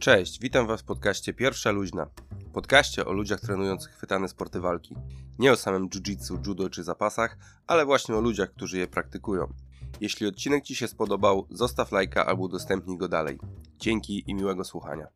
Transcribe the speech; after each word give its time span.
Cześć, 0.00 0.40
witam 0.40 0.66
Was 0.66 0.80
w 0.80 0.84
podcaście 0.84 1.34
Pierwsza 1.34 1.70
Luźna. 1.70 2.06
Podcaście 2.52 3.04
o 3.04 3.12
ludziach 3.12 3.40
trenujących 3.40 3.92
chwytane 3.92 4.28
sporty 4.28 4.60
walki. 4.60 4.96
Nie 5.38 5.52
o 5.52 5.56
samym 5.56 5.88
jiu-jitsu, 5.88 6.46
judo 6.46 6.70
czy 6.70 6.84
zapasach, 6.84 7.38
ale 7.66 7.86
właśnie 7.86 8.14
o 8.14 8.20
ludziach, 8.20 8.50
którzy 8.50 8.78
je 8.78 8.86
praktykują. 8.86 9.52
Jeśli 10.00 10.26
odcinek 10.26 10.64
Ci 10.64 10.76
się 10.76 10.88
spodobał, 10.88 11.46
zostaw 11.50 11.92
lajka 11.92 12.26
albo 12.26 12.42
udostępnij 12.42 12.98
go 12.98 13.08
dalej. 13.08 13.38
Dzięki 13.78 14.24
i 14.26 14.34
miłego 14.34 14.64
słuchania. 14.64 15.06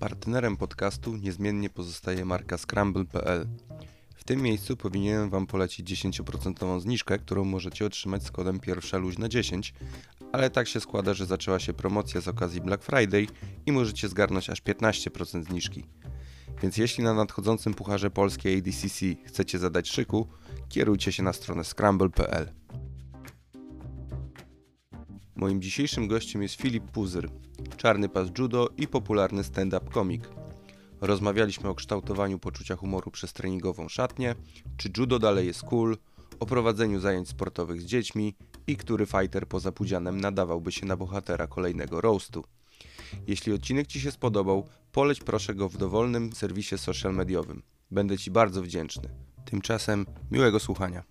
Partnerem 0.00 0.56
podcastu 0.56 1.16
niezmiennie 1.16 1.70
pozostaje 1.70 2.24
marka 2.24 2.58
Scramble.pl. 2.58 3.46
W 4.22 4.24
tym 4.24 4.42
miejscu 4.42 4.76
powinienem 4.76 5.30
Wam 5.30 5.46
polecić 5.46 6.04
10% 6.04 6.80
zniżkę, 6.80 7.18
którą 7.18 7.44
możecie 7.44 7.86
otrzymać 7.86 8.22
z 8.22 8.30
kodem 8.30 8.60
pierwsza 8.60 8.98
luźna 8.98 9.28
10, 9.28 9.74
ale 10.32 10.50
tak 10.50 10.68
się 10.68 10.80
składa, 10.80 11.14
że 11.14 11.26
zaczęła 11.26 11.58
się 11.58 11.72
promocja 11.72 12.20
z 12.20 12.28
okazji 12.28 12.60
Black 12.60 12.84
Friday 12.84 13.26
i 13.66 13.72
możecie 13.72 14.08
zgarnąć 14.08 14.50
aż 14.50 14.62
15% 14.62 15.44
zniżki. 15.44 15.84
Więc 16.62 16.76
jeśli 16.76 17.04
na 17.04 17.14
nadchodzącym 17.14 17.74
Pucharze 17.74 18.10
Polskiej 18.10 18.58
ADCC 18.58 19.06
chcecie 19.26 19.58
zadać 19.58 19.88
szyku, 19.88 20.28
kierujcie 20.68 21.12
się 21.12 21.22
na 21.22 21.32
stronę 21.32 21.64
scramble.pl. 21.64 22.52
Moim 25.36 25.62
dzisiejszym 25.62 26.08
gościem 26.08 26.42
jest 26.42 26.54
Filip 26.54 26.84
Puzyr, 26.90 27.30
czarny 27.76 28.08
pas 28.08 28.28
judo 28.38 28.68
i 28.76 28.88
popularny 28.88 29.44
stand-up 29.44 29.90
komik. 29.90 30.28
Rozmawialiśmy 31.00 31.68
o 31.68 31.74
kształtowaniu 31.74 32.38
poczucia 32.38 32.76
humoru 32.76 33.10
przez 33.10 33.32
treningową 33.32 33.88
szatnię, 33.88 34.34
czy 34.76 34.90
judo 34.98 35.18
dalej 35.18 35.46
jest 35.46 35.62
cool, 35.62 35.96
o 36.40 36.46
prowadzeniu 36.46 37.00
zajęć 37.00 37.28
sportowych 37.28 37.80
z 37.80 37.84
dziećmi 37.84 38.34
i 38.66 38.76
który 38.76 39.06
fighter 39.06 39.48
poza 39.48 39.72
Pudzianem 39.72 40.20
nadawałby 40.20 40.72
się 40.72 40.86
na 40.86 40.96
bohatera 40.96 41.46
kolejnego 41.46 42.00
roastu. 42.00 42.44
Jeśli 43.26 43.52
odcinek 43.52 43.86
Ci 43.86 44.00
się 44.00 44.10
spodobał, 44.10 44.68
poleć 44.92 45.20
proszę 45.20 45.54
go 45.54 45.68
w 45.68 45.76
dowolnym 45.76 46.32
serwisie 46.32 46.78
social 46.78 47.14
mediowym. 47.14 47.62
Będę 47.90 48.18
Ci 48.18 48.30
bardzo 48.30 48.62
wdzięczny. 48.62 49.08
Tymczasem 49.44 50.06
miłego 50.30 50.60
słuchania. 50.60 51.04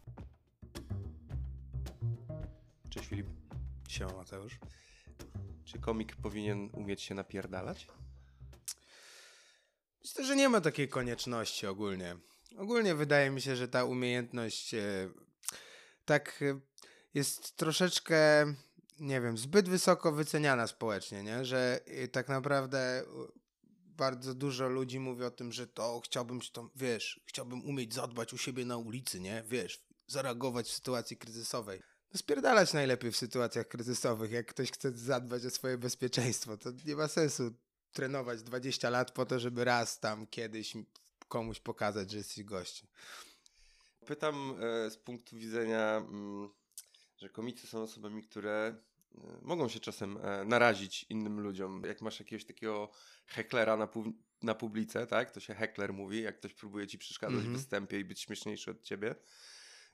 Cześć 2.90 3.08
Filip. 3.08 3.28
Siema 3.88 4.14
Mateusz. 4.14 4.60
Czy 5.66 5.80
komik 5.80 6.16
powinien 6.16 6.70
umieć 6.74 7.02
się 7.02 7.16
napierdalać? 7.16 7.88
Myślę, 10.02 10.26
że 10.26 10.36
nie 10.36 10.50
ma 10.50 10.62
takiej 10.62 10.90
konieczności 10.90 11.68
ogólnie. 11.68 12.16
Ogólnie 12.58 12.96
wydaje 12.96 13.30
mi 13.30 13.42
się, 13.42 13.56
że 13.56 13.68
ta 13.68 13.84
umiejętność 13.84 14.74
e, 14.74 15.10
tak 16.06 16.42
e, 16.42 16.60
jest 17.14 17.56
troszeczkę, 17.56 18.46
nie 19.00 19.22
wiem, 19.22 19.38
zbyt 19.38 19.70
wysoko 19.70 20.12
wyceniana 20.12 20.68
społecznie, 20.68 21.24
nie? 21.24 21.46
Że 21.46 21.80
e, 21.86 22.08
tak 22.08 22.30
naprawdę 22.30 23.04
bardzo 23.98 24.34
dużo 24.34 24.68
ludzi 24.68 25.00
mówi 25.00 25.24
o 25.24 25.32
tym, 25.32 25.52
że 25.52 25.68
to 25.68 26.02
chciałbym, 26.06 26.40
to, 26.54 26.70
wiesz, 26.76 27.22
chciałbym 27.26 27.66
umieć 27.66 27.94
zadbać 27.94 28.34
u 28.34 28.38
siebie 28.38 28.66
na 28.66 28.78
ulicy, 28.78 29.20
nie? 29.20 29.44
Wiesz, 29.48 29.86
zareagować 30.08 30.68
w 30.68 30.74
sytuacji 30.74 31.18
kryzysowej. 31.18 31.82
No 32.14 32.18
spierdalać 32.18 32.74
najlepiej 32.74 33.12
w 33.12 33.18
sytuacjach 33.18 33.68
kryzysowych. 33.68 34.32
Jak 34.32 34.48
ktoś 34.48 34.72
chce 34.72 34.92
zadbać 34.92 35.46
o 35.46 35.50
swoje 35.50 35.78
bezpieczeństwo, 35.78 36.58
to 36.58 36.70
nie 36.86 36.96
ma 36.96 37.08
sensu 37.08 37.52
trenować 37.92 38.44
20 38.44 38.90
lat 38.90 39.12
po 39.12 39.26
to, 39.26 39.40
żeby 39.40 39.64
raz 39.64 40.00
tam 40.00 40.28
kiedyś 40.28 40.74
komuś 41.28 41.60
pokazać, 41.60 42.12
że 42.12 42.18
jesteś 42.18 42.44
gościem. 42.44 42.88
Pytam 44.06 44.56
e, 44.60 44.92
z 44.92 44.98
punktu 44.98 45.36
widzenia, 45.36 45.98
mm, 45.98 46.50
że 47.22 47.30
komicy 47.30 47.68
są 47.68 47.82
osobami, 47.82 48.24
które 48.24 48.76
e, 49.16 49.20
mogą 49.42 49.70
się 49.70 49.80
czasem 49.80 50.18
e, 50.18 50.46
narazić 50.46 51.06
innym 51.10 51.40
ludziom. 51.40 51.84
Jak 51.88 52.02
masz 52.02 52.20
jakiegoś 52.20 52.46
takiego 52.46 52.92
heklera 53.26 53.78
na, 53.78 53.88
pu 53.88 54.14
na 54.42 54.56
publice, 54.56 55.08
tak? 55.08 55.32
To 55.32 55.40
się 55.40 55.54
hekler 55.54 55.94
mówi, 55.94 56.22
jak 56.22 56.38
ktoś 56.38 56.54
próbuje 56.54 56.88
ci 56.88 56.98
przeszkadzać 56.98 57.40
mm 57.40 57.48
-hmm. 57.48 57.54
w 57.54 57.58
występie 57.58 58.00
i 58.00 58.06
być 58.06 58.22
śmieszniejszy 58.22 58.72
od 58.72 58.84
ciebie. 58.84 59.16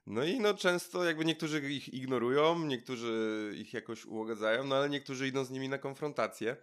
No 0.06 0.24
i 0.24 0.40
no 0.40 0.54
często 0.54 1.04
jakby 1.04 1.26
niektórzy 1.26 1.72
ich 1.72 1.94
ignorują, 1.94 2.66
niektórzy 2.66 3.54
ich 3.58 3.74
jakoś 3.74 4.06
ułagadzają, 4.06 4.64
no 4.64 4.76
ale 4.76 4.90
niektórzy 4.90 5.28
idą 5.28 5.46
z 5.46 5.50
nimi 5.50 5.70
na 5.70 5.78
konfrontację. 5.78 6.58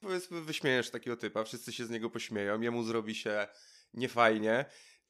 Powiedzmy, 0.00 0.40
wyśmiejesz 0.40 0.90
takiego 0.90 1.16
typa, 1.16 1.44
wszyscy 1.44 1.72
się 1.72 1.86
z 1.86 1.90
niego 1.90 2.10
pośmieją, 2.10 2.60
jemu 2.60 2.84
zrobi 2.84 3.14
się 3.14 3.46
niefajnie. 3.94 4.64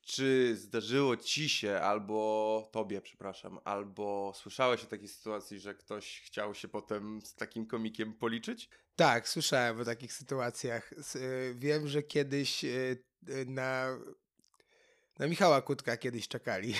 Czy 0.05 0.57
zdarzyło 0.57 1.17
ci 1.17 1.49
się, 1.49 1.81
albo 1.81 2.69
tobie, 2.73 3.01
przepraszam, 3.01 3.59
albo 3.65 4.33
słyszałeś 4.37 4.85
o 4.85 4.87
takiej 4.87 5.09
sytuacji, 5.09 5.61
że 5.61 5.75
ktoś 5.75 6.23
chciał 6.27 6.55
się 6.55 6.69
potem 6.69 7.21
z 7.23 7.35
takim 7.35 7.67
komikiem 7.67 8.15
policzyć? 8.15 8.69
Tak, 8.97 9.29
słyszałem 9.29 9.81
o 9.81 9.85
takich 9.85 10.13
sytuacjach. 10.13 10.93
Y, 11.17 11.55
wiem, 11.59 11.89
że 11.89 12.03
kiedyś 12.03 12.65
y, 12.65 13.03
y, 13.29 13.47
na, 13.47 13.99
na 15.19 15.27
Michała 15.27 15.63
Kutka 15.63 15.97
kiedyś 15.97 16.29
czekali 16.29 16.75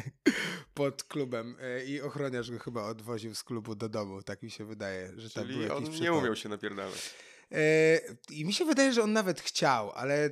pod 0.74 1.04
klubem 1.04 1.56
i 1.86 2.00
ochroniarz 2.00 2.50
go 2.50 2.58
chyba 2.58 2.82
odwoził 2.82 3.34
z 3.34 3.44
klubu 3.44 3.74
do 3.74 3.88
domu. 3.88 4.22
Tak 4.22 4.42
mi 4.42 4.50
się 4.50 4.64
wydaje, 4.64 5.12
że 5.16 5.30
Czyli 5.30 5.54
tam 5.54 5.66
był 5.66 5.76
on 5.76 5.84
jakiś 5.84 6.00
nie 6.00 6.12
umiał 6.12 6.36
się 6.36 6.48
napierdalać. 6.48 7.14
E, 7.52 8.00
I 8.30 8.44
mi 8.44 8.52
się 8.52 8.64
wydaje, 8.64 8.92
że 8.92 9.02
on 9.02 9.12
nawet 9.12 9.40
chciał, 9.40 9.92
ale 9.92 10.24
e, 10.24 10.30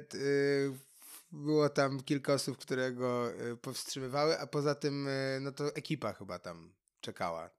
było 1.35 1.69
tam 1.69 2.03
kilka 2.03 2.33
osób, 2.33 2.59
które 2.59 2.93
go 2.93 3.33
e, 3.33 3.57
powstrzymywały, 3.57 4.39
a 4.41 4.47
poza 4.47 4.75
tym 4.75 5.09
no 5.41 5.53
to 5.53 5.75
ekipa 5.75 6.13
chyba 6.13 6.39
tam 6.39 6.73
czekała, 7.01 7.51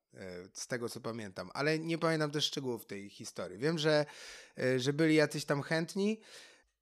z 0.54 0.68
tego 0.68 0.90
co 0.90 1.02
pamiętam, 1.02 1.50
ale 1.54 1.80
nie 1.80 1.98
pamiętam 1.98 2.32
też 2.32 2.46
szczegółów 2.46 2.86
tej 2.86 3.10
historii. 3.10 3.58
Wiem, 3.58 3.78
że, 3.78 4.06
że 4.78 4.94
byli 4.94 5.16
jacyś 5.16 5.46
tam 5.46 5.62
chętni. 5.62 6.22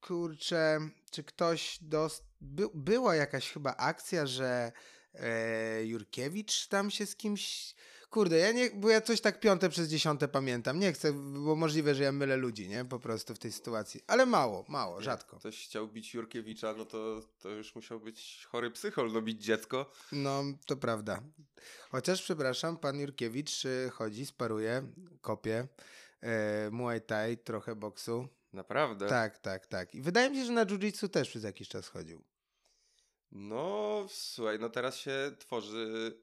Kurczę, 0.01 0.79
czy 1.11 1.23
ktoś 1.23 1.77
dost... 1.81 2.23
By, 2.41 2.67
była 2.73 3.15
jakaś 3.15 3.51
chyba 3.51 3.75
akcja, 3.75 4.25
że 4.25 4.71
e, 5.13 5.85
Jurkiewicz 5.85 6.67
tam 6.67 6.91
się 6.91 7.05
z 7.05 7.15
kimś 7.15 7.75
Kurde, 8.13 8.37
ja 8.37 8.51
nie, 8.51 8.69
bo 8.69 8.89
ja 8.89 9.01
coś 9.01 9.21
tak 9.21 9.39
piąte 9.39 9.69
przez 9.69 9.89
dziesiąte 9.89 10.27
pamiętam. 10.27 10.79
Nie 10.79 10.93
chcę, 10.93 11.13
bo 11.13 11.55
możliwe, 11.55 11.95
że 11.95 12.03
ja 12.03 12.11
mylę 12.11 12.37
ludzi, 12.37 12.69
nie? 12.69 12.85
Po 12.85 12.99
prostu 12.99 13.35
w 13.35 13.39
tej 13.39 13.51
sytuacji. 13.51 14.01
Ale 14.07 14.25
mało, 14.25 14.65
mało, 14.67 14.95
Jak 14.95 15.03
rzadko. 15.03 15.37
ktoś 15.39 15.65
chciał 15.65 15.87
bić 15.87 16.13
Jurkiewicza, 16.13 16.73
no 16.77 16.85
to, 16.85 17.21
to 17.39 17.49
już 17.49 17.75
musiał 17.75 17.99
być 17.99 18.45
chory 18.51 18.71
psychol, 18.71 19.11
no 19.11 19.21
bić 19.21 19.43
dziecko. 19.43 19.91
No, 20.11 20.43
to 20.65 20.77
prawda. 20.77 21.21
Chociaż, 21.89 22.21
przepraszam, 22.21 22.77
pan 22.77 22.99
Jurkiewicz 22.99 23.65
y, 23.65 23.89
chodzi, 23.93 24.25
sparuje, 24.25 24.83
kopie, 25.21 25.67
e, 26.21 26.69
muay 26.71 27.01
thai, 27.01 27.37
trochę 27.37 27.75
boksu. 27.75 28.27
Naprawdę? 28.53 29.07
Tak, 29.07 29.39
tak, 29.39 29.67
tak. 29.67 29.95
I 29.95 30.01
wydaje 30.01 30.29
mi 30.29 30.37
się, 30.37 30.45
że 30.45 30.51
na 30.51 30.65
jiu-jitsu 30.65 31.09
też 31.09 31.29
przez 31.29 31.43
jakiś 31.43 31.67
czas 31.67 31.87
chodził. 31.87 32.23
No, 33.31 34.05
słuchaj, 34.09 34.59
no 34.59 34.69
teraz 34.69 34.97
się 34.97 35.31
tworzy 35.39 36.17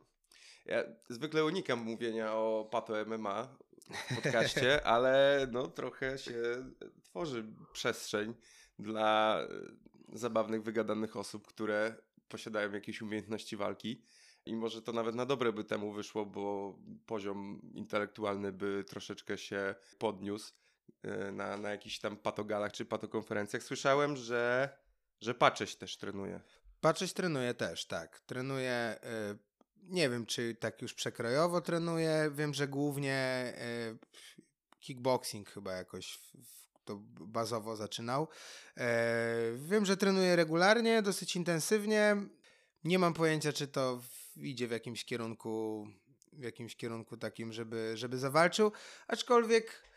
ja 0.67 0.85
zwykle 1.09 1.45
unikam 1.45 1.79
mówienia 1.79 2.35
o 2.35 2.69
pato 2.71 2.95
MMA 3.07 3.57
w 3.91 4.15
podcaście, 4.23 4.87
ale 4.87 5.47
no 5.53 5.67
trochę 5.67 6.19
się 6.19 6.35
tworzy 7.03 7.45
przestrzeń 7.73 8.35
dla 8.79 9.41
e, 9.41 10.19
zabawnych, 10.19 10.63
wygadanych 10.63 11.17
osób, 11.17 11.47
które 11.47 11.95
posiadają 12.29 12.73
jakieś 12.73 13.03
umiejętności 13.03 13.57
walki. 13.57 14.03
I 14.47 14.57
może 14.57 14.83
to 14.83 14.93
nawet 14.93 15.15
na 15.15 15.27
dobre 15.27 15.53
by 15.53 15.65
temu 15.65 15.93
wyszło, 15.93 16.27
bo 16.27 16.75
poziom 17.07 17.61
intelektualny 17.75 18.53
by 18.53 18.85
troszeczkę 18.89 19.39
się 19.39 19.75
podniósł 19.99 20.53
e, 21.03 21.33
na, 21.33 21.57
na 21.57 21.71
jakichś 21.71 21.99
tam 21.99 22.17
patogalach 22.17 22.73
czy 22.73 22.85
patokonferencjach. 22.85 23.63
Słyszałem, 23.63 24.17
że, 24.17 24.69
że 25.21 25.35
Pacześ 25.35 25.77
też 25.77 25.97
trenuje. 25.97 26.41
Pacześ 26.81 27.13
trenuje 27.13 27.55
też, 27.55 27.87
tak. 27.87 28.21
Trenuje 28.21 28.99
y, 29.33 29.50
nie 29.91 30.11
wiem, 30.11 30.27
czy 30.27 30.55
tak 30.55 30.83
już 30.83 30.95
przekrojowo 30.95 31.61
trenuję. 31.61 32.31
Wiem, 32.35 32.55
że 32.55 32.69
głównie 32.69 33.15
e, 33.15 33.97
kickboxing 34.81 35.51
chyba 35.51 35.73
jakoś 35.73 36.19
to 36.85 36.97
bazowo 37.21 37.77
zaczynał. 37.77 38.29
E, 38.77 39.53
wiem, 39.57 39.85
że 39.85 39.97
trenuję 39.97 40.37
regularnie, 40.37 41.03
dosyć 41.03 41.37
intensywnie. 41.37 42.17
Nie 42.85 42.99
mam 42.99 43.15
pojęcia, 43.15 43.53
czy 43.53 43.69
to 43.69 44.03
idzie 44.37 44.69
w 44.69 44.71
jakimś 44.71 45.05
kierunku, 45.05 45.87
w 46.33 46.43
jakimś 46.43 46.77
kierunku 46.77 47.17
takim, 47.17 47.53
żeby, 47.53 47.93
żeby 47.95 48.19
zawalczył. 48.19 48.73
Aczkolwiek 49.09 49.91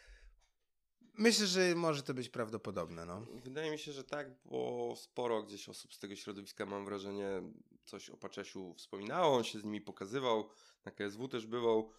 Myślę, 1.17 1.47
że 1.47 1.75
może 1.75 2.03
to 2.03 2.13
być 2.13 2.29
prawdopodobne. 2.29 3.05
No. 3.05 3.25
Wydaje 3.43 3.71
mi 3.71 3.79
się, 3.79 3.91
że 3.91 4.03
tak, 4.03 4.27
bo 4.45 4.93
sporo 4.97 5.43
gdzieś 5.43 5.69
osób 5.69 5.93
z 5.93 5.99
tego 5.99 6.15
środowiska, 6.15 6.65
mam 6.65 6.85
wrażenie, 6.85 7.27
coś 7.85 8.09
o 8.09 8.17
Paczesiu 8.17 8.73
wspominało, 8.73 9.37
on 9.37 9.43
się 9.43 9.59
z 9.59 9.63
nimi 9.63 9.81
pokazywał, 9.81 10.49
na 10.85 10.91
KSW 10.91 11.27
też 11.27 11.45
bywał. 11.45 11.91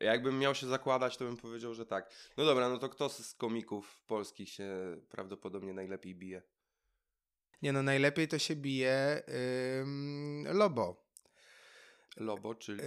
Jakbym 0.00 0.38
miał 0.38 0.54
się 0.54 0.66
zakładać, 0.66 1.16
to 1.16 1.24
bym 1.24 1.36
powiedział, 1.36 1.74
że 1.74 1.86
tak. 1.86 2.10
No 2.36 2.44
dobra, 2.44 2.68
no 2.68 2.78
to 2.78 2.88
kto 2.88 3.08
z 3.08 3.34
komików 3.34 4.02
polskich 4.06 4.48
się 4.48 4.68
prawdopodobnie 5.08 5.74
najlepiej 5.74 6.14
bije? 6.14 6.42
Nie 7.62 7.72
no, 7.72 7.82
najlepiej 7.82 8.28
to 8.28 8.38
się 8.38 8.56
bije 8.56 9.22
yy, 10.44 10.52
Lobo. 10.54 11.06
Lobo, 12.16 12.54
czyli 12.54 12.80
e, 12.82 12.86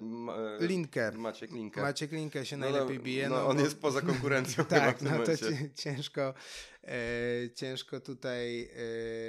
ma, 0.00 0.36
e, 0.36 0.66
Linkę. 0.66 1.12
Maciek 1.12 1.52
Linkę. 1.52 1.80
Maciek 1.82 2.12
Linkę 2.12 2.46
się 2.46 2.56
No, 2.56 2.70
najlepiej 2.70 2.98
bije. 2.98 3.28
No, 3.28 3.36
No, 3.36 3.46
on 3.46 3.56
bo- 3.56 3.62
jest 3.62 3.80
poza 3.80 4.00
konkurencją 4.00 4.64
Tak, 4.80 5.02
no 5.02 5.10
to 5.18 5.32
ciężko, 5.74 6.34
e, 6.84 6.94
ciężko 7.54 8.00
tutaj 8.00 8.70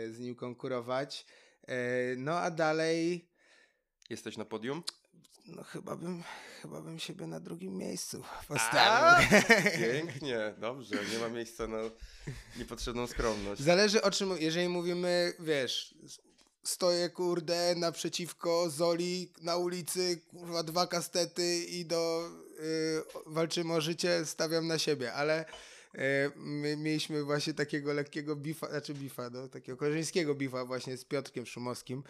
z 0.09 0.19
nim 0.19 0.35
konkurować. 0.35 1.25
E, 1.67 1.73
no 2.17 2.39
a 2.39 2.51
dalej, 2.51 3.27
Jesteś 4.09 4.37
na 4.37 4.45
podium? 4.45 4.83
no 5.45 5.63
chyba 5.63 5.95
bym, 5.95 6.23
chyba 6.61 6.81
bym 6.81 6.99
siebie 6.99 7.27
na 7.27 7.39
drugim 7.39 7.77
miejscu 7.77 8.23
A, 8.41 8.43
postawił. 8.47 9.27
Pięknie, 9.91 10.53
dobrze, 10.57 10.95
nie 11.13 11.19
ma 11.19 11.29
miejsca 11.29 11.67
na 11.67 11.77
niepotrzebną 12.57 13.07
skromność. 13.07 13.61
Zależy 13.61 14.01
o 14.01 14.11
czym, 14.11 14.29
jeżeli 14.39 14.69
mówimy, 14.69 15.33
wiesz, 15.39 15.95
stoję 16.63 17.09
kurde 17.09 17.75
naprzeciwko 17.75 18.69
Zoli 18.69 19.31
na 19.41 19.57
ulicy, 19.57 20.21
kurwa 20.29 20.63
dwa 20.63 20.87
kastety 20.87 21.57
i 21.65 21.85
do 21.85 22.29
y, 22.59 23.03
walczymy 23.25 23.73
o 23.73 23.81
życie, 23.81 24.25
stawiam 24.25 24.67
na 24.67 24.79
siebie, 24.79 25.13
ale 25.13 25.45
my 26.35 26.77
mieliśmy 26.77 27.23
właśnie 27.23 27.53
takiego 27.53 27.93
lekkiego 27.93 28.35
bifa, 28.35 28.69
znaczy 28.69 28.93
bifa, 28.93 29.29
no, 29.29 29.47
takiego 29.47 29.77
koleżeńskiego 29.77 30.35
bifa 30.35 30.65
właśnie 30.65 30.97
z 30.97 31.05
Piotrkiem 31.05 31.45
Szumowskim, 31.45 32.03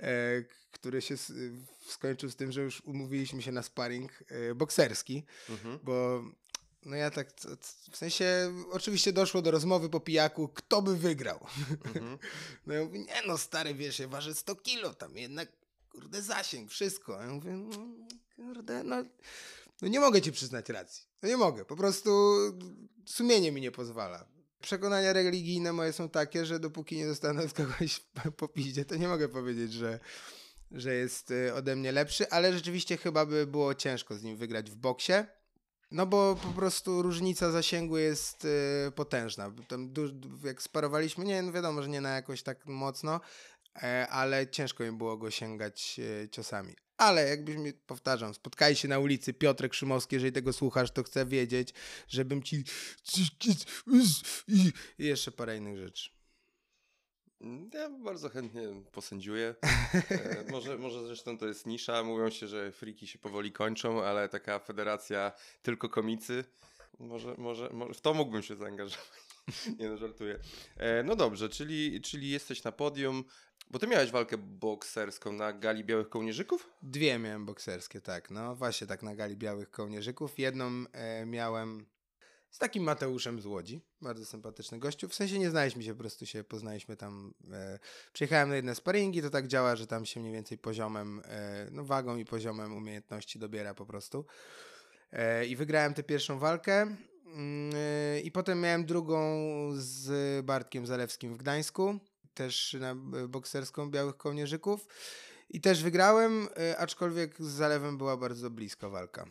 e, 0.00 0.44
który 0.72 1.02
się 1.02 1.14
skończył 1.86 2.30
z 2.30 2.36
tym, 2.36 2.52
że 2.52 2.62
już 2.62 2.80
umówiliśmy 2.80 3.42
się 3.42 3.52
na 3.52 3.62
sparring 3.62 4.12
e, 4.28 4.54
bokserski. 4.54 5.24
Mhm. 5.50 5.78
Bo 5.82 6.24
no 6.84 6.96
ja 6.96 7.10
tak, 7.10 7.28
w 7.90 7.96
sensie 7.96 8.52
oczywiście 8.70 9.12
doszło 9.12 9.42
do 9.42 9.50
rozmowy 9.50 9.88
po 9.88 10.00
pijaku, 10.00 10.48
kto 10.48 10.82
by 10.82 10.96
wygrał. 10.96 11.46
Mhm. 11.84 12.18
No 12.66 12.74
ja 12.74 12.84
mówię, 12.84 12.98
nie 12.98 13.22
no 13.26 13.38
stary, 13.38 13.74
wiesz, 13.74 13.98
ja 13.98 14.08
ważę 14.08 14.34
100 14.34 14.54
kilo, 14.54 14.94
tam 14.94 15.16
jednak, 15.16 15.48
kurde, 15.90 16.22
zasięg, 16.22 16.70
wszystko. 16.70 17.22
Ja 17.22 17.28
mówię, 17.28 17.52
no, 17.52 17.86
kurde, 18.36 18.84
no, 18.84 19.04
no 19.82 19.88
nie 19.88 20.00
mogę 20.00 20.22
ci 20.22 20.32
przyznać 20.32 20.68
racji. 20.68 21.04
No 21.22 21.28
nie 21.28 21.36
mogę, 21.36 21.64
po 21.64 21.76
prostu 21.76 22.36
sumienie 23.06 23.52
mi 23.52 23.60
nie 23.60 23.70
pozwala. 23.70 24.28
Przekonania 24.60 25.12
religijne 25.12 25.72
moje 25.72 25.92
są 25.92 26.08
takie, 26.08 26.46
że 26.46 26.60
dopóki 26.60 26.96
nie 26.96 27.06
dostanę 27.06 27.44
od 27.44 27.52
kogoś 27.52 28.00
po 28.38 28.48
piździe, 28.48 28.84
to 28.84 28.96
nie 28.96 29.08
mogę 29.08 29.28
powiedzieć, 29.28 29.72
że, 29.72 30.00
że 30.70 30.94
jest 30.94 31.30
y, 31.30 31.54
ode 31.54 31.76
mnie 31.76 31.92
lepszy, 31.92 32.30
ale 32.30 32.52
rzeczywiście 32.52 32.96
chyba 32.96 33.26
by 33.26 33.46
było 33.46 33.74
ciężko 33.74 34.14
z 34.14 34.22
nim 34.22 34.36
wygrać 34.36 34.70
w 34.70 34.74
boksie. 34.74 35.12
No 35.90 36.06
bo 36.06 36.36
po 36.42 36.48
prostu 36.48 37.02
różnica 37.02 37.50
zasięgu 37.50 37.98
jest 37.98 38.44
y, 38.44 38.92
potężna. 38.94 39.52
Tam 39.68 39.92
jak 40.44 40.62
sparowaliśmy, 40.62 41.24
nie 41.24 41.42
no 41.42 41.52
wiadomo, 41.52 41.82
że 41.82 41.88
nie 41.88 42.00
na 42.00 42.14
jakoś 42.14 42.42
tak 42.42 42.66
mocno, 42.66 43.20
e, 43.82 44.08
ale 44.08 44.48
ciężko 44.48 44.84
mi 44.84 44.92
było 44.92 45.16
go 45.16 45.30
sięgać 45.30 46.00
e, 46.24 46.28
ciosami. 46.28 46.74
Ale 46.96 47.28
jakbyśmy, 47.28 47.72
powtarzam, 47.72 48.34
spotkali 48.34 48.76
się 48.76 48.88
na 48.88 48.98
ulicy 48.98 49.34
Piotrek 49.34 49.74
Szymowski, 49.74 50.14
jeżeli 50.14 50.32
tego 50.32 50.52
słuchasz, 50.52 50.90
to 50.90 51.02
chcę 51.02 51.26
wiedzieć, 51.26 51.74
żebym 52.08 52.42
ci 52.42 52.64
i 54.48 54.72
jeszcze 54.98 55.32
parę 55.32 55.56
innych 55.56 55.78
rzeczy. 55.78 56.10
Ja 57.74 57.90
bardzo 57.90 58.28
chętnie 58.28 58.62
posędziuję. 58.92 59.54
E, 60.10 60.44
może, 60.50 60.78
może 60.78 61.06
zresztą 61.06 61.38
to 61.38 61.46
jest 61.46 61.66
nisza. 61.66 62.02
Mówią 62.02 62.30
się, 62.30 62.48
że 62.48 62.72
friki 62.72 63.06
się 63.06 63.18
powoli 63.18 63.52
kończą, 63.52 64.04
ale 64.04 64.28
taka 64.28 64.58
federacja 64.58 65.32
tylko 65.62 65.88
komicy. 65.88 66.44
Może, 66.98 67.34
może, 67.38 67.70
może 67.72 67.94
w 67.94 68.00
to 68.00 68.14
mógłbym 68.14 68.42
się 68.42 68.56
zaangażować. 68.56 69.08
Nie 69.78 69.88
no, 69.88 69.96
żartuję. 69.96 70.38
E, 70.76 71.02
no 71.02 71.16
dobrze, 71.16 71.48
czyli, 71.48 72.00
czyli 72.00 72.30
jesteś 72.30 72.64
na 72.64 72.72
podium. 72.72 73.24
Bo 73.70 73.78
ty 73.78 73.86
miałeś 73.86 74.10
walkę 74.10 74.38
bokserską 74.38 75.32
na 75.32 75.52
gali 75.52 75.84
białych 75.84 76.08
kołnierzyków? 76.08 76.70
Dwie 76.82 77.18
miałem 77.18 77.46
bokserskie, 77.46 78.00
tak. 78.00 78.30
No 78.30 78.54
właśnie 78.54 78.86
tak 78.86 79.02
na 79.02 79.14
gali 79.14 79.36
białych 79.36 79.70
kołnierzyków. 79.70 80.38
Jedną 80.38 80.84
e, 80.92 81.26
miałem 81.26 81.86
z 82.50 82.58
takim 82.58 82.82
Mateuszem 82.82 83.40
z 83.40 83.46
Łodzi. 83.46 83.80
Bardzo 84.02 84.26
sympatyczny 84.26 84.78
gościu. 84.78 85.08
W 85.08 85.14
sensie 85.14 85.38
nie 85.38 85.50
znaliśmy 85.50 85.82
się, 85.82 85.92
po 85.92 85.98
prostu 85.98 86.26
się 86.26 86.44
poznaliśmy 86.44 86.96
tam. 86.96 87.34
E, 87.52 87.78
przyjechałem 88.12 88.48
na 88.48 88.56
jedne 88.56 88.74
sparingi, 88.74 89.22
to 89.22 89.30
tak 89.30 89.46
działa, 89.46 89.76
że 89.76 89.86
tam 89.86 90.06
się 90.06 90.20
mniej 90.20 90.32
więcej 90.32 90.58
poziomem, 90.58 91.22
e, 91.24 91.68
no 91.70 91.84
wagą 91.84 92.16
i 92.16 92.24
poziomem 92.24 92.76
umiejętności 92.76 93.38
dobiera 93.38 93.74
po 93.74 93.86
prostu. 93.86 94.24
E, 95.12 95.46
I 95.46 95.56
wygrałem 95.56 95.94
tę 95.94 96.02
pierwszą 96.02 96.38
walkę. 96.38 96.96
Mm, 97.26 97.70
e, 97.74 98.20
I 98.20 98.30
potem 98.30 98.60
miałem 98.60 98.84
drugą 98.86 99.20
z 99.74 100.46
Bartkiem 100.46 100.86
Zalewskim 100.86 101.34
w 101.34 101.36
Gdańsku. 101.36 101.98
Też 102.34 102.76
na 102.80 102.90
e, 102.90 103.28
bokserską 103.28 103.90
białych 103.90 104.16
kołnierzyków. 104.16 104.86
I 105.50 105.60
też 105.60 105.82
wygrałem, 105.82 106.48
e, 106.56 106.78
aczkolwiek 106.78 107.42
z 107.42 107.46
Zalewem 107.46 107.98
była 107.98 108.16
bardzo 108.16 108.50
blisko 108.50 108.90
walka. 108.90 109.26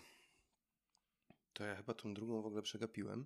To 1.53 1.63
ja 1.63 1.75
chyba 1.75 1.94
tą 1.94 2.13
drugą 2.13 2.41
w 2.41 2.45
ogóle 2.45 2.61
przegapiłem. 2.61 3.25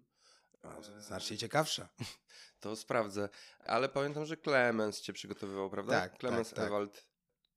Znacznie 1.00 1.38
ciekawsza. 1.38 1.90
To 2.60 2.76
sprawdzę. 2.76 3.30
Ale 3.66 3.90
pamiętam, 3.90 4.26
że 4.26 4.38
Clemens 4.38 5.02
cię 5.02 5.14
przygotowywał, 5.14 5.70
prawda? 5.70 6.02
Tak, 6.02 6.20
Clemens 6.20 6.50
tak, 6.50 6.58
tak. 6.58 6.68
Ewald, 6.68 7.08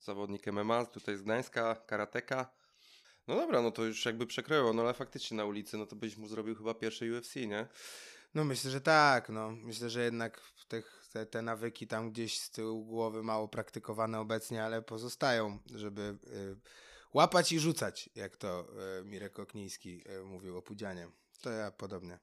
zawodnik 0.01 0.47
MMA, 0.47 0.87
tutaj 0.87 1.17
z 1.17 1.23
Gdańska, 1.23 1.75
karateka. 1.75 2.53
No 3.29 3.37
dobra, 3.37 3.63
no 3.63 3.71
to 3.71 3.85
już 3.85 4.05
jakby 4.05 4.27
przekrojowo, 4.27 4.73
no 4.73 4.83
ale 4.83 4.95
faktycznie 4.95 5.37
na 5.37 5.45
ulicy, 5.45 5.77
no 5.77 5.87
to 5.87 5.97
byś 5.97 6.17
mu 6.17 6.29
zrobił 6.29 6.55
chyba 6.55 6.75
pierwsze 6.75 7.05
UFC, 7.05 7.35
nie? 7.37 7.69
No 8.35 8.45
myślę, 8.45 8.71
że 8.71 8.81
tak. 8.81 9.29
No. 9.29 9.51
Myślę, 9.51 9.91
że 9.91 10.05
jednak 10.05 10.41
tych, 10.69 11.00
te, 11.11 11.27
te 11.27 11.43
nawyki 11.43 11.87
tam 11.87 12.11
gdzieś 12.11 12.41
z 12.41 12.51
tyłu 12.51 12.85
głowy 12.85 13.23
mało 13.23 13.49
praktykowane 13.49 14.21
obecnie, 14.21 14.65
ale 14.65 14.83
pozostają, 14.83 15.59
żeby 15.75 16.19
y, 16.27 16.57
łapać 17.15 17.53
i 17.53 17.59
rzucać, 17.59 18.11
jak 18.15 18.37
to 18.37 18.67
y, 19.01 19.05
Mirek 19.05 19.39
Okniński 19.39 20.03
y, 20.11 20.25
mówił 20.25 20.57
o 20.57 20.63
Pudzianie. 20.63 21.09
To 21.43 21.51
ja 21.51 21.71
podobnie. 21.71 22.19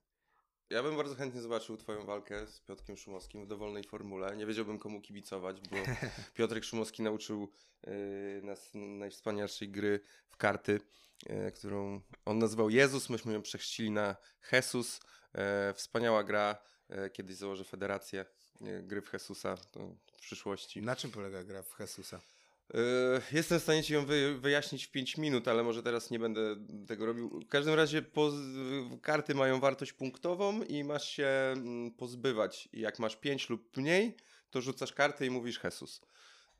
Ja 0.69 0.83
bym 0.83 0.97
bardzo 0.97 1.15
chętnie 1.15 1.41
zobaczył 1.41 1.77
twoją 1.77 2.05
walkę 2.05 2.47
z 2.47 2.59
Piotrkiem 2.59 2.97
Szumowskim 2.97 3.43
w 3.43 3.47
dowolnej 3.47 3.83
formule. 3.83 4.35
Nie 4.37 4.45
wiedziałbym 4.45 4.79
komu 4.79 5.01
kibicować, 5.01 5.61
bo 5.61 5.77
Piotrek 6.35 6.63
Szumowski 6.63 7.03
nauczył 7.03 7.51
yy, 7.87 8.41
nas 8.43 8.71
najwspanialszej 8.73 9.69
gry 9.69 9.99
w 10.29 10.37
karty, 10.37 10.79
yy, 11.29 11.51
którą 11.51 12.01
on 12.25 12.39
nazywał 12.39 12.69
Jezus, 12.69 13.09
myśmy 13.09 13.33
ją 13.33 13.41
przechrzcili 13.41 13.91
na 13.91 14.15
Jesus. 14.51 14.99
Yy, 15.33 15.73
wspaniała 15.73 16.23
gra, 16.23 16.57
kiedyś 17.13 17.35
założę 17.35 17.63
federację 17.63 18.25
gry 18.83 19.01
w 19.01 19.13
Jesusa 19.13 19.55
w 19.55 20.19
przyszłości. 20.21 20.81
Na 20.81 20.95
czym 20.95 21.11
polega 21.11 21.43
gra 21.43 21.63
w 21.63 21.79
Jesusa? 21.79 22.21
Yy, 22.73 23.21
Jestem 23.31 23.59
w 23.59 23.63
stanie 23.63 23.83
ci 23.83 23.93
ją 23.93 24.05
wy, 24.05 24.37
wyjaśnić 24.39 24.85
w 24.85 24.91
5 24.91 25.17
minut, 25.17 25.47
ale 25.47 25.63
może 25.63 25.83
teraz 25.83 26.11
nie 26.11 26.19
będę 26.19 26.55
tego 26.87 27.05
robił. 27.05 27.29
W 27.29 27.47
każdym 27.47 27.73
razie 27.73 28.03
karty 29.01 29.35
mają 29.35 29.59
wartość 29.59 29.93
punktową 29.93 30.61
i 30.61 30.83
masz 30.83 31.09
się 31.09 31.27
mm, 31.27 31.91
pozbywać. 31.91 32.69
I 32.73 32.79
jak 32.79 32.99
masz 32.99 33.15
5 33.15 33.49
lub 33.49 33.77
mniej, 33.77 34.17
to 34.49 34.61
rzucasz 34.61 34.93
karty 34.93 35.25
i 35.25 35.29
mówisz 35.29 35.59
Jesus. 35.63 36.01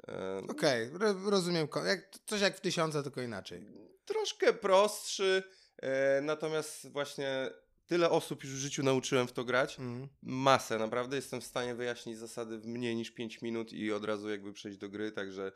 Yy, 0.08 0.13
Okej, 0.50 0.89
ro, 0.94 1.13
rozumiem. 1.30 1.68
Jak, 1.86 2.10
coś 2.25 2.42
jak 2.42 2.58
w 2.58 2.62
tysiąca, 2.62 3.04
tylko 3.04 3.22
inaczej. 3.22 3.66
Troszkę 4.06 4.54
prostszy, 4.54 5.44
e, 5.77 6.22
natomiast 6.22 6.92
właśnie 6.92 7.50
tyle 7.88 8.10
osób 8.10 8.44
już 8.44 8.53
w 8.53 8.58
życiu 8.58 8.84
nauczyłem 8.84 9.27
w 9.27 9.32
to 9.32 9.44
grać. 9.44 9.79
Mhm. 9.79 10.08
Masę, 10.22 10.79
naprawdę 10.79 11.15
jestem 11.15 11.41
w 11.41 11.44
stanie 11.44 11.75
wyjaśnić 11.75 12.17
zasady 12.17 12.60
w 12.60 12.65
mniej 12.65 12.96
niż 12.96 13.12
5 13.12 13.41
minut 13.41 13.74
i 13.74 13.91
od 13.91 14.06
razu 14.06 14.29
jakby 14.29 14.53
przejść 14.53 14.77
do 14.77 14.89
gry, 14.89 15.12
także 15.12 15.51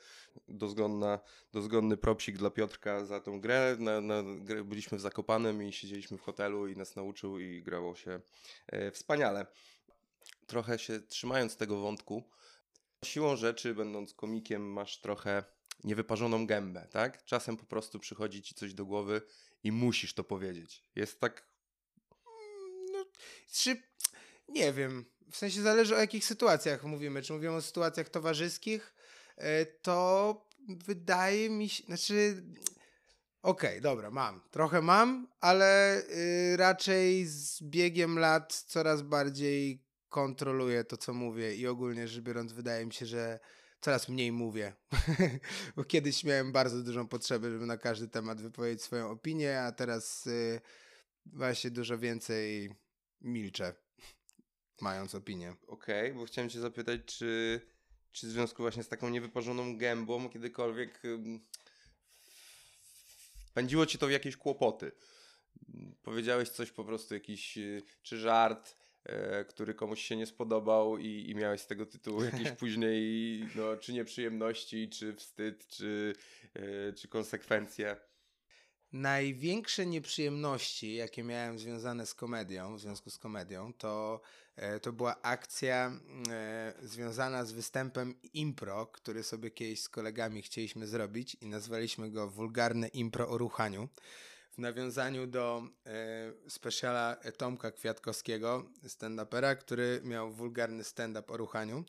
dozgonna, 0.48 1.20
dozgonny 1.54 1.98
propsik 1.98 2.38
dla 2.38 2.50
Piotrka 2.50 3.06
za 3.06 3.20
tą 3.20 3.42
grę. 3.42 3.76
Na, 3.80 4.02
na, 4.02 4.24
byliśmy 4.64 4.98
w 4.98 5.02
Zakopanem 5.02 5.64
i 5.64 5.74
siedzieliśmy 5.74 6.18
w 6.18 6.22
hotelu 6.22 6.68
i 6.68 6.76
nas 6.78 6.96
nauczył 6.96 7.40
i 7.40 7.64
grało 7.64 7.96
się 7.96 8.22
e, 8.68 8.92
wspaniale. 8.92 9.46
Trochę 10.48 10.80
się 10.80 11.00
trzymając 11.00 11.58
tego 11.58 11.78
wątku, 11.78 12.24
siłą 13.06 13.36
rzeczy, 13.36 13.76
będąc 13.76 14.14
komikiem, 14.14 14.72
masz 14.72 15.02
trochę 15.02 15.44
niewyparzoną 15.84 16.48
gębę, 16.48 16.88
tak? 16.92 17.26
Czasem 17.26 17.58
po 17.58 17.66
prostu 17.66 18.00
przychodzi 18.00 18.42
ci 18.42 18.56
coś 18.56 18.74
do 18.74 18.86
głowy 18.86 19.22
i 19.64 19.72
musisz 19.72 20.14
to 20.14 20.24
powiedzieć. 20.24 20.84
Jest 20.96 21.20
tak 21.20 21.51
czy, 23.52 23.82
nie 24.50 24.74
wiem. 24.74 25.06
W 25.32 25.38
sensie 25.38 25.62
zależy 25.62 25.96
o 25.96 26.00
jakich 26.00 26.26
sytuacjach 26.26 26.84
mówimy. 26.84 27.22
Czy 27.22 27.34
mówimy 27.34 27.56
o 27.56 27.62
sytuacjach 27.62 28.10
towarzyskich, 28.10 28.94
e, 29.38 29.66
to 29.66 30.48
wydaje 30.68 31.50
mi 31.50 31.70
się, 31.70 31.84
znaczy, 31.84 32.44
okej, 33.42 33.82
dobra, 33.82 34.12
mam. 34.12 34.42
Trochę 34.52 34.82
mam, 34.82 35.28
ale 35.40 36.02
y, 36.02 36.58
raczej 36.58 37.26
z 37.26 37.62
biegiem 37.64 38.20
lat 38.20 38.64
coraz 38.68 39.02
bardziej 39.02 39.84
kontroluję 40.10 40.84
to, 40.84 40.98
co 40.98 41.14
mówię 41.14 41.56
i 41.56 41.68
ogólnie 41.68 42.08
rzecz 42.08 42.24
biorąc 42.24 42.54
wydaje 42.54 42.86
mi 42.86 42.94
się, 42.94 43.06
że 43.06 43.40
coraz 43.82 44.10
mniej 44.10 44.32
mówię. 44.32 44.74
Bo 45.76 45.84
kiedyś 45.84 46.24
miałem 46.24 46.52
bardzo 46.52 46.84
dużą 46.84 47.08
potrzebę, 47.08 47.52
żeby 47.52 47.66
na 47.66 47.78
każdy 47.78 48.08
temat 48.08 48.42
wypowiedzieć 48.42 48.84
swoją 48.84 49.10
opinię, 49.10 49.62
a 49.62 49.72
teraz 49.72 50.28
y, 50.28 50.62
właśnie 51.26 51.72
dużo 51.72 51.98
więcej 51.98 52.72
milczę, 53.22 53.74
mając 54.82 55.16
opinię. 55.16 55.56
okej, 55.68 56.14
bo 56.14 56.26
chciałem 56.26 56.50
cię 56.50 56.60
zapytać, 56.60 57.02
czy, 57.06 57.62
czy 58.12 58.28
w 58.28 58.30
związku 58.30 58.64
właśnie 58.64 58.84
z 58.84 58.88
taką 58.88 59.10
niewyparzoną 59.10 59.78
gębą 59.78 60.30
kiedykolwiek 60.30 61.02
pędziło 63.54 63.86
ci 63.86 63.98
to 63.98 64.08
w 64.08 64.12
jakieś 64.12 64.38
kłopoty. 64.38 64.92
Powiedziałeś 66.04 66.50
coś 66.50 66.72
po 66.72 66.84
prostu, 66.84 67.14
jakiś 67.14 67.58
y, 67.58 67.82
czy 68.02 68.18
żart, 68.18 68.78
e, 69.04 69.46
który 69.46 69.74
komuś 69.74 70.02
się 70.02 70.16
nie 70.16 70.26
spodobał 70.26 70.98
i, 70.98 71.30
i 71.30 71.36
miałeś 71.36 71.62
z 71.62 71.68
tego 71.68 71.86
tytułu 71.86 72.24
jakieś 72.24 72.52
później, 72.60 73.40
no, 73.56 73.78
czy 73.78 73.94
nieprzyjemności, 73.94 74.90
czy 74.90 75.16
wstyd, 75.16 75.68
czy, 75.68 76.16
e, 76.54 76.94
czy 76.94 77.08
konsekwencje. 77.08 78.11
Największe 78.94 79.86
nieprzyjemności, 79.86 80.96
jakie 80.96 81.24
miałem 81.24 81.60
związane 81.60 82.06
z 82.06 82.14
komedią, 82.14 82.76
w 82.76 82.80
związku 82.80 83.10
z 83.10 83.18
komedią, 83.18 83.74
to, 83.74 84.22
e, 84.56 84.80
to 84.80 84.94
była 84.94 85.22
akcja 85.22 85.92
e, 86.30 86.74
związana 86.82 87.46
z 87.46 87.52
występem 87.52 88.16
impro, 88.34 88.86
który 88.88 89.24
sobie 89.24 89.52
kiedyś 89.52 89.82
z 89.82 89.90
kolegami 89.90 90.42
chcieliśmy 90.42 90.88
zrobić 90.88 91.38
i 91.42 91.46
nazwaliśmy 91.48 92.12
go 92.12 92.30
Wulgarne 92.30 92.88
Impro 92.88 93.30
o 93.30 93.38
ruchaniu. 93.38 93.90
W 94.52 94.58
nawiązaniu 94.58 95.28
do 95.28 95.64
e, 95.86 96.50
speciala 96.50 97.18
Tomka 97.38 97.72
Kwiatkowskiego, 97.72 98.66
stand-upera, 98.88 99.56
który 99.56 100.02
miał 100.04 100.32
wulgarny 100.32 100.84
stand-up 100.84 101.34
o 101.34 101.38
ruchaniu. 101.38 101.84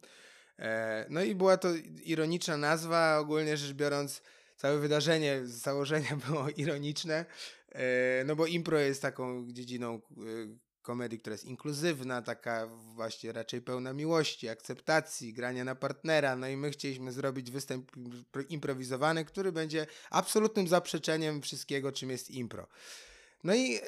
E, 0.58 1.06
no 1.10 1.22
i 1.22 1.34
była 1.34 1.56
to 1.56 1.68
ironiczna 2.04 2.56
nazwa, 2.56 3.18
ogólnie 3.18 3.56
rzecz 3.56 3.72
biorąc 3.72 4.22
całe 4.62 4.78
wydarzenie 4.78 5.40
z 5.44 5.50
założenia 5.50 6.16
było 6.26 6.48
ironiczne, 6.48 7.24
e, 7.72 8.24
no 8.24 8.36
bo 8.36 8.46
impro 8.46 8.78
jest 8.78 9.02
taką 9.02 9.52
dziedziną 9.52 9.94
e, 9.94 10.00
komedii, 10.82 11.18
która 11.18 11.34
jest 11.34 11.44
inkluzywna, 11.44 12.22
taka 12.22 12.66
właśnie 12.66 13.32
raczej 13.32 13.62
pełna 13.62 13.92
miłości, 13.92 14.48
akceptacji, 14.48 15.32
grania 15.32 15.64
na 15.64 15.74
partnera. 15.74 16.36
No 16.36 16.48
i 16.48 16.56
my 16.56 16.70
chcieliśmy 16.70 17.12
zrobić 17.12 17.50
występ 17.50 17.90
improwizowany, 18.48 19.24
który 19.24 19.52
będzie 19.52 19.86
absolutnym 20.10 20.68
zaprzeczeniem 20.68 21.42
wszystkiego, 21.42 21.92
czym 21.92 22.10
jest 22.10 22.30
impro. 22.30 22.66
No 23.44 23.54
i 23.54 23.80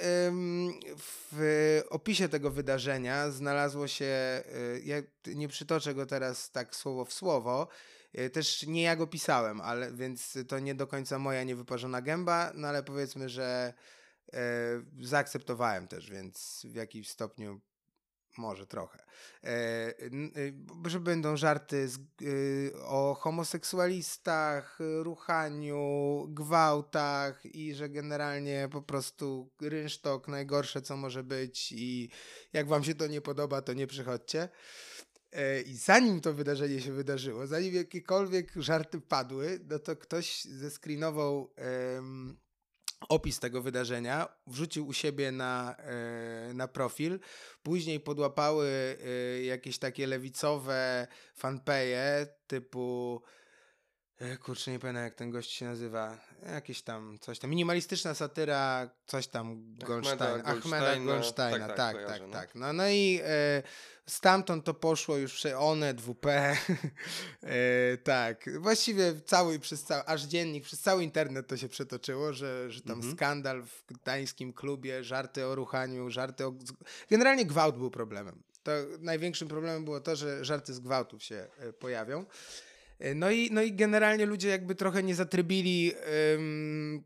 w 1.33 1.83
opisie 1.91 2.29
tego 2.29 2.51
wydarzenia 2.51 3.31
znalazło 3.31 3.89
się, 3.89 4.05
e, 4.05 4.43
ja 4.85 5.03
nie 5.27 5.49
przytoczę 5.49 5.95
go 5.95 6.07
teraz 6.07 6.51
tak 6.51 6.77
słowo 6.77 7.05
w 7.05 7.13
słowo, 7.13 7.69
też 8.33 8.67
nie 8.67 8.83
ja 8.83 8.97
go 8.97 9.07
pisałem, 9.07 9.61
ale 9.61 9.93
więc 9.93 10.39
to 10.49 10.59
nie 10.59 10.75
do 10.75 10.87
końca 10.87 11.19
moja 11.19 11.45
niewyparzona 11.45 12.03
gęba, 12.03 12.53
no 12.55 12.69
ale 12.69 12.83
powiedzmy, 12.83 13.29
że 13.29 13.75
e, 14.33 14.39
zaakceptowałem 15.01 15.89
też, 15.89 16.11
więc 16.11 16.67
w 16.71 16.75
jakimś 16.75 17.09
stopniu 17.09 17.61
może 18.39 18.67
trochę. 18.67 18.99
E, 19.45 19.49
e 19.49 19.93
że 20.87 21.01
będą 21.01 21.37
żarty 21.37 21.89
z, 21.89 21.99
e, 21.99 22.01
o 22.85 23.15
homoseksualistach, 23.15 24.79
ruchaniu, 25.03 26.27
gwałtach 26.29 27.47
i 27.47 27.75
że 27.75 27.89
generalnie 27.89 28.69
po 28.73 28.83
prostu 28.83 29.51
rynsztok 29.61 30.29
najgorsze 30.29 30.83
co 30.83 30.97
może 30.97 31.23
być 31.23 31.73
i 31.73 32.11
jak 32.53 32.69
wam 32.69 32.85
się 32.85 32.95
to 32.95 33.07
nie 33.07 33.21
podoba, 33.21 33.63
to 33.63 33.73
nie 33.73 33.87
przychodźcie. 33.87 34.49
E, 35.35 35.61
I 35.61 35.77
zanim 35.77 36.21
to 36.21 36.33
wydarzenie 36.35 36.81
się 36.81 36.93
wydarzyło, 36.93 37.47
zanim 37.47 37.75
jakiekolwiek 37.75 38.53
żarty 38.57 39.01
padły, 39.01 39.61
no 39.71 39.79
to 39.79 39.97
ktoś 39.97 40.45
zeskrinował 40.45 41.51
um, 41.95 42.37
opis 43.09 43.41
tego 43.41 43.63
wydarzenia, 43.63 44.29
wrzucił 44.47 44.87
u 44.87 44.93
siebie 44.93 45.33
na, 45.33 45.77
e, 45.79 46.55
na 46.55 46.69
profil. 46.69 47.21
Później 47.63 48.01
podłapały 48.01 48.69
e, 48.69 49.43
jakieś 49.45 49.79
takie 49.79 50.07
lewicowe 50.07 51.07
fanpaye 51.35 52.27
typu 52.47 53.23
kurczę, 54.43 54.71
nie 54.71 54.79
pamiętam 54.79 55.05
jak 55.05 55.15
ten 55.15 55.31
gość 55.31 55.51
się 55.51 55.65
nazywa. 55.65 56.19
Jakieś 56.47 56.83
tam, 56.83 57.19
coś 57.21 57.39
tam. 57.39 57.51
Minimalistyczna 57.51 58.15
satyra, 58.15 58.91
coś 59.07 59.27
tam 59.27 59.75
Goldstein. 59.79 60.43
Ahmeda 60.45 60.97
Goldsteina. 60.97 61.67
Tak, 61.67 61.77
tak, 61.77 61.97
tak. 61.97 62.07
tak, 62.07 62.23
no. 62.23 62.33
tak. 62.33 62.55
No, 62.55 62.73
no 62.73 62.89
i 62.89 63.21
e, 63.25 63.63
stamtąd 64.07 64.65
to 64.65 64.75
poszło 64.75 65.17
już 65.17 65.35
przy 65.35 65.57
One, 65.57 65.95
WP. 65.95 66.27
e, 66.33 66.57
tak. 68.05 68.61
Właściwie 68.61 69.21
cały, 69.21 69.59
przez 69.59 69.85
cały, 69.85 70.05
aż 70.05 70.23
dziennik, 70.23 70.65
przez 70.65 70.81
cały 70.81 71.05
internet 71.05 71.47
to 71.47 71.57
się 71.57 71.69
przetoczyło, 71.69 72.33
że, 72.33 72.71
że 72.71 72.81
tam 72.81 72.97
mhm. 72.97 73.15
skandal 73.15 73.63
w 73.63 73.85
gdańskim 73.87 74.53
klubie, 74.53 75.05
żarty 75.05 75.47
o 75.47 75.55
ruchaniu, 75.55 76.11
żarty 76.11 76.47
o... 76.47 76.55
Generalnie 77.11 77.47
gwałt 77.47 77.79
był 77.79 77.91
problemem. 77.91 78.43
To 78.63 78.73
największym 78.99 79.49
problemem 79.49 79.85
było 79.85 80.01
to, 80.01 80.17
że 80.17 80.45
żarty 80.45 80.75
z 80.75 80.81
gwałtów 80.81 81.23
się 81.23 81.47
e, 81.59 81.73
pojawią. 81.73 82.25
E, 82.99 83.15
no 83.15 83.31
i, 83.31 83.51
no 83.53 83.63
i 83.63 83.73
generalnie 83.73 84.27
ludzie 84.27 84.49
jakby 84.49 84.75
trochę 84.75 85.03
nie 85.03 85.15
zatrybili 85.15 85.93
um, 86.33 87.05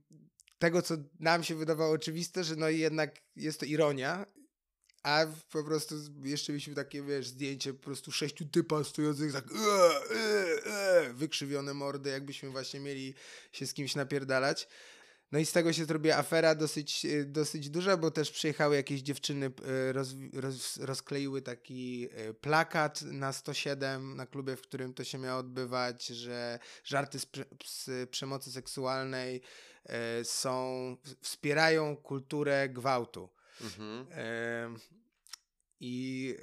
tego, 0.59 0.83
co 0.83 0.95
nam 1.21 1.45
się 1.45 1.55
wydawało 1.55 1.93
oczywiste, 1.93 2.45
że 2.45 2.57
no 2.57 2.69
jednak 2.69 3.21
jest 3.37 3.61
to 3.61 3.67
ironia, 3.67 4.27
a 5.03 5.27
po 5.53 5.65
prostu 5.65 5.95
jeszcze 6.23 6.53
mieliśmy 6.53 6.75
takie, 6.75 7.03
wiesz, 7.03 7.29
zdjęcie 7.29 7.75
po 7.75 7.85
prostu 7.85 8.13
sześciu 8.13 8.45
typa 8.45 8.85
stojących 8.85 9.33
tak 9.33 9.45
e, 9.45 9.57
e, 10.17 11.07
e, 11.07 11.13
wykrzywione 11.13 11.75
mordy, 11.75 12.11
jakbyśmy 12.11 12.51
właśnie 12.51 12.81
mieli 12.81 13.15
się 13.53 13.67
z 13.67 13.75
kimś 13.75 13.95
napierdalać. 13.95 14.69
No 15.33 15.39
i 15.39 15.47
z 15.47 15.53
tego 15.53 15.73
się 15.73 15.85
zrobiła 15.85 16.17
afera 16.17 16.55
dosyć, 16.55 17.05
e, 17.05 17.25
dosyć 17.25 17.71
duża, 17.71 17.97
bo 17.97 18.11
też 18.11 18.31
przyjechały 18.31 18.77
jakieś 18.77 19.01
dziewczyny, 19.01 19.47
e, 19.47 19.93
roz, 19.93 20.15
roz, 20.33 20.77
rozkleiły 20.77 21.43
taki 21.43 22.09
e, 22.13 22.35
plakat 22.35 23.03
na 23.03 23.33
107 23.33 24.17
na 24.17 24.27
klubie, 24.27 24.57
w 24.57 24.63
którym 24.63 24.95
to 24.95 25.05
się 25.05 25.19
miało 25.19 25.41
odbywać, 25.41 26.07
że 26.07 26.59
żarty 26.85 27.19
z, 27.19 27.27
z 27.65 28.11
przemocy 28.11 28.53
seksualnej 28.53 29.43
są, 30.23 30.97
wspierają 31.21 31.97
kulturę 31.97 32.69
gwałtu. 32.69 33.29
Mhm. 33.61 34.07
I 35.81 36.35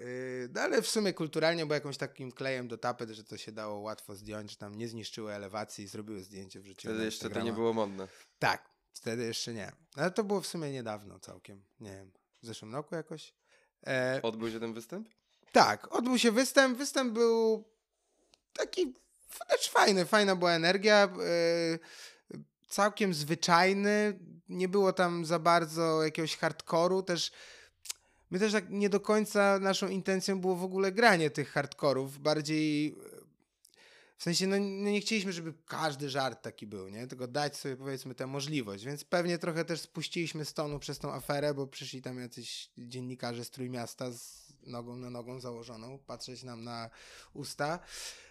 no 0.54 0.62
ale 0.62 0.82
w 0.82 0.88
sumie 0.88 1.14
kulturalnie, 1.14 1.66
bo 1.66 1.74
jakimś 1.74 1.98
takim 1.98 2.32
klejem 2.32 2.68
do 2.68 2.78
tapet, 2.78 3.10
że 3.10 3.24
to 3.24 3.38
się 3.38 3.52
dało 3.52 3.80
łatwo 3.80 4.16
zdjąć, 4.16 4.52
że 4.52 4.58
tam 4.58 4.76
nie 4.76 4.88
zniszczyły 4.88 5.34
elewacji 5.34 5.86
i 5.86 5.88
zrobiły 5.88 6.24
zdjęcie, 6.24 6.60
wrzuciły 6.60 6.94
Wtedy 6.94 7.06
jeszcze 7.06 7.30
to 7.30 7.42
nie 7.42 7.54
było 7.54 7.74
modne. 7.74 8.08
Tak, 8.40 8.75
Wtedy 8.96 9.24
jeszcze 9.24 9.54
nie. 9.54 9.72
Ale 9.96 10.12
to 10.12 10.24
było 10.24 10.42
w 10.42 10.48
sumie 10.48 10.72
niedawno 10.72 11.20
całkiem. 11.20 11.64
Nie 11.80 11.92
wiem, 11.92 12.12
w 12.42 12.46
zeszłym 12.46 12.76
roku 12.76 12.96
jakoś. 12.96 13.34
E... 13.88 14.20
Odbył 14.24 14.52
się 14.52 14.60
ten 14.60 14.74
występ? 14.74 15.10
Tak, 15.52 15.96
odbył 15.96 16.18
się 16.18 16.32
występ. 16.32 16.78
Występ 16.78 17.14
był 17.14 17.64
taki 18.54 18.94
też 19.48 19.70
fajny, 19.70 20.06
fajna 20.06 20.36
była 20.36 20.52
energia. 20.52 21.04
E... 21.04 21.80
Całkiem 22.68 23.14
zwyczajny. 23.14 24.20
Nie 24.50 24.70
było 24.70 24.94
tam 24.94 25.26
za 25.26 25.40
bardzo 25.40 26.04
jakiegoś 26.04 26.38
hardkoru. 26.38 27.04
Też 27.04 27.32
my 28.30 28.40
też 28.40 28.52
tak 28.52 28.70
nie 28.70 28.90
do 28.90 29.00
końca 29.00 29.60
naszą 29.60 29.88
intencją 29.88 30.42
było 30.42 30.56
w 30.56 30.64
ogóle 30.64 30.92
granie 30.92 31.30
tych 31.30 31.52
hardkorów. 31.52 32.20
Bardziej 32.20 32.96
w 34.18 34.24
sensie, 34.24 34.48
no, 34.48 34.56
no, 34.60 34.90
nie 34.90 35.02
chcieliśmy, 35.02 35.34
żeby 35.34 35.54
każdy 35.66 36.10
żart 36.10 36.42
taki 36.42 36.68
był, 36.68 36.90
nie? 36.90 37.08
Tylko 37.08 37.28
dać 37.28 37.58
sobie, 37.58 37.78
powiedzmy, 37.78 38.16
tę 38.16 38.28
możliwość. 38.28 38.86
Więc 38.86 39.04
pewnie 39.04 39.38
trochę 39.38 39.66
też 39.66 39.82
spuściliśmy 39.82 40.46
stonu 40.46 40.80
przez 40.80 41.00
tą 41.00 41.14
aferę, 41.14 41.54
bo 41.54 41.68
przyszli 41.68 42.02
tam 42.02 42.20
jacyś 42.20 42.70
dziennikarze 42.78 43.46
z 43.46 43.52
Trójmiasta 43.52 44.12
z 44.12 44.46
nogą 44.68 44.96
na 44.96 45.10
nogą 45.10 45.40
założoną, 45.40 46.00
patrzeć 46.08 46.44
nam 46.44 46.64
na 46.64 46.90
usta. 47.34 47.80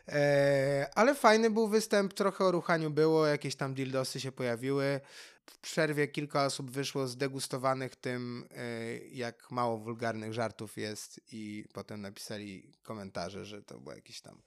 E, 0.09 0.91
ale 0.95 1.15
fajny 1.15 1.51
był 1.51 1.69
występ, 1.69 2.15
trochę 2.15 2.45
o 2.45 2.51
ruchaniu 2.51 2.91
było, 2.91 3.27
jakieś 3.27 3.57
tam 3.57 3.75
dildosy 3.75 4.21
się 4.21 4.33
pojawiły. 4.33 5.01
W 5.47 5.59
przerwie 5.59 6.09
kilka 6.09 6.45
osób 6.45 6.71
wyszło 6.71 7.07
zdegustowanych 7.07 7.97
tym, 7.97 8.49
e, 8.51 8.99
jak 8.99 9.51
mało 9.51 9.79
wulgarnych 9.79 10.33
żartów 10.33 10.77
jest 10.77 11.21
i 11.33 11.65
potem 11.73 12.01
napisali 12.01 12.73
komentarze, 12.83 13.45
że 13.45 13.63
to 13.63 13.79
było 13.79 13.95
jakieś 13.95 14.21
tam 14.21 14.43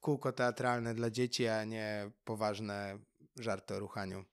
kółko 0.00 0.32
teatralne 0.32 0.94
dla 0.94 1.10
dzieci, 1.10 1.46
a 1.46 1.64
nie 1.64 2.10
poważne 2.24 2.98
żarty 3.36 3.74
o 3.74 3.78
ruchaniu. 3.78 4.24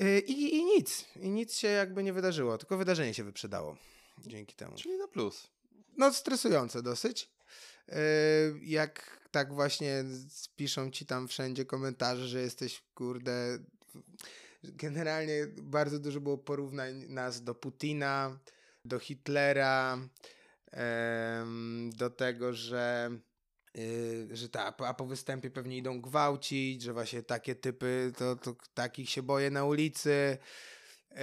Y, 0.00 0.20
I, 0.20 0.56
I 0.56 0.64
nic. 0.64 1.04
I 1.16 1.30
nic 1.30 1.54
się 1.56 1.68
jakby 1.68 2.02
nie 2.02 2.12
wydarzyło, 2.12 2.58
tylko 2.58 2.76
wydarzenie 2.76 3.14
się 3.14 3.24
wyprzedało 3.24 3.76
dzięki 4.18 4.54
temu. 4.54 4.76
Czyli 4.76 4.96
na 4.96 5.08
plus. 5.08 5.48
No, 5.96 6.12
stresujące 6.12 6.82
dosyć. 6.82 7.30
Y, 7.88 7.94
jak 8.62 9.22
tak 9.30 9.54
właśnie 9.54 10.04
piszą 10.56 10.90
ci 10.90 11.06
tam 11.06 11.28
wszędzie 11.28 11.64
komentarze, 11.64 12.28
że 12.28 12.40
jesteś, 12.40 12.82
kurde. 12.94 13.58
Generalnie 14.64 15.46
bardzo 15.62 15.98
dużo 15.98 16.20
było 16.20 16.38
porównań 16.38 17.04
nas 17.08 17.44
do 17.44 17.54
Putina, 17.54 18.38
do 18.84 18.98
Hitlera, 18.98 19.98
do 21.92 22.10
tego, 22.10 22.52
że 22.52 23.10
że 24.32 24.48
ta, 24.48 24.76
a 24.76 24.94
po 24.94 25.06
występie 25.06 25.50
pewnie 25.50 25.76
idą 25.76 26.00
gwałcić, 26.00 26.82
że 26.82 26.92
właśnie 26.92 27.22
takie 27.22 27.54
typy, 27.54 28.12
to, 28.16 28.36
to 28.36 28.56
takich 28.74 29.10
się 29.10 29.22
boję 29.22 29.50
na 29.50 29.64
ulicy. 29.64 30.38
Yy, 31.10 31.18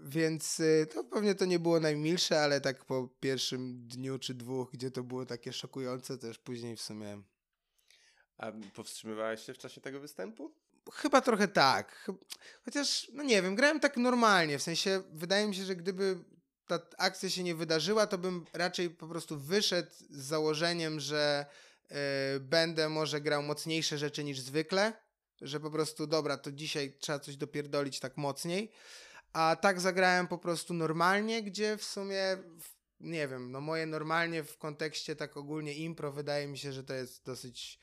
więc 0.00 0.58
yy, 0.58 0.86
to 0.86 1.04
pewnie 1.04 1.34
to 1.34 1.44
nie 1.44 1.58
było 1.58 1.80
najmilsze, 1.80 2.40
ale 2.40 2.60
tak 2.60 2.84
po 2.84 3.08
pierwszym 3.20 3.88
dniu 3.88 4.18
czy 4.18 4.34
dwóch, 4.34 4.70
gdzie 4.72 4.90
to 4.90 5.02
było 5.02 5.26
takie 5.26 5.52
szokujące, 5.52 6.18
też 6.18 6.38
później 6.38 6.76
w 6.76 6.82
sumie. 6.82 7.22
A 8.38 8.52
powstrzymywałeś 8.74 9.46
się 9.46 9.54
w 9.54 9.58
czasie 9.58 9.80
tego 9.80 10.00
występu? 10.00 10.54
chyba 10.92 11.20
trochę 11.20 11.48
tak. 11.48 12.10
Chociaż, 12.64 13.10
no 13.12 13.22
nie 13.22 13.42
wiem, 13.42 13.54
grałem 13.54 13.80
tak 13.80 13.96
normalnie. 13.96 14.58
W 14.58 14.62
sensie, 14.62 15.02
wydaje 15.12 15.48
mi 15.48 15.54
się, 15.54 15.64
że 15.64 15.76
gdyby 15.76 16.18
ta 16.66 16.80
akcja 16.98 17.30
się 17.30 17.42
nie 17.42 17.54
wydarzyła, 17.54 18.06
to 18.06 18.18
bym 18.18 18.44
raczej 18.52 18.90
po 18.90 19.08
prostu 19.08 19.38
wyszedł 19.38 19.90
z 20.10 20.16
założeniem, 20.16 21.00
że 21.00 21.46
y, 21.46 21.69
będę 22.40 22.88
może 22.88 23.20
grał 23.20 23.42
mocniejsze 23.42 23.98
rzeczy 23.98 24.24
niż 24.24 24.40
zwykle. 24.40 24.92
Że 25.40 25.60
po 25.60 25.70
prostu, 25.70 26.06
dobra, 26.06 26.36
to 26.36 26.52
dzisiaj 26.52 26.96
trzeba 26.98 27.18
coś 27.18 27.36
dopierdolić 27.36 28.00
tak 28.00 28.16
mocniej. 28.16 28.72
A 29.32 29.56
tak 29.56 29.80
zagrałem 29.80 30.28
po 30.28 30.38
prostu 30.38 30.74
normalnie, 30.74 31.42
gdzie 31.42 31.76
w 31.76 31.84
sumie, 31.84 32.36
nie 33.00 33.28
wiem, 33.28 33.50
no 33.50 33.60
moje 33.60 33.86
normalnie 33.86 34.44
w 34.44 34.58
kontekście 34.58 35.16
tak 35.16 35.36
ogólnie 35.36 35.74
impro 35.74 36.12
wydaje 36.12 36.48
mi 36.48 36.58
się, 36.58 36.72
że 36.72 36.84
to 36.84 36.94
jest 36.94 37.24
dosyć 37.24 37.78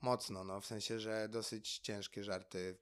mocno, 0.00 0.44
no 0.44 0.60
w 0.60 0.66
sensie, 0.66 1.00
że 1.00 1.28
dosyć 1.28 1.78
ciężkie 1.78 2.24
żarty. 2.24 2.78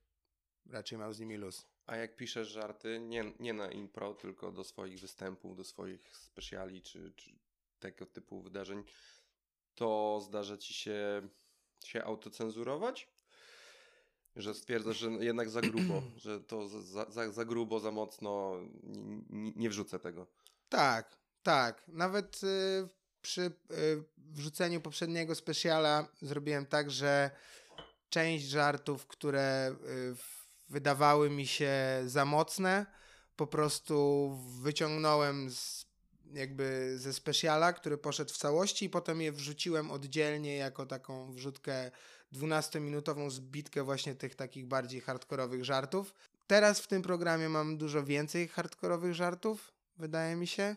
Raczej 0.67 0.99
mam 0.99 1.15
z 1.15 1.21
nimi 1.21 1.37
luz. 1.37 1.67
A 1.87 1.97
jak 1.97 2.17
piszesz 2.17 2.49
żarty, 2.49 3.01
nie, 3.01 3.33
nie 3.41 3.53
na 3.53 3.71
impro, 3.71 4.15
tylko 4.15 4.53
do 4.53 4.65
swoich 4.65 5.01
występów, 5.01 5.57
do 5.57 5.65
swoich 5.65 6.17
specjali 6.17 6.83
czy, 6.83 7.13
czy 7.17 7.31
tego 7.79 8.07
typu 8.07 8.43
wydarzeń, 8.43 8.85
to 9.75 10.21
zdarza 10.23 10.57
ci 10.57 10.75
się 10.75 11.29
się 11.85 12.05
autocenzurować? 12.05 13.09
Że 14.37 14.55
stwierdzasz, 14.55 14.97
że 14.97 15.11
jednak 15.11 15.51
za 15.51 15.61
grubo, 15.61 16.03
że 16.17 16.41
to 16.41 16.69
za, 16.69 17.11
za, 17.11 17.33
za 17.33 17.45
grubo, 17.45 17.81
za 17.81 17.91
mocno, 17.91 18.57
nie, 19.31 19.53
nie, 19.57 19.71
wrzucę 19.71 19.99
tego. 19.99 20.27
Tak, 20.69 21.17
tak. 21.43 21.89
Nawet 21.89 22.41
y, 22.45 22.89
przy 23.23 23.43
y, 23.43 23.53
wrzuceniu 24.17 24.81
poprzedniego 24.81 25.35
specjala 25.35 26.09
zrobiłem 26.23 26.67
tak, 26.67 26.91
że 26.91 27.31
część 28.09 28.45
żartów, 28.45 29.07
które 29.07 29.77
y, 30.13 30.17
wydawały 30.69 31.31
mi 31.31 31.47
się 31.47 31.73
za 32.07 32.25
mocne, 32.25 32.87
po 33.37 33.47
prostu 33.47 34.31
wyciągnąłem 34.63 35.51
z, 35.51 35.84
jakby 36.33 36.95
ze 36.99 37.13
specjala, 37.13 37.73
który 37.73 37.99
poszedł 37.99 38.33
w 38.33 38.37
całości 38.37 38.85
i 38.85 38.91
potem 38.91 39.21
je 39.21 39.33
wrzuciłem 39.33 39.91
oddzielnie 39.91 40.57
jako 40.57 40.87
taką 40.87 41.33
wrzutkę 41.33 41.91
12-minutową 42.33 43.31
zbitkę 43.31 43.83
właśnie 43.83 44.15
tych 44.15 44.35
takich 44.35 44.67
bardziej 44.67 45.01
hardkorowych 45.01 45.65
żartów. 45.65 46.15
Teraz 46.47 46.81
w 46.81 46.87
tym 46.87 47.03
programie 47.03 47.49
mam 47.49 47.79
dużo 47.79 48.05
więcej 48.05 48.49
hardkorowych 48.49 49.15
żartów, 49.15 49.73
wydaje 49.97 50.37
mi 50.37 50.47
się, 50.47 50.77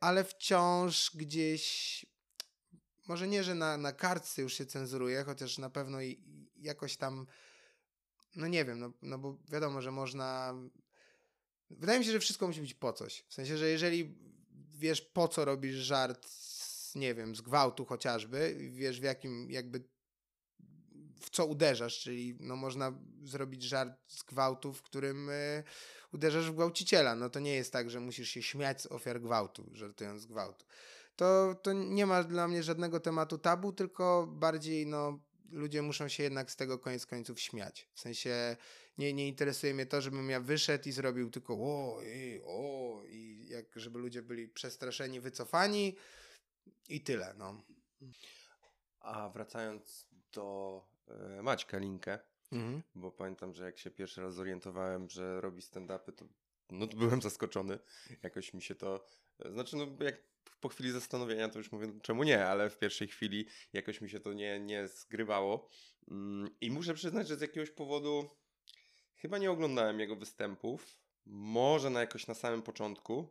ale 0.00 0.24
wciąż 0.24 1.10
gdzieś 1.14 2.06
może 3.08 3.28
nie, 3.28 3.44
że 3.44 3.54
na, 3.54 3.76
na 3.76 3.92
kartce 3.92 4.42
już 4.42 4.54
się 4.54 4.66
cenzuruje, 4.66 5.24
chociaż 5.24 5.58
na 5.58 5.70
pewno 5.70 5.98
jakoś 6.56 6.96
tam, 6.96 7.26
no 8.36 8.46
nie 8.46 8.64
wiem, 8.64 8.78
no, 8.78 8.92
no 9.02 9.18
bo 9.18 9.38
wiadomo, 9.48 9.82
że 9.82 9.90
można. 9.90 10.54
Wydaje 11.70 11.98
mi 11.98 12.04
się, 12.04 12.12
że 12.12 12.20
wszystko 12.20 12.46
musi 12.46 12.60
być 12.60 12.74
po 12.74 12.92
coś. 12.92 13.24
W 13.28 13.34
sensie, 13.34 13.58
że 13.58 13.68
jeżeli 13.68 14.14
wiesz 14.78 15.00
po 15.00 15.28
co 15.28 15.44
robisz 15.44 15.74
żart, 15.74 16.26
z, 16.28 16.94
nie 16.94 17.14
wiem, 17.14 17.36
z 17.36 17.40
gwałtu 17.40 17.84
chociażby, 17.84 18.56
wiesz 18.70 19.00
w 19.00 19.02
jakim 19.02 19.50
jakby 19.50 19.84
w 21.20 21.30
co 21.30 21.46
uderzasz, 21.46 22.00
czyli 22.00 22.36
no 22.40 22.56
można 22.56 22.92
zrobić 23.22 23.62
żart 23.62 23.92
z 24.06 24.22
gwałtu, 24.22 24.72
w 24.72 24.82
którym 24.82 25.30
y, 25.30 25.64
uderzasz 26.12 26.50
w 26.50 26.54
gwałciciela. 26.54 27.14
No 27.14 27.30
to 27.30 27.40
nie 27.40 27.54
jest 27.54 27.72
tak, 27.72 27.90
że 27.90 28.00
musisz 28.00 28.28
się 28.28 28.42
śmiać 28.42 28.82
z 28.82 28.86
ofiar 28.86 29.20
gwałtu, 29.20 29.70
żartując 29.72 30.22
z 30.22 30.26
gwałtu. 30.26 30.64
To, 31.16 31.54
to 31.62 31.72
nie 31.72 32.06
ma 32.06 32.24
dla 32.24 32.48
mnie 32.48 32.62
żadnego 32.62 33.00
tematu 33.00 33.38
tabu, 33.38 33.72
tylko 33.72 34.26
bardziej 34.30 34.86
no 34.86 35.18
ludzie 35.50 35.82
muszą 35.82 36.08
się 36.08 36.22
jednak 36.22 36.50
z 36.50 36.56
tego 36.56 36.78
koniec 36.78 37.06
końców 37.06 37.40
śmiać. 37.40 37.88
W 37.92 38.00
sensie 38.00 38.56
nie, 38.98 39.12
nie 39.12 39.28
interesuje 39.28 39.74
mnie 39.74 39.86
to, 39.86 40.00
żebym 40.00 40.30
ja 40.30 40.40
wyszedł 40.40 40.88
i 40.88 40.92
zrobił 40.92 41.30
tylko 41.30 41.54
o, 41.54 42.02
i, 42.02 42.40
o, 42.44 43.02
i 43.08 43.46
jak, 43.48 43.66
żeby 43.76 43.98
ludzie 43.98 44.22
byli 44.22 44.48
przestraszeni, 44.48 45.20
wycofani 45.20 45.96
i 46.88 47.00
tyle, 47.00 47.34
no. 47.38 47.62
A 49.00 49.28
wracając 49.28 50.08
do 50.32 50.82
e, 51.08 51.42
Maćka 51.42 51.78
Linkę, 51.78 52.18
Mhm. 52.52 52.82
bo 52.94 53.12
pamiętam, 53.12 53.54
że 53.54 53.64
jak 53.64 53.78
się 53.78 53.90
pierwszy 53.90 54.20
raz 54.20 54.34
zorientowałem, 54.34 55.08
że 55.10 55.40
robi 55.40 55.62
stand-upy, 55.62 56.12
to, 56.12 56.24
no, 56.70 56.86
to 56.86 56.96
byłem 56.96 57.22
zaskoczony. 57.22 57.78
Jakoś 58.22 58.54
mi 58.54 58.62
się 58.62 58.74
to, 58.74 59.04
znaczy 59.50 59.76
no 59.76 59.86
jak 60.00 60.22
po 60.60 60.68
chwili 60.68 60.90
zastanowienia 60.90 61.48
to 61.48 61.58
już 61.58 61.72
mówię, 61.72 62.00
czemu 62.02 62.22
nie, 62.24 62.46
ale 62.46 62.70
w 62.70 62.78
pierwszej 62.78 63.08
chwili 63.08 63.46
jakoś 63.72 64.00
mi 64.00 64.10
się 64.10 64.20
to 64.20 64.32
nie, 64.32 64.60
nie 64.60 64.88
zgrywało. 64.88 65.68
Mm, 66.10 66.50
I 66.60 66.70
muszę 66.70 66.94
przyznać, 66.94 67.28
że 67.28 67.36
z 67.36 67.40
jakiegoś 67.40 67.70
powodu 67.70 68.30
chyba 69.18 69.38
nie 69.38 69.50
oglądałem 69.50 70.00
jego 70.00 70.16
występów. 70.16 70.98
Może 71.26 71.90
na 71.90 72.00
jakoś 72.00 72.26
na 72.26 72.34
samym 72.34 72.62
początku, 72.62 73.28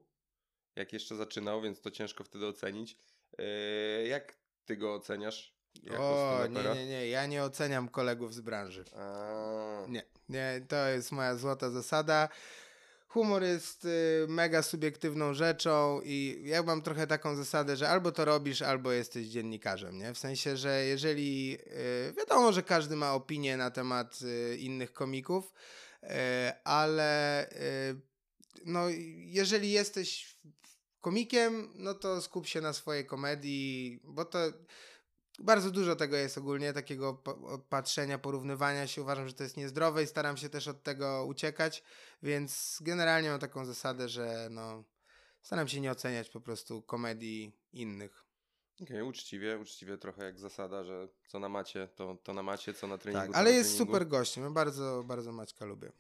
jak 0.76 0.94
jeszcze 0.94 1.16
zaczynał, 1.16 1.62
więc 1.62 1.82
to 1.82 1.92
ciężko 1.92 2.24
wtedy 2.24 2.48
ocenić. 2.48 2.98
Yy, 3.38 4.08
jak 4.08 4.38
ty 4.66 4.78
go 4.78 4.94
oceniasz? 4.94 5.58
O, 6.00 6.40
nie, 6.50 6.64
nie, 6.76 6.86
nie, 6.86 7.08
ja 7.08 7.26
nie 7.26 7.44
oceniam 7.44 7.90
kolegów 7.90 8.34
z 8.34 8.42
branży. 8.42 8.86
A, 8.96 9.86
Nie, 9.88 10.04
nie, 10.30 10.62
to 10.68 10.88
jest 10.88 11.12
moja 11.12 11.36
złota 11.36 11.70
zasada. 11.70 12.30
Humor 13.08 13.44
jest 13.44 13.86
y, 13.86 14.26
mega 14.30 14.62
subiektywną 14.62 15.34
rzeczą 15.34 16.02
i 16.04 16.42
ja 16.46 16.64
mam 16.64 16.82
trochę 16.82 17.08
taką 17.08 17.36
zasadę, 17.36 17.78
że 17.78 17.90
albo 17.90 18.12
to 18.12 18.26
robisz, 18.26 18.62
albo 18.62 18.92
jesteś 18.92 19.28
dziennikarzem, 19.28 19.98
nie? 19.98 20.14
W 20.14 20.18
sensie, 20.18 20.58
że 20.58 20.86
jeżeli 20.86 21.58
y, 22.10 22.14
wiadomo, 22.18 22.52
że 22.52 22.64
każdy 22.64 22.96
ma 22.96 23.14
opinię 23.14 23.58
na 23.58 23.72
temat 23.72 24.20
y, 24.22 24.58
innych 24.58 24.94
komików, 24.94 25.54
ale 26.64 27.48
no, 28.66 28.90
jeżeli 29.18 29.72
jesteś 29.72 30.38
komikiem, 31.02 31.70
no 31.76 31.94
to 31.94 32.22
skup 32.22 32.48
się 32.48 32.62
na 32.62 32.74
swojej 32.74 33.06
komedii, 33.06 34.00
bo 34.04 34.26
to 34.26 34.40
bardzo 35.40 35.72
dużo 35.72 35.96
tego 35.96 36.18
jest 36.18 36.38
ogólnie, 36.38 36.74
takiego 36.74 37.24
patrzenia, 37.70 38.18
porównywania 38.18 38.88
się. 38.88 39.02
Uważam, 39.02 39.28
że 39.28 39.34
to 39.34 39.44
jest 39.44 39.58
niezdrowe 39.58 40.04
i 40.04 40.08
staram 40.08 40.38
się 40.38 40.50
też 40.50 40.68
od 40.68 40.84
tego 40.84 41.26
uciekać, 41.26 41.84
więc 42.24 42.80
generalnie 42.82 43.30
mam 43.30 43.40
taką 43.40 43.66
zasadę, 43.66 44.10
że 44.10 44.48
no, 44.52 44.84
staram 45.42 45.68
się 45.68 45.82
nie 45.82 45.92
oceniać 45.92 46.30
po 46.30 46.42
prostu 46.42 46.82
komedii 46.82 47.60
innych. 47.74 48.24
Okej, 48.82 49.02
uczciwie, 49.02 49.60
uczciwie 49.60 49.98
trochę 49.98 50.24
jak 50.24 50.40
zasada, 50.40 50.84
że 50.84 51.08
co 51.28 51.40
na 51.40 51.50
macie, 51.50 51.88
to, 51.88 52.18
to 52.24 52.34
na 52.34 52.44
macie, 52.44 52.74
co 52.74 52.88
na 52.88 52.98
treningu. 52.98 53.28
Tak, 53.28 53.36
ale 53.36 53.52
jest 53.52 53.70
treningu. 53.70 53.94
super 53.94 54.08
gościem. 54.08 54.44
Ja 54.44 54.50
bardzo, 54.50 55.04
bardzo 55.08 55.32
Maćka 55.32 55.66
lubię. 55.66 55.92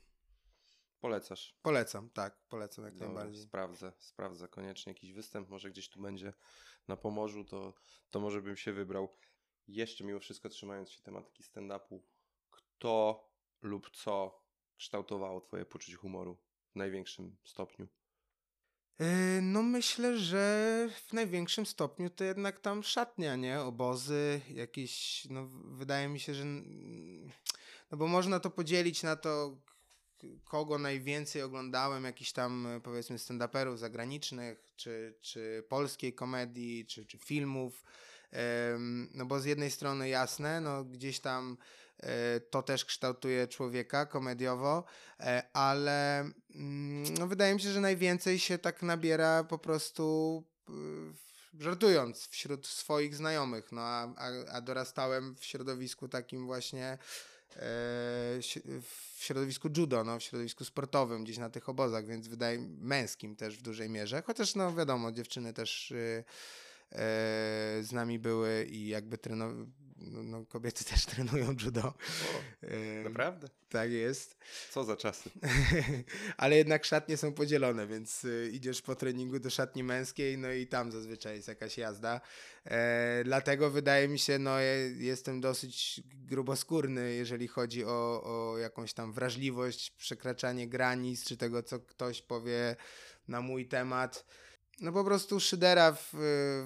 Polecasz. 0.99 1.55
Polecam, 1.61 2.09
tak, 2.09 2.37
polecam 2.49 2.85
jak 2.85 2.93
Dobra, 2.93 3.07
najbardziej. 3.07 3.43
sprawdzę, 3.43 3.93
sprawdzę 3.99 4.47
koniecznie 4.47 4.91
jakiś 4.91 5.13
występ, 5.13 5.49
może 5.49 5.69
gdzieś 5.69 5.89
tu 5.89 6.01
będzie 6.01 6.33
na 6.87 6.97
Pomorzu, 6.97 7.45
to, 7.45 7.73
to 8.09 8.19
może 8.19 8.41
bym 8.41 8.57
się 8.57 8.73
wybrał. 8.73 9.17
Jeszcze 9.67 10.03
mimo 10.03 10.19
wszystko 10.19 10.49
trzymając 10.49 10.91
się 10.91 11.01
tematyki 11.01 11.43
stand-upu, 11.43 11.99
kto 12.51 13.23
lub 13.61 13.89
co 13.91 14.41
kształtowało 14.77 15.41
twoje 15.41 15.65
poczucie 15.65 15.95
humoru 15.95 16.37
w 16.71 16.75
największym 16.75 17.37
stopniu? 17.43 17.87
Yy, 18.99 19.07
No 19.41 19.63
myślę, 19.63 20.17
że 20.17 20.89
w 21.07 21.13
największym 21.13 21.65
stopniu 21.65 22.09
to 22.09 22.23
jednak 22.23 22.59
tam 22.59 22.83
szatnia, 22.83 23.35
nie? 23.35 23.59
Obozy, 23.59 24.41
jakieś, 24.53 25.25
no 25.29 25.47
wydaje 25.63 26.07
mi 26.07 26.19
się, 26.19 26.33
że 26.33 26.45
no 27.91 27.97
bo 27.97 28.07
można 28.07 28.39
to 28.39 28.49
podzielić 28.49 29.03
na 29.03 29.15
to, 29.15 29.57
kogo 30.45 30.77
najwięcej 30.77 31.41
oglądałem, 31.41 32.03
jakichś 32.03 32.31
tam 32.31 32.67
powiedzmy 32.83 33.17
stand-uperów 33.17 33.77
zagranicznych, 33.77 34.73
czy, 34.75 35.17
czy 35.21 35.63
polskiej 35.69 36.13
komedii, 36.13 36.85
czy, 36.85 37.05
czy 37.05 37.17
filmów. 37.17 37.83
No 39.13 39.25
bo 39.25 39.39
z 39.39 39.45
jednej 39.45 39.71
strony 39.71 40.09
jasne, 40.09 40.61
no 40.61 40.83
gdzieś 40.83 41.19
tam 41.19 41.57
e, 41.99 42.39
to 42.39 42.63
też 42.63 42.85
kształtuje 42.85 43.47
człowieka 43.47 44.05
komediowo, 44.05 44.83
e, 45.19 45.43
ale 45.53 46.19
mm, 46.55 47.13
no 47.19 47.27
wydaje 47.27 47.53
mi 47.53 47.61
się, 47.61 47.71
że 47.71 47.81
najwięcej 47.81 48.39
się 48.39 48.57
tak 48.57 48.81
nabiera 48.81 49.43
po 49.43 49.57
prostu 49.57 50.43
w- 50.67 51.27
żartując 51.63 52.27
wśród 52.27 52.67
swoich 52.67 53.15
znajomych, 53.15 53.71
no 53.71 53.81
a, 53.81 54.07
a, 54.51 54.61
dorastałem 54.61 55.35
w 55.35 55.45
środowisku 55.45 56.07
takim 56.07 56.45
właśnie 56.45 56.85
e, 56.85 56.97
w 58.81 59.15
środowisku 59.17 59.69
judo, 59.77 60.03
no, 60.03 60.19
w 60.19 60.23
środowisku 60.23 60.65
sportowym, 60.65 61.23
gdzieś 61.23 61.37
na 61.37 61.49
tych 61.49 61.69
obozach, 61.69 62.05
więc 62.05 62.27
wydaje 62.27 62.59
męskim 62.79 63.35
też 63.35 63.57
w 63.57 63.61
dużej 63.61 63.89
mierze, 63.89 64.21
chociaż 64.21 64.55
no 64.55 64.75
wiadomo, 64.75 65.11
dziewczyny 65.11 65.53
też 65.53 65.91
y, 65.91 66.23
z 67.81 67.91
nami 67.91 68.19
były 68.19 68.65
i 68.65 68.87
jakby 68.87 69.17
trenowały 69.17 69.67
no, 69.99 70.23
no, 70.23 70.45
kobiety 70.45 70.85
też 70.91 71.05
trenują 71.05 71.55
judo. 71.65 71.81
O, 71.81 72.67
e, 72.67 73.03
naprawdę? 73.03 73.47
Tak 73.69 73.91
jest. 73.91 74.37
Co 74.71 74.83
za 74.83 74.97
czasy. 74.97 75.29
Ale 76.37 76.55
jednak 76.57 76.85
szatnie 76.85 77.17
są 77.17 77.33
podzielone, 77.33 77.87
więc 77.87 78.25
y, 78.25 78.49
idziesz 78.53 78.81
po 78.81 78.95
treningu 78.95 79.39
do 79.39 79.49
szatni 79.49 79.83
męskiej, 79.83 80.37
no 80.37 80.51
i 80.51 80.67
tam 80.67 80.91
zazwyczaj 80.91 81.35
jest 81.35 81.47
jakaś 81.47 81.77
jazda. 81.77 82.21
E, 82.65 83.21
dlatego 83.23 83.69
wydaje 83.69 84.07
mi 84.07 84.19
się, 84.19 84.39
no 84.39 84.59
jestem 84.97 85.41
dosyć 85.41 86.01
gruboskórny, 86.13 87.13
jeżeli 87.13 87.47
chodzi 87.47 87.85
o, 87.85 88.23
o 88.23 88.57
jakąś 88.57 88.93
tam 88.93 89.13
wrażliwość, 89.13 89.91
przekraczanie 89.91 90.67
granic, 90.67 91.25
czy 91.25 91.37
tego, 91.37 91.63
co 91.63 91.79
ktoś 91.79 92.21
powie 92.21 92.75
na 93.27 93.41
mój 93.41 93.67
temat. 93.67 94.25
No 94.81 94.91
po 94.91 95.03
prostu 95.03 95.39
szydera 95.39 95.91
w, 95.91 96.09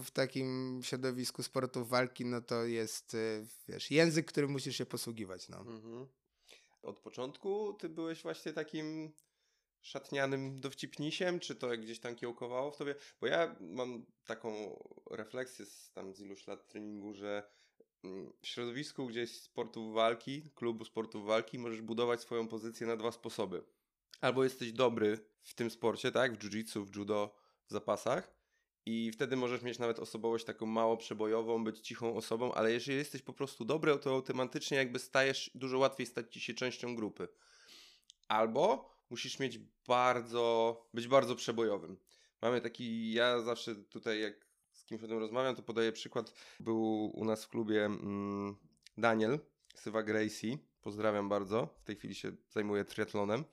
w 0.04 0.12
takim 0.14 0.80
środowisku 0.84 1.44
sportów 1.44 1.90
walki, 1.90 2.26
no 2.26 2.42
to 2.42 2.66
jest, 2.66 3.14
y, 3.14 3.46
wiesz, 3.68 3.92
język, 3.92 4.26
którym 4.26 4.52
musisz 4.52 4.76
się 4.76 4.86
posługiwać, 4.86 5.50
no. 5.50 5.58
Mhm. 5.58 6.08
Od 6.82 7.00
początku 7.00 7.74
ty 7.74 7.90
byłeś 7.90 8.22
właśnie 8.22 8.54
takim 8.54 9.12
szatnianym 9.82 10.60
dowcipnisiem, 10.60 11.40
czy 11.40 11.56
to 11.56 11.70
gdzieś 11.70 12.00
tam 12.00 12.16
kiełkowało 12.16 12.72
w 12.72 12.78
tobie? 12.78 12.96
Bo 13.22 13.28
ja 13.28 13.56
mam 13.60 14.06
taką 14.26 14.80
refleksję 15.12 15.66
z 15.66 15.92
tam 15.92 16.14
z 16.14 16.20
iluś 16.20 16.48
lat 16.48 16.68
treningu, 16.68 17.14
że 17.14 17.44
mm, 18.04 18.34
w 18.42 18.48
środowisku 18.48 19.08
gdzieś 19.08 19.42
sportów 19.42 19.94
walki, 19.94 20.50
klubu 20.56 20.86
sportów 20.86 21.26
walki, 21.26 21.60
możesz 21.60 21.82
budować 21.82 22.22
swoją 22.22 22.48
pozycję 22.48 22.88
na 22.88 22.98
dwa 22.98 23.12
sposoby. 23.12 23.64
Albo 24.22 24.44
jesteś 24.44 24.72
dobry 24.72 25.20
w 25.44 25.54
tym 25.54 25.70
sporcie, 25.70 26.12
tak? 26.12 26.34
W 26.34 26.40
jiu-jitsu, 26.40 26.86
w 26.86 26.96
judo, 26.96 27.41
zapasach 27.72 28.42
i 28.86 29.12
wtedy 29.12 29.36
możesz 29.36 29.62
mieć 29.62 29.80
nawet 29.80 30.00
osobowość 30.00 30.46
taką 30.46 30.66
mało 30.66 30.98
przebojową, 30.98 31.64
być 31.64 31.80
cichą 31.80 32.16
osobą, 32.16 32.54
ale 32.54 32.72
jeżeli 32.72 32.98
jesteś 32.98 33.22
po 33.22 33.34
prostu 33.34 33.66
dobry, 33.66 34.00
to 34.00 34.12
automatycznie 34.12 34.78
jakby 34.78 35.00
stajesz, 35.00 35.52
dużo 35.56 35.78
łatwiej 35.78 36.06
stać 36.06 36.34
ci 36.34 36.42
się 36.42 36.54
częścią 36.54 36.96
grupy. 36.96 37.28
Albo 38.28 38.92
musisz 39.10 39.40
mieć 39.40 39.60
bardzo, 39.88 40.90
być 40.94 41.08
bardzo 41.08 41.36
przebojowym. 41.36 41.98
Mamy 42.42 42.62
taki, 42.62 43.14
ja 43.14 43.42
zawsze 43.42 43.76
tutaj 43.76 44.22
jak 44.22 44.34
z 44.72 44.86
kimś 44.86 45.04
o 45.04 45.08
tym 45.08 45.18
rozmawiam, 45.18 45.56
to 45.56 45.64
podaję 45.64 45.92
przykład. 45.92 46.34
Był 46.60 47.06
u 47.06 47.26
nas 47.26 47.46
w 47.46 47.50
klubie 47.50 47.86
mm, 47.86 48.56
Daniel, 48.98 49.40
Sywa 49.76 50.04
Gracie, 50.04 50.58
pozdrawiam 50.82 51.30
bardzo, 51.30 51.76
w 51.82 51.84
tej 51.84 51.96
chwili 51.96 52.16
się 52.16 52.32
zajmuje 52.50 52.86
triatlonem. 52.86 53.44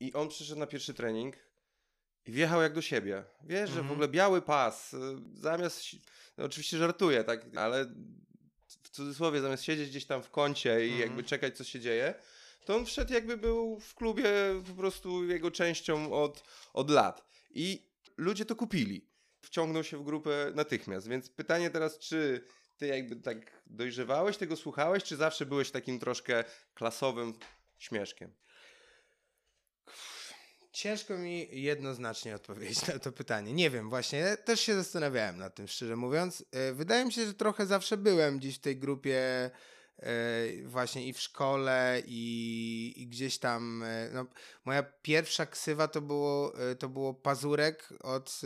I 0.00 0.12
on 0.12 0.28
przyszedł 0.28 0.60
na 0.60 0.66
pierwszy 0.66 0.94
trening, 0.94 1.36
i 2.26 2.32
wjechał 2.32 2.62
jak 2.62 2.72
do 2.72 2.82
siebie. 2.82 3.24
Wiesz, 3.44 3.70
że 3.70 3.74
w 3.74 3.78
mhm. 3.78 3.92
ogóle 3.92 4.08
biały 4.08 4.42
pas, 4.42 4.94
y, 4.94 4.98
zamiast, 5.34 5.82
no 6.38 6.44
oczywiście 6.44 6.78
żartuję, 6.78 7.24
tak, 7.24 7.56
ale 7.56 7.84
w 8.82 8.90
cudzysłowie, 8.90 9.40
zamiast 9.40 9.64
siedzieć 9.64 9.90
gdzieś 9.90 10.04
tam 10.04 10.22
w 10.22 10.30
kącie 10.30 10.86
i 10.86 10.90
mhm. 10.90 11.00
jakby 11.00 11.24
czekać, 11.24 11.56
co 11.56 11.64
się 11.64 11.80
dzieje, 11.80 12.14
to 12.64 12.76
on 12.76 12.86
wszedł 12.86 13.12
jakby 13.12 13.36
był 13.36 13.80
w 13.80 13.94
klubie 13.94 14.32
po 14.66 14.74
prostu 14.74 15.24
jego 15.24 15.50
częścią 15.50 16.12
od, 16.12 16.44
od 16.72 16.90
lat. 16.90 17.24
I 17.50 17.88
ludzie 18.16 18.44
to 18.44 18.56
kupili. 18.56 19.08
Wciągnął 19.40 19.84
się 19.84 19.98
w 19.98 20.04
grupę 20.04 20.52
natychmiast. 20.54 21.08
Więc 21.08 21.30
pytanie 21.30 21.70
teraz, 21.70 21.98
czy 21.98 22.44
ty 22.76 22.86
jakby 22.86 23.16
tak 23.16 23.62
dojrzewałeś, 23.66 24.36
tego 24.36 24.56
słuchałeś, 24.56 25.04
czy 25.04 25.16
zawsze 25.16 25.46
byłeś 25.46 25.70
takim 25.70 25.98
troszkę 25.98 26.44
klasowym 26.74 27.34
śmieszkiem? 27.78 28.34
Ciężko 30.72 31.18
mi 31.18 31.48
jednoznacznie 31.52 32.34
odpowiedzieć 32.34 32.86
na 32.86 32.98
to 32.98 33.12
pytanie. 33.12 33.52
Nie 33.52 33.70
wiem, 33.70 33.88
właśnie 33.90 34.36
też 34.36 34.60
się 34.60 34.74
zastanawiałem 34.74 35.38
nad 35.38 35.54
tym, 35.54 35.68
szczerze 35.68 35.96
mówiąc. 35.96 36.44
E, 36.52 36.72
wydaje 36.72 37.04
mi 37.04 37.12
się, 37.12 37.26
że 37.26 37.34
trochę 37.34 37.66
zawsze 37.66 37.96
byłem 37.96 38.38
gdzieś 38.38 38.56
w 38.56 38.60
tej 38.60 38.76
grupie 38.76 39.50
e, 39.98 40.10
właśnie 40.64 41.06
i 41.06 41.12
w 41.12 41.20
szkole 41.20 42.02
i, 42.06 42.94
i 42.96 43.06
gdzieś 43.06 43.38
tam 43.38 43.82
e, 43.82 44.10
no, 44.12 44.26
moja 44.64 44.82
pierwsza 44.82 45.46
ksywa 45.46 45.88
to 45.88 46.00
było, 46.00 46.52
to 46.78 46.88
było 46.88 47.14
pazurek 47.14 47.88
od 48.00 48.40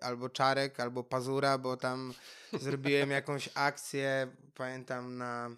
albo 0.00 0.28
czarek, 0.28 0.80
albo 0.80 1.04
pazura, 1.04 1.58
bo 1.58 1.76
tam 1.76 2.14
zrobiłem 2.52 3.10
jakąś 3.20 3.48
akcję, 3.54 4.28
pamiętam 4.54 5.16
na 5.16 5.50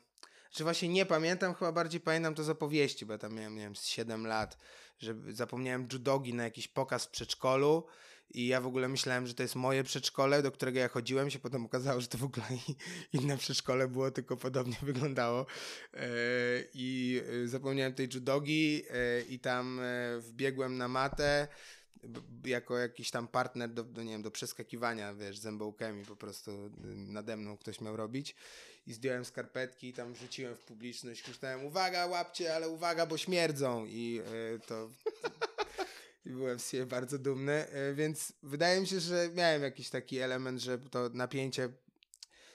czy 0.55 0.65
właśnie 0.65 0.89
nie 0.89 1.07
pamiętam, 1.07 1.55
chyba 1.55 1.73
bardziej 1.73 2.01
pamiętam 2.01 2.35
to 2.35 2.45
z 2.45 2.49
opowieści, 2.49 3.07
bo 3.07 3.13
ja 3.13 3.19
tam 3.19 3.35
miałem, 3.35 3.55
nie 3.55 3.63
wiem, 3.63 3.77
z 3.77 3.85
7 3.85 4.27
lat 4.27 4.59
że 4.99 5.15
zapomniałem 5.29 5.89
judogi 5.93 6.35
na 6.35 6.45
jakiś 6.45 6.69
pokaz 6.69 7.05
w 7.05 7.11
przedszkolu 7.11 7.87
i 8.31 8.47
ja 8.47 8.61
w 8.61 8.67
ogóle 8.67 8.89
myślałem, 8.89 9.27
że 9.27 9.35
to 9.35 9.43
jest 9.43 9.55
moje 9.55 9.85
przedszkole, 9.85 10.43
do 10.43 10.53
którego 10.53 10.79
ja 10.79 10.89
chodziłem, 10.89 11.31
się 11.31 11.39
potem 11.39 11.65
okazało, 11.65 12.01
że 12.01 12.07
to 12.07 12.19
w 12.19 12.25
ogóle 12.25 12.47
inne 13.13 13.37
przedszkole 13.37 13.89
było, 13.89 14.11
tylko 14.11 14.37
podobnie 14.37 14.77
wyglądało. 14.93 15.47
E, 15.95 16.07
i 16.75 17.21
e, 17.45 17.49
zapomniałem 17.49 17.95
tej 17.95 18.09
judogi 18.15 18.83
e, 18.91 19.21
i 19.23 19.39
tam 19.39 19.81
wbiegłem 20.19 20.77
na 20.77 20.89
matę 20.89 21.49
jako 22.45 22.79
jakiś 22.79 23.11
tam 23.11 23.29
partner 23.29 23.71
do, 23.71 23.85
do, 23.85 24.03
nie 24.03 24.13
wiem, 24.13 24.23
do 24.23 24.31
przeskakiwania, 24.31 25.15
wiesz, 25.15 25.39
zębołkami 25.39 26.05
po 26.05 26.17
prostu 26.17 26.71
nade 26.95 27.37
mną 27.37 27.57
ktoś 27.57 27.81
miał 27.81 27.97
robić 27.97 28.35
i 28.87 28.93
zdjąłem 28.93 29.25
skarpetki 29.25 29.89
i 29.89 29.93
tam 29.93 30.17
rzuciłem 30.17 30.57
w 30.57 30.61
publiczność, 30.61 31.23
krzyczałem 31.23 31.65
uwaga, 31.65 32.07
łapcie, 32.07 32.55
ale 32.55 32.69
uwaga, 32.69 33.07
bo 33.07 33.19
śmierdzą. 33.19 33.87
I 33.87 34.21
y, 34.55 34.61
to... 34.67 34.91
I 36.27 36.31
byłem 36.31 36.61
z 36.61 36.71
siebie 36.71 36.87
bardzo 36.87 37.19
dumny, 37.19 37.67
y, 37.91 37.95
więc 37.95 38.33
wydaje 38.43 38.81
mi 38.81 38.87
się, 38.87 39.01
że 39.01 39.31
miałem 39.35 39.63
jakiś 39.63 39.91
taki 39.91 40.19
element, 40.19 40.61
że 40.61 40.79
to 40.79 41.11
napięcie 41.13 41.69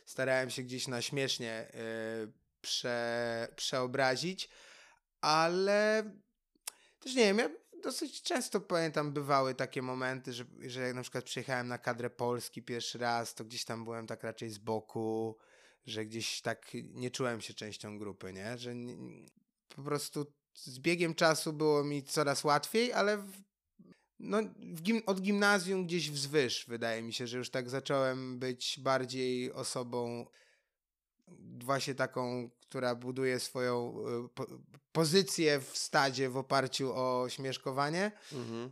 starałem 0.05 0.49
się 0.49 0.63
gdzieś 0.63 0.87
na 0.87 1.01
śmiesznie 1.01 1.71
y, 2.25 2.31
prze, 2.61 3.47
przeobrazić, 3.55 4.49
ale 5.21 6.11
też 6.99 7.15
nie 7.15 7.23
wiem, 7.23 7.37
ja 7.37 7.49
dosyć 7.83 8.21
często 8.21 8.61
pamiętam 8.61 9.13
bywały 9.13 9.55
takie 9.55 9.81
momenty, 9.81 10.33
że, 10.33 10.45
że 10.59 10.81
jak 10.81 10.95
na 10.95 11.01
przykład 11.01 11.23
przyjechałem 11.23 11.67
na 11.67 11.77
kadrę 11.77 12.09
Polski 12.09 12.63
pierwszy 12.63 12.97
raz, 12.97 13.35
to 13.35 13.45
gdzieś 13.45 13.65
tam 13.65 13.83
byłem 13.83 14.07
tak 14.07 14.23
raczej 14.23 14.49
z 14.49 14.57
boku, 14.57 15.37
że 15.85 16.05
gdzieś 16.05 16.41
tak 16.41 16.71
nie 16.73 17.11
czułem 17.11 17.41
się 17.41 17.53
częścią 17.53 17.97
grupy, 17.97 18.33
nie? 18.33 18.57
Że 18.57 18.75
nie, 18.75 18.95
po 19.75 19.83
prostu 19.83 20.25
z 20.53 20.79
biegiem 20.79 21.15
czasu 21.15 21.53
było 21.53 21.83
mi 21.83 22.03
coraz 22.03 22.43
łatwiej, 22.43 22.93
ale 22.93 23.17
w, 23.17 23.31
no, 24.19 24.37
gim, 24.81 25.01
od 25.05 25.21
gimnazjum 25.21 25.85
gdzieś 25.85 26.11
wzwyż 26.11 26.65
wydaje 26.67 27.01
mi 27.01 27.13
się, 27.13 27.27
że 27.27 27.37
już 27.37 27.49
tak 27.49 27.69
zacząłem 27.69 28.39
być 28.39 28.79
bardziej 28.79 29.53
osobą 29.53 30.25
właśnie 31.63 31.95
taką, 31.95 32.49
która 32.61 32.95
buduje 32.95 33.39
swoją 33.39 33.95
y, 34.25 34.29
po, 34.29 34.47
pozycję 34.91 35.59
w 35.59 35.77
stadzie 35.77 36.29
w 36.29 36.37
oparciu 36.37 36.93
o 36.93 37.29
śmieszkowanie. 37.29 38.11
Mhm. 38.31 38.71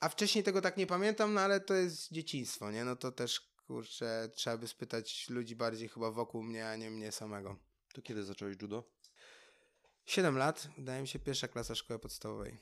A 0.00 0.08
wcześniej 0.08 0.44
tego 0.44 0.60
tak 0.60 0.76
nie 0.76 0.86
pamiętam, 0.86 1.34
no 1.34 1.40
ale 1.40 1.60
to 1.60 1.74
jest 1.74 2.12
dzieciństwo, 2.12 2.70
nie? 2.70 2.84
No 2.84 2.96
to 2.96 3.12
też 3.12 3.53
kurczę, 3.66 4.30
trzeba 4.34 4.56
by 4.56 4.68
spytać 4.68 5.28
ludzi 5.30 5.56
bardziej 5.56 5.88
chyba 5.88 6.10
wokół 6.10 6.42
mnie, 6.42 6.68
a 6.68 6.76
nie 6.76 6.90
mnie 6.90 7.12
samego. 7.12 7.56
To 7.94 8.02
kiedy 8.02 8.24
zacząłeś 8.24 8.56
judo? 8.62 8.90
7 10.06 10.38
lat, 10.38 10.68
wydaje 10.78 11.02
mi 11.02 11.08
się, 11.08 11.18
pierwsza 11.18 11.48
klasa 11.48 11.74
szkoły 11.74 11.98
podstawowej. 11.98 12.58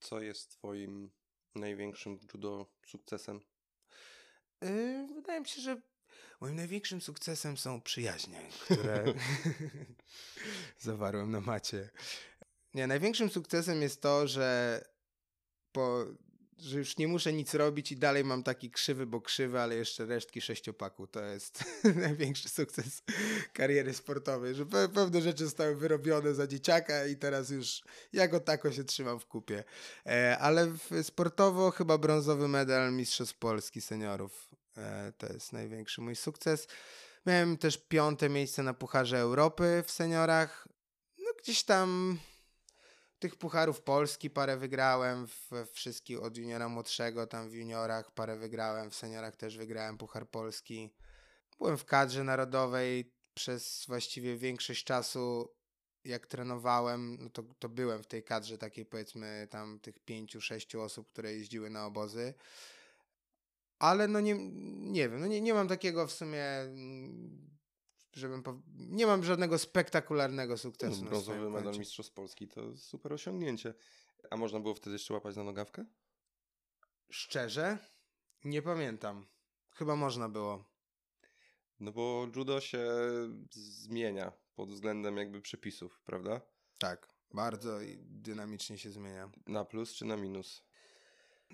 Co 0.00 0.20
jest 0.20 0.50
twoim 0.50 1.10
największym 1.54 2.18
judo 2.32 2.66
sukcesem? 2.86 3.40
Yy, 4.60 5.08
wydaje 5.14 5.40
mi 5.40 5.48
się, 5.48 5.62
że 5.62 5.80
moim 6.40 6.56
największym 6.56 7.00
sukcesem 7.00 7.56
są 7.56 7.80
przyjaźnie, 7.80 8.48
które 8.64 9.04
zawarłem 10.78 11.30
na 11.30 11.40
macie. 11.40 11.90
Nie, 12.74 12.86
największym 12.86 13.30
sukcesem 13.30 13.82
jest 13.82 14.02
to, 14.02 14.26
że 14.26 14.80
po 15.72 16.06
że 16.58 16.78
już 16.78 16.96
nie 16.96 17.08
muszę 17.08 17.32
nic 17.32 17.54
robić 17.54 17.92
i 17.92 17.96
dalej 17.96 18.24
mam 18.24 18.42
taki 18.42 18.70
krzywy, 18.70 19.06
bo 19.06 19.20
krzywy, 19.20 19.60
ale 19.60 19.76
jeszcze 19.76 20.06
resztki 20.06 20.40
sześciopaku. 20.40 21.06
To 21.06 21.20
jest 21.20 21.64
największy 22.06 22.48
sukces 22.48 23.02
kariery 23.52 23.94
sportowej, 23.94 24.54
że 24.54 24.66
pe 24.66 24.88
pewne 24.88 25.22
rzeczy 25.22 25.44
zostały 25.44 25.76
wyrobione 25.76 26.34
za 26.34 26.46
dzieciaka 26.46 27.06
i 27.06 27.16
teraz 27.16 27.50
już 27.50 27.82
jako 28.12 28.40
tako 28.40 28.72
się 28.72 28.84
trzymam 28.84 29.20
w 29.20 29.26
kupie. 29.26 29.64
E, 30.06 30.38
ale 30.38 30.72
sportowo 31.02 31.70
chyba 31.70 31.98
brązowy 31.98 32.48
medal 32.48 32.92
Mistrzostw 32.92 33.38
Polski 33.38 33.80
seniorów. 33.80 34.48
E, 34.76 35.12
to 35.18 35.32
jest 35.32 35.52
największy 35.52 36.00
mój 36.00 36.16
sukces. 36.16 36.68
Miałem 37.26 37.56
też 37.56 37.78
piąte 37.78 38.28
miejsce 38.28 38.62
na 38.62 38.74
Pucharze 38.74 39.18
Europy 39.18 39.82
w 39.86 39.90
seniorach. 39.90 40.68
No 41.18 41.30
gdzieś 41.42 41.62
tam 41.64 42.18
tych 43.18 43.36
pucharów 43.36 43.82
Polski 43.82 44.30
parę 44.30 44.56
wygrałem, 44.56 45.26
we 45.50 45.66
wszystkich 45.66 46.22
od 46.22 46.36
juniora 46.36 46.68
młodszego, 46.68 47.26
tam 47.26 47.48
w 47.48 47.54
juniorach 47.54 48.10
parę 48.10 48.36
wygrałem, 48.36 48.90
w 48.90 48.94
seniorach 48.94 49.36
też 49.36 49.56
wygrałem 49.56 49.98
Puchar 49.98 50.28
Polski. 50.28 50.90
Byłem 51.58 51.78
w 51.78 51.84
kadrze 51.84 52.24
narodowej 52.24 53.12
przez 53.34 53.84
właściwie 53.88 54.36
większość 54.36 54.84
czasu, 54.84 55.54
jak 56.04 56.26
trenowałem, 56.26 57.18
no 57.20 57.30
to, 57.30 57.42
to 57.58 57.68
byłem 57.68 58.02
w 58.02 58.06
tej 58.06 58.22
kadrze 58.24 58.58
takiej 58.58 58.86
powiedzmy 58.86 59.48
tam 59.50 59.80
tych 59.80 59.98
pięciu, 59.98 60.40
sześciu 60.40 60.80
osób, 60.82 61.08
które 61.08 61.32
jeździły 61.32 61.70
na 61.70 61.86
obozy. 61.86 62.34
ale 63.78 64.08
no 64.08 64.20
nie, 64.20 64.34
nie 64.92 65.08
wiem, 65.08 65.20
no 65.20 65.26
nie, 65.26 65.40
nie 65.40 65.54
mam 65.54 65.68
takiego 65.68 66.06
w 66.06 66.12
sumie, 66.12 66.44
mm, 66.44 67.57
żebym, 68.18 68.42
po, 68.42 68.60
nie 68.76 69.06
mam 69.06 69.24
żadnego 69.24 69.58
spektakularnego 69.58 70.58
sukcesu. 70.58 71.04
No, 71.04 71.10
brązowy 71.10 71.50
medal. 71.50 71.78
Mistrzostw 71.78 72.12
Polski 72.12 72.48
to 72.48 72.76
super 72.76 73.12
osiągnięcie. 73.12 73.74
A 74.30 74.36
można 74.36 74.60
było 74.60 74.74
wtedy 74.74 74.94
jeszcze 74.94 75.14
łapać 75.14 75.36
na 75.36 75.44
nogawkę? 75.44 75.84
Szczerze? 77.10 77.78
Nie 78.44 78.62
pamiętam. 78.62 79.26
Chyba 79.70 79.96
można 79.96 80.28
było. 80.28 80.64
No 81.80 81.92
bo 81.92 82.26
judo 82.36 82.60
się 82.60 82.88
zmienia 83.50 84.32
pod 84.54 84.70
względem 84.70 85.16
jakby 85.16 85.40
przepisów, 85.40 86.00
prawda? 86.04 86.40
Tak, 86.78 87.08
bardzo 87.34 87.78
dynamicznie 88.00 88.78
się 88.78 88.90
zmienia. 88.90 89.30
Na 89.46 89.64
plus 89.64 89.94
czy 89.94 90.04
na 90.04 90.16
minus? 90.16 90.67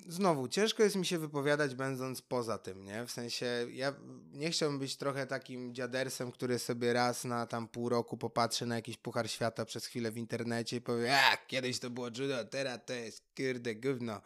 Znowu, 0.09 0.49
ciężko 0.49 0.83
jest 0.83 0.97
mi 0.97 1.07
się 1.07 1.19
wypowiadać, 1.19 1.75
będąc 1.75 2.23
poza 2.23 2.59
tym, 2.59 2.85
nie? 2.85 3.07
W 3.07 3.11
sensie, 3.11 3.47
ja 3.73 3.95
nie 4.33 4.51
chciałbym 4.51 4.79
być 4.79 4.97
trochę 4.97 5.27
takim 5.27 5.75
dziadersem, 5.75 6.33
który 6.33 6.59
sobie 6.59 6.93
raz 6.93 7.25
na 7.25 7.47
tam 7.47 7.69
pół 7.69 7.89
roku 7.89 8.17
popatrzy 8.17 8.67
na 8.67 8.77
jakiś 8.77 8.97
Puchar 8.97 9.31
Świata 9.31 9.65
przez 9.65 9.87
chwilę 9.87 10.11
w 10.11 10.19
internecie 10.19 10.77
i 10.77 10.81
powie, 10.81 11.17
a, 11.17 11.37
kiedyś 11.47 11.79
to 11.79 11.91
było 11.91 12.07
judo, 12.07 12.45
teraz 12.45 12.79
to 12.87 12.93
jest 12.93 13.23
kurde 13.37 13.75
gówno. 13.75 14.21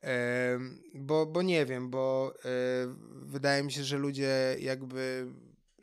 Em, 0.00 0.82
bo, 0.94 1.26
bo 1.26 1.42
nie 1.42 1.66
wiem, 1.66 1.90
bo 1.90 2.34
e, 2.44 2.48
wydaje 3.12 3.62
mi 3.62 3.72
się, 3.72 3.84
że 3.84 3.98
ludzie 3.98 4.56
jakby 4.60 5.26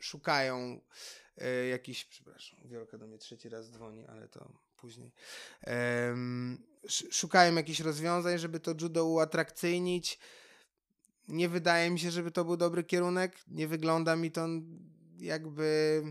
szukają 0.00 0.80
e, 1.38 1.66
jakiś, 1.66 2.04
przepraszam, 2.04 2.58
Wielka 2.64 2.98
do 2.98 3.06
mnie 3.06 3.18
trzeci 3.18 3.48
raz 3.48 3.70
dzwoni, 3.70 4.06
ale 4.06 4.28
to 4.28 4.52
później. 4.76 5.12
Sz- 5.62 6.69
szukają 6.88 7.54
jakichś 7.54 7.80
rozwiązań, 7.80 8.38
żeby 8.38 8.60
to 8.60 8.74
judo 8.80 9.04
uatrakcyjnić. 9.04 10.18
Nie 11.28 11.48
wydaje 11.48 11.90
mi 11.90 11.98
się, 11.98 12.10
żeby 12.10 12.30
to 12.30 12.44
był 12.44 12.56
dobry 12.56 12.84
kierunek. 12.84 13.36
Nie 13.48 13.68
wygląda 13.68 14.16
mi 14.16 14.30
to 14.30 14.46
jakby, 15.18 16.02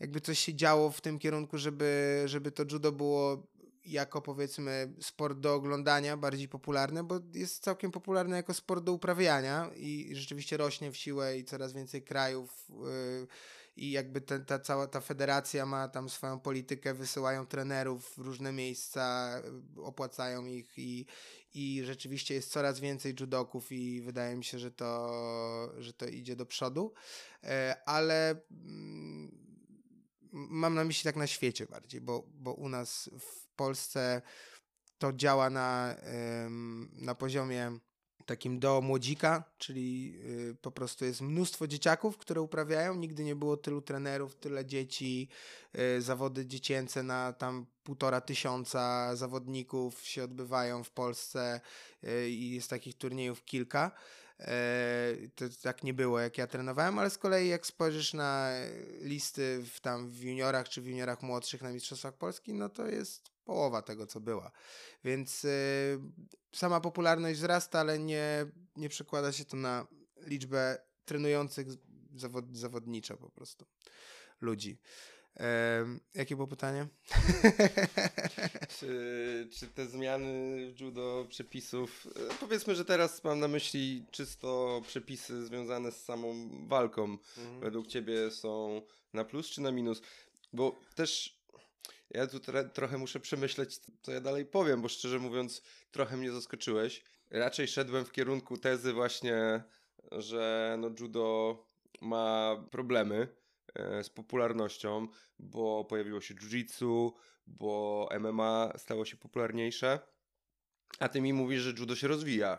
jakby 0.00 0.20
coś 0.20 0.38
się 0.38 0.54
działo 0.54 0.90
w 0.90 1.00
tym 1.00 1.18
kierunku, 1.18 1.58
żeby, 1.58 2.22
żeby 2.26 2.52
to 2.52 2.64
judo 2.72 2.92
było 2.92 3.46
jako 3.84 4.22
powiedzmy 4.22 4.92
sport 5.00 5.38
do 5.38 5.54
oglądania, 5.54 6.16
bardziej 6.16 6.48
popularne, 6.48 7.04
bo 7.04 7.20
jest 7.34 7.62
całkiem 7.62 7.90
popularne 7.90 8.36
jako 8.36 8.54
sport 8.54 8.84
do 8.84 8.92
uprawiania 8.92 9.70
i 9.76 10.10
rzeczywiście 10.12 10.56
rośnie 10.56 10.92
w 10.92 10.96
siłę 10.96 11.38
i 11.38 11.44
coraz 11.44 11.72
więcej 11.72 12.02
krajów 12.02 12.68
yy, 12.68 13.26
i 13.80 13.90
jakby 13.90 14.20
ta, 14.20 14.58
cała 14.58 14.86
ta 14.86 15.00
federacja 15.00 15.66
ma 15.66 15.88
tam 15.88 16.08
swoją 16.08 16.40
politykę, 16.40 16.94
wysyłają 16.94 17.46
trenerów 17.46 18.14
w 18.14 18.18
różne 18.18 18.52
miejsca, 18.52 19.34
y, 19.78 19.82
opłacają 19.82 20.46
ich 20.46 20.78
i, 20.78 21.06
i 21.54 21.82
rzeczywiście 21.84 22.34
jest 22.34 22.50
coraz 22.50 22.80
więcej 22.80 23.14
judoków 23.20 23.72
i 23.72 24.00
wydaje 24.00 24.36
mi 24.36 24.44
się, 24.44 24.58
że 24.58 24.70
to, 24.70 25.74
że 25.78 25.92
to 25.92 26.06
idzie 26.06 26.36
do 26.36 26.46
przodu, 26.46 26.94
E, 27.44 27.76
ale 27.86 28.30
mm, 28.50 29.30
mam 30.32 30.74
na 30.74 30.84
myśli 30.84 31.04
tak 31.04 31.16
na 31.16 31.26
świecie 31.26 31.66
bardziej, 31.66 32.00
bo, 32.00 32.26
bo 32.34 32.54
u 32.54 32.68
nas 32.68 33.10
w 33.18 33.46
Polsce 33.56 34.22
to 34.98 35.12
działa 35.12 35.50
na, 35.50 35.96
na 36.92 37.14
poziomie 37.14 37.78
takim 38.30 38.58
do 38.58 38.80
młodzika, 38.80 39.44
czyli 39.58 40.14
y, 40.24 40.56
po 40.62 40.70
prostu 40.70 41.04
jest 41.04 41.20
mnóstwo 41.20 41.66
dzieciaków, 41.66 42.18
które 42.18 42.40
uprawiają. 42.40 42.94
Nigdy 42.94 43.24
nie 43.24 43.36
było 43.36 43.56
tylu 43.56 43.82
trenerów, 43.82 44.36
tyle 44.36 44.66
dzieci, 44.66 45.28
y, 45.78 46.02
zawody 46.02 46.46
dziecięce 46.46 47.02
na 47.02 47.32
tam 47.32 47.66
półtora 47.84 48.20
tysiąca 48.20 49.16
zawodników 49.16 50.06
się 50.06 50.24
odbywają 50.24 50.84
w 50.84 50.90
Polsce 50.90 51.60
y, 52.04 52.30
i 52.30 52.50
jest 52.50 52.70
takich 52.70 52.94
turniejów 52.94 53.44
kilka. 53.44 53.90
To 55.34 55.44
tak 55.62 55.84
nie 55.84 55.94
było, 55.94 56.20
jak 56.20 56.38
ja 56.38 56.46
trenowałem, 56.46 56.98
ale 56.98 57.10
z 57.10 57.18
kolei 57.18 57.48
jak 57.48 57.66
spojrzysz 57.66 58.14
na 58.14 58.50
listy 59.00 59.62
w, 59.74 59.80
tam 59.80 60.10
w 60.10 60.22
juniorach 60.22 60.68
czy 60.68 60.82
w 60.82 60.86
juniorach 60.86 61.22
młodszych 61.22 61.62
na 61.62 61.70
Mistrzostwach 61.70 62.14
Polski, 62.14 62.54
no 62.54 62.68
to 62.68 62.86
jest 62.86 63.29
połowa 63.44 63.82
tego, 63.82 64.06
co 64.06 64.20
była. 64.20 64.50
Więc 65.04 65.44
y, 65.44 66.00
sama 66.52 66.80
popularność 66.80 67.38
wzrasta, 67.38 67.80
ale 67.80 67.98
nie, 67.98 68.46
nie 68.76 68.88
przekłada 68.88 69.32
się 69.32 69.44
to 69.44 69.56
na 69.56 69.86
liczbę 70.26 70.78
trenujących 71.04 71.66
zawod, 72.14 72.56
zawodniczo 72.56 73.16
po 73.16 73.30
prostu 73.30 73.66
ludzi. 74.40 74.78
Jakie 76.14 76.36
było 76.36 76.48
pytanie? 76.48 76.86
Czy, 78.78 79.48
czy 79.52 79.66
te 79.66 79.86
zmiany 79.86 80.72
w 80.72 80.80
judo 80.80 81.26
przepisów, 81.28 82.06
e, 82.30 82.34
powiedzmy, 82.40 82.74
że 82.74 82.84
teraz 82.84 83.24
mam 83.24 83.40
na 83.40 83.48
myśli 83.48 84.04
czysto 84.10 84.82
przepisy 84.86 85.46
związane 85.46 85.92
z 85.92 86.04
samą 86.04 86.48
walką, 86.68 87.18
według 87.60 87.86
ciebie 87.86 88.30
są 88.30 88.82
na 89.12 89.24
plus 89.24 89.48
czy 89.48 89.60
na 89.60 89.72
minus? 89.72 90.02
Bo 90.52 90.80
też 90.94 91.39
ja 92.10 92.26
tu 92.26 92.40
trochę 92.74 92.98
muszę 92.98 93.20
przemyśleć, 93.20 93.80
co 94.02 94.12
ja 94.12 94.20
dalej 94.20 94.46
powiem, 94.46 94.82
bo 94.82 94.88
szczerze 94.88 95.18
mówiąc, 95.18 95.62
trochę 95.90 96.16
mnie 96.16 96.32
zaskoczyłeś. 96.32 97.04
Raczej 97.30 97.68
szedłem 97.68 98.04
w 98.04 98.12
kierunku 98.12 98.58
tezy 98.58 98.92
właśnie, 98.92 99.62
że 100.12 100.76
no 100.80 100.90
judo 101.00 101.58
ma 102.00 102.56
problemy 102.70 103.28
e, 103.74 104.04
z 104.04 104.10
popularnością, 104.10 105.08
bo 105.38 105.84
pojawiło 105.84 106.20
się 106.20 106.34
jiu-jitsu, 106.34 107.12
bo 107.46 108.08
MMA 108.20 108.72
stało 108.76 109.04
się 109.04 109.16
popularniejsze. 109.16 109.98
A 110.98 111.08
ty 111.08 111.20
mi 111.20 111.32
mówisz, 111.32 111.62
że 111.62 111.70
judo 111.78 111.96
się 111.96 112.08
rozwija. 112.08 112.58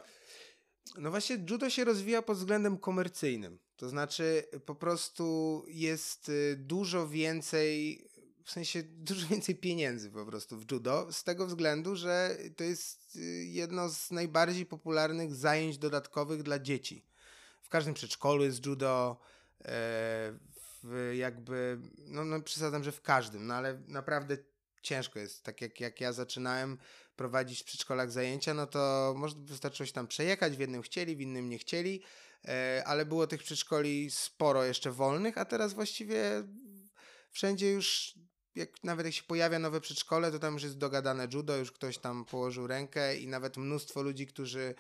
No 0.97 1.09
właśnie, 1.09 1.37
judo 1.49 1.69
się 1.69 1.83
rozwija 1.83 2.21
pod 2.21 2.37
względem 2.37 2.77
komercyjnym. 2.77 3.59
To 3.75 3.89
znaczy, 3.89 4.43
po 4.65 4.75
prostu 4.75 5.63
jest 5.67 6.29
y, 6.29 6.55
dużo 6.59 7.07
więcej, 7.07 8.05
w 8.43 8.51
sensie 8.51 8.83
dużo 8.83 9.27
więcej 9.27 9.55
pieniędzy 9.55 10.11
po 10.11 10.25
prostu 10.25 10.57
w 10.57 10.71
judo, 10.71 11.07
z 11.11 11.23
tego 11.23 11.47
względu, 11.47 11.95
że 11.95 12.37
to 12.55 12.63
jest 12.63 13.15
y, 13.15 13.19
jedno 13.45 13.89
z 13.89 14.11
najbardziej 14.11 14.65
popularnych 14.65 15.35
zajęć 15.35 15.77
dodatkowych 15.77 16.43
dla 16.43 16.59
dzieci. 16.59 17.05
W 17.61 17.69
każdym 17.69 17.93
przedszkolu 17.93 18.43
jest 18.43 18.65
judo, 18.65 19.17
e, 19.61 19.65
w 20.83 21.13
jakby, 21.17 21.79
no, 21.97 22.25
no 22.25 22.41
przesadzam, 22.41 22.83
że 22.83 22.91
w 22.91 23.01
każdym, 23.01 23.47
no 23.47 23.53
ale 23.53 23.81
naprawdę 23.87 24.37
ciężko 24.81 25.19
jest. 25.19 25.43
Tak 25.43 25.61
jak, 25.61 25.79
jak 25.79 26.01
ja 26.01 26.13
zaczynałem 26.13 26.77
prowadzić 27.15 27.61
w 27.61 27.65
przedszkolach 27.65 28.11
zajęcia, 28.11 28.53
no 28.53 28.67
to 28.67 29.13
może 29.17 29.35
wystarczyło 29.37 29.87
się 29.87 29.93
tam 29.93 30.07
przejechać, 30.07 30.57
w 30.57 30.59
jednym 30.59 30.81
chcieli, 30.81 31.15
w 31.15 31.21
innym 31.21 31.49
nie 31.49 31.57
chcieli, 31.57 32.01
e, 32.45 32.83
ale 32.85 33.05
było 33.05 33.27
tych 33.27 33.43
przedszkoli 33.43 34.11
sporo 34.11 34.63
jeszcze 34.63 34.91
wolnych, 34.91 35.37
a 35.37 35.45
teraz 35.45 35.73
właściwie 35.73 36.43
wszędzie 37.31 37.71
już, 37.71 38.15
jak 38.55 38.83
nawet 38.83 39.05
jak 39.05 39.15
się 39.15 39.23
pojawia 39.23 39.59
nowe 39.59 39.81
przedszkole, 39.81 40.31
to 40.31 40.39
tam 40.39 40.53
już 40.53 40.63
jest 40.63 40.77
dogadane 40.77 41.27
judo, 41.33 41.57
już 41.57 41.71
ktoś 41.71 41.97
tam 41.97 42.25
położył 42.25 42.67
rękę 42.67 43.17
i 43.17 43.27
nawet 43.27 43.57
mnóstwo 43.57 44.01
ludzi, 44.01 44.27
którzy 44.27 44.75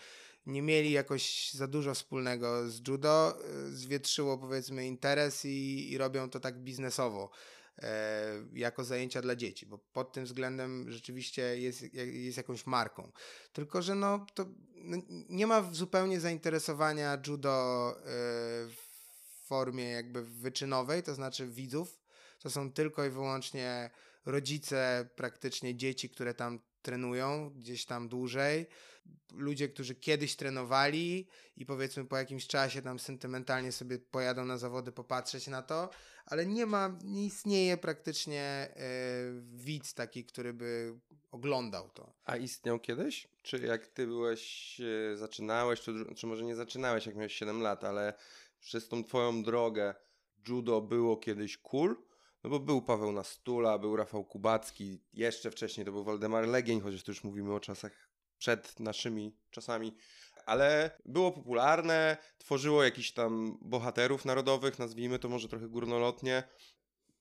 nie 0.45 0.61
mieli 0.61 0.91
jakoś 0.91 1.53
za 1.53 1.67
dużo 1.67 1.93
wspólnego 1.93 2.69
z 2.69 2.87
judo, 2.87 3.37
e, 3.43 3.69
zwietrzyło 3.69 4.37
powiedzmy 4.37 4.87
interes 4.87 5.45
i, 5.45 5.91
i 5.91 5.97
robią 5.97 6.29
to 6.29 6.39
tak 6.39 6.59
biznesowo 6.59 7.29
e, 7.77 8.33
jako 8.53 8.83
zajęcia 8.83 9.21
dla 9.21 9.35
dzieci, 9.35 9.65
bo 9.65 9.77
pod 9.77 10.13
tym 10.13 10.25
względem 10.25 10.91
rzeczywiście 10.91 11.57
jest, 11.57 11.93
jest 11.93 12.37
jakąś 12.37 12.65
marką. 12.65 13.11
Tylko, 13.53 13.81
że 13.81 13.95
no, 13.95 14.25
to 14.33 14.45
no, 14.75 14.97
nie 15.29 15.47
ma 15.47 15.73
zupełnie 15.73 16.19
zainteresowania 16.19 17.21
judo 17.27 17.95
e, 17.97 18.03
w 18.67 19.45
formie 19.45 19.89
jakby 19.89 20.23
wyczynowej, 20.23 21.03
to 21.03 21.15
znaczy 21.15 21.47
widzów. 21.47 22.00
To 22.41 22.49
są 22.49 22.71
tylko 22.71 23.05
i 23.05 23.09
wyłącznie 23.09 23.89
rodzice 24.25 25.09
praktycznie 25.15 25.75
dzieci, 25.75 26.09
które 26.09 26.33
tam 26.33 26.59
trenują 26.81 27.49
gdzieś 27.49 27.85
tam 27.85 28.09
dłużej. 28.09 28.65
Ludzie, 29.33 29.69
którzy 29.69 29.95
kiedyś 29.95 30.35
trenowali 30.35 31.27
i 31.57 31.65
powiedzmy 31.65 32.05
po 32.05 32.17
jakimś 32.17 32.47
czasie 32.47 32.81
tam 32.81 32.99
sentymentalnie 32.99 33.71
sobie 33.71 33.99
pojadą 33.99 34.45
na 34.45 34.57
zawody 34.57 34.91
popatrzeć 34.91 35.47
na 35.47 35.61
to, 35.61 35.89
ale 36.25 36.45
nie 36.45 36.65
ma, 36.65 36.97
nie 37.03 37.25
istnieje 37.25 37.77
praktycznie 37.77 38.41
e, 38.41 38.73
widz 39.41 39.93
taki, 39.93 40.25
który 40.25 40.53
by 40.53 40.99
oglądał 41.31 41.89
to. 41.89 42.13
A 42.23 42.37
istniał 42.37 42.79
kiedyś? 42.79 43.27
Czy 43.41 43.59
jak 43.59 43.87
ty 43.87 44.07
byłeś, 44.07 44.77
e, 45.13 45.17
zaczynałeś, 45.17 45.81
czy, 45.81 45.93
czy 46.15 46.27
może 46.27 46.43
nie 46.43 46.55
zaczynałeś, 46.55 47.05
jak 47.05 47.15
miałeś 47.15 47.33
7 47.33 47.61
lat, 47.61 47.83
ale 47.83 48.13
przez 48.59 48.87
tą 48.87 49.03
twoją 49.03 49.43
drogę 49.43 49.95
judo 50.47 50.81
było 50.81 51.17
kiedyś 51.17 51.57
cool? 51.57 51.95
No 52.43 52.49
bo 52.49 52.59
był 52.59 52.81
Paweł 52.81 53.11
Nastula, 53.11 53.79
był 53.79 53.95
Rafał 53.95 54.25
Kubacki, 54.25 55.03
jeszcze 55.13 55.51
wcześniej 55.51 55.85
to 55.85 55.91
był 55.91 56.03
Waldemar 56.03 56.47
Legień, 56.47 56.81
chociaż 56.81 57.03
tu 57.03 57.11
już 57.11 57.23
mówimy 57.23 57.53
o 57.53 57.59
czasach 57.59 58.11
przed 58.37 58.79
naszymi 58.79 59.35
czasami, 59.51 59.95
ale 60.45 60.91
było 61.05 61.31
popularne, 61.31 62.17
tworzyło 62.37 62.83
jakichś 62.83 63.11
tam 63.11 63.57
bohaterów 63.61 64.25
narodowych, 64.25 64.79
nazwijmy 64.79 65.19
to 65.19 65.29
może 65.29 65.47
trochę 65.47 65.67
górnolotnie. 65.67 66.43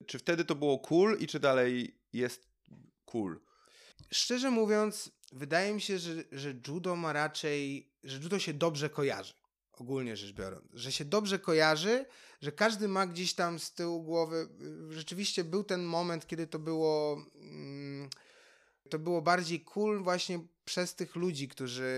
Czy 0.07 0.19
wtedy 0.19 0.45
to 0.45 0.55
było 0.55 0.79
cool 0.79 1.19
i 1.19 1.27
czy 1.27 1.41
dalej 1.41 2.01
jest 2.13 2.49
cool? 3.05 3.41
Szczerze 4.13 4.51
mówiąc, 4.51 5.13
wydaje 5.33 5.75
mi 5.75 5.81
się, 5.81 5.99
że, 5.99 6.13
że 6.33 6.55
judo 6.69 6.97
ma 6.97 7.13
raczej, 7.13 7.93
że 8.05 8.19
judo 8.19 8.39
się 8.39 8.55
dobrze 8.55 8.91
kojarzy 8.91 9.40
ogólnie 9.81 10.17
rzecz 10.17 10.33
biorąc, 10.33 10.65
że 10.73 10.93
się 10.93 11.05
dobrze 11.05 11.39
kojarzy, 11.39 12.07
że 12.41 12.53
każdy 12.53 12.89
ma 12.89 13.07
gdzieś 13.07 13.35
tam 13.35 13.59
z 13.59 13.73
tyłu 13.73 14.03
głowy. 14.03 14.49
y, 14.91 14.93
Rzeczywiście 14.93 15.45
był 15.45 15.65
ten 15.65 15.83
moment, 15.83 16.27
kiedy 16.27 16.47
to 16.47 16.59
było. 16.59 17.23
mm, 17.35 18.11
To 18.91 18.99
było 18.99 19.23
bardziej 19.23 19.61
cool 19.61 20.03
właśnie 20.03 20.41
przez 20.65 20.95
tych 20.95 21.17
ludzi, 21.17 21.49
którzy, 21.49 21.91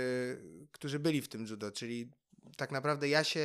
którzy 0.72 0.98
byli 0.98 1.22
w 1.22 1.28
tym 1.28 1.46
judo, 1.46 1.72
czyli 1.72 2.10
tak 2.56 2.70
naprawdę 2.70 3.08
ja 3.08 3.24
się 3.24 3.40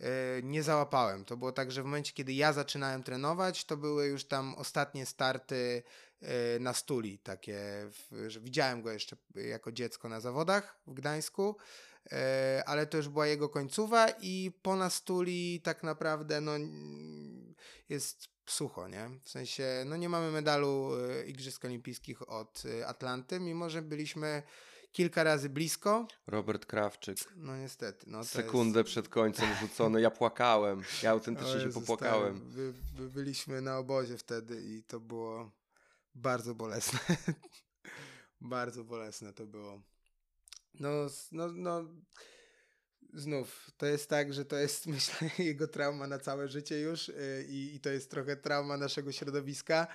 e, 0.00 0.42
nie 0.42 0.62
załapałem. 0.62 1.24
To 1.24 1.36
było 1.36 1.52
tak, 1.52 1.72
że 1.72 1.82
w 1.82 1.84
momencie, 1.84 2.12
kiedy 2.12 2.32
ja 2.32 2.52
zaczynałem 2.52 3.02
trenować, 3.02 3.64
to 3.64 3.76
były 3.76 4.06
już 4.06 4.24
tam 4.24 4.54
ostatnie 4.54 5.06
starty 5.06 5.82
e, 6.20 6.58
na 6.58 6.74
stuli, 6.74 7.18
takie, 7.18 7.90
że 8.26 8.40
widziałem 8.40 8.82
go 8.82 8.92
jeszcze 8.92 9.16
jako 9.34 9.72
dziecko 9.72 10.08
na 10.08 10.20
zawodach 10.20 10.80
w 10.86 10.94
Gdańsku, 10.94 11.56
ale 12.66 12.86
to 12.86 12.96
już 12.96 13.08
była 13.08 13.26
jego 13.26 13.48
końcowa 13.48 14.08
i 14.20 14.52
po 14.62 14.76
nastuli 14.76 15.60
tak 15.60 15.82
naprawdę 15.82 16.40
no, 16.40 16.52
jest 17.88 18.32
sucho, 18.46 18.88
nie? 18.88 19.10
W 19.22 19.30
sensie, 19.30 19.84
no 19.86 19.96
nie 19.96 20.08
mamy 20.08 20.30
medalu 20.30 20.90
e, 20.96 21.26
Igrzysk 21.26 21.64
Olimpijskich 21.64 22.28
od 22.28 22.62
e, 22.64 22.86
Atlanty, 22.86 23.40
mimo 23.40 23.70
że 23.70 23.82
byliśmy 23.82 24.42
kilka 24.92 25.22
razy 25.22 25.48
blisko, 25.48 26.06
Robert 26.26 26.66
Krawczyk. 26.66 27.18
no 27.36 27.56
niestety. 27.56 28.06
No, 28.10 28.24
Sekundę 28.24 28.80
jest... 28.80 28.90
przed 28.90 29.08
końcem 29.08 29.48
rzucony. 29.60 30.00
Ja 30.00 30.10
płakałem. 30.10 30.82
Ja 31.02 31.10
autentycznie 31.10 31.60
się 31.60 31.72
popłakałem. 31.72 32.40
tak. 32.40 32.48
By, 32.48 32.74
by 32.92 33.10
byliśmy 33.10 33.60
na 33.60 33.78
obozie 33.78 34.18
wtedy 34.18 34.62
i 34.62 34.82
to 34.82 35.00
było 35.00 35.50
bardzo 36.14 36.54
bolesne. 36.54 36.98
bardzo 38.40 38.84
bolesne 38.84 39.32
to 39.32 39.46
było. 39.46 39.82
No, 40.80 41.06
no, 41.32 41.48
no. 41.52 41.84
Znów, 43.14 43.70
to 43.76 43.86
jest 43.86 44.08
tak, 44.08 44.34
że 44.34 44.44
to 44.44 44.56
jest, 44.56 44.86
myślę, 44.96 45.30
jego 45.38 45.68
trauma 45.68 46.06
na 46.06 46.18
całe 46.18 46.48
życie 46.48 46.80
już 46.80 47.08
y, 47.08 47.46
i, 47.48 47.80
to 47.80 47.90
jest 47.90 48.10
trochę 48.10 48.36
trauma 48.36 48.76
naszego 48.76 49.12
środowiska. 49.12 49.86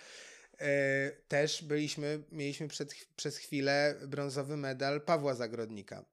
E, 0.60 1.12
Też 1.28 1.64
byliśmy, 1.64 2.24
mieliśmy 2.32 2.68
przed, 2.68 2.94
przez 3.16 3.38
chwilę 3.38 3.96
brązowy 4.08 4.58
medal 4.58 5.02
Pawła 5.02 5.36
Zagrodnika 5.36 6.06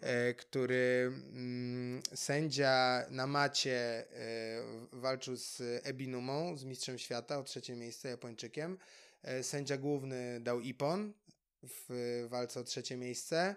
e, 0.00 0.34
który 0.34 1.12
mm, 1.32 2.02
sędzia 2.14 3.06
na 3.10 3.26
macie 3.26 3.76
e, 3.76 4.62
walczył 4.92 5.36
z 5.36 5.62
Ebinumą, 5.82 6.56
z 6.56 6.64
mistrzem 6.64 6.98
świata 6.98 7.38
o 7.38 7.42
trzecie 7.42 7.76
miejsce 7.76 8.08
Japończykiem. 8.08 8.78
Sędzia 9.42 9.76
główny 9.76 10.40
dał 10.40 10.60
Ipon 10.60 11.12
w 11.62 12.26
walce 12.30 12.60
o 12.60 12.64
trzecie 12.64 12.96
miejsce. 12.96 13.56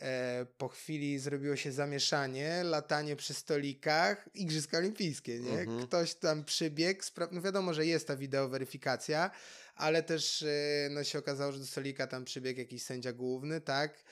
E, 0.00 0.46
po 0.58 0.68
chwili 0.68 1.18
zrobiło 1.18 1.56
się 1.56 1.72
zamieszanie, 1.72 2.62
latanie 2.64 3.16
przy 3.16 3.34
stolikach, 3.34 4.28
Igrzyska 4.34 4.78
Olimpijskie, 4.78 5.40
nie? 5.40 5.60
Mhm. 5.60 5.86
Ktoś 5.86 6.14
tam 6.14 6.44
przybiegł, 6.44 7.02
spra- 7.02 7.28
no 7.32 7.42
wiadomo, 7.42 7.74
że 7.74 7.86
jest 7.86 8.06
ta 8.06 8.16
wideoweryfikacja, 8.16 9.30
ale 9.74 10.02
też 10.02 10.42
e, 10.42 10.88
no, 10.90 11.04
się 11.04 11.18
okazało, 11.18 11.52
że 11.52 11.58
do 11.58 11.66
stolika 11.66 12.06
tam 12.06 12.24
przybiegł 12.24 12.60
jakiś 12.60 12.82
sędzia 12.82 13.12
główny, 13.12 13.60
tak? 13.60 14.04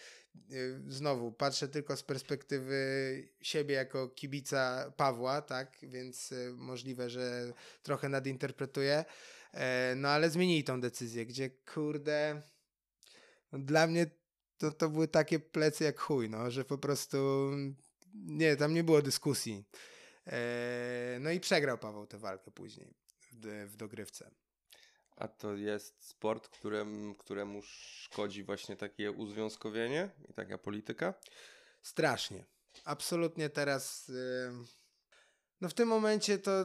Y, 0.53 0.81
znowu 0.89 1.33
patrzę 1.33 1.69
tylko 1.69 1.97
z 1.97 2.03
perspektywy 2.03 3.29
siebie 3.41 3.75
jako 3.75 4.09
kibica 4.09 4.93
Pawła, 4.97 5.43
tak, 5.43 5.77
więc 5.83 6.35
możliwe, 6.57 7.11
że 7.11 7.53
trochę 7.83 8.09
nadinterpretuję, 8.09 9.05
e, 9.55 9.95
no 9.97 10.09
ale 10.09 10.31
zmienili 10.31 10.65
tą 10.65 10.81
decyzję, 10.81 11.27
gdzie 11.27 11.51
kurde, 11.51 12.43
dla 13.53 13.87
mnie 13.87 14.07
to, 14.59 14.73
to 14.73 14.89
były 14.89 15.09
takie 15.09 15.39
plecy 15.39 15.85
jak 15.85 16.01
chuj, 16.01 16.31
no, 16.31 16.51
że 16.51 16.65
po 16.65 16.79
prostu 16.79 17.51
nie, 18.15 18.57
tam 18.57 18.75
nie 18.75 18.85
było 18.85 19.03
dyskusji. 19.03 19.65
E, 20.27 21.19
no 21.21 21.31
i 21.31 21.41
przegrał 21.41 21.79
Paweł 21.79 22.07
tę 22.07 22.19
walkę 22.19 22.51
później 22.51 22.95
w, 23.21 23.67
w 23.67 23.77
dogrywce. 23.77 24.31
A 25.17 25.29
to 25.29 25.55
jest 25.55 26.05
sport, 26.05 26.49
którym, 26.49 27.15
któremu 27.15 27.63
szkodzi 27.63 28.45
właśnie 28.45 28.77
takie 28.77 29.13
uzwiązkowienie 29.13 30.11
i 30.29 30.33
taka 30.33 30.59
polityka? 30.59 31.15
Strasznie. 31.83 32.45
Absolutnie 32.85 33.51
teraz. 33.51 34.09
y, 34.09 34.78
No 35.61 35.69
w 35.69 35.75
tym 35.75 35.89
momencie 35.89 36.39
to 36.39 36.65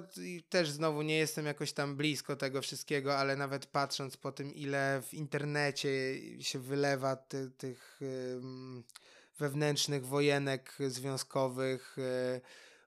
też 0.50 0.72
znowu 0.72 1.02
nie 1.02 1.18
jestem 1.18 1.46
jakoś 1.46 1.74
tam 1.74 1.96
blisko 1.96 2.36
tego 2.36 2.62
wszystkiego, 2.62 3.18
ale 3.18 3.36
nawet 3.36 3.66
patrząc 3.66 4.18
po 4.18 4.32
tym, 4.32 4.54
ile 4.54 5.02
w 5.02 5.14
internecie 5.14 5.90
się 6.44 6.60
wylewa 6.60 7.16
ty, 7.16 7.52
tych 7.58 8.00
wewnętrznych 9.40 10.06
wojenek 10.06 10.78
związkowych, 10.88 11.98
y, 11.98 12.42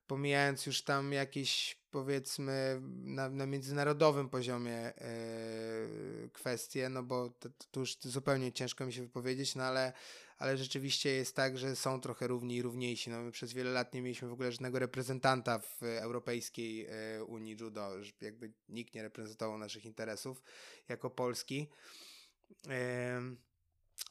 pomijając 0.06 0.66
już 0.66 0.82
tam 0.82 1.12
jakieś 1.12 1.78
powiedzmy 1.90 2.80
na, 3.04 3.28
na 3.28 3.46
międzynarodowym 3.46 4.28
poziomie 4.28 4.90
y, 4.90 6.30
kwestie, 6.32 6.88
no 6.88 7.02
bo 7.02 7.30
to, 7.30 7.48
to 7.70 7.80
już 7.80 7.96
zupełnie 8.00 8.52
ciężko 8.52 8.86
mi 8.86 8.92
się 8.92 9.02
wypowiedzieć, 9.02 9.54
no 9.54 9.64
ale 9.64 9.92
ale 10.38 10.56
rzeczywiście 10.56 11.10
jest 11.10 11.36
tak, 11.36 11.58
że 11.58 11.76
są 11.76 12.00
trochę 12.00 12.26
równi 12.26 12.56
i 12.56 12.62
równiejsi. 12.62 13.10
No, 13.10 13.22
my 13.22 13.30
przez 13.30 13.52
wiele 13.52 13.70
lat 13.70 13.94
nie 13.94 14.02
mieliśmy 14.02 14.28
w 14.28 14.32
ogóle 14.32 14.52
żadnego 14.52 14.78
reprezentanta 14.78 15.58
w 15.58 15.82
e, 15.82 16.02
Europejskiej 16.02 16.86
e, 16.86 17.24
Unii 17.24 17.56
Judo, 17.60 17.90
jakby 18.20 18.52
nikt 18.68 18.94
nie 18.94 19.02
reprezentował 19.02 19.58
naszych 19.58 19.84
interesów 19.84 20.42
jako 20.88 21.10
Polski. 21.10 21.68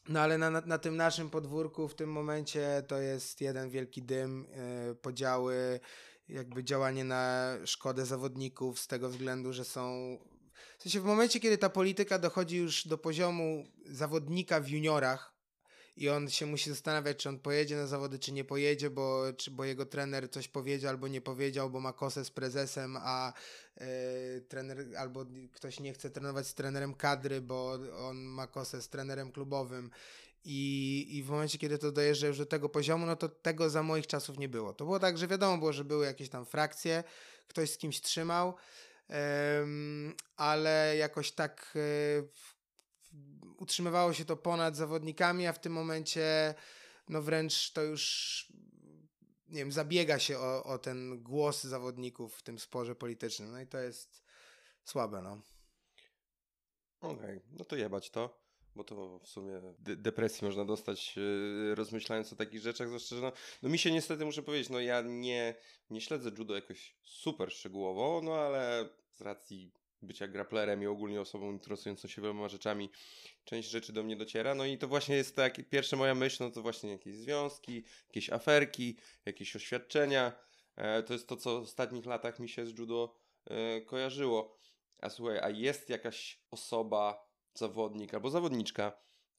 No 0.08 0.20
ale 0.20 0.38
na, 0.38 0.50
na, 0.50 0.60
na 0.60 0.78
tym 0.78 0.96
naszym 0.96 1.30
podwórku 1.30 1.88
w 1.88 1.94
tym 1.94 2.12
momencie 2.12 2.82
to 2.88 2.98
jest 2.98 3.40
jeden 3.40 3.70
wielki 3.70 4.02
dym, 4.02 4.46
e, 4.52 4.94
podziały, 4.94 5.80
jakby 6.28 6.64
działanie 6.64 7.04
na 7.04 7.54
szkodę 7.64 8.06
zawodników 8.06 8.80
z 8.80 8.86
tego 8.86 9.08
względu, 9.08 9.52
że 9.52 9.64
są 9.64 10.18
w 10.78 10.82
sensie 10.82 11.00
w 11.00 11.04
momencie, 11.04 11.40
kiedy 11.40 11.58
ta 11.58 11.70
polityka 11.70 12.18
dochodzi 12.18 12.56
już 12.56 12.88
do 12.88 12.98
poziomu 12.98 13.64
zawodnika 13.86 14.60
w 14.60 14.68
juniorach, 14.68 15.35
i 15.96 16.08
on 16.08 16.30
się 16.30 16.46
musi 16.46 16.70
zastanawiać, 16.70 17.16
czy 17.16 17.28
on 17.28 17.38
pojedzie 17.38 17.76
na 17.76 17.86
zawody, 17.86 18.18
czy 18.18 18.32
nie 18.32 18.44
pojedzie, 18.44 18.90
bo, 18.90 19.32
czy, 19.36 19.50
bo 19.50 19.64
jego 19.64 19.86
trener 19.86 20.30
coś 20.30 20.48
powiedział 20.48 20.90
albo 20.90 21.08
nie 21.08 21.20
powiedział, 21.20 21.70
bo 21.70 21.80
ma 21.80 21.92
kosę 21.92 22.24
z 22.24 22.30
prezesem, 22.30 22.96
a 23.00 23.32
e, 23.76 23.86
trener 24.40 24.86
albo 24.98 25.26
ktoś 25.52 25.80
nie 25.80 25.92
chce 25.92 26.10
trenować 26.10 26.46
z 26.46 26.54
trenerem 26.54 26.94
kadry, 26.94 27.40
bo 27.40 27.78
on 27.98 28.16
ma 28.16 28.46
kosę 28.46 28.82
z 28.82 28.88
trenerem 28.88 29.32
klubowym. 29.32 29.90
I, 30.44 31.06
I 31.10 31.22
w 31.22 31.28
momencie, 31.28 31.58
kiedy 31.58 31.78
to 31.78 31.92
dojeżdża 31.92 32.26
już 32.26 32.38
do 32.38 32.46
tego 32.46 32.68
poziomu, 32.68 33.06
no 33.06 33.16
to 33.16 33.28
tego 33.28 33.70
za 33.70 33.82
moich 33.82 34.06
czasów 34.06 34.38
nie 34.38 34.48
było. 34.48 34.74
To 34.74 34.84
było 34.84 34.98
tak, 34.98 35.18
że 35.18 35.28
wiadomo 35.28 35.58
było, 35.58 35.72
że 35.72 35.84
były 35.84 36.06
jakieś 36.06 36.28
tam 36.28 36.46
frakcje, 36.46 37.04
ktoś 37.48 37.70
z 37.70 37.78
kimś 37.78 38.00
trzymał, 38.00 38.54
em, 39.08 40.14
ale 40.36 40.96
jakoś 40.96 41.32
tak 41.32 41.74
e, 41.76 42.55
utrzymywało 43.58 44.12
się 44.12 44.24
to 44.24 44.36
ponad 44.36 44.76
zawodnikami, 44.76 45.46
a 45.46 45.52
w 45.52 45.60
tym 45.60 45.72
momencie 45.72 46.54
no 47.08 47.22
wręcz 47.22 47.72
to 47.72 47.82
już 47.82 48.46
nie 49.48 49.58
wiem, 49.58 49.72
zabiega 49.72 50.18
się 50.18 50.38
o, 50.38 50.64
o 50.64 50.78
ten 50.78 51.22
głos 51.22 51.64
zawodników 51.64 52.36
w 52.36 52.42
tym 52.42 52.58
sporze 52.58 52.94
politycznym. 52.94 53.52
No 53.52 53.60
i 53.60 53.66
to 53.66 53.78
jest 53.78 54.22
słabe, 54.84 55.22
no. 55.22 55.40
Okej, 57.00 57.40
no 57.58 57.64
to 57.64 57.76
jebać 57.76 58.10
to, 58.10 58.40
bo 58.76 58.84
to 58.84 59.18
w 59.18 59.28
sumie 59.28 59.60
de- 59.78 59.96
depresji 59.96 60.46
można 60.46 60.64
dostać 60.64 61.16
yy, 61.16 61.74
rozmyślając 61.74 62.32
o 62.32 62.36
takich 62.36 62.60
rzeczach, 62.60 62.88
zwłaszcza, 62.88 63.16
że 63.16 63.22
no, 63.22 63.32
no 63.62 63.68
mi 63.68 63.78
się 63.78 63.92
niestety 63.92 64.24
muszę 64.24 64.42
powiedzieć, 64.42 64.70
no 64.70 64.80
ja 64.80 65.02
nie, 65.02 65.54
nie 65.90 66.00
śledzę 66.00 66.30
judo 66.38 66.54
jakoś 66.54 66.96
super 67.02 67.52
szczegółowo, 67.52 68.20
no 68.24 68.34
ale 68.34 68.88
z 69.12 69.20
racji 69.20 69.72
bycia 70.06 70.28
grapplerem 70.28 70.82
i 70.82 70.86
ogólnie 70.86 71.20
osobą 71.20 71.52
interesującą 71.52 72.08
się 72.08 72.22
wieloma 72.22 72.48
rzeczami, 72.48 72.90
część 73.44 73.70
rzeczy 73.70 73.92
do 73.92 74.02
mnie 74.02 74.16
dociera, 74.16 74.54
no 74.54 74.64
i 74.64 74.78
to 74.78 74.88
właśnie 74.88 75.16
jest 75.16 75.36
tak, 75.36 75.68
pierwsza 75.68 75.96
moja 75.96 76.14
myśl, 76.14 76.44
no 76.44 76.50
to 76.50 76.62
właśnie 76.62 76.90
jakieś 76.90 77.14
związki, 77.14 77.84
jakieś 78.08 78.30
aferki, 78.30 78.96
jakieś 79.26 79.56
oświadczenia, 79.56 80.32
e, 80.76 81.02
to 81.02 81.12
jest 81.12 81.28
to, 81.28 81.36
co 81.36 81.60
w 81.60 81.62
ostatnich 81.62 82.06
latach 82.06 82.38
mi 82.38 82.48
się 82.48 82.66
z 82.66 82.78
judo 82.78 83.16
e, 83.44 83.80
kojarzyło. 83.80 84.58
A 85.00 85.10
słuchaj, 85.10 85.38
a 85.38 85.50
jest 85.50 85.90
jakaś 85.90 86.42
osoba, 86.50 87.26
zawodnik 87.54 88.14
albo 88.14 88.30
zawodniczka, 88.30 88.92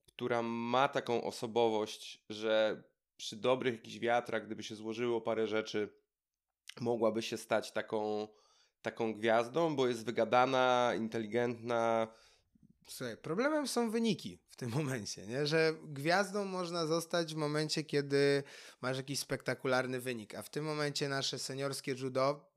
która 0.05 0.41
ma 0.41 0.87
taką 0.87 1.23
osobowość, 1.23 2.23
że 2.29 2.83
przy 3.17 3.35
dobrych 3.35 3.73
jakichś 3.73 3.99
wiatrach, 3.99 4.45
gdyby 4.45 4.63
się 4.63 4.75
złożyło 4.75 5.21
parę 5.21 5.47
rzeczy, 5.47 5.89
mogłaby 6.81 7.21
się 7.21 7.37
stać 7.37 7.71
taką, 7.71 8.27
taką 8.81 9.13
gwiazdą, 9.13 9.75
bo 9.75 9.87
jest 9.87 10.05
wygadana, 10.05 10.93
inteligentna. 10.97 12.07
Słuchaj, 12.87 13.17
problemem 13.17 13.67
są 13.67 13.91
wyniki 13.91 14.39
w 14.47 14.55
tym 14.55 14.69
momencie, 14.77 15.27
nie? 15.27 15.47
że 15.47 15.73
gwiazdą 15.83 16.45
można 16.45 16.85
zostać 16.85 17.33
w 17.33 17.37
momencie, 17.37 17.83
kiedy 17.83 18.43
masz 18.81 18.97
jakiś 18.97 19.19
spektakularny 19.19 19.99
wynik, 19.99 20.35
a 20.35 20.41
w 20.41 20.49
tym 20.49 20.65
momencie 20.65 21.09
nasze 21.09 21.39
seniorskie 21.39 21.91
judo, 21.91 22.51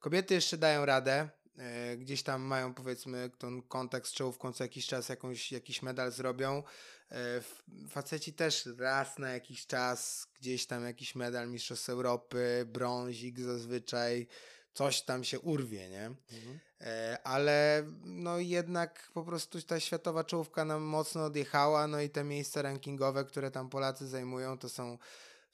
kobiety 0.00 0.34
jeszcze 0.34 0.58
dają 0.58 0.84
radę, 0.84 1.28
e, 1.58 1.96
gdzieś 1.96 2.22
tam 2.22 2.42
mają 2.42 2.74
powiedzmy 2.74 3.30
ten 3.38 3.62
kontakt 3.62 4.06
z 4.06 4.12
czołówką 4.12 4.52
co 4.52 4.64
jakiś 4.64 4.86
czas 4.86 5.08
jakąś, 5.08 5.52
jakiś 5.52 5.82
medal 5.82 6.12
zrobią. 6.12 6.62
E, 7.10 7.40
faceci 7.88 8.32
też 8.32 8.68
raz 8.78 9.18
na 9.18 9.30
jakiś 9.30 9.66
czas 9.66 10.26
gdzieś 10.40 10.66
tam 10.66 10.84
jakiś 10.84 11.14
medal 11.14 11.48
Mistrzostw 11.48 11.88
Europy, 11.88 12.64
brązik 12.66 13.40
zazwyczaj, 13.40 14.26
coś 14.74 15.02
tam 15.02 15.24
się 15.24 15.40
urwie, 15.40 15.88
nie? 15.88 16.06
Mhm. 16.06 16.60
E, 16.80 17.18
ale 17.24 17.86
no 18.04 18.38
jednak 18.38 19.10
po 19.14 19.24
prostu 19.24 19.62
ta 19.62 19.80
światowa 19.80 20.24
czołówka 20.24 20.64
nam 20.64 20.82
mocno 20.82 21.24
odjechała, 21.24 21.86
no 21.86 22.00
i 22.00 22.10
te 22.10 22.24
miejsca 22.24 22.62
rankingowe, 22.62 23.24
które 23.24 23.50
tam 23.50 23.70
Polacy 23.70 24.08
zajmują, 24.08 24.58
to 24.58 24.68
są 24.68 24.98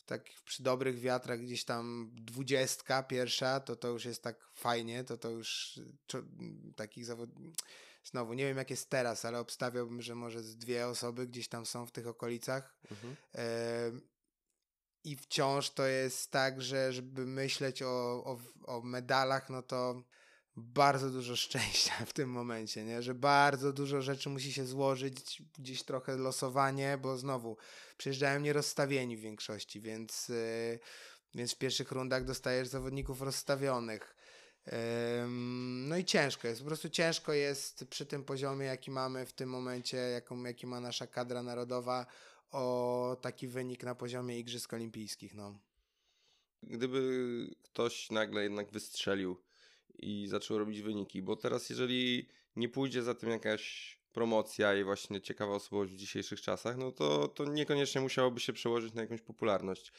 tak 0.07 0.25
przy 0.45 0.62
dobrych 0.62 1.01
wiatrach 1.01 1.41
gdzieś 1.41 1.64
tam 1.64 2.11
dwudziestka 2.14 3.03
pierwsza, 3.03 3.61
to 3.61 3.77
to 3.77 3.89
już 3.89 4.05
jest 4.05 4.23
tak 4.23 4.49
fajnie, 4.55 5.05
to 5.05 5.17
to 5.17 5.31
już 5.31 5.81
czo, 6.07 6.19
takich 6.77 7.05
zawodników, 7.05 7.55
znowu 8.05 8.35
nie 8.35 8.45
wiem 8.45 8.57
jak 8.57 8.71
jest 8.71 8.91
teraz, 8.91 9.25
ale 9.25 9.39
obstawiałbym, 9.39 10.03
że 10.03 10.14
może 10.14 10.43
dwie 10.43 10.87
osoby 10.87 11.27
gdzieś 11.27 11.49
tam 11.49 11.67
są 11.67 11.87
w 11.87 11.93
tych 11.93 12.07
okolicach. 12.07 12.75
Mhm. 12.91 13.17
E, 13.35 14.16
I 15.07 15.17
wciąż 15.17 15.71
to 15.71 15.87
jest 15.87 16.31
tak, 16.31 16.63
że 16.63 16.93
żeby 16.93 17.27
myśleć 17.27 17.83
o, 17.83 18.25
o, 18.25 18.39
o 18.67 18.83
medalach, 18.83 19.51
no 19.51 19.63
to 19.63 20.03
bardzo 20.57 21.11
dużo 21.11 21.37
szczęścia 21.47 21.93
w 22.07 22.13
tym 22.13 22.31
momencie, 22.31 22.85
nie? 22.85 23.03
że 23.03 23.15
bardzo 23.15 23.73
dużo 23.73 24.03
rzeczy 24.03 24.29
musi 24.29 24.53
się 24.53 24.67
złożyć, 24.67 25.43
gdzieś 25.59 25.83
trochę 25.83 26.17
losowanie, 26.17 26.99
bo 27.03 27.19
znowu 27.19 27.57
przyjeżdżają 27.97 28.41
nierozstawieni 28.41 29.17
w 29.17 29.21
większości, 29.21 29.81
więc, 29.81 30.29
yy, 30.29 30.79
więc 31.35 31.55
w 31.55 31.59
pierwszych 31.59 31.93
rundach 31.93 32.25
dostajesz 32.25 32.69
zawodników 32.69 33.23
rozstawionych. 33.23 34.17
No 35.87 35.97
i 35.97 36.05
ciężko 36.05 36.49
jest, 36.49 36.61
po 36.61 36.67
prostu 36.67 36.91
ciężko 36.91 37.33
jest 37.33 37.85
przy 37.85 38.07
tym 38.07 38.25
poziomie, 38.25 38.67
jaki 38.67 38.91
mamy 38.91 39.27
w 39.27 39.33
tym 39.33 39.49
momencie, 39.49 39.97
jaką, 39.97 40.45
jaki 40.45 40.67
ma 40.67 40.81
nasza 40.81 41.07
kadra 41.07 41.43
narodowa, 41.43 42.07
o 42.51 43.16
taki 43.20 43.49
wynik 43.49 43.82
na 43.82 43.94
poziomie 43.94 44.38
Igrzysk 44.38 44.72
Olimpijskich. 44.72 45.34
No. 45.34 45.59
Gdyby 46.62 47.01
ktoś 47.62 48.11
nagle 48.11 48.42
jednak 48.42 48.70
wystrzelił 48.70 49.36
i 49.99 50.26
zaczął 50.28 50.59
robić 50.59 50.82
wyniki, 50.82 51.22
bo 51.22 51.36
teraz 51.36 51.70
jeżeli 51.70 52.28
nie 52.57 52.68
pójdzie 52.68 53.03
za 53.03 53.14
tym 53.14 53.30
jakaś 53.30 53.97
promocja 54.16 54.74
i 54.74 54.84
właśnie 54.84 55.20
ciekawa 55.20 55.55
osobowość 55.55 55.92
w 55.92 55.97
dzisiejszych 55.97 56.40
czasach, 56.40 56.76
no 56.76 56.92
to, 56.92 57.28
to 57.28 57.44
niekoniecznie 57.44 58.01
musiałoby 58.01 58.40
się 58.40 58.53
przełożyć 58.53 58.94
na 58.94 59.03
jakąś 59.03 59.22
popularność. 59.22 59.92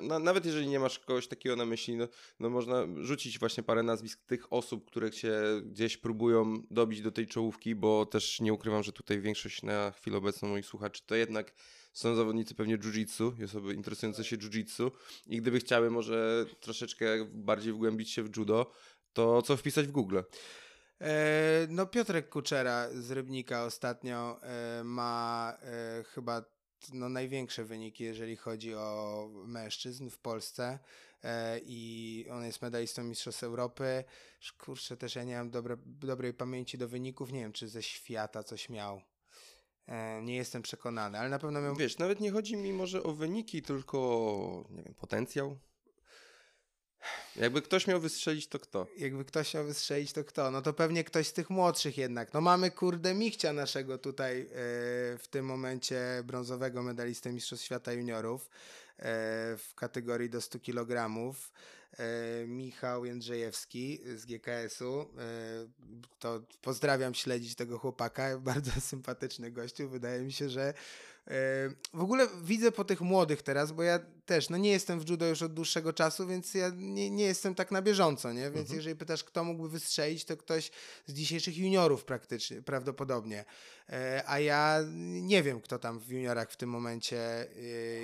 No, 0.00 0.18
nawet 0.18 0.46
jeżeli 0.46 0.66
nie 0.68 0.78
masz 0.80 0.98
kogoś 0.98 1.28
takiego 1.28 1.56
na 1.56 1.66
myśli, 1.66 1.96
no, 1.96 2.08
no 2.40 2.50
można 2.50 2.86
rzucić 3.00 3.38
właśnie 3.38 3.62
parę 3.62 3.82
nazwisk 3.82 4.24
tych 4.26 4.52
osób, 4.52 4.86
które 4.86 5.12
się 5.12 5.32
gdzieś 5.64 5.96
próbują 5.96 6.62
dobić 6.70 7.02
do 7.02 7.12
tej 7.12 7.26
czołówki, 7.26 7.74
bo 7.74 8.06
też 8.06 8.40
nie 8.40 8.52
ukrywam, 8.52 8.82
że 8.82 8.92
tutaj 8.92 9.20
większość 9.20 9.62
na 9.62 9.90
chwilę 9.90 10.16
obecną 10.16 10.48
moich 10.48 10.66
słuchaczy 10.66 11.02
to 11.06 11.14
jednak 11.14 11.54
są 11.94 12.14
zawodnicy 12.14 12.54
pewnie 12.54 12.78
jiu-jitsu, 12.78 13.44
osoby 13.44 13.74
interesujące 13.74 14.24
się 14.24 14.36
jiu-jitsu 14.36 14.90
i 15.26 15.40
gdyby 15.40 15.60
chciały 15.60 15.90
może 15.90 16.46
troszeczkę 16.60 17.06
bardziej 17.32 17.72
wgłębić 17.72 18.10
się 18.10 18.22
w 18.22 18.36
judo, 18.36 18.70
to 19.12 19.42
co 19.42 19.56
wpisać 19.56 19.86
w 19.86 19.90
Google? 19.90 20.20
E, 21.00 21.66
no 21.68 21.86
Piotrek 21.86 22.28
Kuczera 22.28 22.88
z 22.92 23.10
Rybnika 23.10 23.64
ostatnio 23.64 24.40
e, 24.42 24.84
ma 24.84 25.52
e, 25.62 26.04
chyba 26.04 26.44
no, 26.92 27.08
największe 27.08 27.64
wyniki, 27.64 28.04
jeżeli 28.04 28.36
chodzi 28.36 28.74
o 28.74 29.28
mężczyzn 29.46 30.10
w 30.10 30.18
Polsce 30.18 30.78
i 31.66 32.26
on 32.30 32.44
jest 32.44 32.62
medalistą 32.62 33.04
Mistrzostw 33.04 33.42
Europy. 33.42 34.04
Kurczę, 34.58 34.96
też 34.96 35.14
ja 35.14 35.24
nie 35.24 35.36
mam 35.36 35.50
dobre, 35.50 35.76
dobrej 35.86 36.34
pamięci 36.34 36.78
do 36.78 36.88
wyników, 36.88 37.32
nie 37.32 37.40
wiem, 37.40 37.52
czy 37.52 37.68
ze 37.68 37.82
świata 37.82 38.42
coś 38.42 38.68
miał. 38.68 39.02
E, 39.88 40.22
nie 40.22 40.36
jestem 40.36 40.62
przekonany, 40.62 41.18
ale 41.18 41.28
na 41.28 41.38
pewno 41.38 41.60
miał... 41.60 41.76
Wiesz, 41.76 41.98
nawet 41.98 42.20
nie 42.20 42.30
chodzi 42.30 42.56
mi 42.56 42.72
może 42.72 43.02
o 43.02 43.12
wyniki, 43.12 43.62
tylko 43.62 43.98
o, 43.98 44.64
nie 44.70 44.82
wiem, 44.82 44.94
potencjał. 44.94 45.58
Jakby 47.36 47.62
ktoś 47.62 47.86
miał 47.86 48.00
wystrzelić, 48.00 48.46
to 48.46 48.58
kto? 48.58 48.86
Jakby 48.96 49.24
ktoś 49.24 49.54
miał 49.54 49.64
wystrzelić, 49.64 50.12
to 50.12 50.24
kto? 50.24 50.50
No 50.50 50.62
to 50.62 50.72
pewnie 50.72 51.04
ktoś 51.04 51.26
z 51.26 51.32
tych 51.32 51.50
młodszych 51.50 51.98
jednak. 51.98 52.34
No 52.34 52.40
mamy 52.40 52.70
kurde 52.70 53.14
Michcia 53.14 53.52
naszego 53.52 53.98
tutaj 53.98 54.38
yy, 54.38 54.48
w 55.18 55.24
tym 55.30 55.46
momencie 55.46 56.22
brązowego 56.24 56.82
medalistę 56.82 57.32
Mistrzostw 57.32 57.64
Świata 57.66 57.92
Juniorów 57.92 58.42
yy, 58.98 59.04
w 59.56 59.72
kategorii 59.74 60.30
do 60.30 60.40
100 60.40 60.60
kg. 60.60 61.10
Yy, 61.98 62.46
Michał 62.46 63.04
Jędrzejewski 63.04 64.00
z 64.16 64.26
GKS-u. 64.26 65.06
to 66.18 66.42
pozdrawiam 66.62 67.14
śledzić 67.14 67.54
tego 67.54 67.78
chłopaka. 67.78 68.38
Bardzo 68.38 68.80
sympatyczny 68.90 69.50
gościu. 69.50 69.88
Wydaje 69.88 70.22
mi 70.22 70.32
się, 70.32 70.48
że 70.48 70.74
w 71.94 72.00
ogóle 72.00 72.28
widzę 72.42 72.72
po 72.72 72.84
tych 72.84 73.00
młodych 73.00 73.42
teraz, 73.42 73.72
bo 73.72 73.82
ja 73.82 73.98
też 74.26 74.50
no 74.50 74.56
nie 74.56 74.70
jestem 74.70 75.00
w 75.00 75.08
judo 75.10 75.26
już 75.26 75.42
od 75.42 75.54
dłuższego 75.54 75.92
czasu, 75.92 76.26
więc 76.26 76.54
ja 76.54 76.70
nie, 76.74 77.10
nie 77.10 77.24
jestem 77.24 77.54
tak 77.54 77.70
na 77.70 77.82
bieżąco, 77.82 78.32
nie? 78.32 78.42
Więc 78.42 78.56
mhm. 78.56 78.76
jeżeli 78.76 78.96
pytasz, 78.96 79.24
kto 79.24 79.44
mógłby 79.44 79.68
wystrzelić, 79.68 80.24
to 80.24 80.36
ktoś 80.36 80.70
z 81.06 81.12
dzisiejszych 81.12 81.58
juniorów 81.58 82.04
praktycznie, 82.04 82.62
prawdopodobnie. 82.62 83.44
E, 83.88 84.22
a 84.26 84.38
ja 84.38 84.80
nie 85.22 85.42
wiem, 85.42 85.60
kto 85.60 85.78
tam 85.78 85.98
w 85.98 86.08
juniorach 86.08 86.50
w 86.50 86.56
tym 86.56 86.70
momencie 86.70 87.18
e, 87.18 87.46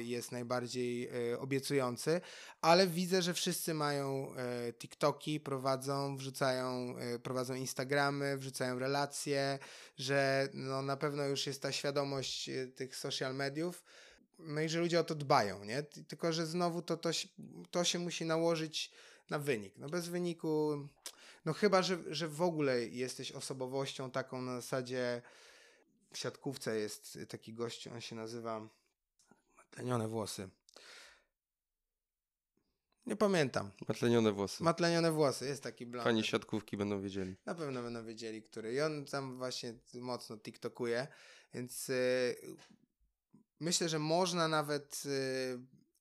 jest 0.03 0.33
najbardziej 0.33 1.09
e, 1.33 1.39
obiecujący, 1.39 2.21
ale 2.61 2.87
widzę, 2.87 3.23
że 3.23 3.35
wszyscy 3.35 3.75
mają 3.75 4.35
TikToki, 4.79 5.41
prowadzą, 5.41 6.17
wrzucają, 6.17 6.95
prowadzą 7.23 7.55
Instagramy, 7.55 8.39
wrzucają 8.39 8.79
relacje, 8.79 9.59
że 9.97 10.49
no 10.55 10.83
na 10.83 10.97
pewno 10.97 11.25
już 11.25 11.47
jest 11.47 11.63
ta 11.63 11.73
świadomość 11.73 12.51
tych 12.75 12.97
social 12.97 13.35
mediów, 13.35 13.83
no 14.43 14.61
i 14.61 14.69
że 14.69 14.81
ludzie 14.81 15.01
o 15.01 15.05
to 15.05 15.15
dbają, 15.15 15.65
nie? 15.65 15.83
Tylko, 15.83 16.33
że 16.33 16.47
znowu 16.47 16.83
to, 16.83 16.97
to, 16.97 17.13
się, 17.13 17.29
to 17.71 17.85
się 17.85 17.99
musi 17.99 18.25
nałożyć 18.25 18.91
na 19.31 19.39
wynik. 19.39 19.79
No 19.79 19.89
bez 19.89 20.09
wyniku, 20.09 20.71
no 21.45 21.53
chyba, 21.53 21.83
że, 21.83 21.99
że 22.11 22.29
w 22.29 22.43
ogóle 22.43 22.87
jesteś 22.87 23.33
osobowością 23.33 24.11
taką 24.11 24.43
na 24.43 24.61
zasadzie 24.61 25.23
w 26.13 26.19
siatkówce 26.19 26.79
jest 26.79 27.19
taki 27.29 27.55
gość, 27.55 27.89
on 27.89 28.01
się 28.01 28.17
nazywa 28.17 28.69
Matlenione 29.57 30.09
włosy. 30.09 30.49
Nie 33.07 33.17
pamiętam. 33.17 33.71
Matlenione 33.89 34.33
włosy. 34.33 34.65
Matlenione 34.65 35.13
włosy, 35.13 35.47
jest 35.47 35.63
taki 35.63 35.87
blond. 35.87 36.05
Fani 36.05 36.25
siatkówki 36.25 36.77
będą 36.77 37.01
wiedzieli. 37.01 37.37
Na 37.47 37.55
pewno 37.55 37.83
będą 37.83 38.05
wiedzieli, 38.05 38.43
który. 38.43 38.73
I 38.73 38.81
on 38.81 39.05
tam 39.05 39.37
właśnie 39.37 39.75
mocno 39.95 40.37
tiktokuje, 40.37 41.07
więc 41.55 41.89
yy, 41.89 41.97
myślę, 43.61 43.89
że 43.89 43.99
można 43.99 44.49
nawet 44.49 45.05
yy, 45.05 45.11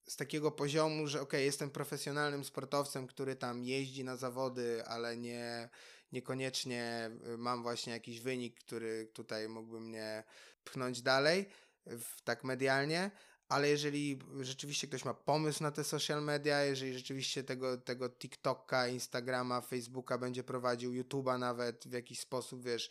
z 0.09 0.15
takiego 0.15 0.51
poziomu, 0.51 1.07
że 1.07 1.21
ok, 1.21 1.33
jestem 1.33 1.69
profesjonalnym 1.69 2.43
sportowcem, 2.43 3.07
który 3.07 3.35
tam 3.35 3.63
jeździ 3.63 4.03
na 4.03 4.15
zawody, 4.15 4.85
ale 4.85 5.17
nie, 5.17 5.69
niekoniecznie 6.11 7.11
y, 7.33 7.37
mam 7.37 7.63
właśnie 7.63 7.93
jakiś 7.93 8.21
wynik, 8.21 8.59
który 8.59 9.05
tutaj 9.13 9.49
mógłby 9.49 9.79
mnie 9.79 10.23
pchnąć 10.63 11.01
dalej, 11.01 11.49
w, 11.85 12.21
tak 12.21 12.43
medialnie, 12.43 13.11
ale 13.49 13.69
jeżeli 13.69 14.19
rzeczywiście 14.41 14.87
ktoś 14.87 15.05
ma 15.05 15.13
pomysł 15.13 15.63
na 15.63 15.71
te 15.71 15.83
social 15.83 16.23
media, 16.23 16.63
jeżeli 16.63 16.93
rzeczywiście 16.93 17.43
tego, 17.43 17.77
tego 17.77 18.09
TikToka, 18.09 18.87
Instagrama, 18.87 19.61
Facebooka 19.61 20.17
będzie 20.17 20.43
prowadził, 20.43 20.91
YouTube'a 20.91 21.39
nawet 21.39 21.87
w 21.87 21.93
jakiś 21.93 22.19
sposób, 22.19 22.63
wiesz, 22.63 22.89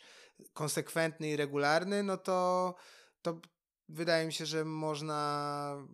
konsekwentny 0.53 1.29
i 1.29 1.35
regularny, 1.35 2.03
no 2.03 2.17
to, 2.17 2.75
to 3.21 3.41
wydaje 3.89 4.25
mi 4.25 4.33
się, 4.33 4.45
że 4.45 4.65
można, 4.65 5.87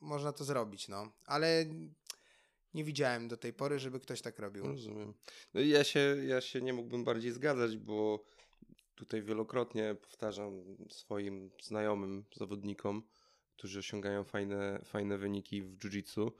można 0.00 0.32
to 0.32 0.44
zrobić, 0.44 0.88
no. 0.88 1.12
Ale 1.26 1.64
nie 2.74 2.84
widziałem 2.84 3.28
do 3.28 3.36
tej 3.36 3.52
pory, 3.52 3.78
żeby 3.78 4.00
ktoś 4.00 4.22
tak 4.22 4.38
robił. 4.38 4.66
Rozumiem. 4.66 5.14
No 5.54 5.60
ja 5.60 5.84
się, 5.84 6.16
ja 6.26 6.40
się 6.40 6.62
nie 6.62 6.72
mógłbym 6.72 7.04
bardziej 7.04 7.32
zgadzać, 7.32 7.76
bo 7.76 8.24
tutaj 8.94 9.22
wielokrotnie 9.22 9.94
powtarzam 9.94 10.64
swoim 10.90 11.50
znajomym 11.62 12.24
zawodnikom, 12.36 13.02
którzy 13.56 13.78
osiągają 13.78 14.24
fajne, 14.24 14.80
fajne 14.84 15.18
wyniki 15.18 15.62
w 15.62 15.78
jiu-jitsu, 15.78 16.30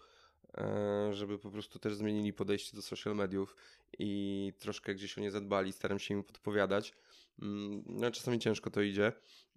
e, 0.59 1.15
żeby 1.15 1.39
po 1.39 1.51
prostu 1.51 1.79
też 1.79 1.95
zmienili 1.95 2.33
podejście 2.33 2.77
do 2.77 2.83
social 2.83 3.15
mediów 3.15 3.57
i 3.99 4.53
troszkę 4.59 4.95
gdzieś 4.95 5.19
o 5.19 5.21
nie 5.21 5.31
zadbali. 5.31 5.73
Staram 5.73 5.99
się 5.99 6.15
im 6.15 6.25
podpowiadać. 6.25 6.95
Mm, 7.43 7.83
no, 7.87 8.11
czasami 8.11 8.39
ciężko 8.39 8.71
to 8.71 8.81
idzie, 8.81 9.13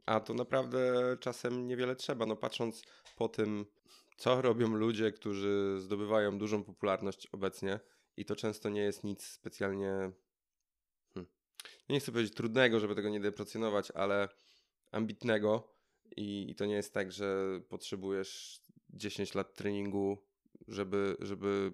a 0.06 0.20
to 0.20 0.34
naprawdę 0.34 0.94
czasem 1.20 1.68
niewiele 1.68 1.96
trzeba. 1.96 2.26
No, 2.26 2.36
patrząc 2.36 2.84
po 3.16 3.30
tym, 3.30 3.66
co 4.18 4.42
robią 4.42 4.68
ludzie, 4.68 5.12
którzy 5.12 5.76
zdobywają 5.80 6.38
dużą 6.38 6.64
popularność 6.64 7.28
obecnie, 7.32 7.80
i 8.18 8.26
to 8.26 8.36
często 8.36 8.70
nie 8.70 8.82
jest 8.82 9.04
nic 9.04 9.24
specjalnie. 9.24 10.12
Hmm, 11.14 11.32
nie 11.90 12.00
chcę 12.00 12.12
powiedzieć 12.12 12.34
trudnego, 12.34 12.80
żeby 12.80 12.96
tego 12.96 13.10
nie 13.10 13.20
deprecjonować, 13.20 13.92
ale 13.92 14.30
ambitnego. 14.92 15.76
I, 16.18 16.50
I 16.50 16.56
to 16.56 16.66
nie 16.66 16.76
jest 16.76 16.94
tak, 16.94 17.12
że 17.12 17.46
potrzebujesz 17.70 18.62
10 18.90 19.36
lat 19.36 19.54
treningu, 19.54 20.26
żeby, 20.68 21.18
żeby 21.20 21.72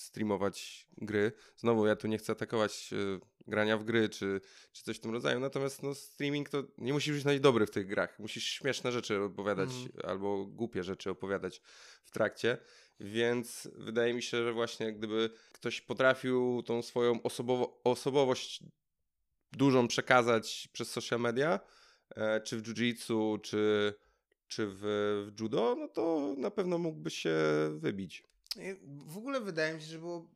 streamować 0.00 0.86
gry. 0.96 1.32
Znowu, 1.56 1.86
ja 1.86 1.96
tu 1.96 2.08
nie 2.08 2.18
chcę 2.18 2.32
atakować 2.32 2.90
y, 2.92 3.20
grania 3.46 3.78
w 3.78 3.84
gry 3.84 4.08
czy, 4.08 4.40
czy 4.72 4.82
coś 4.82 4.96
w 4.96 5.00
tym 5.00 5.10
rodzaju, 5.10 5.40
natomiast 5.40 5.82
no, 5.82 5.94
streaming 5.94 6.48
to 6.48 6.62
nie 6.78 6.92
musisz 6.92 7.14
być 7.14 7.24
najdobry 7.24 7.66
w 7.66 7.70
tych 7.70 7.86
grach. 7.86 8.18
Musisz 8.18 8.44
śmieszne 8.44 8.92
rzeczy 8.92 9.20
opowiadać 9.22 9.68
Mhm. 9.70 10.10
albo 10.10 10.46
głupie 10.46 10.84
rzeczy 10.84 11.10
opowiadać 11.10 11.60
w 12.04 12.10
trakcie. 12.10 12.58
Więc 13.00 13.68
wydaje 13.74 14.14
mi 14.14 14.22
się, 14.22 14.44
że 14.44 14.52
właśnie 14.52 14.92
gdyby 14.92 15.30
ktoś 15.52 15.80
potrafił 15.80 16.62
tą 16.62 16.82
swoją 16.82 17.12
osobowo- 17.22 17.80
osobowość 17.84 18.62
dużą 19.52 19.88
przekazać 19.88 20.68
przez 20.72 20.90
social 20.90 21.20
media, 21.20 21.60
e, 22.16 22.40
czy 22.40 22.56
w 22.56 22.62
jiu-jitsu, 22.62 23.40
czy, 23.40 23.94
czy 24.48 24.66
w, 24.66 24.80
w 25.36 25.40
judo, 25.40 25.76
no 25.78 25.88
to 25.88 26.34
na 26.38 26.50
pewno 26.50 26.78
mógłby 26.78 27.10
się 27.10 27.34
wybić. 27.78 28.29
W 29.06 29.18
ogóle 29.18 29.40
wydaje 29.40 29.74
mi 29.74 29.80
się, 29.80 29.86
że 29.86 29.98
było 29.98 30.26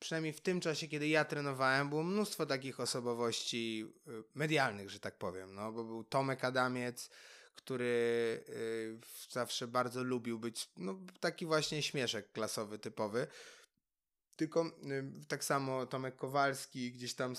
przynajmniej 0.00 0.32
w 0.32 0.40
tym 0.40 0.60
czasie, 0.60 0.88
kiedy 0.88 1.08
ja 1.08 1.24
trenowałem, 1.24 1.88
było 1.88 2.02
mnóstwo 2.02 2.46
takich 2.46 2.80
osobowości 2.80 3.92
y, 4.08 4.22
medialnych, 4.34 4.90
że 4.90 5.00
tak 5.00 5.18
powiem. 5.18 5.54
No, 5.54 5.72
bo 5.72 5.84
był 5.84 6.04
Tomek 6.04 6.44
Adamiec, 6.44 7.10
który 7.54 8.44
y, 8.48 8.98
zawsze 9.30 9.66
bardzo 9.66 10.04
lubił 10.04 10.38
być 10.38 10.68
no, 10.76 10.98
taki 11.20 11.46
właśnie 11.46 11.82
śmieszek 11.82 12.32
klasowy, 12.32 12.78
typowy. 12.78 13.26
Tylko 14.36 14.66
y, 14.66 15.26
tak 15.28 15.44
samo 15.44 15.86
Tomek 15.86 16.16
Kowalski, 16.16 16.92
gdzieś 16.92 17.14
tam 17.14 17.34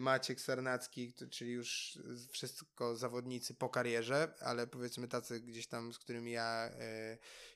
Maciek 0.00 0.40
Sarnacki, 0.40 1.12
czyli 1.30 1.52
już 1.52 1.98
wszystko 2.30 2.96
zawodnicy 2.96 3.54
po 3.54 3.68
karierze, 3.68 4.34
ale 4.40 4.66
powiedzmy 4.66 5.08
tacy 5.08 5.40
gdzieś 5.40 5.66
tam, 5.66 5.92
z 5.92 5.98
którymi 5.98 6.32
ja 6.32 6.70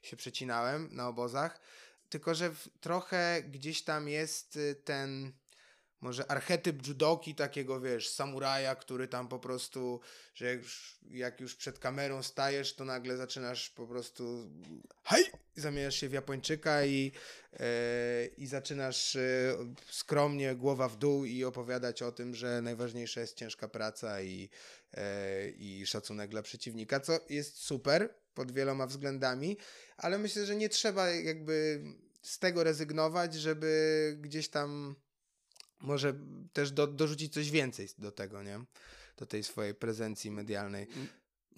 się 0.02 0.16
przecinałem 0.16 0.88
na 0.92 1.08
obozach. 1.08 1.60
Tylko, 2.10 2.34
że 2.34 2.54
trochę 2.80 3.42
gdzieś 3.42 3.82
tam 3.82 4.08
jest 4.08 4.56
y, 4.56 4.74
ten 4.84 5.32
może 6.00 6.30
archetyp 6.30 6.86
judoki 6.86 7.34
takiego, 7.34 7.80
wiesz, 7.80 8.08
samuraja, 8.08 8.74
który 8.74 9.08
tam 9.08 9.28
po 9.28 9.38
prostu, 9.38 10.00
że 10.34 10.46
jak 10.46 10.58
już, 10.58 10.98
jak 11.10 11.40
już 11.40 11.54
przed 11.54 11.78
kamerą 11.78 12.22
stajesz, 12.22 12.74
to 12.74 12.84
nagle 12.84 13.16
zaczynasz 13.16 13.70
po 13.70 13.86
prostu 13.86 14.50
hej! 15.04 15.24
Zamieniasz 15.56 15.94
się 15.94 16.08
w 16.08 16.12
Japończyka 16.12 16.84
i, 16.84 17.12
e, 17.52 18.26
i 18.36 18.46
zaczynasz 18.46 19.16
e, 19.16 19.56
skromnie, 19.90 20.54
głowa 20.54 20.88
w 20.88 20.96
dół 20.96 21.24
i 21.24 21.44
opowiadać 21.44 22.02
o 22.02 22.12
tym, 22.12 22.34
że 22.34 22.62
najważniejsza 22.62 23.20
jest 23.20 23.36
ciężka 23.36 23.68
praca 23.68 24.22
i, 24.22 24.48
e, 24.94 25.48
i 25.48 25.86
szacunek 25.86 26.30
dla 26.30 26.42
przeciwnika, 26.42 27.00
co 27.00 27.18
jest 27.28 27.56
super 27.58 28.14
pod 28.34 28.52
wieloma 28.52 28.86
względami, 28.86 29.56
ale 29.96 30.18
myślę, 30.18 30.46
że 30.46 30.56
nie 30.56 30.68
trzeba 30.68 31.10
jakby 31.10 31.84
z 32.22 32.38
tego 32.38 32.64
rezygnować, 32.64 33.34
żeby 33.34 34.16
gdzieś 34.20 34.48
tam 34.48 34.96
może 35.80 36.14
też 36.52 36.72
do, 36.72 36.86
dorzucić 36.86 37.32
coś 37.34 37.50
więcej 37.50 37.88
do 37.98 38.12
tego, 38.12 38.42
nie? 38.42 38.64
Do 39.16 39.26
tej 39.26 39.44
swojej 39.44 39.74
prezencji 39.74 40.30
medialnej. 40.30 40.86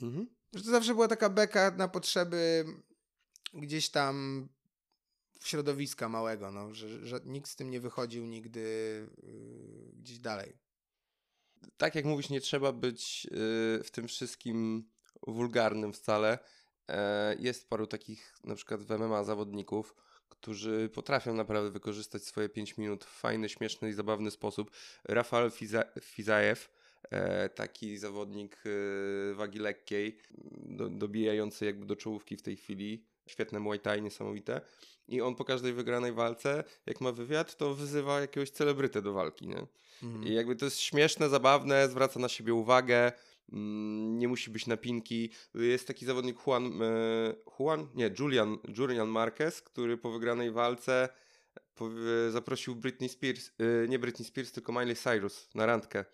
Mhm. 0.03 0.27
Że 0.55 0.63
to 0.63 0.71
zawsze 0.71 0.95
była 0.95 1.09
taka 1.09 1.29
beka 1.29 1.71
na 1.71 1.89
potrzeby 1.89 2.65
gdzieś 3.55 3.91
tam 3.91 4.49
środowiska 5.45 6.09
małego, 6.09 6.51
no, 6.51 6.75
że, 6.75 7.07
że 7.07 7.21
nikt 7.25 7.51
z 7.51 7.57
tym 7.57 7.71
nie 7.71 7.81
wychodził 7.81 8.27
nigdy 8.27 8.61
yy, 9.23 9.93
gdzieś 9.93 10.19
dalej. 10.19 10.59
Tak 11.77 11.95
jak 11.95 12.05
mówisz, 12.05 12.31
nie 12.31 12.41
trzeba 12.41 12.73
być 12.73 13.27
y, 13.27 13.85
w 13.85 13.91
tym 13.93 14.09
wszystkim 14.09 14.89
wulgarnym 15.27 15.93
wcale. 15.93 16.39
E, 16.89 17.37
Jest 17.39 17.69
paru 17.69 17.87
takich, 17.87 18.35
na 18.45 18.55
przykład 18.55 18.83
w 18.83 18.91
MMA 18.99 19.25
zawodników, 19.25 19.95
którzy 20.29 20.89
potrafią 20.95 21.35
naprawdę 21.35 21.71
wykorzystać 21.71 22.25
swoje 22.25 22.49
5 22.49 22.79
minut 22.79 23.05
w 23.05 23.09
fajny, 23.21 23.49
śmieszny 23.49 23.89
i 23.89 23.93
zabawny 23.93 24.31
sposób. 24.31 24.71
Rafał 25.05 25.49
Fiza- 25.49 26.01
Fizajew, 26.01 26.71
e, 27.11 27.49
taki 27.49 27.99
zawodnik 27.99 28.57
e, 29.31 29.35
wagi 29.35 29.59
lekkiej, 29.59 30.19
do, 30.55 30.89
dobijający 30.89 31.65
jakby 31.65 31.87
do 31.87 31.97
czołówki 31.97 32.37
w 32.37 32.43
tej 32.43 32.57
chwili. 32.57 33.05
Świetne 33.27 33.61
Muay 33.61 33.81
Thai, 33.81 34.03
niesamowite. 34.03 34.61
I 35.09 35.21
on 35.21 35.35
po 35.35 35.45
każdej 35.45 35.73
wygranej 35.73 36.13
walce, 36.13 36.65
jak 36.87 37.01
ma 37.01 37.13
wywiad, 37.13 37.57
to 37.57 37.75
wyzywa 37.75 38.21
jakiegoś 38.21 38.51
celebrytę 38.51 39.03
do 39.03 39.13
walki, 39.13 39.49
nie? 39.49 39.67
Mhm. 40.03 40.25
I 40.25 40.35
jakby 40.35 40.57
to 40.57 40.65
jest 40.65 40.81
śmieszne, 40.81 41.29
zabawne, 41.29 41.89
zwraca 41.89 42.21
na 42.21 42.29
siebie 42.29 42.55
uwagę, 42.55 42.97
mm, 43.05 43.13
nie 44.19 44.29
musi 44.29 44.51
być 44.51 44.67
napinki. 44.67 45.31
Jest 45.55 45.87
taki 45.87 46.07
zawodnik 46.07 46.47
Juan, 46.47 46.83
e, 46.83 47.35
Juan? 47.59 47.89
Nie, 47.95 48.11
Julian, 48.19 48.59
Julian 48.79 49.09
Marquez, 49.09 49.63
który 49.63 49.99
po 49.99 50.11
wygranej 50.13 50.51
walce 50.51 51.09
powie- 51.75 52.31
zaprosił 52.31 52.77
Britney 52.77 53.09
Spears, 53.09 53.51
e, 53.85 53.89
nie 53.89 53.99
Britney 53.99 54.25
Spears, 54.27 54.53
tylko 54.53 54.73
Miley 54.73 54.97
Cyrus 54.97 55.49
na 55.55 55.67
randkę. 55.67 56.05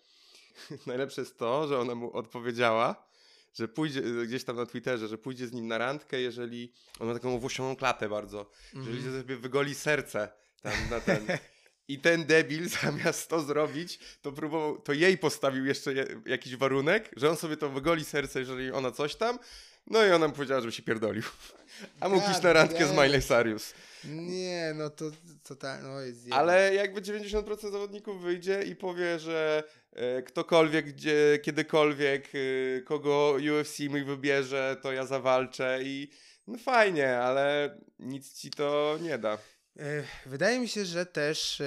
Najlepsze 0.87 1.21
jest 1.21 1.37
to, 1.37 1.67
że 1.67 1.79
ona 1.79 1.95
mu 1.95 2.13
odpowiedziała, 2.13 3.07
że 3.53 3.67
pójdzie 3.67 3.99
e, 4.21 4.25
gdzieś 4.27 4.43
tam 4.43 4.55
na 4.55 4.65
Twitterze, 4.65 5.07
że 5.07 5.17
pójdzie 5.17 5.47
z 5.47 5.51
nim 5.53 5.67
na 5.67 5.77
randkę, 5.77 6.21
jeżeli 6.21 6.73
on 6.99 7.07
ma 7.07 7.13
taką 7.13 7.35
owłosioną 7.35 7.75
klatę 7.75 8.09
bardzo, 8.09 8.49
jeżeli 8.73 8.97
Mhm. 8.97 9.21
sobie 9.21 9.35
wygoli 9.37 9.75
serce 9.75 10.29
tam 10.61 10.73
na 10.89 10.99
ten. 10.99 11.25
I 11.89 11.99
ten 11.99 12.25
debil 12.25 12.69
zamiast 12.81 13.29
to 13.29 13.41
zrobić, 13.41 13.99
to 14.21 14.31
próbował, 14.31 14.77
to 14.77 14.93
jej 14.93 15.17
postawił 15.17 15.65
jeszcze 15.65 15.93
je, 15.93 16.05
jakiś 16.25 16.55
warunek, 16.55 17.11
że 17.17 17.29
on 17.29 17.37
sobie 17.37 17.57
to 17.57 17.69
wygoli 17.69 18.05
serce, 18.05 18.39
jeżeli 18.39 18.71
ona 18.71 18.91
coś 18.91 19.15
tam. 19.15 19.39
No 19.87 20.05
i 20.05 20.11
ona 20.11 20.27
mu 20.27 20.33
powiedziała, 20.33 20.61
żeby 20.61 20.71
się 20.71 20.83
pierdolił. 20.83 21.23
A 21.99 22.09
mógł 22.09 22.31
iść 22.31 22.41
na 22.41 22.53
randkę 22.53 22.87
z 22.87 22.91
Miley 22.91 23.21
Cyrus. 23.21 23.73
Nie, 24.03 24.73
no 24.75 24.89
to 24.89 25.11
totalnie, 25.43 25.87
no. 25.87 26.35
Ale 26.35 26.75
jakby 26.75 27.01
90% 27.01 27.71
zawodników 27.71 28.21
wyjdzie 28.21 28.63
i 28.63 28.75
powie, 28.75 29.19
że 29.19 29.63
e, 29.93 30.21
ktokolwiek, 30.21 30.85
gdzie, 30.85 31.39
kiedykolwiek, 31.43 32.29
e, 32.35 32.81
kogo 32.81 33.37
UFC 33.57 33.79
mi 33.79 34.03
wybierze, 34.03 34.77
to 34.81 34.91
ja 34.91 35.05
zawalczę 35.05 35.79
i 35.83 36.09
no 36.47 36.57
fajnie, 36.57 37.17
ale 37.17 37.77
nic 37.99 38.33
ci 38.33 38.51
to 38.51 38.97
nie 39.01 39.17
da. 39.17 39.37
E, 39.79 40.03
Wydaje 40.25 40.59
mi 40.59 40.67
się, 40.67 40.85
że 40.85 41.05
też 41.05 41.61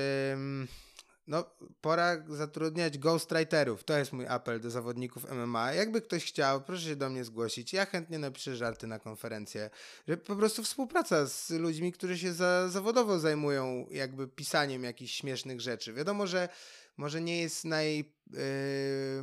no, 1.27 1.45
pora 1.81 2.25
zatrudniać 2.29 2.99
ghostwriterów. 2.99 3.85
To 3.85 3.99
jest 3.99 4.13
mój 4.13 4.27
apel 4.27 4.61
do 4.61 4.71
zawodników 4.71 5.31
MMA. 5.31 5.73
Jakby 5.73 6.03
ktoś 6.03 6.25
chciał, 6.25 6.61
proszę 6.61 6.83
się 6.89 6.97
do 6.97 7.11
mnie 7.11 7.25
zgłosić. 7.25 7.73
Ja 7.73 7.87
chętnie 7.87 8.19
napiszę 8.19 8.57
żarty 8.57 8.87
na 8.87 8.99
konferencję. 8.99 9.71
Że 10.09 10.17
po 10.17 10.37
prostu 10.37 10.63
współpraca 10.63 11.27
z 11.27 11.51
ludźmi, 11.51 11.93
którzy 11.93 12.19
się 12.19 12.33
za, 12.33 12.69
zawodowo 12.69 13.19
zajmują 13.19 13.87
jakby 13.91 14.29
pisaniem 14.29 14.85
jakichś 14.85 15.15
śmiesznych 15.15 15.61
rzeczy. 15.61 15.93
Wiadomo, 15.93 16.27
że 16.27 16.49
może 16.97 17.21
nie 17.21 17.43
jest 17.43 17.65
naj, 17.65 17.99
yy, 17.99 18.43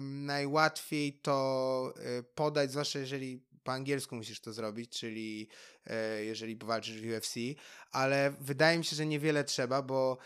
najłatwiej 0.02 1.14
to 1.14 1.94
yy, 1.98 2.24
podać, 2.24 2.72
zwłaszcza 2.72 3.00
jeżeli 3.00 3.49
po 3.70 3.74
angielsku 3.74 4.15
musisz 4.15 4.39
to 4.39 4.53
zrobić, 4.53 4.99
czyli 4.99 5.47
yy, 5.86 6.26
jeżeli 6.26 6.55
powalczysz 6.55 7.01
w 7.01 7.05
UFC, 7.05 7.36
ale 7.91 8.34
wydaje 8.39 8.78
mi 8.78 8.86
się, 8.86 8.95
że 8.95 9.05
niewiele 9.05 9.43
trzeba, 9.43 9.82
bo 9.82 10.17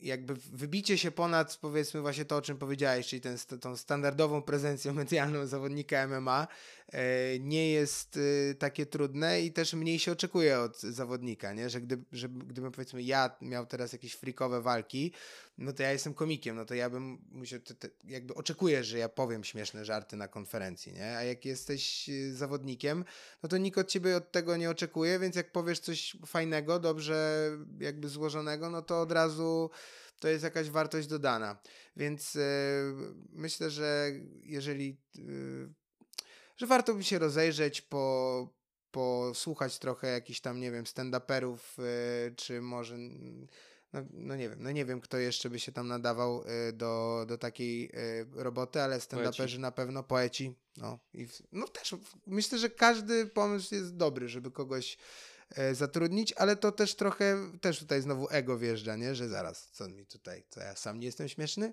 jakby 0.00 0.34
wybicie 0.34 0.98
się 0.98 1.10
ponad 1.10 1.56
powiedzmy 1.56 2.00
właśnie 2.00 2.24
to, 2.24 2.36
o 2.36 2.42
czym 2.42 2.58
powiedziałeś, 2.58 3.06
czyli 3.06 3.20
ten, 3.20 3.38
tą 3.60 3.76
standardową 3.76 4.42
prezencją 4.42 4.94
medialną 4.94 5.46
zawodnika 5.46 6.06
MMA 6.06 6.48
e, 6.92 7.38
nie 7.38 7.70
jest 7.70 8.18
e, 8.50 8.54
takie 8.54 8.86
trudne 8.86 9.42
i 9.42 9.52
też 9.52 9.74
mniej 9.74 9.98
się 9.98 10.12
oczekuje 10.12 10.60
od 10.60 10.80
zawodnika, 10.80 11.52
nie? 11.52 11.70
że 11.70 11.80
gdy, 11.80 11.98
że 12.12 12.28
gdybym 12.28 12.72
powiedzmy 12.72 13.02
ja 13.02 13.36
miał 13.40 13.66
teraz 13.66 13.92
jakieś 13.92 14.14
frikowe 14.14 14.62
walki, 14.62 15.12
no 15.60 15.72
to 15.72 15.82
ja 15.82 15.92
jestem 15.92 16.14
komikiem, 16.14 16.56
no 16.56 16.64
to 16.64 16.74
ja 16.74 16.90
bym 16.90 17.18
musiał, 17.32 17.60
te, 17.60 17.74
te, 17.74 17.88
jakby 18.04 18.34
oczekujesz, 18.34 18.86
że 18.86 18.98
ja 18.98 19.08
powiem 19.08 19.44
śmieszne 19.44 19.84
żarty 19.84 20.16
na 20.16 20.28
konferencji, 20.28 20.92
nie? 20.92 21.16
A 21.16 21.22
jak 21.22 21.44
jesteś 21.44 22.08
e, 22.08 22.32
zawodnikiem, 22.32 23.04
no 23.42 23.48
to 23.48 23.58
nikt 23.58 23.78
od 23.78 23.88
ciebie 23.88 24.16
od 24.16 24.32
tego 24.32 24.56
nie 24.56 24.70
oczekuje, 24.70 25.18
więc 25.18 25.36
jak 25.36 25.52
powiesz 25.52 25.80
coś 25.80 26.16
fajnego, 26.26 26.78
dobrze 26.78 27.50
jakby 27.80 28.08
złożonego, 28.08 28.70
no 28.70 28.82
to 28.82 29.00
od 29.00 29.12
razu 29.12 29.70
to 30.20 30.28
jest 30.28 30.44
jakaś 30.44 30.70
wartość 30.70 31.08
dodana. 31.08 31.58
Więc 31.96 32.36
e, 32.36 32.40
myślę, 33.32 33.70
że 33.70 34.10
jeżeli 34.42 34.96
e, 35.18 35.22
że 36.56 36.66
warto 36.66 36.94
by 36.94 37.04
się 37.04 37.18
rozejrzeć 37.18 37.80
po 37.80 38.60
posłuchać 38.90 39.78
trochę 39.78 40.08
jakichś 40.08 40.40
tam, 40.40 40.60
nie 40.60 40.70
wiem, 40.70 40.84
stand-uperów, 40.84 41.58
e, 41.78 42.30
czy 42.36 42.60
może 42.60 42.96
no, 43.92 44.00
no 44.12 44.36
nie 44.36 44.48
wiem, 44.48 44.62
no 44.62 44.70
nie 44.70 44.84
wiem, 44.84 45.00
kto 45.00 45.18
jeszcze 45.18 45.50
by 45.50 45.60
się 45.60 45.72
tam 45.72 45.88
nadawał 45.88 46.44
e, 46.46 46.72
do, 46.72 47.24
do 47.28 47.38
takiej 47.38 47.90
e, 47.94 48.42
roboty, 48.42 48.82
ale 48.82 48.98
stand-uperzy 48.98 49.58
na 49.58 49.72
pewno, 49.72 50.02
poeci, 50.02 50.54
no 50.76 50.98
i 51.14 51.26
w, 51.26 51.42
no 51.52 51.68
też 51.68 51.94
myślę, 52.26 52.58
że 52.58 52.70
każdy 52.70 53.26
pomysł 53.26 53.74
jest 53.74 53.96
dobry, 53.96 54.28
żeby 54.28 54.50
kogoś 54.50 54.98
e, 55.50 55.74
zatrudnić, 55.74 56.32
ale 56.32 56.56
to 56.56 56.72
też 56.72 56.94
trochę, 56.94 57.52
też 57.60 57.78
tutaj 57.78 58.02
znowu 58.02 58.28
ego 58.30 58.58
wjeżdża, 58.58 58.96
nie, 58.96 59.14
że 59.14 59.28
zaraz, 59.28 59.70
co 59.70 59.88
mi 59.88 60.06
tutaj, 60.06 60.44
co 60.48 60.60
ja 60.60 60.76
sam 60.76 61.00
nie 61.00 61.06
jestem 61.06 61.28
śmieszny? 61.28 61.72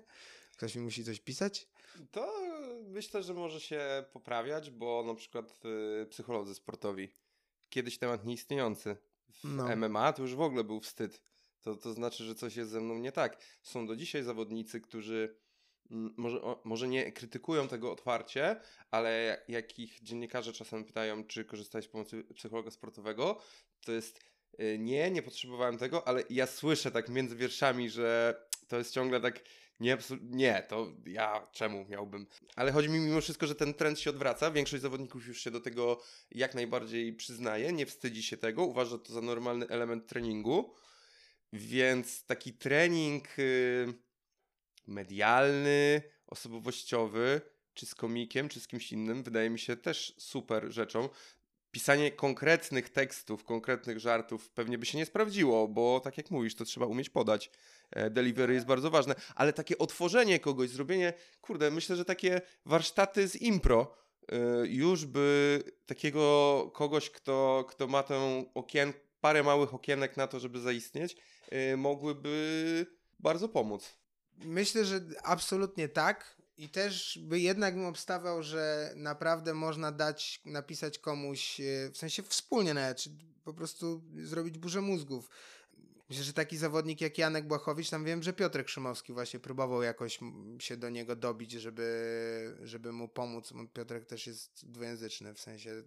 Ktoś 0.56 0.74
mi 0.74 0.82
musi 0.82 1.04
coś 1.04 1.20
pisać? 1.20 1.68
To 2.10 2.32
myślę, 2.88 3.22
że 3.22 3.34
może 3.34 3.60
się 3.60 4.04
poprawiać, 4.12 4.70
bo 4.70 5.04
na 5.06 5.14
przykład 5.14 5.60
y, 6.02 6.06
psycholodzy 6.06 6.54
sportowi 6.54 7.14
kiedyś 7.68 7.98
temat 7.98 8.24
nieistniejący. 8.24 8.96
W 9.28 9.44
No. 9.44 9.76
MMA 9.76 10.12
to 10.12 10.22
już 10.22 10.34
w 10.34 10.40
ogóle 10.40 10.64
był 10.64 10.80
wstyd, 10.80 11.22
to, 11.62 11.76
to 11.76 11.92
znaczy, 11.92 12.24
że 12.24 12.34
coś 12.34 12.56
jest 12.56 12.70
ze 12.70 12.80
mną 12.80 12.98
nie 12.98 13.12
tak. 13.12 13.44
Są 13.62 13.86
do 13.86 13.96
dzisiaj 13.96 14.22
zawodnicy, 14.22 14.80
którzy 14.80 15.36
mm, 15.90 16.14
może, 16.16 16.40
może 16.64 16.88
nie 16.88 17.12
krytykują 17.12 17.68
tego 17.68 17.92
otwarcie, 17.92 18.60
ale 18.90 19.42
jak 19.48 19.78
ich 19.78 20.02
dziennikarze 20.02 20.52
czasem 20.52 20.84
pytają, 20.84 21.24
czy 21.24 21.44
korzystałeś 21.44 21.84
z 21.84 21.88
pomocy 21.88 22.24
psychologa 22.34 22.70
sportowego, 22.70 23.40
to 23.84 23.92
jest 23.92 24.20
y, 24.60 24.78
nie, 24.78 25.10
nie 25.10 25.22
potrzebowałem 25.22 25.78
tego, 25.78 26.08
ale 26.08 26.22
ja 26.30 26.46
słyszę 26.46 26.90
tak 26.90 27.08
między 27.08 27.36
wierszami, 27.36 27.90
że 27.90 28.36
to 28.68 28.78
jest 28.78 28.94
ciągle 28.94 29.20
tak 29.20 29.40
nie, 29.80 29.98
nie, 30.22 30.66
to 30.68 30.92
ja 31.06 31.46
czemu 31.52 31.84
miałbym. 31.88 32.26
Ale 32.56 32.72
chodzi 32.72 32.88
mi 32.88 33.00
mimo 33.00 33.20
wszystko, 33.20 33.46
że 33.46 33.54
ten 33.54 33.74
trend 33.74 34.00
się 34.00 34.10
odwraca. 34.10 34.50
Większość 34.50 34.82
zawodników 34.82 35.26
już 35.26 35.40
się 35.40 35.50
do 35.50 35.60
tego 35.60 36.00
jak 36.30 36.54
najbardziej 36.54 37.12
przyznaje, 37.12 37.72
nie 37.72 37.86
wstydzi 37.86 38.22
się 38.22 38.36
tego, 38.36 38.64
uważa 38.64 38.98
to 38.98 39.12
za 39.12 39.20
normalny 39.20 39.68
element 39.68 40.06
treningu. 40.06 40.74
Więc 41.52 42.24
taki 42.24 42.52
trening 42.52 43.38
y, 43.38 43.94
medialny, 44.86 46.02
osobowościowy, 46.26 47.40
czy 47.74 47.86
z 47.86 47.94
komikiem, 47.94 48.48
czy 48.48 48.60
z 48.60 48.68
kimś 48.68 48.92
innym, 48.92 49.22
wydaje 49.22 49.50
mi 49.50 49.58
się 49.58 49.76
też 49.76 50.14
super 50.18 50.72
rzeczą. 50.72 51.08
Pisanie 51.70 52.10
konkretnych 52.10 52.90
tekstów, 52.90 53.44
konkretnych 53.44 54.00
żartów 54.00 54.50
pewnie 54.50 54.78
by 54.78 54.86
się 54.86 54.98
nie 54.98 55.06
sprawdziło, 55.06 55.68
bo 55.68 56.00
tak 56.00 56.16
jak 56.16 56.30
mówisz, 56.30 56.54
to 56.54 56.64
trzeba 56.64 56.86
umieć 56.86 57.10
podać. 57.10 57.50
E, 57.90 58.10
delivery 58.10 58.54
jest 58.54 58.66
bardzo 58.66 58.90
ważne, 58.90 59.14
ale 59.34 59.52
takie 59.52 59.78
otworzenie 59.78 60.40
kogoś, 60.40 60.70
zrobienie, 60.70 61.12
kurde, 61.40 61.70
myślę, 61.70 61.96
że 61.96 62.04
takie 62.04 62.40
warsztaty 62.66 63.28
z 63.28 63.36
impro 63.36 63.94
e, 64.32 64.36
już 64.66 65.06
by 65.06 65.62
takiego 65.86 66.70
kogoś, 66.74 67.10
kto, 67.10 67.66
kto 67.68 67.86
ma 67.86 68.02
tę 68.02 68.44
okien, 68.54 68.92
parę 69.20 69.42
małych 69.42 69.74
okienek 69.74 70.16
na 70.16 70.26
to, 70.26 70.40
żeby 70.40 70.60
zaistnieć, 70.60 71.16
e, 71.50 71.76
mogłyby 71.76 72.86
bardzo 73.18 73.48
pomóc. 73.48 73.98
Myślę, 74.44 74.84
że 74.84 75.00
absolutnie 75.22 75.88
tak. 75.88 76.38
I 76.56 76.68
też 76.68 77.18
by 77.22 77.40
jednak 77.40 77.74
bym 77.74 77.86
obstawiał, 77.86 78.42
że 78.42 78.92
naprawdę 78.96 79.54
można 79.54 79.92
dać, 79.92 80.40
napisać 80.44 80.98
komuś, 80.98 81.60
w 81.92 81.98
sensie 81.98 82.22
wspólnie 82.22 82.74
nawet, 82.74 82.98
czy 82.98 83.10
po 83.44 83.54
prostu 83.54 84.04
zrobić 84.14 84.58
burzę 84.58 84.80
mózgów 84.80 85.28
Myślę, 86.08 86.24
że 86.24 86.32
taki 86.32 86.56
zawodnik 86.56 87.00
jak 87.00 87.18
Janek 87.18 87.46
Błachowicz, 87.46 87.90
tam 87.90 88.04
wiem, 88.04 88.22
że 88.22 88.32
Piotrek 88.32 88.68
Szymowski 88.68 89.12
właśnie 89.12 89.40
próbował 89.40 89.82
jakoś 89.82 90.18
się 90.58 90.76
do 90.76 90.90
niego 90.90 91.16
dobić, 91.16 91.52
żeby, 91.52 92.56
żeby 92.62 92.92
mu 92.92 93.08
pomóc. 93.08 93.52
Piotrek 93.72 94.06
też 94.06 94.26
jest 94.26 94.70
dwujęzyczny, 94.70 95.34
w 95.34 95.40
sensie 95.40 95.82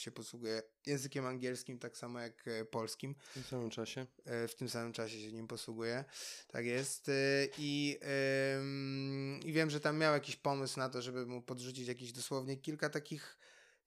się 0.00 0.10
posługuje 0.10 0.62
językiem 0.86 1.26
angielskim 1.26 1.78
tak 1.78 1.96
samo 1.96 2.20
jak 2.20 2.48
e, 2.48 2.64
polskim. 2.64 3.14
W 3.30 3.34
tym 3.34 3.44
samym 3.44 3.70
czasie. 3.70 4.06
E, 4.24 4.48
w 4.48 4.54
tym 4.54 4.68
samym 4.68 4.92
czasie 4.92 5.20
się 5.20 5.32
nim 5.32 5.48
posługuje. 5.48 6.04
Tak 6.48 6.66
jest. 6.66 7.08
E, 7.08 7.12
I, 7.58 7.98
i 9.44 9.52
wiem, 9.52 9.70
że 9.70 9.80
tam 9.80 9.98
miał 9.98 10.14
jakiś 10.14 10.36
pomysł 10.36 10.78
na 10.78 10.88
to, 10.88 11.02
żeby 11.02 11.26
mu 11.26 11.42
podrzucić 11.42 11.88
jakieś 11.88 12.12
dosłownie 12.12 12.56
kilka 12.56 12.90
takich 12.90 13.38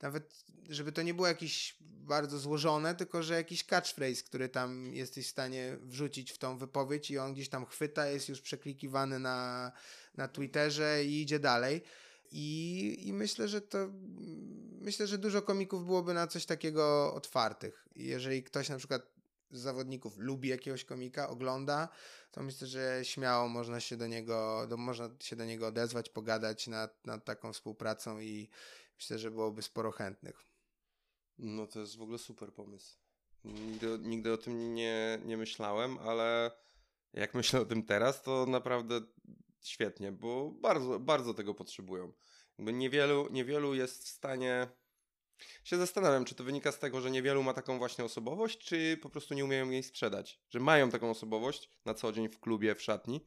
nawet, 0.02 0.46
żeby 0.70 0.92
to 0.92 1.02
nie 1.02 1.14
było 1.14 1.28
jakieś 1.28 1.78
bardzo 1.82 2.40
złożone, 2.40 2.96
tylko 2.96 3.24
że 3.24 3.34
jakiś 3.34 3.66
catchphrase, 3.66 4.24
który 4.24 4.50
tam 4.50 4.94
jesteś 4.96 5.28
w 5.28 5.30
stanie 5.30 5.78
wrzucić 5.82 6.32
w 6.32 6.38
tą 6.38 6.58
wypowiedź 6.58 7.12
i 7.12 7.18
on 7.18 7.34
gdzieś 7.34 7.50
tam 7.50 7.66
chwyta, 7.66 8.08
jest 8.08 8.30
już 8.30 8.42
przeklikiwany 8.42 9.20
na, 9.20 9.72
na 10.18 10.28
Twitterze 10.28 11.06
i 11.06 11.22
idzie 11.22 11.40
dalej. 11.40 11.82
I, 12.32 12.98
I 13.08 13.14
myślę, 13.14 13.48
że 13.48 13.62
to 13.62 13.90
myślę, 14.82 15.08
że 15.08 15.18
dużo 15.18 15.42
komików 15.42 15.86
byłoby 15.86 16.14
na 16.14 16.28
coś 16.28 16.46
takiego 16.46 17.14
otwartych. 17.14 17.88
Jeżeli 17.96 18.44
ktoś 18.44 18.70
na 18.70 18.78
przykład 18.78 19.02
z 19.52 19.60
zawodników 19.60 20.18
lubi 20.18 20.50
jakiegoś 20.50 20.86
komika, 20.86 21.30
ogląda, 21.30 21.90
to 22.32 22.44
myślę, 22.44 22.68
że 22.68 23.00
śmiało 23.04 23.48
można 23.48 23.80
się 23.80 23.98
do 23.98 24.08
niego, 24.08 24.68
do, 24.70 24.78
można 24.78 25.10
się 25.20 25.36
do 25.36 25.46
niego 25.46 25.68
odezwać, 25.68 26.10
pogadać 26.10 26.68
nad, 26.68 27.06
nad 27.06 27.26
taką 27.26 27.54
współpracą 27.54 28.20
i, 28.20 28.50
myślę, 28.98 29.20
że 29.20 29.32
byłoby 29.32 29.62
sporo 29.62 29.92
chętnych. 29.92 30.44
No 31.38 31.68
to 31.68 31.80
jest 31.80 31.98
w 31.98 32.02
ogóle 32.02 32.18
super 32.18 32.54
pomysł. 32.54 32.98
Nigdy, 33.44 34.00
nigdy 34.00 34.34
o 34.34 34.38
tym 34.38 34.74
nie, 34.74 35.20
nie 35.26 35.38
myślałem, 35.38 35.98
ale 35.98 36.52
jak 37.14 37.34
myślę 37.34 37.62
o 37.62 37.66
tym 37.66 37.84
teraz, 37.84 38.22
to 38.22 38.46
naprawdę 38.46 39.02
świetnie, 39.68 40.12
bo 40.12 40.52
bardzo, 40.52 41.00
bardzo 41.00 41.34
tego 41.34 41.54
potrzebują. 41.54 42.14
Niewielu, 42.60 43.28
niewielu 43.32 43.76
jest 43.76 44.04
w 44.04 44.08
stanie. 44.08 44.68
Się 45.64 45.78
zastanawiam, 45.78 46.26
czy 46.26 46.36
to 46.36 46.44
wynika 46.44 46.72
z 46.72 46.80
tego, 46.80 47.02
że 47.02 47.12
niewielu 47.12 47.44
ma 47.44 47.54
taką 47.54 47.78
właśnie 47.78 48.04
osobowość, 48.04 48.58
czy 48.58 48.98
po 49.02 49.10
prostu 49.10 49.34
nie 49.34 49.46
umieją 49.46 49.70
jej 49.70 49.84
sprzedać. 49.84 50.42
Że 50.50 50.60
mają 50.60 50.90
taką 50.90 51.10
osobowość 51.10 51.72
na 51.86 51.94
co 51.94 52.12
dzień 52.12 52.30
w 52.30 52.40
klubie, 52.40 52.76
w 52.76 52.82
szatni, 52.82 53.26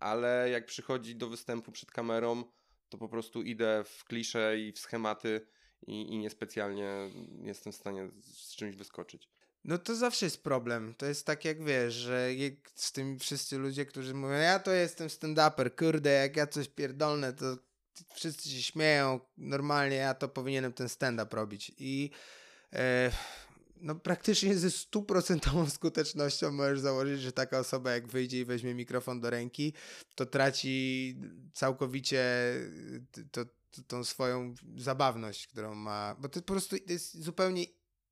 ale 0.00 0.50
jak 0.50 0.66
przychodzi 0.66 1.16
do 1.16 1.28
występu 1.28 1.72
przed 1.72 1.90
kamerą, 1.90 2.44
to 2.88 2.98
po 2.98 3.08
prostu 3.08 3.42
idę 3.42 3.84
w 3.84 4.04
klisze 4.04 4.58
i 4.58 4.72
w 4.72 4.78
schematy 4.78 5.46
i, 5.86 6.14
i 6.14 6.18
niespecjalnie 6.18 7.10
jestem 7.42 7.72
w 7.72 7.76
stanie 7.76 8.10
z 8.20 8.56
czymś 8.56 8.76
wyskoczyć. 8.76 9.30
No 9.68 9.78
to 9.78 9.96
zawsze 9.96 10.26
jest 10.26 10.42
problem. 10.42 10.94
To 10.94 11.06
jest 11.06 11.26
tak 11.26 11.44
jak 11.44 11.64
wiesz, 11.64 11.94
że 11.94 12.28
z 12.74 12.92
tym 12.92 13.18
wszyscy 13.18 13.58
ludzie, 13.58 13.86
którzy 13.86 14.14
mówią, 14.14 14.34
ja 14.34 14.58
to 14.58 14.72
jestem 14.72 15.08
stand-uper, 15.08 15.76
kurde, 15.76 16.10
jak 16.10 16.36
ja 16.36 16.46
coś 16.46 16.68
pierdolne, 16.68 17.32
to 17.32 17.56
wszyscy 18.14 18.48
się 18.48 18.62
śmieją, 18.62 19.20
normalnie 19.38 19.96
ja 19.96 20.14
to 20.14 20.28
powinienem 20.28 20.72
ten 20.72 20.88
stand-up 20.88 21.36
robić. 21.36 21.72
I 21.78 22.10
e, 22.72 23.10
no 23.80 23.94
praktycznie 23.94 24.58
ze 24.58 24.70
stuprocentową 24.70 25.70
skutecznością 25.78 26.52
możesz 26.52 26.80
założyć, 26.80 27.20
że 27.20 27.32
taka 27.32 27.58
osoba 27.58 27.92
jak 27.92 28.06
wyjdzie 28.06 28.40
i 28.40 28.44
weźmie 28.44 28.74
mikrofon 28.74 29.20
do 29.20 29.30
ręki, 29.30 29.72
to 30.14 30.26
traci 30.26 31.16
całkowicie 31.54 32.24
to, 33.32 33.44
to, 33.44 33.82
tą 33.86 34.04
swoją 34.04 34.54
zabawność, 34.76 35.46
którą 35.46 35.74
ma, 35.74 36.16
bo 36.18 36.28
to 36.28 36.40
po 36.40 36.46
prostu 36.46 36.76
jest 36.86 37.22
zupełnie 37.22 37.64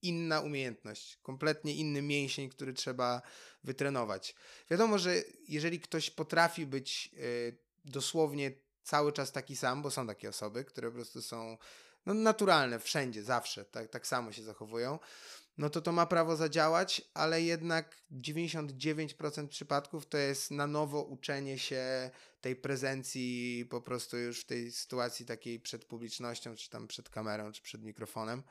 inna 0.03 0.41
umiejętność, 0.41 1.19
kompletnie 1.23 1.75
inny 1.75 2.03
mięsień, 2.03 2.49
który 2.49 2.73
trzeba 2.73 3.23
wytrenować. 3.65 4.35
Wiadomo, 4.71 4.99
że 4.99 5.15
jeżeli 5.49 5.81
ktoś 5.81 6.11
potrafi 6.11 6.67
być 6.67 7.11
y, 7.19 7.59
dosłownie 7.85 8.53
cały 8.83 9.13
czas 9.13 9.33
taki 9.33 9.57
sam, 9.57 9.83
bo 9.83 9.91
są 9.91 10.07
takie 10.07 10.29
osoby, 10.29 10.65
które 10.65 10.89
po 10.89 10.95
prostu 10.95 11.23
są 11.23 11.59
no, 12.07 12.15
naturalne 12.15 12.79
wszędzie, 12.79 13.23
zawsze, 13.23 13.65
tak, 13.65 13.89
tak 13.89 14.07
samo 14.07 14.33
się 14.33 14.43
zachowują, 14.43 14.99
no 15.59 15.71
to 15.71 15.81
to 15.81 15.93
ma 15.93 16.07
prawo 16.07 16.37
zadziałać, 16.37 17.03
ale 17.15 17.43
jednak 17.43 18.03
99% 18.13 19.49
przypadków 19.49 20.07
to 20.07 20.19
jest 20.19 20.51
na 20.51 20.67
nowo 20.67 21.03
uczenie 21.03 21.59
się 21.59 22.11
tej 22.41 22.57
prezencji 22.57 23.67
po 23.71 23.81
prostu 23.81 24.17
już 24.17 24.41
w 24.41 24.45
tej 24.45 24.73
sytuacji 24.73 25.27
takiej 25.27 25.61
przed 25.61 25.85
publicznością, 25.85 26.57
czy 26.57 26.71
tam 26.71 26.89
przed 26.89 27.11
kamerą, 27.11 27.53
czy 27.53 27.63
przed 27.63 27.83
mikrofonem. 27.83 28.43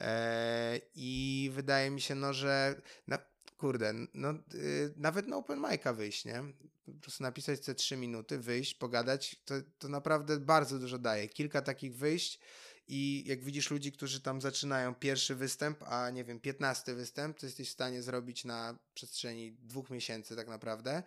Eee, 0.00 0.80
I 0.94 1.50
wydaje 1.52 1.90
mi 1.90 2.00
się, 2.00 2.14
no, 2.14 2.32
że 2.32 2.82
na, 3.06 3.18
kurde, 3.58 3.94
no, 4.14 4.32
yy, 4.32 4.94
nawet 4.96 5.28
na 5.28 5.36
open 5.36 5.60
mic'a 5.60 5.96
wyjść, 5.96 6.24
nie? 6.24 6.42
Po 6.84 6.92
prostu 6.92 7.22
napisać 7.22 7.60
te 7.60 7.74
trzy 7.74 7.96
minuty, 7.96 8.38
wyjść, 8.38 8.74
pogadać, 8.74 9.36
to, 9.44 9.54
to 9.78 9.88
naprawdę 9.88 10.40
bardzo 10.40 10.78
dużo 10.78 10.98
daje. 10.98 11.28
Kilka 11.28 11.62
takich 11.62 11.96
wyjść 11.96 12.40
i 12.88 13.24
jak 13.26 13.44
widzisz 13.44 13.70
ludzi, 13.70 13.92
którzy 13.92 14.20
tam 14.20 14.40
zaczynają 14.40 14.94
pierwszy 14.94 15.34
występ, 15.34 15.82
a 15.82 16.10
nie 16.10 16.24
wiem, 16.24 16.40
piętnasty 16.40 16.94
występ, 16.94 17.38
to 17.38 17.46
jesteś 17.46 17.68
w 17.68 17.72
stanie 17.72 18.02
zrobić 18.02 18.44
na 18.44 18.78
przestrzeni 18.94 19.52
dwóch 19.52 19.90
miesięcy 19.90 20.36
tak 20.36 20.48
naprawdę, 20.48 21.02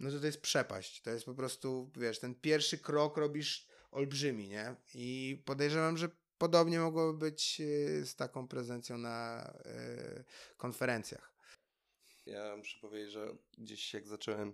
no 0.00 0.10
to 0.10 0.20
to 0.20 0.26
jest 0.26 0.40
przepaść. 0.40 1.02
To 1.02 1.10
jest 1.10 1.24
po 1.24 1.34
prostu, 1.34 1.90
wiesz, 1.96 2.18
ten 2.18 2.34
pierwszy 2.34 2.78
krok 2.78 3.16
robisz 3.16 3.66
olbrzymi, 3.90 4.48
nie? 4.48 4.74
I 4.94 5.42
podejrzewam, 5.44 5.96
że 5.96 6.08
podobnie 6.38 6.80
mogłoby 6.80 7.18
być 7.18 7.60
e, 7.60 7.64
z 8.04 8.16
taką 8.16 8.48
prezencją 8.48 8.98
na 8.98 9.50
y, 10.20 10.24
konferencjach. 10.56 11.32
Ja 12.26 12.56
muszę 12.56 12.80
powiedzieć, 12.80 13.12
że 13.12 13.36
gdzieś 13.58 13.94
jak 13.94 14.08
zacząłem 14.08 14.52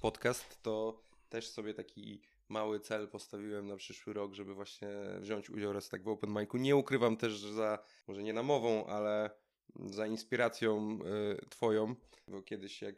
podcast, 0.00 0.62
to 0.62 1.02
też 1.28 1.48
sobie 1.48 1.74
taki 1.74 2.22
mały 2.48 2.80
cel 2.80 3.08
postawiłem 3.08 3.66
na 3.66 3.76
przyszły 3.76 4.12
rok, 4.12 4.34
żeby 4.34 4.54
właśnie 4.54 4.88
wziąć 5.20 5.50
udział 5.50 5.72
raz 5.72 5.88
tak 5.88 6.02
w 6.02 6.08
Open 6.08 6.30
Micu. 6.30 6.56
Nie 6.56 6.76
ukrywam 6.76 7.16
też, 7.16 7.32
że 7.32 7.52
za, 7.52 7.78
może 8.06 8.22
nie 8.22 8.32
namową, 8.32 8.86
ale 8.86 9.30
za 9.76 10.06
inspiracją 10.06 10.98
y, 11.42 11.48
twoją, 11.48 11.94
bo 12.28 12.42
kiedyś 12.42 12.82
jak 12.82 12.94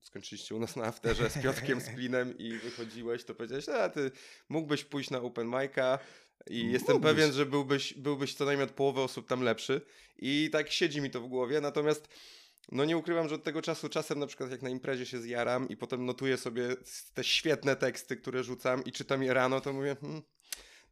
skończyliście 0.00 0.54
u 0.54 0.58
nas 0.58 0.76
na 0.76 0.84
afterze 0.84 1.30
z 1.30 1.42
Piotkiem 1.42 1.80
Splinem 1.92 2.38
i 2.38 2.52
wychodziłeś, 2.52 3.24
to 3.24 3.34
powiedziałeś, 3.34 3.68
a 3.68 3.88
ty 3.88 4.10
mógłbyś 4.48 4.84
pójść 4.84 5.10
na 5.10 5.20
Open 5.20 5.46
Mic'a 5.46 5.98
i 6.46 6.58
mógłbyś. 6.58 6.72
jestem 6.72 7.00
pewien, 7.00 7.32
że 7.32 7.46
byłbyś, 7.46 7.94
byłbyś 7.94 8.34
co 8.34 8.44
najmniej 8.44 8.68
od 8.68 8.74
połowy 8.74 9.00
osób 9.00 9.28
tam 9.28 9.42
lepszy 9.42 9.80
i 10.18 10.50
tak 10.52 10.70
siedzi 10.70 11.00
mi 11.00 11.10
to 11.10 11.20
w 11.20 11.28
głowie, 11.28 11.60
natomiast 11.60 12.08
no 12.72 12.84
nie 12.84 12.96
ukrywam, 12.96 13.28
że 13.28 13.34
od 13.34 13.44
tego 13.44 13.62
czasu 13.62 13.88
czasem 13.88 14.18
na 14.18 14.26
przykład 14.26 14.50
jak 14.50 14.62
na 14.62 14.68
imprezie 14.68 15.06
się 15.06 15.20
zjaram 15.20 15.68
i 15.68 15.76
potem 15.76 16.04
notuję 16.04 16.36
sobie 16.36 16.76
te 17.14 17.24
świetne 17.24 17.76
teksty, 17.76 18.16
które 18.16 18.44
rzucam 18.44 18.84
i 18.84 18.92
czytam 18.92 19.22
je 19.22 19.34
rano, 19.34 19.60
to 19.60 19.72
mówię, 19.72 19.96
hmm, 20.00 20.22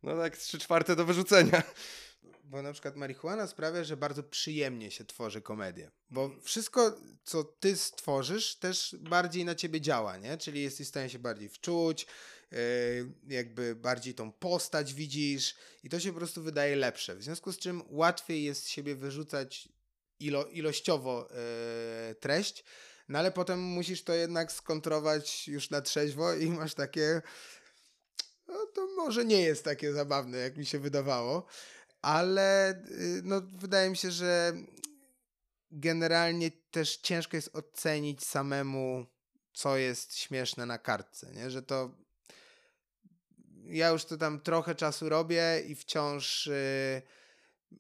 no 0.03 0.17
tak 0.17 0.37
trzy 0.37 0.59
czwarte 0.59 0.97
do 0.97 1.05
wyrzucenia. 1.05 1.63
bo 2.45 2.63
na 2.63 2.73
przykład 2.73 2.97
marihuana 2.97 3.47
sprawia, 3.47 3.85
że 3.85 3.97
bardzo 3.97 4.23
przyjemnie 4.23 4.91
się 4.91 5.05
tworzy 5.05 5.43
komedię. 5.43 5.91
Bo 6.11 6.31
wszystko, 6.43 6.97
co 7.25 7.45
ty 7.45 7.77
stworzysz, 7.77 8.57
też 8.57 8.97
bardziej 9.01 9.45
na 9.45 9.55
ciebie 9.55 9.81
działa, 9.81 10.17
nie? 10.17 10.39
Czyli 10.39 10.63
jesteś 10.63 10.87
w 10.87 10.91
stanie 10.91 11.11
się 11.11 11.19
bardziej 11.19 11.49
wczuć, 11.49 12.07
jakby 13.29 13.75
bardziej 13.75 14.15
tą 14.15 14.33
postać 14.33 14.95
widzisz 14.95 15.55
i 15.83 15.89
to 15.89 16.01
się 16.01 16.13
po 16.13 16.19
prostu 16.19 16.43
wydaje 16.43 16.77
lepsze. 16.77 17.17
W 17.17 17.23
związku 17.23 17.53
z 17.53 17.59
czym 17.59 17.83
łatwiej 17.89 18.45
jest 18.45 18.69
siebie 18.69 18.95
wyrzucać 18.95 19.69
ilo, 20.21 20.47
ilościowo 20.47 21.29
yy, 22.09 22.15
treść, 22.15 22.65
no 23.09 23.19
ale 23.19 23.33
potem 23.33 23.61
musisz 23.61 24.05
to 24.05 24.15
jednak 24.15 24.53
skontrować 24.53 25.49
już 25.49 25.71
na 25.71 25.81
trzeźwo 25.81 26.35
i 26.35 26.51
masz 26.61 26.75
takie 26.75 27.23
no 28.49 28.67
to 28.75 28.87
może 28.97 29.25
nie 29.25 29.41
jest 29.41 29.65
takie 29.65 29.93
zabawne, 29.93 30.39
jak 30.39 30.57
mi 30.57 30.67
się 30.67 30.79
wydawało, 30.79 31.47
ale 32.03 32.71
y, 32.71 33.21
no, 33.25 33.41
wydaje 33.41 33.91
mi 33.91 33.97
się, 33.97 34.11
że 34.11 34.53
generalnie 35.71 36.51
też 36.71 36.97
ciężko 36.97 37.37
jest 37.37 37.57
ocenić 37.57 38.25
samemu, 38.25 39.07
co 39.53 39.77
jest 39.77 40.17
śmieszne 40.17 40.67
na 40.67 40.79
kartce, 40.79 41.33
nie? 41.33 41.51
że 41.51 41.63
to 41.63 42.06
ja 43.69 43.89
już 43.89 44.05
to 44.05 44.17
tam 44.17 44.41
trochę 44.41 44.75
czasu 44.75 45.09
robię 45.09 45.63
i 45.67 45.75
wciąż 45.75 46.47
yy, 46.47 47.03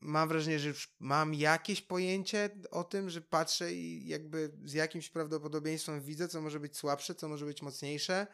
mam 0.01 0.29
wrażenie, 0.29 0.59
że 0.59 0.69
już 0.69 0.97
mam 1.01 1.35
jakieś 1.35 1.83
pojęcie 1.83 2.51
o 2.71 2.85
tym, 2.85 3.11
że 3.11 3.21
patrzę 3.21 3.73
i 3.73 4.09
jakby 4.09 4.53
z 4.65 4.73
jakimś 4.73 5.11
prawdopodobieństwem 5.11 6.01
widzę, 6.01 6.29
co 6.29 6.41
może 6.41 6.61
być 6.61 6.77
słabsze, 6.77 7.15
co 7.15 7.29
może 7.29 7.47
być 7.47 7.63
mocniejsze 7.63 8.27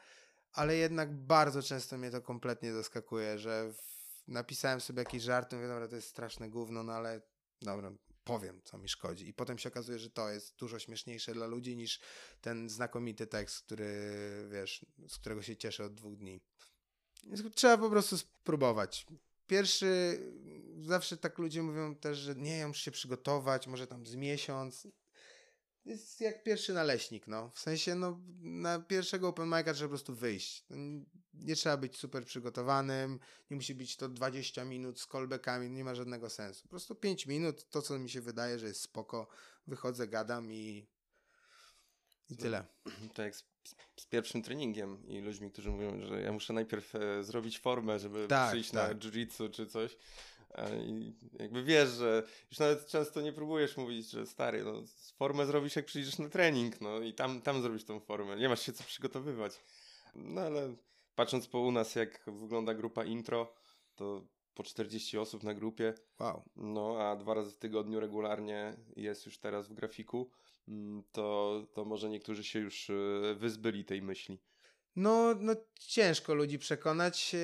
ale 0.53 0.76
jednak 0.76 1.14
bardzo 1.14 1.62
często 1.62 1.98
mnie 1.98 2.11
to 2.11 2.22
kompletnie 2.22 2.72
zaskakuje, 2.72 3.38
że 3.38 3.72
w... 3.72 4.28
napisałem 4.28 4.80
sobie 4.80 4.98
jakiś 4.98 5.22
żart, 5.22 5.53
mówię, 5.53 5.68
dobra, 5.68 5.88
to 5.88 5.96
jest 5.96 6.09
straszne 6.09 6.50
gówno, 6.50 6.82
no 6.82 6.92
ale 6.92 7.22
dobra, 7.62 7.92
powiem, 8.24 8.61
co 8.64 8.78
mi 8.78 8.88
szkodzi. 8.88 9.28
I 9.28 9.34
potem 9.34 9.59
się 9.59 9.68
okazuje, 9.68 9.98
że 9.98 10.11
to 10.11 10.30
jest 10.30 10.57
dużo 10.57 10.78
śmieszniejsze 10.78 11.32
dla 11.34 11.46
ludzi 11.46 11.76
niż 11.76 12.00
ten 12.40 12.68
znakomity 12.68 13.26
tekst, 13.26 13.61
który, 13.61 13.88
wiesz, 14.50 14.86
z 15.09 15.18
którego 15.18 15.42
się 15.42 15.57
cieszę 15.57 15.84
od 15.84 15.94
dwóch 15.94 16.16
dni. 16.16 16.40
Trzeba 17.54 17.78
po 17.78 17.90
prostu 17.90 18.18
spróbować. 18.18 19.06
Pierwszy, 19.46 20.18
zawsze 20.80 21.16
tak 21.16 21.38
ludzie 21.38 21.62
mówią 21.62 21.94
też, 21.94 22.18
że 22.18 22.34
nie, 22.34 22.58
ja 22.58 22.68
muszę 22.68 22.80
się 22.80 22.90
przygotować, 22.90 23.66
może 23.66 23.86
tam 23.86 24.06
z 24.06 24.14
miesiąc 24.14 24.86
jest 25.84 26.20
jak 26.20 26.42
pierwszy 26.42 26.72
naleśnik, 26.72 27.26
no. 27.26 27.50
W 27.54 27.58
sensie, 27.58 27.94
no, 27.94 28.20
na 28.40 28.80
pierwszego 28.80 29.28
open 29.28 29.50
mic'a 29.50 29.74
trzeba 29.74 29.88
po 29.88 29.88
prostu 29.88 30.14
wyjść. 30.14 30.66
Nie 31.34 31.56
trzeba 31.56 31.76
być 31.76 31.96
super 31.96 32.24
przygotowanym, 32.24 33.18
nie 33.50 33.56
musi 33.56 33.74
być 33.74 33.96
to 33.96 34.08
20 34.08 34.64
minut 34.64 35.00
z 35.00 35.06
callbackami, 35.06 35.70
nie 35.70 35.84
ma 35.84 35.94
żadnego 35.94 36.30
sensu. 36.30 36.62
Po 36.62 36.68
prostu 36.68 36.94
5 36.94 37.26
minut, 37.26 37.68
to 37.70 37.82
co 37.82 37.98
mi 37.98 38.10
się 38.10 38.20
wydaje, 38.20 38.58
że 38.58 38.66
jest 38.66 38.80
spoko, 38.80 39.28
wychodzę, 39.66 40.08
gadam 40.08 40.52
i, 40.52 40.86
i 42.33 42.37
tyle. 42.37 42.64
To 43.14 43.22
jak 43.22 43.37
z, 43.37 43.45
z, 43.97 44.07
pierwszym 44.07 44.43
treningiem 44.43 45.07
i 45.07 45.20
ludźmi, 45.20 45.51
którzy 45.51 45.70
mówią, 45.70 46.01
że 46.01 46.22
ja 46.22 46.33
muszę 46.33 46.53
najpierw 46.53 46.95
e, 46.95 47.24
zrobić 47.24 47.59
formę, 47.59 47.99
żeby 47.99 48.28
tak, 48.28 48.51
przyjść 48.51 48.70
tak. 48.70 48.89
na 48.89 48.95
jiu-jitsu 48.95 49.51
czy 49.51 49.66
coś. 49.66 49.97
I 50.87 51.12
jakby 51.39 51.62
wiesz, 51.62 51.89
że 51.89 52.22
już 52.51 52.59
nawet 52.59 52.87
często 52.87 53.20
nie 53.20 53.33
próbujesz 53.33 53.76
mówić, 53.76 54.11
że 54.11 54.26
stary, 54.26 54.64
no 54.64 54.83
formę 55.16 55.47
zrobisz 55.47 55.76
jak 55.76 55.85
przyjdziesz 55.85 56.18
na 56.18 56.28
trening, 56.28 56.80
no 56.80 57.01
i 57.01 57.14
tam, 57.14 57.43
tam 57.43 57.62
zrobisz 57.62 57.85
tą 57.85 58.01
formę. 58.01 58.37
Nie 58.37 58.49
masz 58.49 58.62
się 58.62 58.72
co 58.72 58.85
przygotowywać. 58.85 59.53
No 60.14 60.41
ale 60.41 60.74
patrząc 61.14 61.47
po 61.47 61.61
u 61.61 61.72
nas, 61.72 61.95
jak 61.95 62.22
wygląda 62.26 62.74
grupa 62.74 63.05
intro, 63.05 63.53
to 63.95 64.22
po 64.55 64.62
40 64.62 65.18
osób 65.18 65.43
na 65.43 65.55
grupie. 65.55 65.95
Wow. 66.18 66.43
No, 66.57 66.97
a 67.01 67.16
dwa 67.16 67.35
razy 67.35 67.51
w 67.51 67.59
tygodniu 67.59 68.01
regularnie 68.01 68.76
jest 68.97 69.26
już 69.26 69.39
teraz 69.39 69.68
w 69.68 69.74
grafiku, 69.74 70.30
to, 71.12 71.66
to 71.74 71.84
może 71.84 72.08
niektórzy 72.08 72.44
się 72.44 72.58
już 72.58 72.90
e, 72.90 72.94
wyzbyli 73.34 73.84
tej 73.84 74.02
myśli. 74.02 74.42
No, 74.96 75.34
no 75.40 75.56
ciężko 75.80 76.34
ludzi 76.34 76.58
przekonać. 76.58 77.34
E, 77.34 77.38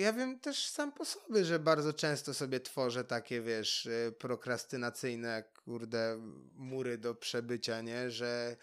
ja 0.00 0.12
wiem 0.12 0.40
też 0.40 0.66
sam 0.68 0.92
po 0.92 1.04
sobie, 1.04 1.44
że 1.44 1.58
bardzo 1.58 1.92
często 1.92 2.34
sobie 2.34 2.60
tworzę 2.60 3.04
takie, 3.04 3.40
wiesz, 3.40 3.86
e, 3.86 4.12
prokrastynacyjne, 4.12 5.44
kurde, 5.64 6.18
mury 6.54 6.98
do 6.98 7.14
przebycia, 7.14 7.80
nie? 7.80 8.10
Że 8.10 8.56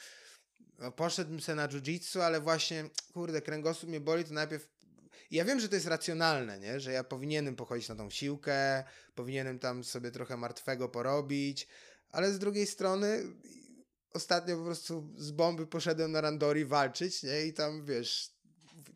no, 0.80 0.92
poszedłbym 0.92 1.42
sobie 1.42 1.56
na 1.56 1.68
jiu-jitsu, 1.68 2.20
ale 2.20 2.42
właśnie, 2.42 2.90
kurde, 3.14 3.42
kręgosłup 3.42 3.90
mnie 3.90 4.00
boli, 4.00 4.24
to 4.24 4.34
najpierw 4.34 4.74
ja 5.32 5.46
wiem, 5.46 5.60
że 5.60 5.70
to 5.70 5.76
jest 5.76 5.88
racjonalne, 5.88 6.60
nie? 6.60 6.80
że 6.80 6.92
ja 6.92 7.04
powinienem 7.04 7.56
pochodzić 7.56 7.90
na 7.90 7.96
tą 7.96 8.10
siłkę, 8.10 8.84
powinienem 9.16 9.60
tam 9.60 9.84
sobie 9.84 10.12
trochę 10.12 10.38
martwego 10.38 10.90
porobić, 10.90 11.68
ale 12.12 12.32
z 12.32 12.40
drugiej 12.40 12.68
strony 12.68 13.24
ostatnio 14.14 14.58
po 14.58 14.64
prostu 14.64 15.14
z 15.18 15.32
bomby 15.32 15.68
poszedłem 15.68 16.12
na 16.12 16.22
Randori 16.22 16.66
walczyć, 16.66 17.24
nie? 17.24 17.46
I 17.46 17.54
tam, 17.54 17.86
wiesz, 17.86 18.34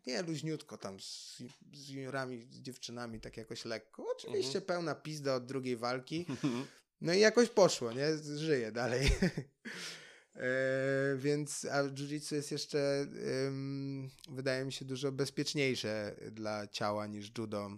nie 0.08 0.22
luźniutko 0.22 0.78
tam 0.78 1.00
z, 1.00 1.38
z 1.74 1.90
juniorami, 1.90 2.48
z 2.52 2.62
dziewczynami, 2.62 3.20
tak 3.20 3.38
jakoś 3.38 3.66
lekko. 3.66 4.12
Oczywiście 4.12 4.58
mhm. 4.58 4.66
pełna 4.66 4.96
pizda 4.96 5.36
od 5.36 5.46
drugiej 5.46 5.78
walki. 5.78 6.26
No 7.02 7.14
i 7.14 7.20
jakoś 7.20 7.50
poszło, 7.50 7.92
nie? 7.94 8.18
Żyję 8.38 8.72
dalej. 8.72 9.08
e, 10.36 11.16
więc, 11.18 11.66
a 11.66 11.84
jiu-jitsu 11.84 12.36
jest 12.36 12.52
jeszcze, 12.52 13.08
wydaje 14.30 14.66
mi 14.66 14.74
się, 14.74 14.86
dużo 14.86 15.12
bezpieczniejsze 15.12 16.16
dla 16.32 16.68
ciała 16.68 17.08
niż 17.08 17.32
judo. 17.38 17.70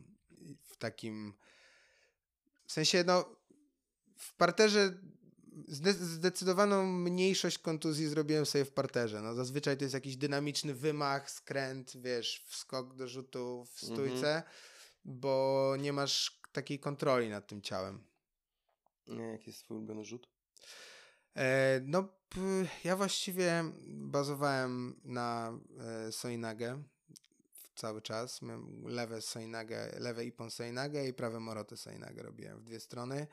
W 0.63 0.77
takim, 0.77 1.33
w 2.65 2.71
sensie, 2.71 3.03
no, 3.07 3.35
w 4.17 4.33
parterze 4.33 4.97
zdecydowaną 5.67 6.85
mniejszość 6.85 7.57
kontuzji 7.57 8.07
zrobiłem 8.07 8.45
sobie 8.45 8.65
w 8.65 8.71
parterze. 8.71 9.21
No, 9.21 9.33
zazwyczaj 9.33 9.77
to 9.77 9.83
jest 9.83 9.93
jakiś 9.93 10.17
dynamiczny 10.17 10.73
wymach, 10.73 11.31
skręt, 11.31 11.97
wiesz, 11.97 12.43
wskok 12.47 12.95
do 12.95 13.07
rzutu 13.07 13.65
w 13.73 13.79
stójce, 13.79 14.35
mhm. 14.35 14.43
bo 15.05 15.75
nie 15.79 15.93
masz 15.93 16.41
takiej 16.51 16.79
kontroli 16.79 17.29
nad 17.29 17.47
tym 17.47 17.61
ciałem. 17.61 18.03
Nie, 19.07 19.23
jaki 19.23 19.49
jest 19.49 19.63
twój 19.63 19.77
ulubiony 19.77 20.05
rzut? 20.05 20.27
E, 21.35 21.81
no, 21.85 22.07
ja 22.83 22.95
właściwie 22.95 23.63
bazowałem 23.87 25.01
na 25.03 25.59
e, 25.79 26.11
Soinage 26.11 26.83
cały 27.75 28.01
czas. 28.01 28.41
Miałem 28.41 28.87
lewe 28.87 29.21
Soinage, 29.21 29.91
lewe 29.99 30.25
Ipon 30.25 30.51
Soinage 30.51 31.07
i 31.07 31.13
prawe 31.13 31.39
Moroty 31.39 31.77
Soinage 31.77 32.23
robiłem 32.23 32.59
w 32.59 32.63
dwie 32.63 32.79
strony. 32.79 33.27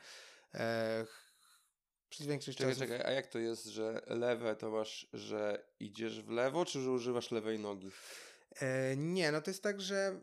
E, 0.55 1.07
przez 2.11 2.27
większość 2.27 2.59
czekaj. 2.59 2.77
Czekaj, 2.77 3.03
a 3.03 3.11
jak 3.11 3.27
to 3.27 3.39
jest, 3.39 3.65
że 3.65 4.03
lewe 4.07 4.57
to 4.57 4.71
masz, 4.71 5.09
że 5.13 5.65
idziesz 5.81 6.23
w 6.23 6.31
lewo, 6.31 6.65
czy 6.65 6.81
że 6.81 6.91
używasz 6.91 7.31
lewej 7.31 7.59
nogi? 7.59 7.91
E, 8.61 8.97
nie, 8.97 9.33
no 9.33 9.41
to 9.41 9.51
jest 9.51 9.63
tak, 9.63 9.81
że 9.81 9.97
e, 9.97 10.21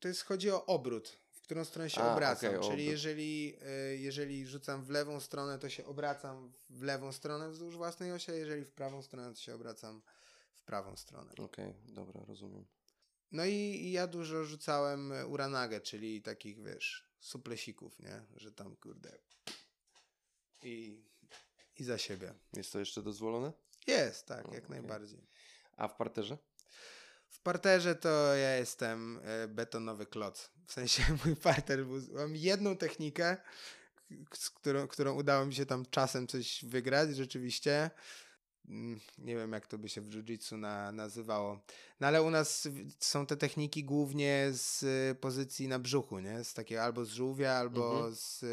to 0.00 0.08
jest 0.08 0.22
chodzi 0.22 0.50
o 0.50 0.66
obrót, 0.66 1.18
w 1.30 1.40
którą 1.40 1.64
stronę 1.64 1.90
się 1.90 2.00
a, 2.00 2.12
obracam. 2.12 2.50
Okay, 2.50 2.60
Czyli 2.60 2.72
obrót. 2.72 2.90
jeżeli, 2.90 3.56
e, 3.62 3.96
jeżeli 3.96 4.46
rzucam 4.46 4.84
w 4.84 4.90
lewą 4.90 5.20
stronę, 5.20 5.58
to 5.58 5.68
się 5.68 5.84
obracam 5.84 6.52
w 6.70 6.82
lewą 6.82 7.12
stronę 7.12 7.50
wzdłuż 7.50 7.76
własnej 7.76 8.12
osi, 8.12 8.30
a 8.30 8.34
jeżeli 8.34 8.64
w 8.64 8.72
prawą 8.72 9.02
stronę, 9.02 9.30
to 9.30 9.40
się 9.40 9.54
obracam 9.54 10.02
w 10.54 10.62
prawą 10.62 10.96
stronę. 10.96 11.32
Okej, 11.32 11.44
okay, 11.44 11.74
dobra, 11.94 12.20
rozumiem. 12.28 12.64
No 13.32 13.44
i, 13.44 13.52
i 13.52 13.92
ja 13.92 14.06
dużo 14.06 14.44
rzucałem 14.44 15.12
uranagę, 15.28 15.80
czyli 15.80 16.22
takich, 16.22 16.62
wiesz, 16.62 17.08
suplesików, 17.20 17.98
nie? 17.98 18.22
Że 18.36 18.52
tam, 18.52 18.76
kurde, 18.76 19.18
i, 20.64 21.04
i 21.78 21.84
za 21.84 21.98
siebie. 21.98 22.34
Jest 22.52 22.72
to 22.72 22.78
jeszcze 22.78 23.02
dozwolone? 23.02 23.52
Jest, 23.86 24.26
tak, 24.26 24.52
jak 24.52 24.64
okay. 24.64 24.80
najbardziej. 24.80 25.26
A 25.76 25.88
w 25.88 25.96
parterze? 25.96 26.38
W 27.28 27.40
parterze 27.40 27.94
to 27.94 28.34
ja 28.34 28.56
jestem 28.56 29.20
e, 29.24 29.48
betonowy 29.48 30.06
kloc. 30.06 30.50
W 30.66 30.72
sensie 30.72 31.02
mój 31.24 31.36
parter, 31.36 31.86
był, 31.86 32.00
mam 32.12 32.36
jedną 32.36 32.76
technikę, 32.76 33.36
z 34.34 34.50
którą, 34.50 34.88
którą 34.88 35.14
udało 35.14 35.46
mi 35.46 35.54
się 35.54 35.66
tam 35.66 35.84
czasem 35.90 36.26
coś 36.26 36.64
wygrać 36.64 37.16
rzeczywiście. 37.16 37.90
Mm, 38.68 39.00
nie 39.18 39.36
wiem, 39.36 39.52
jak 39.52 39.66
to 39.66 39.78
by 39.78 39.88
się 39.88 40.00
w 40.00 40.10
jiu-jitsu 40.10 40.58
na, 40.58 40.92
nazywało. 40.92 41.60
No 42.00 42.06
ale 42.06 42.22
u 42.22 42.30
nas 42.30 42.68
są 42.98 43.26
te 43.26 43.36
techniki 43.36 43.84
głównie 43.84 44.48
z 44.52 44.84
pozycji 45.18 45.68
na 45.68 45.78
brzuchu, 45.78 46.18
nie? 46.18 46.44
Z 46.44 46.54
takiego 46.54 46.82
albo 46.82 47.04
z 47.04 47.08
żółwia, 47.08 47.52
albo 47.52 47.96
mhm. 47.96 48.14
z 48.14 48.44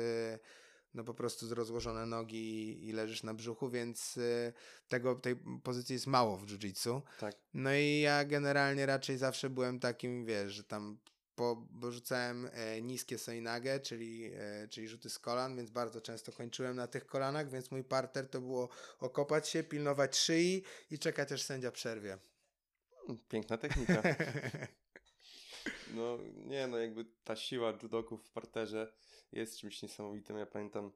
no 0.93 1.03
po 1.03 1.13
prostu 1.13 1.47
z 1.47 1.51
rozłożone 1.51 2.05
nogi 2.05 2.87
i 2.87 2.91
leżysz 2.91 3.23
na 3.23 3.33
brzuchu, 3.33 3.69
więc 3.69 4.17
y, 4.17 4.53
tego, 4.87 5.15
tej 5.15 5.35
pozycji 5.63 5.93
jest 5.93 6.07
mało 6.07 6.37
w 6.37 6.45
jiu-jitsu. 6.45 7.01
Tak. 7.19 7.35
No 7.53 7.75
i 7.75 7.99
ja 7.99 8.25
generalnie 8.25 8.85
raczej 8.85 9.17
zawsze 9.17 9.49
byłem 9.49 9.79
takim, 9.79 10.25
wiesz, 10.25 10.53
że 10.53 10.63
tam 10.63 10.97
po, 11.35 11.67
rzucałem 11.89 12.49
e, 12.53 12.81
niskie 12.81 13.17
soinage, 13.17 13.79
czyli, 13.79 14.31
e, 14.35 14.67
czyli 14.67 14.87
rzuty 14.87 15.09
z 15.09 15.19
kolan, 15.19 15.55
więc 15.55 15.69
bardzo 15.69 16.01
często 16.01 16.31
kończyłem 16.31 16.75
na 16.75 16.87
tych 16.87 17.05
kolanach, 17.05 17.49
więc 17.49 17.71
mój 17.71 17.83
parter 17.83 18.29
to 18.29 18.41
było 18.41 18.69
okopać 18.99 19.49
się, 19.49 19.63
pilnować 19.63 20.17
szyi 20.17 20.63
i 20.91 20.99
czekać 20.99 21.31
aż 21.31 21.41
sędzia 21.41 21.71
przerwie. 21.71 22.17
Piękna 23.29 23.57
technika. 23.57 24.03
No 25.95 26.17
nie, 26.45 26.67
no 26.67 26.77
jakby 26.77 27.05
ta 27.23 27.35
siła 27.35 27.73
judoków 27.83 28.23
w 28.23 28.29
parterze 28.29 28.93
jest 29.31 29.57
czymś 29.57 29.81
niesamowitym. 29.81 30.37
Ja 30.37 30.45
pamiętam, 30.45 30.91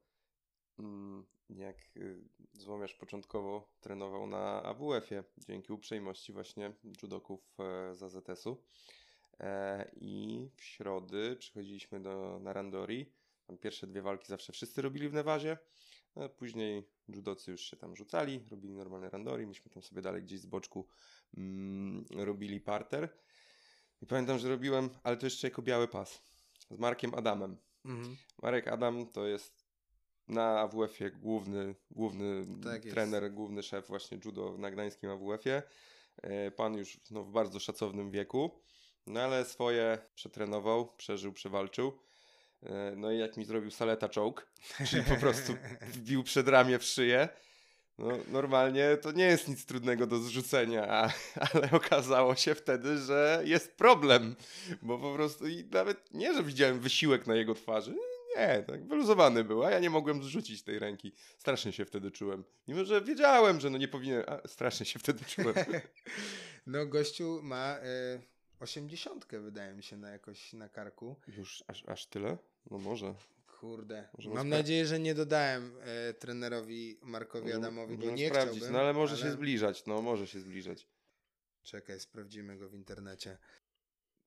mm, 0.79 1.25
jak 1.49 1.77
y, 1.97 2.21
Złomiarz 2.53 2.93
początkowo 2.93 3.69
trenował 3.81 4.27
na 4.27 4.63
AWF-ie 4.63 5.23
dzięki 5.37 5.73
uprzejmości 5.73 6.33
właśnie 6.33 6.71
judoków 7.03 7.57
e, 7.59 7.95
z 7.95 8.03
AZS-u. 8.03 8.63
E, 9.39 9.91
I 9.95 10.47
w 10.55 10.63
środy 10.63 11.35
przychodziliśmy 11.35 11.99
do, 11.99 12.39
na 12.39 12.53
Randori. 12.53 13.11
Tam 13.47 13.57
pierwsze 13.57 13.87
dwie 13.87 14.01
walki 14.01 14.27
zawsze 14.27 14.53
wszyscy 14.53 14.81
robili 14.81 15.09
w 15.09 15.13
Nevazie. 15.13 15.57
A 16.15 16.29
później 16.29 16.83
judocy 17.07 17.51
już 17.51 17.61
się 17.61 17.77
tam 17.77 17.95
rzucali, 17.95 18.43
robili 18.51 18.73
normalne 18.73 19.09
randori. 19.09 19.47
Myśmy 19.47 19.71
tam 19.71 19.83
sobie 19.83 20.01
dalej 20.01 20.23
gdzieś 20.23 20.39
z 20.39 20.45
boczku 20.45 20.87
mm, 21.37 22.05
robili 22.15 22.61
parter. 22.61 23.09
I 24.01 24.05
pamiętam, 24.05 24.39
że 24.39 24.49
robiłem, 24.49 24.89
ale 25.03 25.17
to 25.17 25.25
jeszcze 25.25 25.47
jako 25.47 25.61
biały 25.61 25.87
pas, 25.87 26.21
z 26.71 26.79
Markiem 26.79 27.15
Adamem. 27.15 27.57
Mhm. 27.85 28.15
Marek 28.41 28.67
Adam 28.67 29.11
to 29.11 29.27
jest 29.27 29.65
na 30.27 30.59
AWF-ie 30.59 31.11
główny, 31.11 31.75
główny 31.91 32.45
Tak 32.63 32.81
trener, 32.81 33.31
główny 33.31 33.63
szef 33.63 33.87
właśnie 33.87 34.19
judo 34.25 34.57
na 34.57 34.71
gdańskim 34.71 35.09
AWF-ie. 35.09 35.63
E, 36.23 36.51
Pan 36.51 36.77
już 36.77 36.99
no, 37.11 37.23
w 37.23 37.31
bardzo 37.31 37.59
szacownym 37.59 38.11
wieku, 38.11 38.61
no 39.07 39.21
ale 39.21 39.45
swoje 39.45 39.97
przetrenował, 40.15 40.95
przeżył, 40.95 41.33
przewalczył. 41.33 41.99
E, 42.63 42.93
No 42.95 43.11
i 43.11 43.17
jak 43.17 43.37
mi 43.37 43.45
zrobił 43.45 43.71
saleta 43.71 44.09
choke, 44.15 44.45
czyli 44.89 45.03
po 45.03 45.15
prostu 45.15 45.53
wbił 45.93 46.23
przed 46.23 46.47
ramię 46.47 46.79
w 46.79 46.83
szyję, 46.83 47.29
no 47.97 48.09
normalnie 48.27 48.97
to 49.01 49.11
nie 49.11 49.25
jest 49.25 49.47
nic 49.47 49.65
trudnego 49.65 50.07
do 50.07 50.19
zrzucenia, 50.19 50.87
ale 51.53 51.71
okazało 51.71 52.35
się 52.35 52.55
wtedy, 52.55 52.97
że 52.97 53.41
jest 53.45 53.77
problem, 53.77 54.35
bo 54.81 54.97
po 54.97 55.13
prostu 55.13 55.47
i 55.47 55.63
nawet 55.71 56.13
nie, 56.13 56.33
że 56.33 56.43
widziałem 56.43 56.79
wysiłek 56.79 57.27
na 57.27 57.35
jego 57.35 57.53
twarzy, 57.53 57.95
nie, 58.37 58.63
tak 58.67 58.87
wyluzowany 58.87 59.43
był, 59.43 59.63
a 59.63 59.71
ja 59.71 59.79
nie 59.79 59.89
mogłem 59.89 60.23
zrzucić 60.23 60.63
tej 60.63 60.79
ręki. 60.79 61.11
Strasznie 61.37 61.71
się 61.71 61.85
wtedy 61.85 62.11
czułem. 62.11 62.43
Mimo, 62.67 62.85
że 62.85 63.01
wiedziałem, 63.01 63.59
że 63.59 63.69
no 63.69 63.77
nie 63.77 63.87
powinien, 63.87 64.23
a 64.27 64.47
strasznie 64.47 64.85
się 64.85 64.99
wtedy 64.99 65.25
czułem. 65.25 65.55
No 66.67 66.85
gościu 66.85 67.39
ma 67.43 67.77
y, 67.77 68.21
80 68.59 69.25
wydaje 69.31 69.73
mi 69.73 69.83
się 69.83 69.97
na 69.97 70.09
jakoś 70.09 70.53
na 70.53 70.69
karku. 70.69 71.15
Już 71.37 71.63
aż, 71.67 71.83
aż 71.87 72.05
tyle? 72.05 72.37
No 72.71 72.77
może. 72.77 73.15
Kurde. 73.59 74.09
Możemy 74.17 74.35
Mam 74.35 74.49
nadzieję, 74.49 74.85
że 74.85 74.99
nie 74.99 75.15
dodałem 75.15 75.77
e, 75.81 76.13
trenerowi 76.13 76.99
Markowi 77.01 77.53
Adamowi, 77.53 77.97
bo 77.97 78.11
nie 78.11 78.29
sprawdzić, 78.29 78.57
chciałbym. 78.57 78.73
no 78.73 78.79
ale 78.79 78.93
może 78.93 79.17
się 79.17 79.31
zbliżać, 79.31 79.85
no 79.85 80.01
może 80.01 80.27
się 80.27 80.39
zbliżać. 80.39 80.87
Czekaj, 81.63 81.99
sprawdzimy 81.99 82.57
go 82.57 82.69
w 82.69 82.73
internecie. 82.73 83.37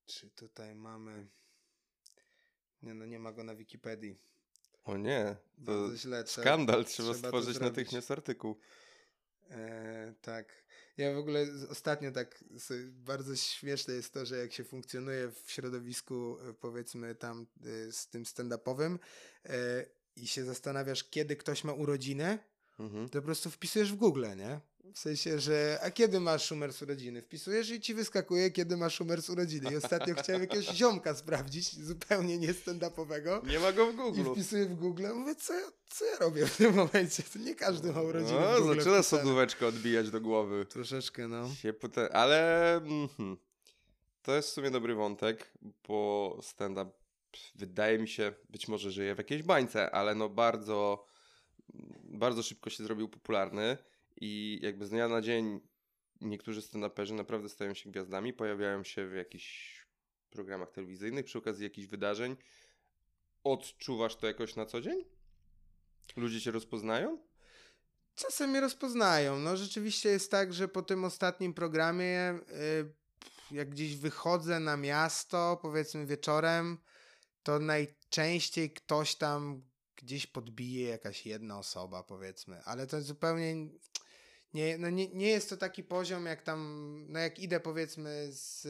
Czy 0.07 0.31
tutaj 0.31 0.74
mamy... 0.74 1.26
Nie 2.83 2.95
no, 2.95 3.07
nie 3.07 3.18
ma 3.18 3.33
go 3.33 3.45
na 3.45 3.55
Wikipedii. 3.55 4.18
O 4.85 4.97
nie, 4.97 5.37
to 5.66 5.97
źle. 5.97 6.26
skandal, 6.26 6.85
trzeba, 6.85 7.14
trzeba 7.14 7.29
stworzyć 7.29 7.61
natychmiast 7.61 8.11
artykuł. 8.11 8.59
E, 9.51 10.14
tak. 10.20 10.64
Ja 10.99 11.12
w 11.14 11.18
ogóle 11.18 11.46
ostatnio 11.70 12.12
tak 12.12 12.44
bardzo 12.88 13.36
śmieszne 13.36 13.94
jest 13.94 14.12
to, 14.12 14.26
że 14.26 14.38
jak 14.38 14.53
się 14.53 14.64
funkcjonuje 14.64 15.30
w 15.44 15.51
środowisku 15.53 16.38
e, 16.40 16.55
powiedzmy 16.55 17.14
tam 17.14 17.46
e, 17.88 17.92
z 17.92 18.09
tym 18.09 18.24
stand-upowym 18.24 18.99
e, 19.44 19.84
i 20.16 20.26
się 20.26 20.44
zastanawiasz, 20.44 21.05
kiedy 21.05 21.36
ktoś 21.36 21.64
ma 21.64 21.72
urodziny, 21.72 22.38
Mhm. 22.78 23.09
to 23.09 23.18
po 23.18 23.24
prostu 23.24 23.51
wpisujesz 23.51 23.92
w 23.92 23.96
Google, 23.96 24.26
nie? 24.36 24.61
W 24.95 24.99
sensie, 24.99 25.41
że 25.41 25.78
a 25.82 25.91
kiedy 25.91 26.20
masz 26.20 26.45
Schumers 26.45 26.82
urodziny? 26.82 27.22
Wpisujesz 27.22 27.70
i 27.70 27.80
ci 27.80 27.95
wyskakuje, 27.95 28.51
kiedy 28.51 28.76
masz 28.76 28.95
Schumers 28.95 29.30
urodziny. 29.30 29.72
I 29.72 29.76
ostatnio 29.76 30.14
chciałem 30.14 30.41
jakiegoś 30.43 30.66
ziomka 30.78 31.14
sprawdzić, 31.14 31.84
zupełnie 31.84 32.39
nie 32.39 32.55
stand-upowego. 32.55 33.47
Nie 33.47 33.59
ma 33.59 33.72
go 33.72 33.86
w 33.86 33.95
I 33.95 33.97
Google. 33.97 34.32
wpisuję 34.32 34.66
w 34.66 34.74
Google, 34.74 35.07
mówię, 35.14 35.34
co 35.34 35.55
ja, 35.55 35.66
co 35.91 36.05
ja 36.05 36.16
robię 36.18 36.47
w 36.47 36.57
tym 36.57 36.74
momencie? 36.74 37.22
To 37.32 37.39
nie 37.39 37.55
każdy 37.55 37.93
ma 37.93 38.03
urodziny 38.03 38.41
No, 38.41 38.55
zaczyna 38.59 38.74
wpisane. 38.74 39.03
sodóweczkę 39.03 39.66
odbijać 39.66 40.11
do 40.11 40.20
głowy. 40.20 40.66
Troszeczkę, 40.66 41.28
no. 41.28 41.51
Pote- 41.80 42.09
Ale 42.12 42.74
mhm. 42.76 43.36
to 44.22 44.34
jest 44.36 44.49
w 44.49 44.53
sumie 44.53 44.70
dobry 44.70 44.95
wątek, 44.95 45.53
bo 45.89 46.39
stand-up 46.43 46.91
wydaje 47.55 47.99
mi 47.99 48.09
się, 48.09 48.32
być 48.51 48.68
może 48.68 48.91
żyje 48.91 49.14
w 49.14 49.18
jakiejś 49.18 49.43
bańce, 49.43 49.91
ale 49.91 50.14
no 50.14 50.28
bardzo, 50.28 51.05
bardzo 52.05 52.43
szybko 52.43 52.70
się 52.70 52.84
zrobił 52.84 53.09
popularny 53.09 53.76
i 54.20 54.58
jakby 54.62 54.86
z 54.86 54.90
dnia 54.90 55.08
na 55.08 55.20
dzień 55.20 55.60
niektórzy 56.20 56.60
stand-uperzy 56.60 57.14
naprawdę 57.14 57.48
stają 57.48 57.74
się 57.74 57.90
gwiazdami, 57.90 58.32
pojawiają 58.32 58.84
się 58.84 59.08
w 59.08 59.14
jakichś 59.14 59.78
programach 60.30 60.70
telewizyjnych 60.70 61.24
przy 61.24 61.38
okazji 61.38 61.64
jakichś 61.64 61.88
wydarzeń. 61.88 62.36
Odczuwasz 63.44 64.16
to 64.16 64.26
jakoś 64.26 64.56
na 64.56 64.66
co 64.66 64.80
dzień? 64.80 65.04
Ludzie 66.16 66.40
cię 66.40 66.50
rozpoznają? 66.50 67.18
Czasem 68.14 68.50
mnie 68.50 68.60
rozpoznają. 68.60 69.38
No 69.38 69.56
rzeczywiście 69.56 70.08
jest 70.08 70.30
tak, 70.30 70.54
że 70.54 70.68
po 70.68 70.82
tym 70.82 71.04
ostatnim 71.04 71.54
programie, 71.54 72.38
y, 72.48 72.94
jak 73.50 73.70
gdzieś 73.70 73.96
wychodzę 73.96 74.60
na 74.60 74.76
miasto, 74.76 75.58
powiedzmy 75.62 76.06
wieczorem, 76.06 76.78
to 77.42 77.58
najczęściej 77.58 78.72
ktoś 78.72 79.14
tam 79.14 79.62
gdzieś 79.96 80.26
podbije 80.26 80.88
jakaś 80.88 81.26
jedna 81.26 81.58
osoba, 81.58 82.02
powiedzmy. 82.02 82.62
Ale 82.64 82.86
to 82.86 83.02
zupełnie 83.02 83.68
nie, 84.55 84.78
no 84.78 84.90
nie, 84.90 85.09
nie 85.09 85.28
jest 85.28 85.51
to 85.51 85.57
taki 85.57 85.84
poziom, 85.84 86.26
jak 86.26 86.42
tam, 86.42 86.61
no 87.09 87.18
jak 87.18 87.38
idę 87.38 87.61
powiedzmy 87.61 88.28
z, 88.30 88.62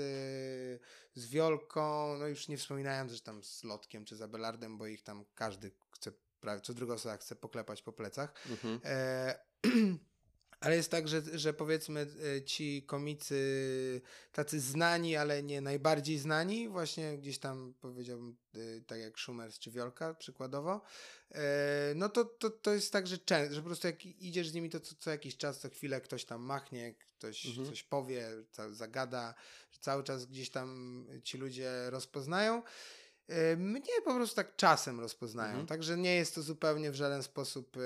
z 1.14 1.26
Wiolką, 1.28 2.16
no 2.18 2.26
już 2.26 2.48
nie 2.48 2.56
wspominając, 2.56 3.12
że 3.12 3.20
tam 3.20 3.44
z 3.44 3.64
Lotkiem 3.64 4.04
czy 4.04 4.16
z 4.16 4.22
Abelardem, 4.22 4.78
bo 4.78 4.86
ich 4.86 5.02
tam 5.02 5.24
każdy 5.34 5.70
chce, 5.90 6.12
prawie 6.40 6.60
co 6.60 6.74
druga 6.74 6.94
osoba 6.94 7.16
chce 7.16 7.36
poklepać 7.36 7.82
po 7.82 7.92
plecach. 7.92 8.34
Mhm. 8.50 8.80
E, 8.84 9.38
ale 10.60 10.76
jest 10.76 10.90
tak, 10.90 11.08
że, 11.08 11.22
że 11.34 11.52
powiedzmy 11.54 12.06
e, 12.36 12.42
ci 12.42 12.82
komicy 12.82 14.00
tacy 14.32 14.60
znani, 14.60 15.16
ale 15.16 15.42
nie 15.42 15.60
najbardziej 15.60 16.18
znani, 16.18 16.68
właśnie 16.68 17.18
gdzieś 17.18 17.38
tam 17.38 17.74
powiedziałbym 17.80 18.36
e, 18.54 18.58
tak 18.86 19.00
jak 19.00 19.18
Schumers 19.18 19.58
czy 19.58 19.70
Wiolka 19.70 20.14
przykładowo, 20.14 20.80
e, 21.30 21.92
no 21.96 22.08
to, 22.08 22.24
to, 22.24 22.50
to 22.50 22.74
jest 22.74 22.92
tak, 22.92 23.06
że, 23.06 23.18
często, 23.18 23.54
że 23.54 23.60
po 23.60 23.66
prostu 23.66 23.86
jak 23.86 24.06
idziesz 24.06 24.48
z 24.48 24.54
nimi, 24.54 24.70
to 24.70 24.80
co, 24.80 24.94
co 24.98 25.10
jakiś 25.10 25.36
czas, 25.36 25.60
co 25.60 25.68
chwilę 25.70 26.00
ktoś 26.00 26.24
tam 26.24 26.42
machnie, 26.42 26.94
ktoś 27.18 27.46
Mhm. 27.46 27.66
coś 27.66 27.82
powie, 27.82 28.28
zagada, 28.70 29.34
że 29.70 29.78
cały 29.80 30.04
czas 30.04 30.26
gdzieś 30.26 30.50
tam 30.50 31.06
ci 31.24 31.38
ludzie 31.38 31.90
rozpoznają. 31.90 32.62
Mnie 33.56 33.92
po 34.04 34.14
prostu 34.14 34.36
tak 34.36 34.56
czasem 34.56 35.00
rozpoznają, 35.00 35.50
Mhm. 35.50 35.66
także 35.66 35.96
nie 35.96 36.14
jest 36.14 36.34
to 36.34 36.42
zupełnie 36.42 36.90
w 36.90 36.94
żaden 36.94 37.22
sposób 37.22 37.76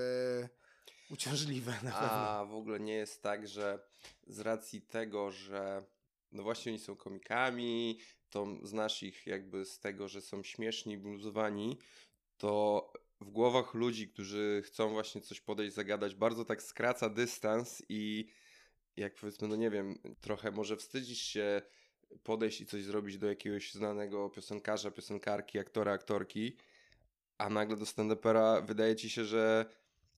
uciążliwe 1.12 1.72
na 1.72 1.92
pewno. 1.92 2.28
A 2.28 2.44
w 2.44 2.54
ogóle 2.54 2.80
nie 2.80 2.94
jest 2.94 3.22
tak, 3.22 3.48
że 3.48 3.78
z 4.26 4.40
racji 4.40 4.82
tego, 4.82 5.30
że 5.30 5.84
no 6.32 6.42
właśnie 6.42 6.72
oni 6.72 6.78
są 6.78 6.96
komikami, 6.96 7.98
to 8.30 8.46
znasz 8.62 9.02
ich 9.02 9.26
jakby 9.26 9.64
z 9.64 9.78
tego, 9.78 10.08
że 10.08 10.20
są 10.20 10.42
śmieszni, 10.42 10.98
bluzowani, 10.98 11.78
to 12.36 12.92
w 13.20 13.30
głowach 13.30 13.74
ludzi, 13.74 14.08
którzy 14.08 14.62
chcą 14.64 14.90
właśnie 14.90 15.20
coś 15.20 15.40
podejść, 15.40 15.74
zagadać, 15.74 16.14
bardzo 16.14 16.44
tak 16.44 16.62
skraca 16.62 17.08
dystans 17.08 17.82
i 17.88 18.28
jak 18.96 19.14
powiedzmy, 19.14 19.48
no 19.48 19.56
nie 19.56 19.70
wiem, 19.70 19.98
trochę 20.20 20.50
może 20.50 20.76
wstydzisz 20.76 21.22
się 21.22 21.62
podejść 22.22 22.60
i 22.60 22.66
coś 22.66 22.84
zrobić 22.84 23.18
do 23.18 23.26
jakiegoś 23.26 23.72
znanego 23.72 24.30
piosenkarza, 24.30 24.90
piosenkarki, 24.90 25.58
aktora, 25.58 25.92
aktorki, 25.92 26.56
a 27.38 27.50
nagle 27.50 27.76
do 27.76 27.84
stand-upera 27.84 28.66
wydaje 28.66 28.96
ci 28.96 29.10
się, 29.10 29.24
że 29.24 29.66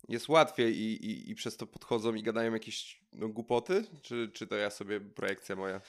jest 0.09 0.29
łatwiej 0.29 0.77
i, 0.77 1.07
i, 1.07 1.31
i 1.31 1.35
przez 1.35 1.57
to 1.57 1.67
podchodzą 1.67 2.15
i 2.15 2.23
gadają 2.23 2.53
jakieś 2.53 3.01
no, 3.13 3.29
głupoty? 3.29 3.85
Czy, 4.03 4.31
czy 4.33 4.47
to 4.47 4.57
ja 4.57 4.71
sobie 4.71 5.01
projekcja 5.01 5.57
moja? 5.57 5.81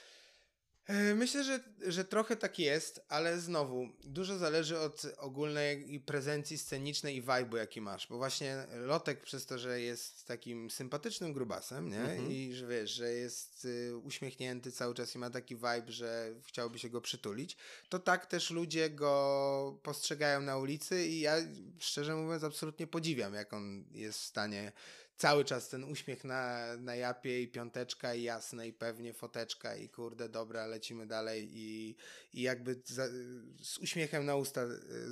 E, 0.88 1.16
Myślę, 1.16 1.44
że, 1.44 1.60
że 1.88 2.06
trochę 2.06 2.36
tak 2.36 2.60
jest, 2.60 3.06
ale 3.10 3.40
znowu 3.40 3.90
dużo 4.04 4.38
zależy 4.38 4.80
od 4.80 5.02
ogólnej 5.18 6.00
prezencji 6.00 6.58
scenicznej 6.58 7.16
i 7.16 7.24
vibe'u, 7.24 7.56
jaki 7.58 7.82
masz. 7.82 8.08
Bo 8.08 8.18
właśnie 8.18 8.68
Lotek 8.76 9.22
przez 9.22 9.46
to, 9.46 9.60
że 9.60 9.82
jest 9.82 10.28
takim 10.28 10.72
sympatycznym 10.72 11.34
grubasem, 11.34 11.90
nie? 11.90 12.00
Mhm. 12.00 12.32
I 12.32 12.54
że 12.54 12.68
wiesz, 12.68 12.92
że 12.92 13.12
jest 13.12 13.66
y, 13.66 13.98
uśmiechnięty 13.98 14.72
cały 14.72 14.94
czas 14.94 15.16
i 15.16 15.18
ma 15.18 15.30
taki 15.30 15.56
vibe, 15.56 15.92
że 15.92 16.34
chciałoby 16.48 16.80
się 16.80 16.90
go 16.90 17.02
przytulić, 17.02 17.58
to 17.90 18.00
tak 18.00 18.26
też 18.26 18.50
ludzie 18.52 18.90
go 18.90 19.80
postrzegają 19.84 20.42
na 20.42 20.58
ulicy 20.58 21.08
i 21.08 21.20
ja 21.20 21.36
szczerze 21.80 22.16
mówiąc 22.16 22.44
absolutnie 22.44 22.88
podziwiam, 22.88 23.34
jak 23.34 23.54
on 23.54 23.84
jest 23.92 24.20
w 24.20 24.26
stanie 24.26 24.72
cały 25.18 25.46
czas 25.46 25.70
ten 25.70 25.84
uśmiech 25.84 26.24
na, 26.24 26.68
na 26.78 26.96
japie 26.96 27.42
i 27.42 27.48
piąteczka 27.48 28.16
i 28.16 28.24
jasne 28.24 28.68
i 28.68 28.74
pewnie 28.74 29.14
foteczka 29.14 29.76
i 29.76 29.90
kurde 29.90 30.30
dobra, 30.30 30.66
lecimy 30.66 31.08
dalej 31.08 31.50
i, 31.52 31.96
i 32.34 32.42
jakby 32.42 32.82
za, 32.86 33.08
z 33.62 33.78
uśmiechem 33.78 34.26
na, 34.26 34.36
usta, 34.36 34.62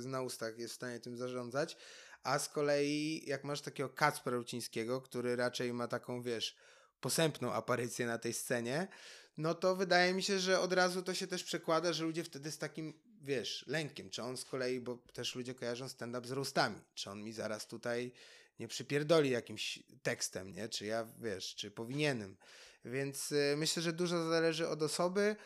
na 0.04 0.22
ustach 0.22 0.58
jest 0.58 0.72
w 0.72 0.76
stanie 0.76 1.00
tym 1.00 1.16
zarządzać. 1.16 1.76
A 2.22 2.38
z 2.38 2.48
kolei 2.48 3.22
jak 3.26 3.44
masz 3.44 3.60
takiego 3.60 3.88
Kacpra 3.88 4.32
Rucińskiego, 4.32 5.00
który 5.00 5.36
raczej 5.36 5.72
ma 5.72 5.88
taką, 5.88 6.22
wiesz, 6.22 6.56
posępną 7.00 7.52
aparycję 7.52 8.06
na 8.06 8.18
tej 8.18 8.32
scenie, 8.32 8.88
no 9.36 9.54
to 9.54 9.76
wydaje 9.76 10.14
mi 10.14 10.22
się, 10.22 10.38
że 10.38 10.60
od 10.60 10.72
razu 10.72 11.02
to 11.02 11.14
się 11.14 11.26
też 11.26 11.44
przekłada, 11.44 11.92
że 11.92 12.04
ludzie 12.04 12.24
wtedy 12.24 12.50
z 12.50 12.58
takim, 12.58 12.94
wiesz, 13.22 13.64
lękiem, 13.66 14.10
czy 14.10 14.22
on 14.22 14.36
z 14.36 14.44
kolei, 14.44 14.80
bo 14.80 14.96
też 14.96 15.34
ludzie 15.34 15.54
kojarzą 15.54 15.88
stand-up 15.88 16.28
z 16.28 16.30
roastami, 16.30 16.80
czy 16.94 17.10
on 17.10 17.22
mi 17.22 17.32
zaraz 17.32 17.66
tutaj 17.66 18.12
nie 18.58 18.68
przypierdoli 18.68 19.30
jakimś 19.30 19.82
tekstem, 20.02 20.52
nie? 20.52 20.68
Czy 20.68 20.86
ja, 20.86 21.06
wiesz, 21.20 21.54
czy 21.54 21.70
powinienem. 21.70 22.36
Więc 22.84 23.32
y, 23.32 23.54
myślę, 23.56 23.82
że 23.82 23.92
dużo 23.92 24.28
zależy 24.28 24.68
od 24.68 24.82
osoby, 24.82 25.36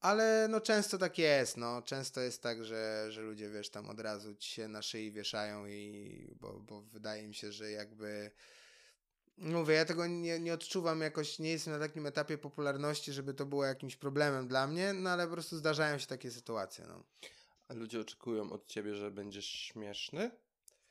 ale 0.00 0.48
no 0.50 0.60
często 0.60 0.98
tak 0.98 1.18
jest, 1.18 1.56
no. 1.56 1.82
Często 1.82 2.20
jest 2.20 2.42
tak, 2.42 2.64
że, 2.64 3.06
że 3.10 3.22
ludzie, 3.22 3.50
wiesz, 3.50 3.70
tam 3.70 3.88
od 3.88 4.00
razu 4.00 4.34
ci 4.34 4.50
się 4.50 4.68
na 4.68 4.82
szyi 4.82 5.12
wieszają 5.12 5.66
i 5.66 6.34
bo, 6.40 6.60
bo 6.60 6.82
wydaje 6.82 7.28
mi 7.28 7.34
się, 7.34 7.52
że 7.52 7.70
jakby 7.70 8.30
mówię, 9.38 9.74
ja 9.74 9.84
tego 9.84 10.06
nie, 10.06 10.40
nie 10.40 10.54
odczuwam 10.54 11.00
jakoś, 11.00 11.38
nie 11.38 11.50
jestem 11.50 11.72
na 11.72 11.78
takim 11.78 12.06
etapie 12.06 12.38
popularności, 12.38 13.12
żeby 13.12 13.34
to 13.34 13.46
było 13.46 13.64
jakimś 13.64 13.96
problemem 13.96 14.48
dla 14.48 14.66
mnie, 14.66 14.92
no 14.92 15.10
ale 15.10 15.26
po 15.26 15.32
prostu 15.32 15.56
zdarzają 15.56 15.98
się 15.98 16.06
takie 16.06 16.30
sytuacje, 16.30 16.84
no. 16.88 17.04
A 17.68 17.74
ludzie 17.74 18.00
oczekują 18.00 18.52
od 18.52 18.66
ciebie, 18.66 18.94
że 18.94 19.10
będziesz 19.10 19.46
śmieszny 19.46 20.30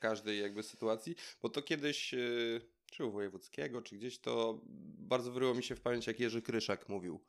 każdej 0.08 0.42
jakby 0.42 0.64
sytuacji, 0.64 1.16
bo 1.42 1.50
to 1.50 1.62
kiedyś, 1.62 2.14
yy, 2.14 2.62
czy 2.92 3.06
u 3.06 3.12
Wojewódzkiego, 3.12 3.82
czy 3.82 3.96
gdzieś, 3.96 4.20
to 4.20 4.62
bardzo 5.10 5.32
wyryło 5.32 5.54
mi 5.54 5.64
się 5.64 5.76
w 5.76 5.82
pamięć, 5.82 6.08
jak 6.08 6.20
Jerzy 6.20 6.42
Kryszak 6.42 6.90
mówił, 6.90 7.20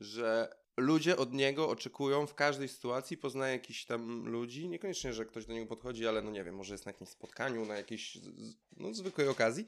że 0.00 0.56
ludzie 0.76 1.16
od 1.16 1.32
niego 1.32 1.68
oczekują 1.68 2.26
w 2.26 2.34
każdej 2.34 2.68
sytuacji, 2.68 3.16
poznaje 3.16 3.52
jakichś 3.52 3.84
tam 3.84 4.28
ludzi, 4.28 4.68
niekoniecznie, 4.68 5.12
że 5.12 5.26
ktoś 5.26 5.46
do 5.46 5.52
niego 5.52 5.66
podchodzi, 5.66 6.06
ale 6.06 6.22
no 6.22 6.30
nie 6.30 6.44
wiem, 6.44 6.54
może 6.54 6.74
jest 6.74 6.86
na 6.86 6.92
jakimś 6.92 7.10
spotkaniu, 7.10 7.66
na 7.66 7.76
jakiejś 7.76 8.18
no, 8.76 8.94
zwykłej 8.94 9.28
okazji 9.28 9.66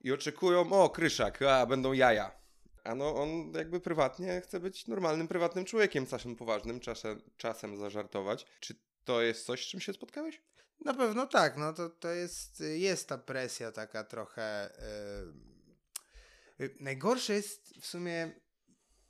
i 0.00 0.12
oczekują, 0.12 0.72
o, 0.72 0.90
Kryszak, 0.90 1.42
a 1.42 1.66
będą 1.66 1.92
jaja. 1.92 2.42
A 2.84 2.94
no 2.94 3.14
on 3.14 3.52
jakby 3.54 3.80
prywatnie 3.80 4.40
chce 4.40 4.60
być 4.60 4.86
normalnym, 4.86 5.28
prywatnym 5.28 5.64
człowiekiem, 5.64 6.06
czasem 6.06 6.36
poważnym, 6.36 6.80
czasem, 6.80 7.22
czasem 7.36 7.76
zażartować. 7.76 8.46
Czy 8.60 8.74
to 9.04 9.22
jest 9.22 9.46
coś, 9.46 9.66
z 9.66 9.68
czym 9.68 9.80
się 9.80 9.92
spotkałeś? 9.92 10.40
Na 10.84 10.94
pewno 10.94 11.26
tak, 11.26 11.56
no 11.56 11.72
to, 11.72 11.90
to 11.90 12.10
jest, 12.10 12.60
jest 12.60 13.08
ta 13.08 13.18
presja 13.18 13.72
taka 13.72 14.04
trochę. 14.04 14.70
Yy... 16.58 16.74
Najgorsze 16.80 17.32
jest 17.32 17.74
w 17.80 17.86
sumie 17.86 18.42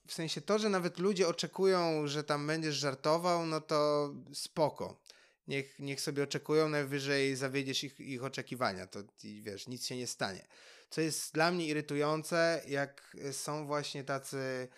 w 0.06 0.12
sensie 0.12 0.40
to, 0.40 0.58
że 0.58 0.68
nawet 0.68 0.98
ludzie 0.98 1.28
oczekują, 1.28 2.06
że 2.06 2.24
tam 2.24 2.46
będziesz 2.46 2.74
żartował, 2.74 3.46
no 3.46 3.60
to 3.60 4.10
spoko. 4.34 5.00
Niech, 5.46 5.78
niech 5.78 6.00
sobie 6.00 6.22
oczekują, 6.22 6.68
najwyżej 6.68 7.36
zawiedziesz 7.36 7.84
ich, 7.84 8.00
ich 8.00 8.24
oczekiwania, 8.24 8.86
to 8.86 9.02
wiesz, 9.42 9.68
nic 9.68 9.86
się 9.86 9.96
nie 9.96 10.06
stanie. 10.06 10.46
Co 10.90 11.00
jest 11.00 11.34
dla 11.34 11.50
mnie 11.50 11.66
irytujące, 11.66 12.62
jak 12.68 13.16
są 13.32 13.66
właśnie 13.66 14.04
tacy 14.04 14.68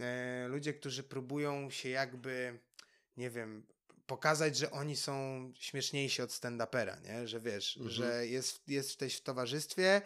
e, 0.00 0.48
ludzie, 0.48 0.74
którzy 0.74 1.02
próbują 1.02 1.70
się 1.70 1.88
jakby, 1.88 2.60
nie 3.16 3.30
wiem, 3.30 3.66
pokazać, 4.06 4.56
że 4.56 4.70
oni 4.70 4.96
są 4.96 5.52
śmieszniejsi 5.58 6.22
od 6.22 6.30
stand-upera, 6.30 7.02
nie? 7.02 7.28
Że 7.28 7.40
wiesz, 7.40 7.76
Mhm. 7.76 7.94
że 7.94 8.26
jest, 8.26 8.68
jesteś 8.68 9.14
w 9.16 9.20
towarzystwie, 9.22 10.02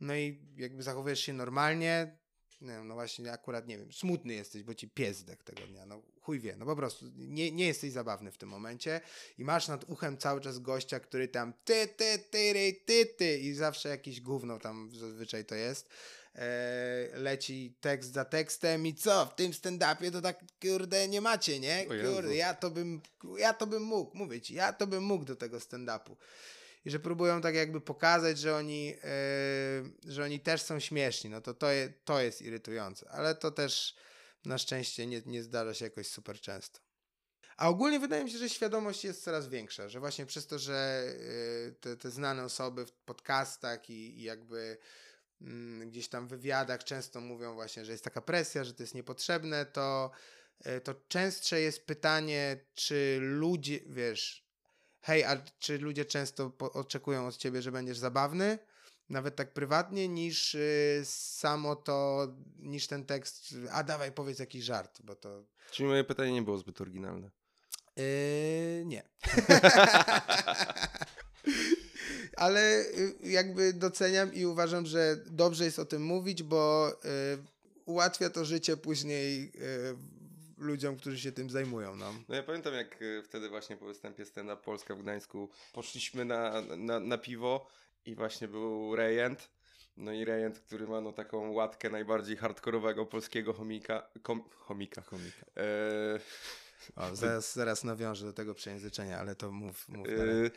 no 0.00 0.16
i 0.16 0.40
jakby 0.56 0.82
zachowujesz 0.82 1.20
się 1.20 1.32
normalnie, 1.32 2.18
nie 2.60 2.68
wiem, 2.72 2.88
no 2.88 2.94
właśnie 2.94 3.32
akurat, 3.32 3.66
nie 3.66 3.78
wiem, 3.78 3.92
smutny 3.92 4.34
jesteś, 4.34 4.62
bo 4.62 4.74
ci 4.74 4.88
pies 4.88 5.16
zdechł 5.16 5.42
tego 5.44 5.66
dnia, 5.66 5.86
no 5.86 6.02
chuj 6.20 6.40
wie, 6.40 6.56
no 6.56 6.66
po 6.66 6.76
prostu 6.76 7.06
nie, 7.16 7.52
nie 7.52 7.66
jesteś 7.66 7.92
zabawny 7.92 8.32
w 8.32 8.38
tym 8.38 8.48
momencie 8.48 9.00
i 9.38 9.44
masz 9.44 9.68
nad 9.68 9.84
uchem 9.84 10.18
cały 10.18 10.40
czas 10.40 10.58
gościa, 10.58 11.00
który 11.00 11.28
tam 11.28 11.52
ty, 11.64 11.88
ty, 11.88 12.18
ty, 12.18 12.52
ry, 12.52 12.72
ty, 12.86 13.06
ty 13.06 13.38
i 13.38 13.54
zawsze 13.54 13.88
jakieś 13.88 14.20
gówno 14.20 14.58
tam 14.58 14.90
zazwyczaj 14.94 15.44
to 15.44 15.54
jest. 15.54 15.88
E, 16.34 17.08
leci 17.14 17.76
tekst 17.80 18.12
za 18.12 18.24
tekstem 18.24 18.86
i 18.86 18.94
co, 18.94 19.26
w 19.26 19.34
tym 19.34 19.52
stand-upie 19.52 20.12
to 20.12 20.20
tak 20.20 20.44
kurde 20.62 21.08
nie 21.08 21.20
macie, 21.20 21.60
nie? 21.60 21.86
Kurde, 21.86 22.34
ja 22.34 22.54
to 22.54 22.70
bym, 22.70 23.00
ja 23.38 23.54
to 23.54 23.66
bym 23.66 23.82
mógł, 23.82 24.16
mówię 24.16 24.40
ci, 24.40 24.54
ja 24.54 24.72
to 24.72 24.86
bym 24.86 25.04
mógł 25.04 25.24
do 25.24 25.36
tego 25.36 25.58
stand-upu. 25.58 26.16
I 26.84 26.90
że 26.90 27.00
próbują 27.00 27.40
tak 27.40 27.54
jakby 27.54 27.80
pokazać, 27.80 28.38
że 28.38 28.56
oni, 28.56 28.94
e, 29.04 30.10
że 30.12 30.24
oni 30.24 30.40
też 30.40 30.62
są 30.62 30.80
śmieszni, 30.80 31.30
no 31.30 31.40
to 31.40 31.54
to, 31.54 31.70
je, 31.70 31.92
to 32.04 32.20
jest 32.20 32.42
irytujące, 32.42 33.10
ale 33.10 33.34
to 33.34 33.50
też 33.50 33.94
na 34.44 34.58
szczęście 34.58 35.06
nie, 35.06 35.22
nie 35.26 35.42
zdarza 35.42 35.74
się 35.74 35.84
jakoś 35.84 36.06
super 36.06 36.40
często. 36.40 36.80
A 37.56 37.68
ogólnie 37.68 38.00
wydaje 38.00 38.24
mi 38.24 38.30
się, 38.30 38.38
że 38.38 38.48
świadomość 38.48 39.04
jest 39.04 39.24
coraz 39.24 39.48
większa, 39.48 39.88
że 39.88 40.00
właśnie 40.00 40.26
przez 40.26 40.46
to, 40.46 40.58
że 40.58 41.04
y, 41.68 41.74
te, 41.80 41.96
te 41.96 42.10
znane 42.10 42.44
osoby 42.44 42.86
w 42.86 42.92
podcastach 42.92 43.90
i, 43.90 44.20
i 44.20 44.22
jakby 44.22 44.78
gdzieś 45.86 46.08
tam 46.08 46.26
w 46.26 46.30
wywiadach 46.30 46.84
często 46.84 47.20
mówią 47.20 47.54
właśnie, 47.54 47.84
że 47.84 47.92
jest 47.92 48.04
taka 48.04 48.20
presja, 48.20 48.64
że 48.64 48.74
to 48.74 48.82
jest 48.82 48.94
niepotrzebne, 48.94 49.66
to, 49.66 50.10
y, 50.66 50.80
to 50.80 50.94
częstsze 51.08 51.60
jest 51.60 51.86
pytanie, 51.86 52.64
czy 52.74 53.18
ludzie, 53.20 53.80
wiesz, 53.86 54.46
hej, 55.00 55.24
a 55.24 55.42
czy 55.58 55.78
ludzie 55.78 56.04
często 56.04 56.50
po- 56.50 56.72
oczekują 56.72 57.26
od 57.26 57.36
ciebie, 57.36 57.62
że 57.62 57.72
będziesz 57.72 57.98
zabawny? 57.98 58.58
Nawet 59.08 59.36
tak 59.36 59.52
prywatnie, 59.52 60.08
niż 60.08 60.54
y, 60.54 61.02
samo 61.04 61.76
to, 61.76 62.28
niż 62.58 62.86
ten 62.86 63.06
tekst, 63.06 63.54
a 63.72 63.82
dawaj 63.82 64.12
powiedz 64.12 64.38
jakiś 64.38 64.64
żart, 64.64 64.98
bo 65.04 65.14
to 65.14 65.44
Czyli 65.70 65.88
moje 65.88 66.04
pytanie 66.04 66.32
nie 66.32 66.42
było 66.42 66.58
zbyt 66.58 66.80
oryginalne. 66.80 67.30
Yy, 67.96 68.84
nie. 68.86 69.02
Ale 72.36 72.80
y, 72.80 73.14
jakby 73.22 73.72
doceniam 73.72 74.34
i 74.34 74.46
uważam, 74.46 74.86
że 74.86 75.16
dobrze 75.26 75.64
jest 75.64 75.78
o 75.78 75.84
tym 75.84 76.02
mówić, 76.02 76.42
bo 76.42 76.92
y, 76.92 77.38
ułatwia 77.84 78.30
to 78.30 78.44
życie 78.44 78.76
później 78.76 79.52
y, 79.54 80.20
ludziom, 80.58 80.96
którzy 80.96 81.18
się 81.18 81.32
tym 81.32 81.50
zajmują. 81.50 81.96
No. 81.96 82.14
No 82.28 82.34
ja 82.34 82.42
pamiętam 82.42 82.74
jak 82.74 83.02
y, 83.02 83.22
wtedy 83.22 83.48
właśnie 83.48 83.76
po 83.76 83.86
występie 83.86 84.24
Up 84.44 84.56
Polska 84.56 84.94
w 84.94 85.02
Gdańsku 85.02 85.48
poszliśmy 85.72 86.24
na, 86.24 86.62
na, 86.76 87.00
na 87.00 87.18
piwo 87.18 87.66
i 88.04 88.14
właśnie 88.14 88.48
był 88.48 88.96
Rejent. 88.96 89.48
No 89.96 90.12
i 90.12 90.24
Rejent, 90.24 90.58
który 90.58 90.86
ma 90.86 91.00
no 91.00 91.12
taką 91.12 91.52
łatkę 91.52 91.90
najbardziej 91.90 92.36
hardkorowego 92.36 93.06
polskiego 93.06 93.52
chomika. 93.52 94.10
Kom, 94.22 94.42
chomika. 94.50 95.02
Komika. 95.02 95.46
E, 95.56 96.20
O, 96.96 97.16
zaraz, 97.16 97.54
zaraz 97.54 97.84
nawiążę 97.84 98.26
do 98.26 98.32
tego 98.32 98.54
przejęzyczenia, 98.54 99.18
ale 99.18 99.34
to 99.34 99.52
mów, 99.52 99.88
mów 99.88 100.08
e, 100.08 100.50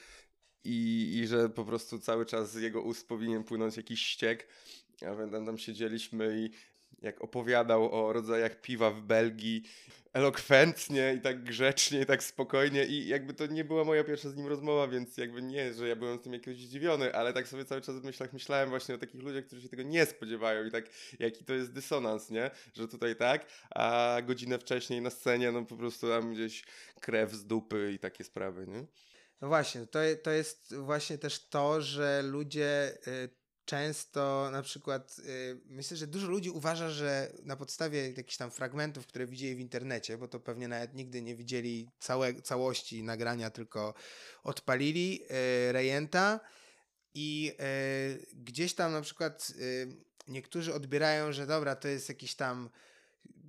i, 0.65 1.11
I 1.17 1.27
że 1.27 1.49
po 1.49 1.65
prostu 1.65 1.99
cały 1.99 2.25
czas 2.25 2.51
z 2.51 2.61
jego 2.61 2.81
ust 2.81 3.07
powinien 3.07 3.43
płynąć 3.43 3.77
jakiś 3.77 4.01
ściek. 4.01 4.47
A 5.01 5.05
pamiętam, 5.05 5.45
tam 5.45 5.57
siedzieliśmy 5.57 6.39
i 6.39 6.49
jak 7.01 7.21
opowiadał 7.21 7.91
o 7.91 8.13
rodzajach 8.13 8.61
piwa 8.61 8.91
w 8.91 9.01
Belgii, 9.01 9.63
elokwentnie 10.13 11.13
i 11.17 11.21
tak 11.21 11.43
grzecznie 11.43 12.01
i 12.01 12.05
tak 12.05 12.23
spokojnie 12.23 12.85
i 12.85 13.07
jakby 13.07 13.33
to 13.33 13.45
nie 13.45 13.63
była 13.63 13.83
moja 13.83 14.03
pierwsza 14.03 14.29
z 14.29 14.35
nim 14.35 14.47
rozmowa, 14.47 14.87
więc 14.87 15.17
jakby 15.17 15.41
nie, 15.41 15.73
że 15.73 15.87
ja 15.87 15.95
byłem 15.95 16.19
z 16.19 16.21
tym 16.21 16.33
jakoś 16.33 16.57
zdziwiony, 16.57 17.15
ale 17.15 17.33
tak 17.33 17.47
sobie 17.47 17.65
cały 17.65 17.81
czas 17.81 17.95
w 17.95 18.03
myślach 18.03 18.33
myślałem 18.33 18.69
właśnie 18.69 18.95
o 18.95 18.97
takich 18.97 19.21
ludziach, 19.21 19.45
którzy 19.45 19.61
się 19.61 19.69
tego 19.69 19.83
nie 19.83 20.05
spodziewają 20.05 20.65
i 20.65 20.71
tak 20.71 20.85
jaki 21.19 21.45
to 21.45 21.53
jest 21.53 21.73
dysonans, 21.73 22.29
nie? 22.29 22.51
Że 22.73 22.87
tutaj 22.87 23.15
tak, 23.15 23.45
a 23.69 24.17
godzinę 24.25 24.59
wcześniej 24.59 25.01
na 25.01 25.09
scenie 25.09 25.51
no 25.51 25.65
po 25.65 25.77
prostu 25.77 26.09
tam 26.09 26.33
gdzieś 26.33 26.63
krew 27.01 27.31
z 27.31 27.45
dupy 27.45 27.91
i 27.95 27.99
takie 27.99 28.23
sprawy, 28.23 28.67
nie? 28.67 28.85
No 29.43 29.49
właśnie, 29.49 29.87
to, 29.87 29.99
to 30.23 30.31
jest 30.31 30.75
właśnie 30.75 31.17
też 31.17 31.47
to, 31.49 31.81
że 31.81 32.21
ludzie 32.21 32.97
y, 33.07 33.29
często 33.65 34.49
na 34.51 34.61
przykład, 34.61 35.15
y, 35.19 35.61
myślę, 35.65 35.97
że 35.97 36.07
dużo 36.07 36.27
ludzi 36.27 36.49
uważa, 36.49 36.89
że 36.89 37.31
na 37.41 37.55
podstawie 37.55 38.11
jakichś 38.11 38.37
tam 38.37 38.51
fragmentów, 38.51 39.07
które 39.07 39.27
widzieli 39.27 39.55
w 39.55 39.59
internecie, 39.59 40.17
bo 40.17 40.27
to 40.27 40.39
pewnie 40.39 40.67
nawet 40.67 40.93
nigdy 40.93 41.21
nie 41.21 41.35
widzieli 41.35 41.89
całe, 41.99 42.41
całości 42.41 43.03
nagrania, 43.03 43.49
tylko 43.49 43.93
odpalili 44.43 45.21
y, 45.23 45.71
rejenta 45.71 46.39
i 47.13 47.57
gdzieś 48.33 48.73
tam 48.75 48.91
na 48.91 49.01
przykład 49.01 49.53
niektórzy 50.27 50.73
odbierają, 50.73 51.31
że 51.31 51.47
dobra, 51.47 51.75
to 51.75 51.87
jest 51.87 52.09
jakiś 52.09 52.35
tam 52.35 52.69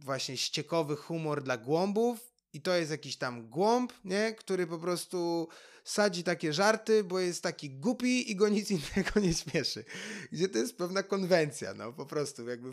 właśnie 0.04 0.36
ściekowy 0.36 0.96
humor 0.96 1.42
dla 1.42 1.56
głąbów 1.56 2.33
i 2.54 2.60
to 2.60 2.74
jest 2.74 2.90
jakiś 2.90 3.16
tam 3.16 3.48
głąb, 3.48 3.92
nie? 4.04 4.34
Który 4.34 4.66
po 4.66 4.78
prostu 4.78 5.48
sadzi 5.84 6.24
takie 6.24 6.52
żarty, 6.52 7.04
bo 7.04 7.20
jest 7.20 7.42
taki 7.42 7.70
głupi 7.70 8.30
i 8.30 8.36
go 8.36 8.48
nic 8.48 8.70
innego 8.78 9.20
nie 9.20 9.34
śmieszy. 9.34 9.84
Gdzie 10.32 10.48
to 10.48 10.58
jest 10.58 10.76
pewna 10.76 11.02
konwencja, 11.02 11.74
no 11.74 11.92
po 11.92 12.06
prostu 12.06 12.48
jakby 12.48 12.72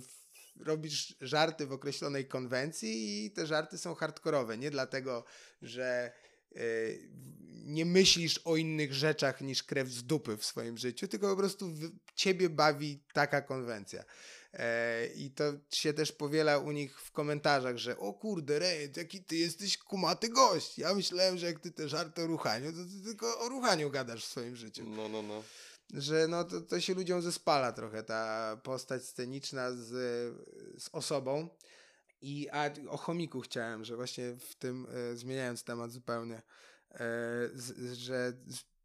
robisz 0.60 1.16
żarty 1.22 1.68
w 1.68 1.72
określonej 1.72 2.28
konwencji 2.28 3.26
i 3.26 3.32
te 3.32 3.48
żarty 3.48 3.78
są 3.78 3.96
hardkorowe. 3.96 4.58
Nie 4.58 4.72
dlatego, 4.72 5.24
że 5.62 6.12
y, 6.56 7.10
nie 7.64 7.86
myślisz 7.86 8.42
o 8.46 8.56
innych 8.56 8.94
rzeczach 8.94 9.42
niż 9.42 9.64
krew 9.64 9.88
z 9.90 10.04
dupy 10.04 10.38
w 10.38 10.46
swoim 10.46 10.78
życiu, 10.78 11.08
tylko 11.08 11.30
po 11.30 11.38
prostu 11.38 11.70
w, 11.70 11.92
ciebie 12.16 12.50
bawi 12.50 13.04
taka 13.14 13.42
konwencja. 13.42 14.04
E, 14.54 15.08
I 15.08 15.32
to 15.32 15.43
się 15.70 15.93
też 15.93 16.12
powiela 16.12 16.58
u 16.58 16.72
nich 16.72 17.02
w 17.02 17.12
komentarzach, 17.12 17.78
że 17.78 17.97
o 17.97 18.14
kurde, 18.14 18.60
Rejent, 18.60 18.97
jaki 18.97 19.24
ty 19.24 19.36
jesteś 19.36 19.78
kumaty 19.78 20.30
gość. 20.30 20.80
Ja 20.80 20.93
myślałem, 20.93 21.38
że 21.38 21.45
jak 21.45 21.60
ty 21.60 21.72
te 21.72 21.89
żarty 21.89 22.24
o 22.24 22.28
ruchaniu, 22.28 22.72
to 22.72 22.78
ty 22.78 23.04
tylko 23.04 23.39
o 23.39 23.49
ruchaniu 23.49 23.89
gadasz 23.89 24.26
w 24.26 24.30
swoim 24.30 24.56
życiu. 24.56 24.84
No, 24.89 25.10
no, 25.10 25.22
no. 25.22 25.43
Że 25.93 26.28
no 26.28 26.43
to, 26.43 26.62
to 26.62 26.82
się 26.82 26.93
ludziom 26.93 27.22
zespala 27.22 27.72
trochę 27.72 28.04
ta 28.04 28.58
postać 28.64 29.04
sceniczna 29.04 29.72
z, 29.72 29.88
z 30.84 30.89
osobą. 30.91 31.49
I 32.22 32.49
a, 32.52 32.70
o 32.89 32.97
chomiku 32.97 33.41
chciałem, 33.41 33.86
że 33.86 33.95
właśnie 33.95 34.36
w 34.36 34.56
tym, 34.56 34.88
e, 35.12 35.16
zmieniając 35.16 35.64
temat 35.64 35.91
zupełnie, 35.91 36.36
e, 36.91 36.99
z, 37.54 37.93
że 37.97 38.34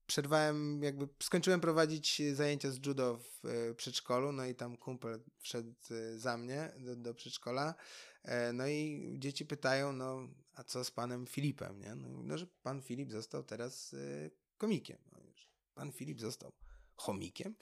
przerwałem, 0.07 0.83
jakby 0.83 1.09
skończyłem 1.23 1.61
prowadzić 1.61 2.23
zajęcia 2.35 2.71
z 2.71 2.87
judo 2.87 3.19
w 3.19 3.47
e, 3.47 3.75
przedszkolu, 3.75 4.33
no 4.33 4.47
i 4.47 4.55
tam 4.55 4.77
kumpel 4.77 5.21
wszedł 5.39 5.75
e, 5.91 6.19
za 6.19 6.37
mnie 6.37 6.73
do, 6.79 6.97
do 6.97 7.15
przedszkola, 7.15 7.75
e, 8.23 8.53
no 8.53 8.69
i 8.69 9.13
dzieci 9.19 9.47
pytają, 9.47 9.93
no 9.93 10.29
a 10.55 10.65
co 10.65 10.85
z 10.85 10.91
panem 10.91 11.27
Filipem, 11.27 11.81
nie? 11.81 11.95
No, 11.95 12.09
no 12.23 12.39
że 12.39 12.47
pan 12.63 12.83
Filip 12.83 13.13
został 13.13 13.43
teraz 13.43 13.95
komikiem. 14.59 14.99
No. 15.13 15.27
Pan 15.75 15.93
Filip 15.93 16.21
został 16.21 16.53
chomikiem? 16.97 17.55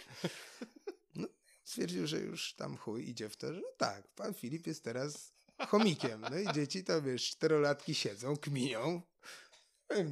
No, 1.16 1.28
stwierdził, 1.64 2.06
że 2.06 2.20
już 2.20 2.54
tam 2.54 2.76
chuj 2.76 3.08
idzie 3.08 3.28
w 3.28 3.36
to, 3.36 3.54
że 3.54 3.62
tak, 3.76 4.08
pan 4.08 4.34
Filip 4.34 4.66
jest 4.66 4.84
teraz 4.84 5.34
chomikiem. 5.68 6.20
No 6.30 6.38
i 6.38 6.52
dzieci 6.54 6.84
to 6.84 7.02
wiesz, 7.02 7.30
czterolatki 7.30 7.94
siedzą, 7.94 8.36
kminią. 8.36 9.02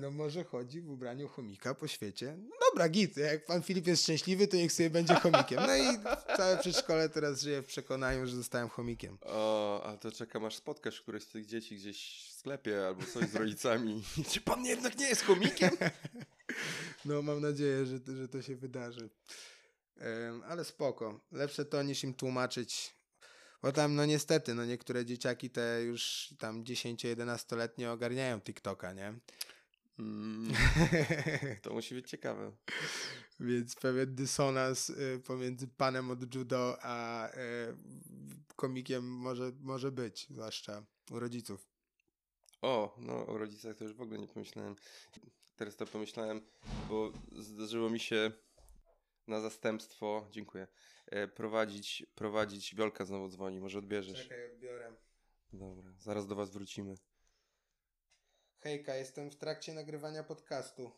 No 0.01 0.11
może 0.11 0.45
chodzi 0.45 0.81
w 0.81 0.91
ubraniu 0.91 1.29
chomika 1.29 1.75
po 1.75 1.89
świecie. 1.89 2.37
No 2.39 2.57
dobra, 2.71 2.89
git, 2.89 3.17
jak 3.17 3.45
pan 3.47 3.63
Filip 3.63 3.87
jest 3.87 4.03
szczęśliwy, 4.03 4.49
to 4.49 4.57
niech 4.57 4.73
sobie 4.73 4.91
będzie 4.91 5.15
chomikiem. 5.15 5.61
No 5.67 5.77
i 5.77 5.99
całe 6.37 6.59
przedszkole 6.59 7.09
teraz 7.09 7.41
żyje 7.41 7.63
w 7.63 7.67
przekonaniu, 7.67 8.27
że 8.27 8.37
zostałem 8.37 8.69
chomikiem. 8.69 9.19
O, 9.23 9.83
a 9.85 9.97
to 9.97 10.13
czekam 10.13 10.45
aż 10.45 10.57
spotkasz 10.57 11.01
któreś 11.01 11.23
z 11.23 11.29
tych 11.29 11.47
dzieci 11.47 11.77
gdzieś 11.77 12.27
w 12.29 12.33
sklepie 12.33 12.87
albo 12.87 13.03
coś 13.07 13.29
z 13.29 13.35
rodzicami. 13.37 14.03
Czy 14.31 14.41
pan 14.41 14.65
jednak 14.65 14.99
nie 14.99 15.09
jest 15.09 15.23
chomikiem? 15.25 15.71
No 17.05 17.23
mam 17.23 17.41
nadzieję, 17.41 17.87
że, 17.87 18.01
to- 18.01 18.17
że 18.17 18.29
to 18.29 18.43
się 18.43 18.57
wydarzy. 18.57 19.11
Em, 19.97 20.43
ale 20.49 20.65
spoko. 20.65 21.21
Lepsze 21.33 21.65
to 21.65 21.83
niż 21.83 22.05
im 22.05 22.15
tłumaczyć. 22.15 22.95
Bo 23.63 23.73
tam, 23.73 23.95
no 23.95 24.07
niestety, 24.07 24.55
no 24.55 24.65
niektóre 24.65 25.05
dzieciaki 25.05 25.51
te 25.51 25.83
już 25.83 26.35
tam 26.39 26.65
10-11-letnie 26.65 27.91
ogarniają 27.93 28.41
TikToka, 28.41 28.93
nie? 28.93 29.15
Mm, 29.99 30.53
to 31.63 31.73
musi 31.73 31.95
być 31.95 32.11
ciekawe. 32.11 32.53
Więc 33.41 33.75
pewien 33.75 34.15
dysonans 34.15 34.91
y, 34.91 35.21
pomiędzy 35.27 35.69
panem 35.69 36.11
od 36.11 36.35
judo 36.35 36.79
a 36.83 37.29
y, 37.29 37.33
komikiem 38.57 39.05
może, 39.05 39.53
może 39.61 39.93
być, 39.93 40.27
zwłaszcza 40.31 40.85
u 41.11 41.19
rodziców. 41.19 41.69
O, 42.63 42.97
no 42.99 43.27
o 43.27 43.39
rodzicach 43.39 43.77
to 43.77 43.85
już 43.85 43.95
w 43.95 44.01
ogóle 44.01 44.19
nie 44.19 44.29
pomyślałem. 44.29 44.77
Teraz 45.57 45.77
to 45.77 45.87
pomyślałem, 45.87 46.41
bo 46.89 47.13
zdarzyło 47.33 47.91
mi 47.91 48.01
się 48.01 48.33
na 49.27 49.41
zastępstwo, 49.41 50.29
dziękuję, 50.31 50.67
e, 51.07 51.29
prowadzić, 51.29 52.07
prowadzić, 52.15 52.75
Wiolka 52.75 53.05
znowu 53.05 53.29
dzwoni, 53.29 53.61
może 53.61 53.79
odbierzesz. 53.79 54.23
Czekaj, 54.23 54.53
odbiorę. 54.53 54.93
Dobra, 55.53 55.93
zaraz 55.99 56.27
do 56.27 56.35
was 56.35 56.51
wrócimy. 56.51 56.95
Hejka, 58.63 58.95
jestem 58.95 59.31
w 59.31 59.37
trakcie 59.37 59.75
nagrywania 59.75 60.23
podcastu. 60.23 60.91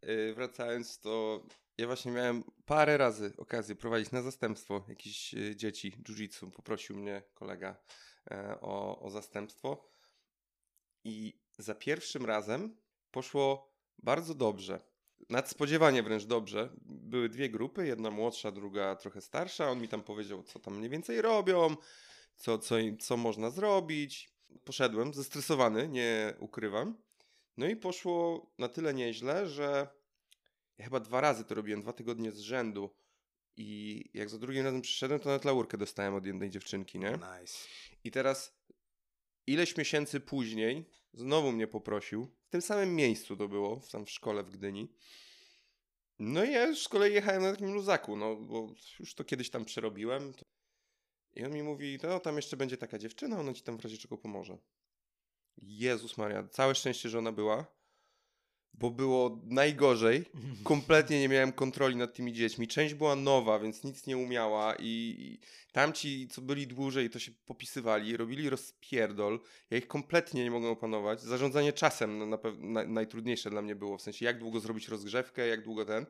E, 0.00 0.32
Wracając, 0.32 1.00
to 1.00 1.42
ja 1.78 1.86
właśnie 1.86 2.12
miałem 2.12 2.44
parę 2.66 2.96
razy 2.96 3.32
okazję 3.36 3.76
prowadzić 3.76 4.12
na 4.12 4.22
zastępstwo 4.22 4.84
jakieś 4.88 5.34
e, 5.34 5.56
dzieci 5.56 5.92
jiu-jitsu. 5.92 6.50
Poprosił 6.50 6.96
mnie 6.96 7.22
kolega 7.34 7.76
e, 8.30 8.60
o, 8.60 9.00
o 9.00 9.10
zastępstwo 9.10 9.88
i 11.04 11.40
za 11.58 11.74
pierwszym 11.74 12.26
razem 12.26 12.76
poszło 13.10 13.74
bardzo 13.98 14.34
dobrze. 14.34 14.80
Nadspodziewanie 15.30 16.02
wręcz 16.02 16.24
dobrze. 16.24 16.72
Były 16.86 17.28
dwie 17.28 17.48
grupy, 17.50 17.86
jedna 17.86 18.10
młodsza, 18.10 18.50
druga 18.50 18.96
trochę 18.96 19.20
starsza. 19.20 19.70
On 19.70 19.80
mi 19.80 19.88
tam 19.88 20.02
powiedział, 20.02 20.42
co 20.42 20.58
tam 20.58 20.76
mniej 20.76 20.90
więcej 20.90 21.22
robią, 21.22 21.76
co, 22.36 22.58
co, 22.58 22.74
co 23.00 23.16
można 23.16 23.50
zrobić. 23.50 24.37
Poszedłem 24.64 25.14
zestresowany, 25.14 25.88
nie 25.88 26.34
ukrywam. 26.38 26.96
No 27.56 27.68
i 27.68 27.76
poszło 27.76 28.46
na 28.58 28.68
tyle 28.68 28.94
nieźle, 28.94 29.48
że 29.48 29.88
ja 30.78 30.84
chyba 30.84 31.00
dwa 31.00 31.20
razy 31.20 31.44
to 31.44 31.54
robiłem, 31.54 31.82
dwa 31.82 31.92
tygodnie 31.92 32.32
z 32.32 32.38
rzędu. 32.38 32.90
I 33.56 34.04
jak 34.14 34.30
za 34.30 34.38
drugim 34.38 34.64
razem 34.64 34.82
przyszedłem, 34.82 35.20
to 35.20 35.28
nawet 35.28 35.44
laurkę 35.44 35.78
dostałem 35.78 36.14
od 36.14 36.26
jednej 36.26 36.50
dziewczynki, 36.50 36.98
nie? 36.98 37.10
Nice. 37.10 37.58
I 38.04 38.10
teraz 38.10 38.58
ileś 39.46 39.76
miesięcy 39.76 40.20
później 40.20 40.90
znowu 41.12 41.52
mnie 41.52 41.66
poprosił. 41.66 42.28
W 42.46 42.50
tym 42.50 42.62
samym 42.62 42.96
miejscu 42.96 43.36
to 43.36 43.48
było, 43.48 43.80
tam 43.92 44.06
w 44.06 44.10
szkole 44.10 44.42
w 44.42 44.50
Gdyni. 44.50 44.92
No 46.18 46.44
i 46.44 46.52
ja 46.52 46.66
już 46.66 46.82
z 46.82 46.88
kolei 46.88 47.14
jechałem 47.14 47.42
na 47.42 47.50
takim 47.50 47.72
luzaku, 47.72 48.16
no 48.16 48.36
bo 48.36 48.74
już 49.00 49.14
to 49.14 49.24
kiedyś 49.24 49.50
tam 49.50 49.64
przerobiłem. 49.64 50.32
I 51.34 51.44
on 51.44 51.52
mi 51.52 51.62
mówi, 51.62 51.98
no 52.02 52.20
tam 52.20 52.36
jeszcze 52.36 52.56
będzie 52.56 52.76
taka 52.76 52.98
dziewczyna, 52.98 53.40
ona 53.40 53.52
ci 53.52 53.62
tam 53.62 53.78
w 53.78 53.80
razie 53.80 53.98
czego 53.98 54.18
pomoże. 54.18 54.58
Jezus 55.62 56.18
Maria, 56.18 56.48
całe 56.48 56.74
szczęście, 56.74 57.08
że 57.08 57.18
ona 57.18 57.32
była, 57.32 57.66
bo 58.74 58.90
było 58.90 59.42
najgorzej. 59.44 60.24
Kompletnie 60.64 61.20
nie 61.20 61.28
miałem 61.28 61.52
kontroli 61.52 61.96
nad 61.96 62.14
tymi 62.14 62.32
dziećmi. 62.32 62.68
Część 62.68 62.94
była 62.94 63.16
nowa, 63.16 63.58
więc 63.58 63.84
nic 63.84 64.06
nie 64.06 64.16
umiała 64.16 64.74
i, 64.78 65.14
i 65.18 65.40
tamci, 65.72 66.28
co 66.28 66.42
byli 66.42 66.66
dłużej, 66.66 67.10
to 67.10 67.18
się 67.18 67.32
popisywali, 67.46 68.16
robili 68.16 68.50
rozpierdol. 68.50 69.40
Ja 69.70 69.78
ich 69.78 69.88
kompletnie 69.88 70.44
nie 70.44 70.50
mogłem 70.50 70.72
opanować. 70.72 71.22
Zarządzanie 71.22 71.72
czasem 71.72 72.18
na, 72.18 72.26
na, 72.26 72.38
na, 72.58 72.84
najtrudniejsze 72.84 73.50
dla 73.50 73.62
mnie 73.62 73.76
było, 73.76 73.98
w 73.98 74.02
sensie 74.02 74.24
jak 74.24 74.38
długo 74.38 74.60
zrobić 74.60 74.88
rozgrzewkę, 74.88 75.46
jak 75.46 75.64
długo 75.64 75.84
ten. 75.84 76.06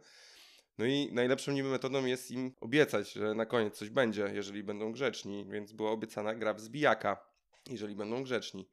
No 0.78 0.86
i 0.86 1.12
najlepszą 1.12 1.52
niby 1.52 1.68
metodą 1.68 2.04
jest 2.04 2.30
im 2.30 2.52
obiecać, 2.60 3.12
że 3.12 3.34
na 3.34 3.46
koniec 3.46 3.76
coś 3.76 3.90
będzie, 3.90 4.30
jeżeli 4.34 4.62
będą 4.62 4.92
grzeczni, 4.92 5.46
więc 5.50 5.72
była 5.72 5.90
obiecana 5.90 6.34
gra 6.34 6.54
w 6.54 6.60
zbijaka, 6.60 7.26
jeżeli 7.70 7.96
będą 7.96 8.22
grzeczni. 8.22 8.68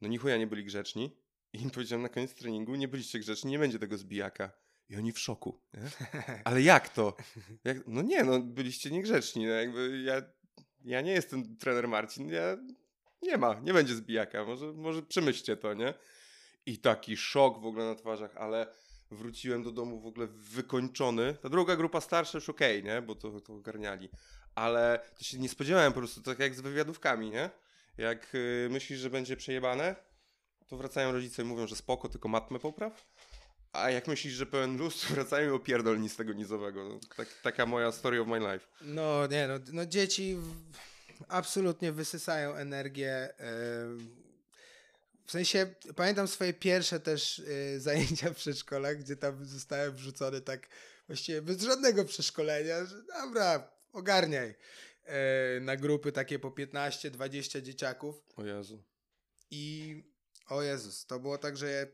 No 0.00 0.08
ni 0.08 0.18
chuja 0.18 0.36
nie 0.36 0.46
byli 0.46 0.64
grzeczni 0.64 1.16
i 1.52 1.62
im 1.62 1.70
powiedziałem 1.70 2.02
na 2.02 2.08
koniec 2.08 2.34
treningu, 2.34 2.74
nie 2.74 2.88
byliście 2.88 3.18
grzeczni, 3.18 3.50
nie 3.50 3.58
będzie 3.58 3.78
tego 3.78 3.98
zbijaka. 3.98 4.52
I 4.88 4.96
oni 4.96 5.12
w 5.12 5.18
szoku. 5.18 5.60
Nie? 5.74 5.80
Ale 6.44 6.62
jak 6.62 6.88
to? 6.88 7.16
Jak? 7.64 7.86
No 7.86 8.02
nie, 8.02 8.24
no 8.24 8.40
byliście 8.40 8.90
niegrzeczni. 8.90 9.46
No 9.46 9.52
jakby 9.52 10.02
ja, 10.04 10.22
ja 10.84 11.00
nie 11.00 11.12
jestem 11.12 11.56
trener 11.56 11.88
Marcin, 11.88 12.28
ja 12.28 12.56
nie 13.22 13.36
ma, 13.36 13.60
nie 13.60 13.72
będzie 13.72 13.94
zbijaka. 13.94 14.44
Może, 14.44 14.72
może 14.72 15.02
przemyślcie 15.02 15.56
to, 15.56 15.74
nie? 15.74 15.94
I 16.66 16.78
taki 16.78 17.16
szok 17.16 17.60
w 17.60 17.66
ogóle 17.66 17.84
na 17.84 17.94
twarzach, 17.94 18.36
ale 18.36 18.66
wróciłem 19.16 19.62
do 19.62 19.70
domu 19.70 20.00
w 20.00 20.06
ogóle 20.06 20.26
wykończony. 20.26 21.34
Ta 21.42 21.48
druga 21.48 21.76
grupa 21.76 22.00
starsza 22.00 22.38
już 22.38 22.48
okej, 22.48 22.84
nie? 22.84 23.02
Bo 23.02 23.14
to, 23.14 23.40
to 23.40 23.54
ogarniali. 23.54 24.08
Ale 24.54 25.00
to 25.18 25.24
się 25.24 25.38
nie 25.38 25.48
spodziewałem 25.48 25.92
po 25.92 25.98
prostu, 25.98 26.22
tak 26.22 26.38
jak 26.38 26.54
z 26.54 26.60
wywiadówkami, 26.60 27.30
nie? 27.30 27.50
Jak 27.98 28.34
y, 28.34 28.68
myślisz, 28.70 28.98
że 29.00 29.10
będzie 29.10 29.36
przejebane, 29.36 29.96
to 30.68 30.76
wracają 30.76 31.12
rodzice 31.12 31.42
i 31.42 31.44
mówią, 31.44 31.66
że 31.66 31.76
spoko, 31.76 32.08
tylko 32.08 32.28
matmę 32.28 32.58
popraw. 32.58 33.06
A 33.72 33.90
jak 33.90 34.08
myślisz, 34.08 34.34
że 34.34 34.46
pełen 34.46 34.76
luz, 34.78 35.04
wracają 35.04 35.50
i 35.50 35.52
opierdol 35.54 36.00
nic 36.00 36.16
tego 36.16 36.32
nizowego. 36.32 36.88
No, 36.88 37.00
tak, 37.16 37.28
taka 37.42 37.66
moja 37.66 37.92
story 37.92 38.20
of 38.20 38.28
my 38.28 38.38
life. 38.38 38.66
No 38.80 39.26
nie, 39.26 39.48
no, 39.48 39.54
no 39.72 39.86
dzieci 39.86 40.34
w- 40.36 40.72
absolutnie 41.28 41.92
wysysają 41.92 42.54
energię. 42.54 43.34
em, 43.38 44.21
W 45.26 45.30
sensie 45.30 45.74
pamiętam 45.96 46.28
swoje 46.28 46.52
pierwsze 46.52 47.00
też 47.00 47.38
y, 47.38 47.80
zajęcia 47.80 48.30
w 48.30 48.36
przedszkolach, 48.36 48.98
gdzie 48.98 49.16
tam 49.16 49.44
zostałem 49.44 49.94
wrzucony 49.94 50.40
tak 50.40 50.68
właściwie 51.06 51.42
bez 51.42 51.62
żadnego 51.62 52.04
przeszkolenia, 52.04 52.84
że 52.86 53.02
dobra, 53.02 53.72
ogarniaj. 53.92 54.54
E, 55.04 55.60
na 55.60 55.76
grupy 55.76 56.12
takie 56.12 56.38
po 56.38 56.50
15-20 56.50 57.62
dzieciaków. 57.62 58.22
O 58.36 58.44
Jezu. 58.44 58.82
I 59.50 59.94
o 60.46 60.62
Jezus, 60.62 61.06
to 61.06 61.20
było 61.20 61.38
tak, 61.38 61.56
że 61.56 61.70
ja 61.70 61.86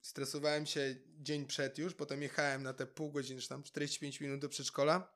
stresowałem 0.00 0.66
się 0.66 0.96
dzień 1.06 1.46
przed 1.46 1.78
już, 1.78 1.94
potem 1.94 2.22
jechałem 2.22 2.62
na 2.62 2.72
te 2.74 2.86
pół 2.86 3.12
godziny, 3.12 3.40
czy 3.40 3.48
tam 3.48 3.62
45 3.62 4.20
minut 4.20 4.40
do 4.40 4.48
przedszkola 4.48 5.14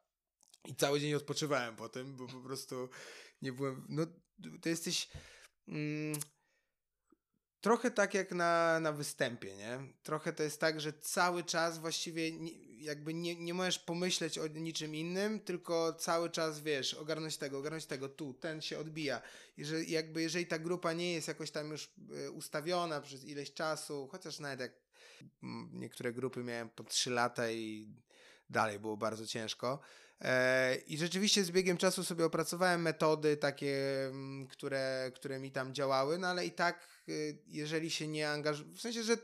i 0.65 0.75
cały 0.75 1.01
dzień 1.01 1.15
odpoczywałem 1.15 1.77
potem, 1.77 2.17
bo 2.17 2.27
po 2.27 2.41
prostu 2.41 2.89
nie 3.43 3.53
byłem. 3.53 3.87
No, 3.89 4.07
to 4.63 4.69
jesteś. 4.69 5.09
Mm, 5.69 6.21
trochę 7.65 7.91
tak 7.91 8.15
jak 8.15 8.33
na, 8.33 8.81
na 8.81 8.93
występie, 8.93 9.57
nie? 9.57 9.79
Trochę 10.03 10.33
to 10.33 10.43
jest 10.43 10.61
tak, 10.61 10.81
że 10.81 10.93
cały 10.93 11.45
czas 11.45 11.79
właściwie 11.79 12.33
nie, 12.33 12.53
jakby 12.85 13.15
nie, 13.15 13.37
nie 13.37 13.55
możesz 13.55 13.79
pomyśleć 13.79 14.39
o 14.39 14.47
niczym 14.47 14.95
innym, 14.95 15.41
tylko 15.41 15.93
cały 15.93 16.31
czas 16.31 16.61
wiesz, 16.61 16.95
ogarnąć 16.95 17.37
tego, 17.37 17.59
ogarnąć 17.59 17.87
tego, 17.87 18.09
tu, 18.09 18.35
ten 18.35 18.63
się 18.63 18.79
odbija. 18.79 19.23
Jeżeli, 19.57 19.93
jakby 19.93 20.23
jeżeli 20.23 20.47
ta 20.47 20.59
grupa 20.59 20.93
nie 20.93 21.13
jest 21.13 21.29
jakoś 21.29 21.51
tam 21.51 21.71
już 21.71 21.93
e, 22.27 22.31
ustawiona 22.31 23.01
przez 23.01 23.25
ileś 23.25 23.55
czasu, 23.55 24.09
chociaż 24.13 24.39
nawet 24.39 24.61
jak 24.61 24.73
mm, 25.43 25.71
niektóre 25.73 26.13
grupy 26.13 26.45
miałem 26.45 26.69
po 26.69 26.85
3 26.85 27.11
lata 27.11 27.51
i 27.51 27.89
dalej 28.51 28.79
było 28.79 28.97
bardzo 28.97 29.27
ciężko. 29.27 29.81
E, 30.21 30.77
I 30.77 30.99
rzeczywiście 30.99 31.45
z 31.45 31.51
biegiem 31.51 31.77
czasu 31.77 32.05
sobie 32.05 32.25
opracowałem 32.25 32.83
metody 32.83 33.37
takie, 33.37 34.07
mm, 34.07 34.47
które, 34.47 35.13
które 35.15 35.39
mi 35.39 35.51
tam 35.51 35.75
działały, 35.75 36.19
no 36.19 36.27
ale 36.27 36.47
i 36.47 36.51
tak, 36.51 36.94
jeżeli 37.47 37.91
się 37.91 38.09
nie 38.09 38.31
angażować, 38.31 38.77
w 38.77 38.81
sensie, 38.81 39.03
że 39.03 39.17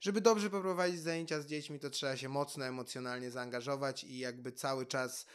żeby 0.00 0.20
dobrze 0.20 0.50
poprowadzić 0.50 1.00
zajęcia 1.00 1.40
z 1.40 1.46
dziećmi, 1.46 1.78
to 1.78 1.90
trzeba 1.90 2.16
się 2.16 2.28
mocno 2.28 2.64
emocjonalnie 2.64 3.30
zaangażować 3.30 4.04
i 4.04 4.18
jakby 4.18 4.52
cały 4.52 4.86
czas 4.86 5.26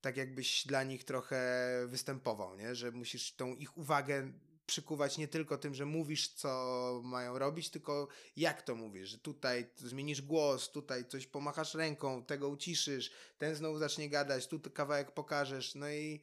tak 0.00 0.16
jakbyś 0.16 0.66
dla 0.66 0.82
nich 0.82 1.04
trochę 1.04 1.66
występował, 1.86 2.56
nie? 2.56 2.74
Że 2.74 2.90
musisz 2.90 3.34
tą 3.34 3.54
ich 3.54 3.78
uwagę 3.78 4.32
przykuwać 4.66 5.18
nie 5.18 5.28
tylko 5.28 5.58
tym, 5.58 5.74
że 5.74 5.86
mówisz, 5.86 6.28
co 6.28 7.00
mają 7.04 7.38
robić, 7.38 7.70
tylko 7.70 8.08
jak 8.36 8.62
to 8.62 8.74
mówisz, 8.74 9.08
że 9.08 9.18
tutaj 9.18 9.70
zmienisz 9.76 10.22
głos, 10.22 10.70
tutaj 10.70 11.08
coś 11.08 11.26
pomachasz 11.26 11.74
ręką, 11.74 12.24
tego 12.24 12.48
uciszysz, 12.48 13.10
ten 13.38 13.54
znowu 13.54 13.78
zacznie 13.78 14.08
gadać, 14.08 14.46
tu 14.46 14.60
kawałek 14.60 15.10
pokażesz, 15.10 15.74
no 15.74 15.90
i, 15.90 16.20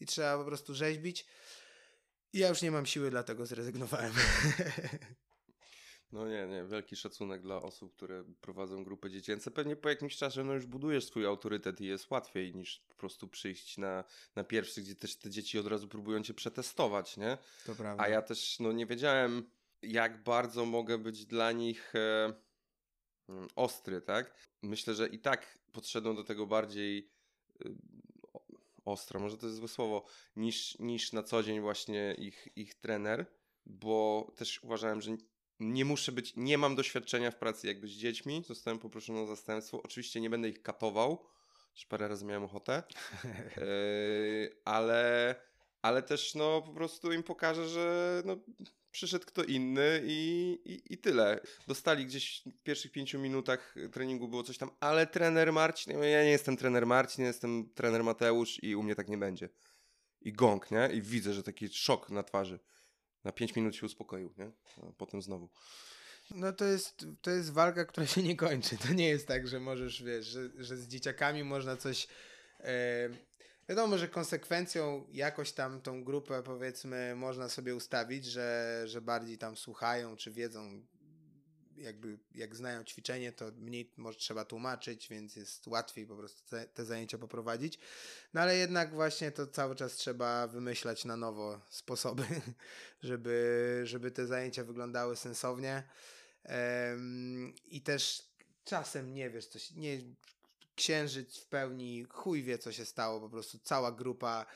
i 0.00 0.06
trzeba 0.06 0.38
po 0.38 0.44
prostu 0.44 0.74
rzeźbić. 0.74 1.26
Ja 2.32 2.48
już 2.48 2.62
nie 2.62 2.70
mam 2.70 2.86
siły, 2.86 3.10
dlatego 3.10 3.46
zrezygnowałem. 3.46 4.12
No 6.12 6.28
nie, 6.28 6.46
nie, 6.46 6.64
wielki 6.64 6.96
szacunek 6.96 7.42
dla 7.42 7.62
osób, 7.62 7.96
które 7.96 8.24
prowadzą 8.40 8.84
grupy 8.84 9.10
dziecięce. 9.10 9.50
Pewnie 9.50 9.76
po 9.76 9.88
jakimś 9.88 10.16
czasie 10.16 10.44
no 10.44 10.52
już 10.54 10.66
budujesz 10.66 11.04
swój 11.04 11.26
autorytet 11.26 11.80
i 11.80 11.86
jest 11.86 12.10
łatwiej 12.10 12.54
niż 12.54 12.80
po 12.88 12.94
prostu 12.94 13.28
przyjść 13.28 13.78
na, 13.78 14.04
na 14.36 14.44
pierwszy, 14.44 14.82
gdzie 14.82 14.94
też 14.94 15.16
te 15.16 15.30
dzieci 15.30 15.58
od 15.58 15.66
razu 15.66 15.88
próbują 15.88 16.22
cię 16.22 16.34
przetestować, 16.34 17.16
nie? 17.16 17.38
To 17.66 17.74
prawda. 17.74 18.02
A 18.04 18.08
ja 18.08 18.22
też 18.22 18.60
no 18.60 18.72
nie 18.72 18.86
wiedziałem, 18.86 19.50
jak 19.82 20.22
bardzo 20.22 20.64
mogę 20.66 20.98
być 20.98 21.26
dla 21.26 21.52
nich 21.52 21.94
e, 21.94 22.32
mm, 23.28 23.48
ostry, 23.56 24.00
tak? 24.00 24.34
Myślę, 24.62 24.94
że 24.94 25.08
i 25.08 25.18
tak 25.18 25.58
podszedłem 25.72 26.16
do 26.16 26.24
tego 26.24 26.46
bardziej 26.46 27.10
o- 27.64 27.68
ostro, 28.84 29.20
może 29.20 29.38
to 29.38 29.46
jest 29.46 29.58
złe 29.58 29.68
słowo, 29.68 30.04
niż, 30.36 30.78
niż 30.78 31.12
na 31.12 31.22
co 31.22 31.42
dzień 31.42 31.60
właśnie 31.60 32.14
ich, 32.18 32.48
ich 32.56 32.74
trener, 32.74 33.26
bo 33.66 34.26
też 34.36 34.64
uważałem, 34.64 35.00
że 35.00 35.16
nie 35.60 35.84
muszę 35.84 36.12
być, 36.12 36.32
nie 36.36 36.58
mam 36.58 36.76
doświadczenia 36.76 37.30
w 37.30 37.36
pracy 37.36 37.66
jakby 37.66 37.88
z 37.88 37.90
dziećmi, 37.90 38.42
zostałem 38.46 38.78
poproszony 38.78 39.20
o 39.20 39.26
zastępstwo. 39.26 39.82
Oczywiście 39.82 40.20
nie 40.20 40.30
będę 40.30 40.48
ich 40.48 40.62
katował, 40.62 41.26
już 41.74 41.86
parę 41.86 42.08
razy 42.08 42.24
miałem 42.24 42.44
ochotę, 42.44 42.82
Yy, 43.56 44.56
ale, 44.64 45.34
ale 45.82 46.02
też 46.02 46.34
no 46.34 46.62
po 46.62 46.72
prostu 46.72 47.12
im 47.12 47.22
pokażę, 47.22 47.68
że 47.68 48.22
no, 48.24 48.36
przyszedł 48.90 49.26
kto 49.26 49.44
inny 49.44 50.02
i, 50.04 50.58
i, 50.64 50.94
i 50.94 50.98
tyle. 50.98 51.40
Dostali 51.66 52.06
gdzieś 52.06 52.42
w 52.46 52.62
pierwszych 52.62 52.92
pięciu 52.92 53.18
minutach 53.18 53.74
treningu 53.92 54.28
było 54.28 54.42
coś 54.42 54.58
tam, 54.58 54.70
ale 54.80 55.06
trener 55.06 55.52
Marcin, 55.52 55.92
ja 55.92 55.98
mówię, 55.98 56.10
ja 56.10 56.24
nie 56.24 56.30
jestem 56.30 56.56
trener 56.56 56.86
Marcin, 56.86 57.24
jestem 57.24 57.72
trener 57.74 58.04
Mateusz 58.04 58.62
i 58.62 58.76
u 58.76 58.82
mnie 58.82 58.94
tak 58.94 59.08
nie 59.08 59.18
będzie. 59.18 59.48
I 60.20 60.32
gong, 60.32 60.70
nie? 60.70 60.88
I 60.92 61.02
widzę, 61.02 61.34
że 61.34 61.42
taki 61.42 61.68
szok 61.68 62.10
na 62.10 62.22
twarzy. 62.22 62.60
Na 63.24 63.32
pięć 63.32 63.56
minut 63.56 63.76
się 63.76 63.86
uspokoił, 63.86 64.34
nie? 64.38 64.52
A 64.82 64.92
potem 64.92 65.22
znowu. 65.22 65.50
No 66.30 66.52
to 66.52 66.64
jest, 66.64 67.06
to 67.20 67.30
jest 67.30 67.52
walka, 67.52 67.84
która 67.84 68.06
się 68.06 68.22
nie 68.22 68.36
kończy. 68.36 68.76
To 68.76 68.92
nie 68.92 69.08
jest 69.08 69.28
tak, 69.28 69.48
że 69.48 69.60
możesz, 69.60 70.02
wiesz, 70.02 70.26
że, 70.26 70.50
że 70.56 70.76
z 70.76 70.88
dzieciakami 70.88 71.44
można 71.44 71.76
coś... 71.76 72.08
E, 72.60 73.29
wiadomo, 73.70 73.98
że 73.98 74.08
konsekwencją 74.08 75.06
jakoś 75.12 75.52
tam 75.52 75.80
tą 75.80 76.04
grupę, 76.04 76.42
powiedzmy, 76.42 77.14
można 77.16 77.48
sobie 77.48 77.74
ustawić, 77.74 78.24
że, 78.24 78.82
że 78.86 79.00
bardziej 79.00 79.38
tam 79.38 79.56
słuchają, 79.56 80.16
czy 80.16 80.30
wiedzą, 80.30 80.82
jakby 81.76 82.18
jak 82.34 82.56
znają 82.56 82.84
ćwiczenie, 82.84 83.32
to 83.32 83.50
mniej 83.58 83.92
może 83.96 84.18
trzeba 84.18 84.44
tłumaczyć, 84.44 85.08
więc 85.08 85.36
jest 85.36 85.66
łatwiej 85.66 86.06
po 86.06 86.16
prostu 86.16 86.42
te, 86.50 86.66
te 86.66 86.84
zajęcia 86.84 87.18
poprowadzić. 87.18 87.78
No 88.34 88.40
ale 88.40 88.56
jednak 88.56 88.94
właśnie 88.94 89.32
to 89.32 89.46
cały 89.46 89.76
czas 89.76 89.96
trzeba 89.96 90.46
wymyślać 90.46 91.04
na 91.04 91.16
nowo 91.16 91.60
sposoby, 91.68 92.24
żeby, 93.02 93.80
żeby 93.84 94.10
te 94.10 94.26
zajęcia 94.26 94.64
wyglądały 94.64 95.16
sensownie. 95.16 95.82
Em, 96.42 97.54
I 97.66 97.80
też 97.80 98.22
czasem 98.64 99.14
nie 99.14 99.30
wiesz, 99.30 99.46
coś, 99.46 99.70
nie, 99.70 99.98
księżyc 100.74 101.38
w 101.38 101.46
pełni, 101.46 102.04
chuj 102.10 102.42
wie 102.42 102.58
co 102.58 102.72
się 102.72 102.84
stało, 102.84 103.20
po 103.20 103.28
prostu 103.28 103.58
cała 103.58 103.92
grupa 103.92 104.46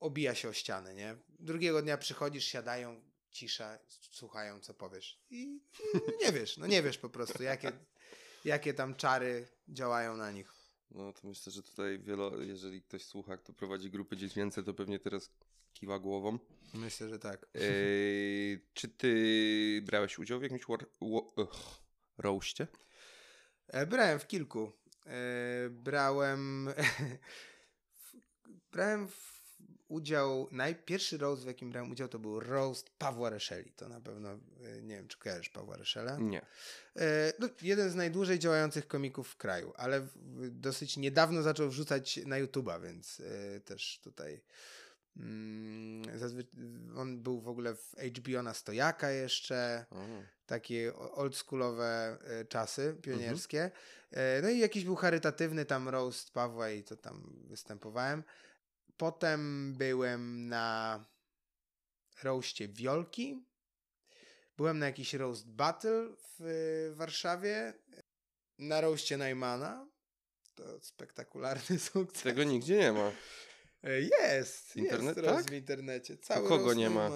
obija 0.00 0.34
się 0.34 0.48
o 0.48 0.52
ścianę, 0.52 0.94
nie? 0.94 1.16
Drugiego 1.28 1.82
dnia 1.82 1.98
przychodzisz, 1.98 2.44
siadają, 2.44 3.00
cisza, 3.30 3.78
słuchają 3.88 4.60
co 4.60 4.74
powiesz 4.74 5.20
i 5.30 5.42
i 5.94 6.24
nie 6.24 6.32
wiesz, 6.32 6.56
no 6.56 6.66
nie 6.66 6.82
wiesz 6.82 6.98
po 6.98 7.08
prostu 7.08 7.42
jakie, 7.42 7.72
jakie 8.44 8.74
tam 8.74 8.94
czary 8.94 9.48
działają 9.68 10.16
na 10.16 10.32
nich. 10.32 10.52
No 10.90 11.12
to 11.12 11.20
myślę, 11.28 11.52
że 11.52 11.62
tutaj 11.62 11.98
wielo, 11.98 12.42
jeżeli 12.42 12.82
ktoś 12.82 13.04
słucha, 13.04 13.36
kto 13.36 13.52
prowadzi 13.52 13.90
grupy 13.90 14.16
dziecięce, 14.16 14.62
to 14.62 14.74
pewnie 14.74 14.98
teraz 14.98 15.30
kiwa 15.74 15.98
głową. 15.98 16.38
Myślę, 16.74 17.08
że 17.08 17.18
tak. 17.18 17.46
Eee, 17.54 18.58
czy 18.74 18.88
ty 18.88 19.82
brałeś 19.84 20.18
udział 20.18 20.38
w 20.40 20.42
jakimś 20.42 20.66
war, 20.66 20.86
wo, 21.00 21.32
ugh, 21.36 21.56
roaście? 22.18 22.66
E, 23.68 23.86
Brałem 23.86 24.18
w 24.18 24.26
kilku. 24.26 24.72
E, 25.06 25.70
Brałem. 25.70 26.68
brałem 28.72 29.08
w 29.08 29.32
udział. 29.88 30.48
Najpierwszy 30.50 31.18
roast, 31.18 31.42
w 31.42 31.46
jakim 31.46 31.70
brałem 31.70 31.90
udział, 31.90 32.08
to 32.08 32.18
był 32.18 32.40
roast 32.40 32.90
Pawła 32.98 33.30
Reszeli. 33.30 33.72
To 33.72 33.88
na 33.88 34.00
pewno. 34.00 34.28
e, 34.30 34.82
Nie 34.82 34.96
wiem, 34.96 35.08
czy 35.08 35.18
kojarzysz 35.18 35.48
Pawła 35.48 35.76
Reszela. 35.76 36.16
Nie. 36.18 36.42
E, 36.96 37.32
No, 37.38 37.48
jeden 37.62 37.90
z 37.90 37.94
najdłużej 37.94 38.38
działających 38.38 38.88
komików 38.88 39.28
w 39.28 39.36
kraju, 39.36 39.72
ale 39.76 40.06
dosyć 40.50 40.96
niedawno 40.96 41.42
zaczął 41.42 41.68
wrzucać 41.68 42.16
na 42.26 42.36
YouTube'a, 42.42 42.82
więc 42.82 43.22
też 43.64 44.00
tutaj. 44.04 44.40
Mm, 45.16 46.02
on 46.96 47.22
był 47.22 47.40
w 47.40 47.48
ogóle 47.48 47.74
w 47.74 47.92
HBO 48.18 48.42
na 48.42 48.54
stojaka 48.54 49.10
jeszcze 49.10 49.84
takie 50.52 50.94
oldschoolowe 50.96 52.18
e, 52.24 52.44
czasy 52.44 52.96
pionierskie. 53.02 53.70
E, 54.10 54.42
No 54.42 54.50
i 54.50 54.58
jakiś 54.58 54.84
był 54.84 54.96
charytatywny 54.96 55.64
tam 55.64 55.88
roast 55.88 56.30
Pawła 56.30 56.70
i 56.70 56.84
to 56.84 56.96
tam 56.96 57.44
występowałem. 57.48 58.24
Potem 58.96 59.74
byłem 59.78 60.48
na 60.48 61.04
roastie 62.22 62.68
Wiolki. 62.68 63.46
Byłem 64.56 64.78
na 64.78 64.86
jakiś 64.86 65.14
roast 65.14 65.48
battle 65.50 66.08
w 66.16 66.42
e, 66.42 66.94
Warszawie. 66.94 67.74
Na 68.58 68.80
roastie 68.80 69.16
Najmana. 69.16 69.88
To 70.54 70.80
spektakularny 70.80 71.78
sukces. 71.92 72.22
Tego 72.22 72.44
nigdzie 72.44 72.78
nie 72.78 72.92
ma. 72.92 73.12
Jest, 73.82 74.76
Internet, 74.76 75.16
jest 75.16 75.28
tak? 75.28 75.50
w 75.50 75.52
internecie. 75.52 76.16
Cały 76.16 76.48
kogo 76.48 76.74
nie 76.74 76.90
ma? 76.90 77.10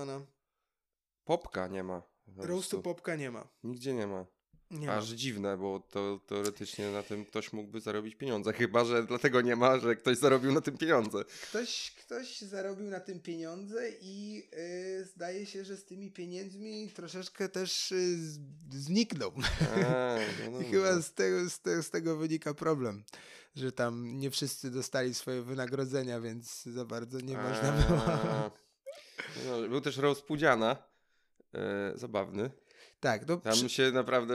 Popka 1.25 1.67
nie 1.67 1.83
ma. 1.83 2.16
Roastu. 2.37 2.83
Popka 2.83 3.17
nie 3.17 3.31
ma. 3.31 3.49
Nigdzie 3.65 3.95
nie 3.95 4.07
ma. 4.07 4.27
Nie 4.71 4.87
ma. 4.87 4.93
Aż 4.97 5.09
dziwne, 5.09 5.57
bo 5.57 5.81
to 5.81 6.21
teoretycznie 6.27 6.91
na 6.91 7.03
tym 7.03 7.25
ktoś 7.25 7.53
mógłby 7.53 7.81
zarobić 7.81 8.15
pieniądze. 8.15 8.53
Chyba, 8.53 8.85
że 8.85 9.05
dlatego 9.07 9.41
nie 9.41 9.57
ma, 9.57 9.79
że 9.79 9.97
ktoś 9.97 10.19
zarobił 10.19 10.53
na 10.53 10.61
tym 10.61 10.79
pieniądze. 10.79 11.19
Ktoś, 11.51 11.95
ktoś 11.99 12.41
zarobił 12.41 12.87
na 12.91 13.01
tym 13.01 13.21
pieniądze 13.21 13.89
i 14.01 14.49
y, 15.01 15.05
zdaje 15.05 15.47
się, 15.47 15.65
że 15.65 15.77
z 15.77 15.85
tymi 15.85 16.11
pieniędzmi 16.11 16.91
troszeczkę 16.95 17.49
też 17.49 17.93
y, 17.93 18.17
z- 18.31 18.39
zniknął. 18.71 19.33
A, 19.87 20.17
no 20.53 20.59
chyba 20.71 21.01
z 21.03 21.13
tego, 21.15 21.51
z, 21.51 21.61
tego, 21.61 21.83
z 21.83 21.91
tego 21.91 22.17
wynika 22.17 22.55
problem, 22.55 23.05
że 23.57 23.73
tam 23.73 24.19
nie 24.19 24.31
wszyscy 24.31 24.71
dostali 24.71 25.15
swoje 25.15 25.43
wynagrodzenia, 25.43 26.21
więc 26.21 26.63
za 26.63 26.85
bardzo 26.85 27.21
nie 27.21 27.37
można 27.39 27.73
było. 27.73 28.03
A, 28.07 28.51
No, 29.47 29.69
był 29.69 29.81
też 29.81 29.97
roast 29.97 30.23
Pudziana. 30.23 30.77
E, 31.57 31.93
zabawny. 31.99 32.51
Tak, 33.01 33.29
no, 33.29 33.37
Tam 33.37 33.53
przy, 33.53 33.69
się 33.69 33.91
naprawdę 33.93 34.35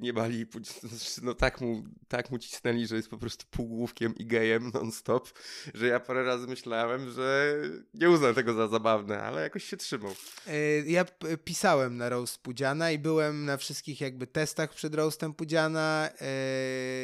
nie 0.00 0.12
bali. 0.12 0.46
No 1.22 1.34
tak 1.34 1.60
mu, 1.60 1.84
tak 2.08 2.30
mu 2.30 2.38
cisnęli, 2.38 2.86
że 2.86 2.96
jest 2.96 3.08
po 3.08 3.18
prostu 3.18 3.46
półgłówkiem 3.50 4.14
i 4.16 4.26
gejem 4.26 4.70
non-stop, 4.74 5.32
że 5.74 5.86
ja 5.86 6.00
parę 6.00 6.24
razy 6.24 6.46
myślałem, 6.46 7.10
że 7.10 7.56
nie 7.94 8.10
uznam 8.10 8.34
tego 8.34 8.54
za 8.54 8.68
zabawne, 8.68 9.22
ale 9.22 9.42
jakoś 9.42 9.64
się 9.64 9.76
trzymał. 9.76 10.12
y, 10.48 10.84
ja 10.86 11.04
pisałem 11.44 11.96
na 11.96 12.08
roast 12.08 12.38
Pudziana 12.38 12.90
i 12.90 12.98
byłem 12.98 13.44
na 13.44 13.56
wszystkich 13.56 14.00
jakby 14.00 14.26
testach 14.26 14.74
przed 14.74 14.94
roastem 14.94 15.34
Pudziana, 15.34 16.10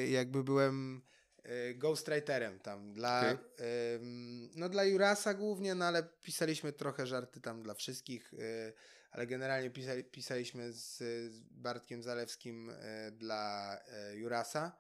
y, 0.05 0.09
jakby 0.09 0.45
byłem 0.45 1.03
ghostwriterem 1.74 2.59
tam 2.59 2.93
dla, 2.93 3.20
Okej. 3.20 3.36
ym, 3.97 4.51
no 4.57 4.69
dla 4.69 4.85
Jurasa 4.85 5.35
głównie, 5.35 5.74
no 5.74 5.85
ale 5.85 6.03
pisaliśmy 6.23 6.73
trochę 6.73 7.07
żarty 7.07 7.40
tam 7.40 7.62
dla 7.62 7.74
wszystkich, 7.74 8.35
ale 9.10 9.26
generalnie 9.26 9.70
pisali, 9.70 10.05
pisaliśmy 10.05 10.72
z, 10.72 11.02
Bartkiem 11.51 12.02
Zalewskim 12.02 12.70
y, 12.70 12.74
dla 13.12 13.76
y, 14.12 14.16
Jurasa. 14.16 14.78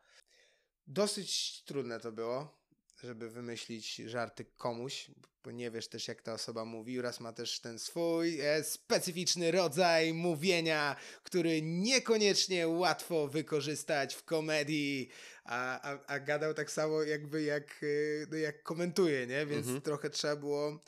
Dosyć 0.86 1.62
trudne 1.64 2.00
to 2.00 2.12
było, 2.12 2.58
żeby 3.02 3.30
wymyślić 3.30 3.96
żarty 3.96 4.44
komuś, 4.44 5.10
bo 5.44 5.50
nie 5.50 5.70
wiesz 5.70 5.88
też 5.88 6.08
jak 6.08 6.22
ta 6.22 6.32
osoba 6.32 6.64
mówi. 6.64 6.92
Juras 6.94 7.20
ma 7.20 7.32
też 7.32 7.60
ten 7.60 7.78
swój 7.78 8.40
e, 8.40 8.64
specyficzny 8.64 9.50
rodzaj 9.50 10.14
mówienia, 10.14 10.96
który 11.22 11.62
niekoniecznie 11.62 12.68
łatwo 12.68 13.28
wykorzystać 13.28 14.14
w 14.14 14.24
komedii, 14.24 15.08
a, 15.44 15.90
a, 15.92 16.06
a 16.06 16.20
gadał 16.20 16.54
tak 16.54 16.70
samo 16.70 17.02
jakby 17.02 17.42
jak, 17.42 17.80
e, 17.82 18.26
no 18.30 18.36
jak 18.36 18.62
komentuje, 18.62 19.26
nie? 19.26 19.46
Więc 19.46 19.66
Mhm. 19.66 19.82
trochę 19.82 20.10
trzeba 20.10 20.36
było 20.36 20.78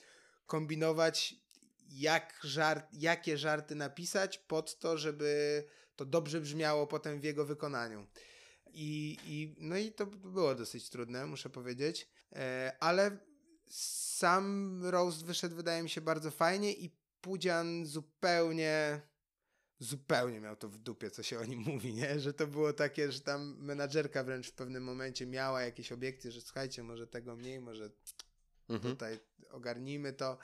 kombinować 0.46 1.34
jak 1.90 2.40
żart, 2.44 2.86
jakie 2.92 3.38
żarty 3.38 3.74
napisać 3.74 4.38
pod 4.38 4.78
to, 4.78 4.98
żeby 4.98 5.64
to 5.96 6.04
dobrze 6.04 6.40
brzmiało 6.40 6.86
potem 6.86 7.20
w 7.20 7.24
jego 7.24 7.44
wykonaniu. 7.44 8.06
I, 8.72 9.18
i, 9.24 9.54
no 9.58 9.76
i 9.76 9.92
to 9.92 10.06
było 10.06 10.54
dosyć 10.54 10.90
trudne, 10.90 11.26
muszę 11.26 11.50
powiedzieć. 11.50 12.08
E, 12.32 12.76
ale 12.80 13.18
sam 13.70 14.80
roast 14.84 15.24
wyszedł, 15.24 15.56
wydaje 15.56 15.82
mi 15.82 15.90
się, 15.90 16.00
bardzo 16.00 16.30
fajnie 16.30 16.72
i 16.72 16.90
Pudzian 17.20 17.86
zupełnie 17.86 19.00
zupełnie 19.78 20.40
miał 20.40 20.56
to 20.56 20.68
w 20.68 20.78
dupie, 20.78 21.10
co 21.10 21.22
się 21.22 21.38
o 21.38 21.44
nim 21.44 21.58
mówi, 21.58 21.94
nie? 21.94 22.20
Że 22.20 22.34
to 22.34 22.46
było 22.46 22.72
takie, 22.72 23.12
że 23.12 23.20
tam 23.20 23.56
menadżerka 23.58 24.24
wręcz 24.24 24.48
w 24.48 24.52
pewnym 24.52 24.84
momencie 24.84 25.26
miała 25.26 25.62
jakieś 25.62 25.92
obiekcje, 25.92 26.32
że 26.32 26.40
słuchajcie, 26.40 26.82
może 26.82 27.06
tego 27.06 27.36
mniej, 27.36 27.60
może 27.60 27.90
Mhm. 28.68 28.94
tutaj 28.94 29.18
ogarnijmy 29.50 30.12
to, 30.12 30.38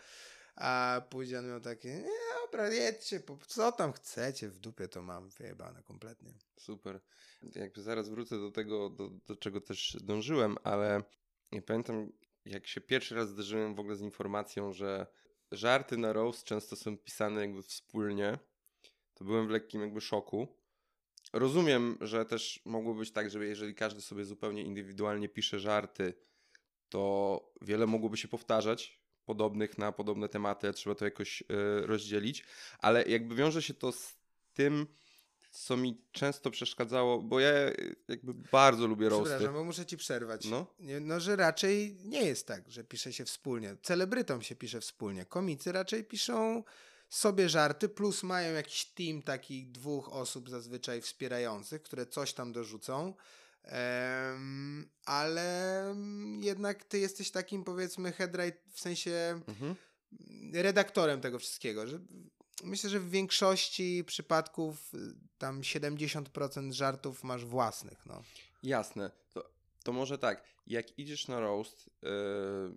a 0.56 1.02
Pudzian 1.10 1.48
miał 1.48 1.60
takie, 1.60 1.88
nie, 1.88 2.36
dobra, 2.44 2.68
jedźcie, 2.68 3.22
co 3.46 3.72
tam 3.72 3.92
chcecie, 3.92 4.48
w 4.48 4.58
dupie 4.58 4.88
to 4.88 5.02
mam, 5.02 5.28
wyjebane 5.28 5.82
kompletnie. 5.82 6.34
Super. 6.56 7.00
Jakby 7.54 7.82
zaraz 7.82 8.08
wrócę 8.08 8.38
do 8.38 8.50
tego, 8.50 8.90
do, 8.90 9.08
do 9.08 9.36
czego 9.36 9.60
też 9.60 9.96
dążyłem, 10.00 10.56
ale 10.64 11.02
ja 11.52 11.62
pamiętam, 11.62 12.12
jak 12.44 12.66
się 12.66 12.80
pierwszy 12.80 13.14
raz 13.14 13.28
zderzyłem 13.28 13.74
w 13.74 13.80
ogóle 13.80 13.96
z 13.96 14.00
informacją, 14.00 14.72
że 14.72 15.06
żarty 15.52 15.96
na 15.96 16.12
roast 16.12 16.44
często 16.44 16.76
są 16.76 16.98
pisane 16.98 17.40
jakby 17.40 17.62
wspólnie, 17.62 18.38
to 19.14 19.24
byłem 19.24 19.46
w 19.46 19.50
lekkim 19.50 19.80
jakby 19.80 20.00
szoku. 20.00 20.48
Rozumiem, 21.32 21.98
że 22.00 22.24
też 22.24 22.62
mogło 22.64 22.94
być 22.94 23.12
tak, 23.12 23.30
że 23.30 23.46
jeżeli 23.46 23.74
każdy 23.74 24.00
sobie 24.00 24.24
zupełnie 24.24 24.62
indywidualnie 24.62 25.28
pisze 25.28 25.60
żarty, 25.60 26.14
to 26.88 27.52
wiele 27.62 27.86
mogłoby 27.86 28.16
się 28.16 28.28
powtarzać, 28.28 29.05
podobnych 29.26 29.78
na 29.78 29.92
podobne 29.92 30.28
tematy, 30.28 30.72
trzeba 30.72 30.94
to 30.96 31.04
jakoś 31.04 31.42
y, 31.42 31.46
rozdzielić, 31.86 32.44
ale 32.78 33.02
jakby 33.02 33.34
wiąże 33.34 33.62
się 33.62 33.74
to 33.74 33.92
z 33.92 34.16
tym, 34.54 34.86
co 35.50 35.76
mi 35.76 36.02
często 36.12 36.50
przeszkadzało, 36.50 37.22
bo 37.22 37.40
ja 37.40 37.50
y, 37.50 37.96
jakby 38.08 38.34
bardzo 38.34 38.86
lubię 38.86 39.08
roasty. 39.08 39.28
Przepraszam, 39.28 39.54
bo 39.54 39.64
muszę 39.64 39.86
ci 39.86 39.96
przerwać. 39.96 40.44
No. 40.44 40.66
No, 41.00 41.20
że 41.20 41.36
raczej 41.36 41.96
nie 42.04 42.22
jest 42.22 42.46
tak, 42.46 42.70
że 42.70 42.84
pisze 42.84 43.12
się 43.12 43.24
wspólnie. 43.24 43.76
Celebrytom 43.82 44.42
się 44.42 44.56
pisze 44.56 44.80
wspólnie. 44.80 45.24
Komicy 45.24 45.72
raczej 45.72 46.04
piszą 46.04 46.62
sobie 47.08 47.48
żarty, 47.48 47.88
plus 47.88 48.22
mają 48.22 48.54
jakiś 48.54 48.84
team 48.84 49.22
takich 49.22 49.72
dwóch 49.72 50.12
osób 50.12 50.50
zazwyczaj 50.50 51.00
wspierających, 51.00 51.82
które 51.82 52.06
coś 52.06 52.32
tam 52.32 52.52
dorzucą. 52.52 53.14
Em, 53.66 54.88
ale 55.04 55.94
jednak 56.40 56.84
ty 56.84 56.98
jesteś 56.98 57.30
takim 57.30 57.64
powiedzmy 57.64 58.12
headwrite, 58.12 58.58
w 58.72 58.80
sensie 58.80 59.40
Mhm. 59.48 59.74
redaktorem 60.52 61.20
tego 61.20 61.38
wszystkiego. 61.38 61.86
Że 61.86 61.98
myślę, 62.64 62.90
że 62.90 63.00
w 63.00 63.10
większości 63.10 64.04
przypadków 64.06 64.92
tam 65.38 65.60
70% 65.60 66.72
żartów 66.72 67.24
masz 67.24 67.44
własnych. 67.44 68.06
No. 68.06 68.22
Jasne. 68.62 69.10
To, 69.34 69.50
to 69.84 69.92
może 69.92 70.18
tak, 70.18 70.44
jak 70.66 70.98
idziesz 70.98 71.28
na 71.28 71.40
roast, 71.40 71.86
y, 71.88 72.08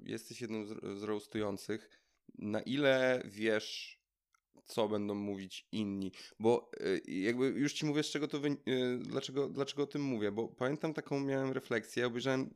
jesteś 0.04 0.42
jednym 0.42 0.66
z, 0.68 1.00
z 1.00 1.04
roastujących, 1.04 1.90
na 2.38 2.62
ile 2.62 3.22
wiesz, 3.26 3.99
co 4.70 4.88
będą 4.88 5.16
mówić 5.16 5.68
inni? 5.72 6.12
Bo 6.40 6.72
y, 6.82 7.02
jakby 7.12 7.46
już 7.46 7.74
ci 7.74 7.86
mówię, 7.86 8.04
z 8.04 8.08
czego 8.10 8.28
to 8.28 8.40
wy, 8.40 8.48
y, 8.50 8.98
dlaczego, 8.98 9.50
dlaczego 9.50 9.84
o 9.84 9.88
tym 9.88 10.02
mówię, 10.02 10.32
bo 10.32 10.48
pamiętam 10.48 10.94
taką 10.94 11.20
miałem 11.20 11.52
refleksję, 11.52 12.08
obejrzałem 12.08 12.50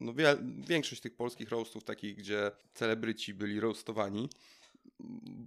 no, 0.00 0.14
wie, 0.14 0.36
większość 0.68 1.02
tych 1.02 1.16
polskich 1.16 1.48
roastów, 1.48 1.84
takich, 1.84 2.16
gdzie 2.16 2.50
celebryci 2.74 3.34
byli 3.34 3.60
roastowani. 3.60 4.28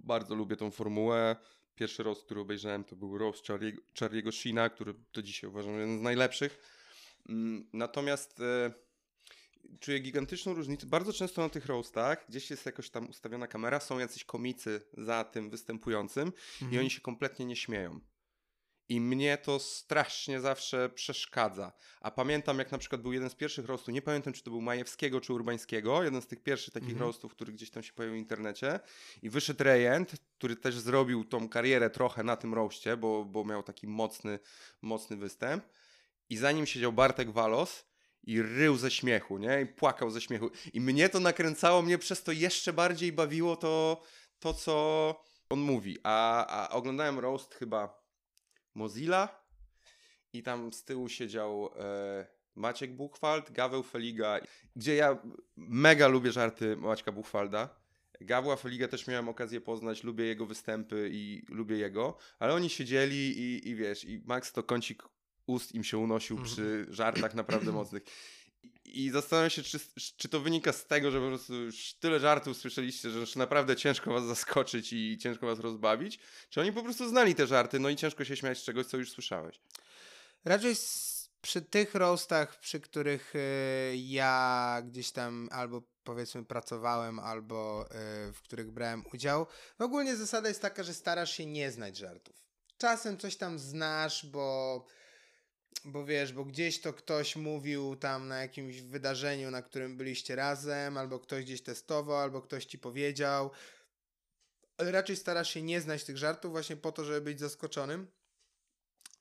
Bardzo 0.04 0.34
lubię 0.34 0.56
tą 0.56 0.70
formułę. 0.70 1.36
Pierwszy 1.74 2.02
roast, 2.02 2.24
który 2.24 2.40
obejrzałem, 2.40 2.84
to 2.84 2.96
był 2.96 3.18
roast 3.18 3.44
Charlie'ego, 3.44 3.78
Charlie'ego 3.94 4.32
Sheena, 4.32 4.70
który 4.70 4.94
do 5.12 5.22
dzisiaj 5.22 5.50
uważam 5.50 5.72
jeden 5.72 5.98
z 5.98 6.02
najlepszych. 6.02 6.58
Mm, 7.28 7.68
Natomiast 7.72 8.40
e, 8.40 8.72
czuję 9.80 9.98
gigantyczną 9.98 10.54
różnicę. 10.54 10.86
Bardzo 10.86 11.12
często 11.12 11.42
na 11.42 11.48
tych 11.48 11.66
roastach 11.66 12.24
gdzieś 12.28 12.50
jest 12.50 12.66
jakoś 12.66 12.90
tam 12.90 13.10
ustawiona 13.10 13.46
kamera, 13.46 13.80
są 13.80 13.98
jacyś 13.98 14.24
komicy 14.24 14.80
za 14.98 15.24
tym 15.24 15.50
występującym 15.50 16.32
i 16.70 16.78
oni 16.78 16.90
się 16.90 17.00
kompletnie 17.00 17.44
nie 17.46 17.56
śmieją. 17.56 18.00
I 18.88 19.00
mnie 19.00 19.38
to 19.38 19.58
strasznie 19.58 20.40
zawsze 20.40 20.88
przeszkadza. 20.90 21.72
A 22.00 22.10
pamiętam, 22.10 22.58
jak 22.58 22.72
na 22.72 22.78
przykład 22.78 23.02
był 23.02 23.12
jeden 23.12 23.30
z 23.30 23.34
pierwszych 23.34 23.66
roastów, 23.66 23.94
nie 23.94 24.02
pamiętam, 24.02 24.32
czy 24.32 24.42
to 24.42 24.50
był 24.50 24.60
Majewskiego, 24.60 25.20
czy 25.20 25.32
Urbańskiego, 25.32 26.02
jeden 26.02 26.22
z 26.22 26.26
tych 26.26 26.42
pierwszych 26.42 26.74
takich 26.74 26.88
Mhm. 26.88 27.04
roastów, 27.06 27.32
który 27.32 27.52
gdzieś 27.52 27.70
tam 27.70 27.82
się 27.82 27.92
pojawił 27.92 28.16
w 28.16 28.18
internecie. 28.18 28.80
I 29.22 29.30
wyszedł 29.30 29.64
Rejent, 29.64 30.12
który 30.38 30.56
też 30.56 30.78
zrobił 30.78 31.24
tą 31.24 31.48
karierę 31.48 31.90
trochę 31.90 32.22
na 32.22 32.36
tym 32.36 32.54
roaście, 32.54 32.96
bo, 32.96 33.24
bo 33.24 33.44
miał 33.44 33.62
taki 33.62 33.86
mocny, 33.86 34.38
mocny 34.82 35.16
występ. 35.16 35.64
I 36.28 36.36
za 36.36 36.52
nim 36.52 36.66
siedział 36.66 36.92
Bartek 36.92 37.30
Walos 37.30 37.84
i 38.24 38.42
rył 38.42 38.76
ze 38.76 38.90
śmiechu, 38.90 39.38
nie? 39.38 39.60
I 39.60 39.66
płakał 39.66 40.10
ze 40.10 40.20
śmiechu. 40.20 40.50
I 40.72 40.80
mnie 40.80 41.08
to 41.08 41.20
nakręcało, 41.20 41.82
mnie 41.82 41.98
przez 41.98 42.22
to 42.22 42.32
jeszcze 42.32 42.72
bardziej 42.72 43.12
bawiło 43.12 43.56
to, 43.56 44.02
to 44.38 44.54
co 44.54 45.24
on 45.50 45.60
mówi. 45.60 45.98
A, 46.02 46.46
a 46.46 46.70
oglądałem 46.70 47.18
roast 47.18 47.54
chyba 47.54 48.02
Mozilla 48.74 49.42
i 50.32 50.42
tam 50.42 50.72
z 50.72 50.84
tyłu 50.84 51.08
siedział 51.08 51.70
e, 51.76 52.26
Maciek 52.54 52.96
Buchwald, 52.96 53.50
Gaweł 53.50 53.82
Feliga, 53.82 54.40
gdzie 54.76 54.94
ja 54.94 55.18
mega 55.56 56.08
lubię 56.08 56.32
żarty 56.32 56.76
Maćka 56.76 57.12
Buchwalda. 57.12 57.82
Gawła 58.20 58.56
Feliga 58.56 58.88
też 58.88 59.06
miałem 59.06 59.28
okazję 59.28 59.60
poznać, 59.60 60.04
lubię 60.04 60.24
jego 60.24 60.46
występy 60.46 61.10
i 61.12 61.42
lubię 61.48 61.76
jego, 61.76 62.16
ale 62.38 62.54
oni 62.54 62.70
siedzieli 62.70 63.38
i, 63.38 63.68
i 63.68 63.74
wiesz, 63.74 64.04
i 64.04 64.22
Max 64.24 64.52
to 64.52 64.62
kącik 64.62 65.02
ust 65.46 65.74
im 65.74 65.84
się 65.84 65.98
unosił 65.98 66.36
Mhm. 66.36 66.52
przy 66.54 66.86
żartach 66.88 67.34
naprawdę 67.34 67.72
mocnych. 67.80 68.02
I- 68.84 69.10
zastanawiam 69.10 69.50
się, 69.50 69.62
czy, 69.62 69.78
czy 70.16 70.28
to 70.28 70.40
wynika 70.40 70.72
z 70.72 70.86
tego, 70.86 71.10
że 71.10 71.20
po 71.20 71.26
prostu 71.26 71.54
już 71.54 71.94
tyle 71.94 72.20
żartów 72.20 72.56
słyszeliście, 72.56 73.10
że 73.10 73.18
już 73.18 73.36
naprawdę 73.36 73.76
ciężko 73.76 74.12
was 74.12 74.24
zaskoczyć 74.24 74.92
i 74.92 75.18
ciężko 75.18 75.46
was 75.46 75.58
rozbawić, 75.58 76.18
czy 76.50 76.60
oni 76.60 76.72
po 76.72 76.82
prostu 76.82 77.08
znali 77.08 77.34
te 77.34 77.46
żarty, 77.46 77.78
no 77.80 77.88
i 77.88 77.96
ciężko 77.96 78.24
się 78.24 78.36
śmiać 78.36 78.58
z 78.58 78.62
czegoś, 78.62 78.86
co 78.86 78.96
już 78.96 79.10
słyszałeś. 79.10 79.60
Raczej 80.44 80.74
przy 81.40 81.62
tych 81.62 81.94
roastach, 81.94 82.60
przy 82.60 82.80
których 82.80 83.34
y, 83.34 83.96
ja 83.96 84.82
gdzieś 84.84 85.10
tam 85.12 85.48
albo 85.52 85.82
powiedzmy 86.04 86.44
pracowałem, 86.44 87.18
albo 87.18 87.86
y, 87.86 88.32
w 88.32 88.40
których 88.42 88.70
brałem 88.70 89.04
udział, 89.14 89.46
no 89.78 89.86
ogólnie 89.86 90.16
zasada 90.16 90.48
jest 90.48 90.62
taka, 90.62 90.82
że 90.82 90.94
starasz 90.94 91.32
się 91.36 91.46
nie 91.46 91.70
znać 91.70 91.96
żartów. 91.96 92.36
Czasem 92.78 93.18
coś 93.18 93.36
tam 93.36 93.58
znasz, 93.58 94.26
bo, 94.26 94.84
bo 95.84 96.04
wiesz, 96.04 96.32
bo 96.32 96.44
gdzieś 96.44 96.80
to 96.80 96.92
ktoś 96.92 97.36
mówił 97.36 97.96
tam 97.96 98.28
na 98.28 98.38
jakimś 98.38 98.80
wydarzeniu, 98.80 99.50
na 99.50 99.62
którym 99.62 99.96
byliście 99.96 100.36
razem, 100.36 100.96
albo 100.96 101.18
ktoś 101.18 101.44
gdzieś 101.44 101.62
testował, 101.62 102.16
albo 102.16 102.42
ktoś 102.42 102.64
ci 102.64 102.78
powiedział. 102.78 103.50
Ale 104.76 104.92
raczej 104.92 105.16
starasz 105.16 105.50
się 105.50 105.62
nie 105.62 105.80
znać 105.80 106.04
tych 106.04 106.18
żartów 106.18 106.52
właśnie 106.52 106.76
po 106.76 106.92
to, 106.92 107.04
żeby 107.04 107.20
być 107.20 107.40
zaskoczonym. 107.40 108.06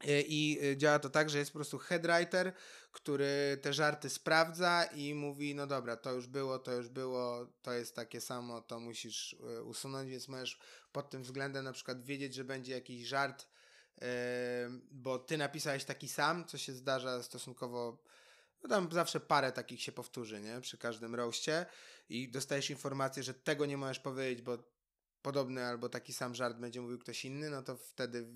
E, 0.08 0.22
I 0.22 0.60
y, 0.64 0.78
działa 0.78 1.00
to 1.00 1.10
tak, 1.10 1.30
że 1.30 1.38
jest 1.38 1.52
po 1.52 1.58
prostu 1.58 1.78
headwriter, 1.78 2.54
który 2.92 3.60
te 3.62 3.74
żarty 3.74 4.10
sprawdza 4.10 4.84
i 4.84 5.14
mówi, 5.14 5.56
no 5.56 5.68
dobra, 5.68 5.98
to 5.98 6.14
już 6.14 6.28
było, 6.28 6.60
to 6.60 6.72
już 6.74 6.90
było, 6.90 7.48
to 7.62 7.74
jest 7.74 7.96
takie 7.96 8.22
samo, 8.22 8.62
to 8.62 8.80
musisz 8.80 9.34
y, 9.34 9.64
usunąć, 9.64 10.12
więc 10.12 10.28
możesz 10.28 10.60
pod 10.92 11.10
tym 11.10 11.24
względem 11.24 11.66
na 11.66 11.74
przykład 11.74 12.04
wiedzieć, 12.04 12.34
że 12.34 12.44
będzie 12.44 12.74
jakiś 12.74 13.08
żart, 13.08 13.48
bo 14.92 15.20
ty 15.20 15.38
napisałeś 15.38 15.84
taki 15.84 16.08
sam, 16.08 16.46
co 16.46 16.58
się 16.58 16.74
zdarza 16.74 17.24
stosunkowo, 17.24 18.04
no 18.64 18.70
tam 18.70 18.92
zawsze 18.92 19.20
parę 19.20 19.52
takich 19.52 19.82
się 19.82 19.92
powtórzy, 19.92 20.42
nie, 20.42 20.62
przy 20.62 20.78
każdym 20.78 21.16
roście. 21.16 21.66
I 22.10 22.30
dostajesz 22.30 22.70
informację, 22.70 23.24
że 23.24 23.34
tego 23.34 23.66
nie 23.66 23.78
możesz 23.78 24.00
powiedzieć, 24.00 24.42
bo 24.42 24.58
podobny 25.22 25.66
albo 25.66 25.90
taki 25.90 26.14
sam 26.14 26.36
żart 26.36 26.58
będzie 26.58 26.82
mówił 26.82 27.00
ktoś 27.00 27.26
inny, 27.26 27.50
no 27.50 27.64
to 27.64 27.76
wtedy 27.76 28.28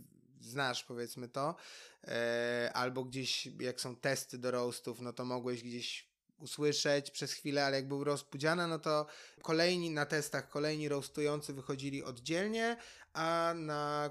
znasz 0.42 0.84
powiedzmy 0.84 1.30
to, 1.30 1.56
e, 2.04 2.72
albo 2.74 3.04
gdzieś 3.04 3.46
jak 3.60 3.82
są 3.82 3.96
testy 3.96 4.38
do 4.38 4.52
roastów, 4.52 5.02
no 5.02 5.14
to 5.14 5.26
mogłeś 5.26 5.64
gdzieś 5.64 6.16
usłyszeć 6.38 7.12
przez 7.12 7.34
chwilę, 7.34 7.66
ale 7.66 7.76
jak 7.76 7.88
był 7.88 8.04
roast 8.04 8.24
Pudziana, 8.24 8.68
no 8.68 8.80
to 8.80 9.06
kolejni 9.42 9.92
na 9.92 10.06
testach, 10.06 10.50
kolejni 10.50 10.90
roastujący 10.90 11.54
wychodzili 11.54 12.04
oddzielnie, 12.04 12.78
a 13.16 13.54
na 13.58 14.10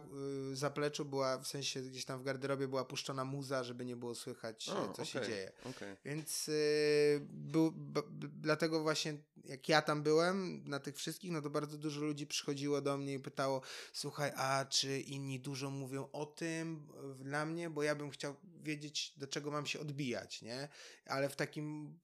y, 0.52 0.56
zapleczu 0.56 1.04
była, 1.04 1.38
w 1.38 1.46
sensie 1.46 1.82
gdzieś 1.82 2.04
tam 2.04 2.20
w 2.20 2.22
garderobie 2.22 2.68
była 2.68 2.84
puszczona 2.84 3.24
muza, 3.24 3.64
żeby 3.64 3.84
nie 3.84 3.96
było 3.96 4.14
słychać, 4.14 4.68
O, 4.68 4.92
co 4.92 5.04
się 5.04 5.18
okej, 5.18 5.30
dzieje. 5.30 5.52
okej. 5.64 5.96
Więc 6.04 6.48
y, 6.48 7.20
był, 7.30 7.72
b, 7.72 8.02
b, 8.10 8.28
dlatego 8.40 8.82
właśnie 8.82 9.14
jak 9.44 9.68
ja 9.68 9.82
tam 9.82 10.02
byłem 10.02 10.64
na 10.68 10.80
tych 10.80 10.96
wszystkich, 10.96 11.30
no 11.32 11.42
to 11.42 11.50
bardzo 11.50 11.78
dużo 11.78 12.00
ludzi 12.00 12.26
przychodziło 12.26 12.80
do 12.80 12.98
mnie 12.98 13.14
i 13.14 13.18
pytało, 13.18 13.60
słuchaj, 13.92 14.32
a 14.36 14.64
czy 14.70 15.00
inni 15.00 15.40
dużo 15.40 15.70
mówią 15.70 16.08
o 16.12 16.26
tym 16.26 16.88
dla 17.18 17.46
mnie, 17.46 17.70
bo 17.70 17.82
ja 17.82 17.94
bym 17.94 18.10
chciał 18.10 18.36
wiedzieć, 18.62 19.12
do 19.16 19.26
czego 19.26 19.50
mam 19.50 19.66
się 19.66 19.80
odbijać, 19.80 20.42
nie? 20.42 20.68
Ale 21.06 21.28
w 21.28 21.36
takim 21.36 21.98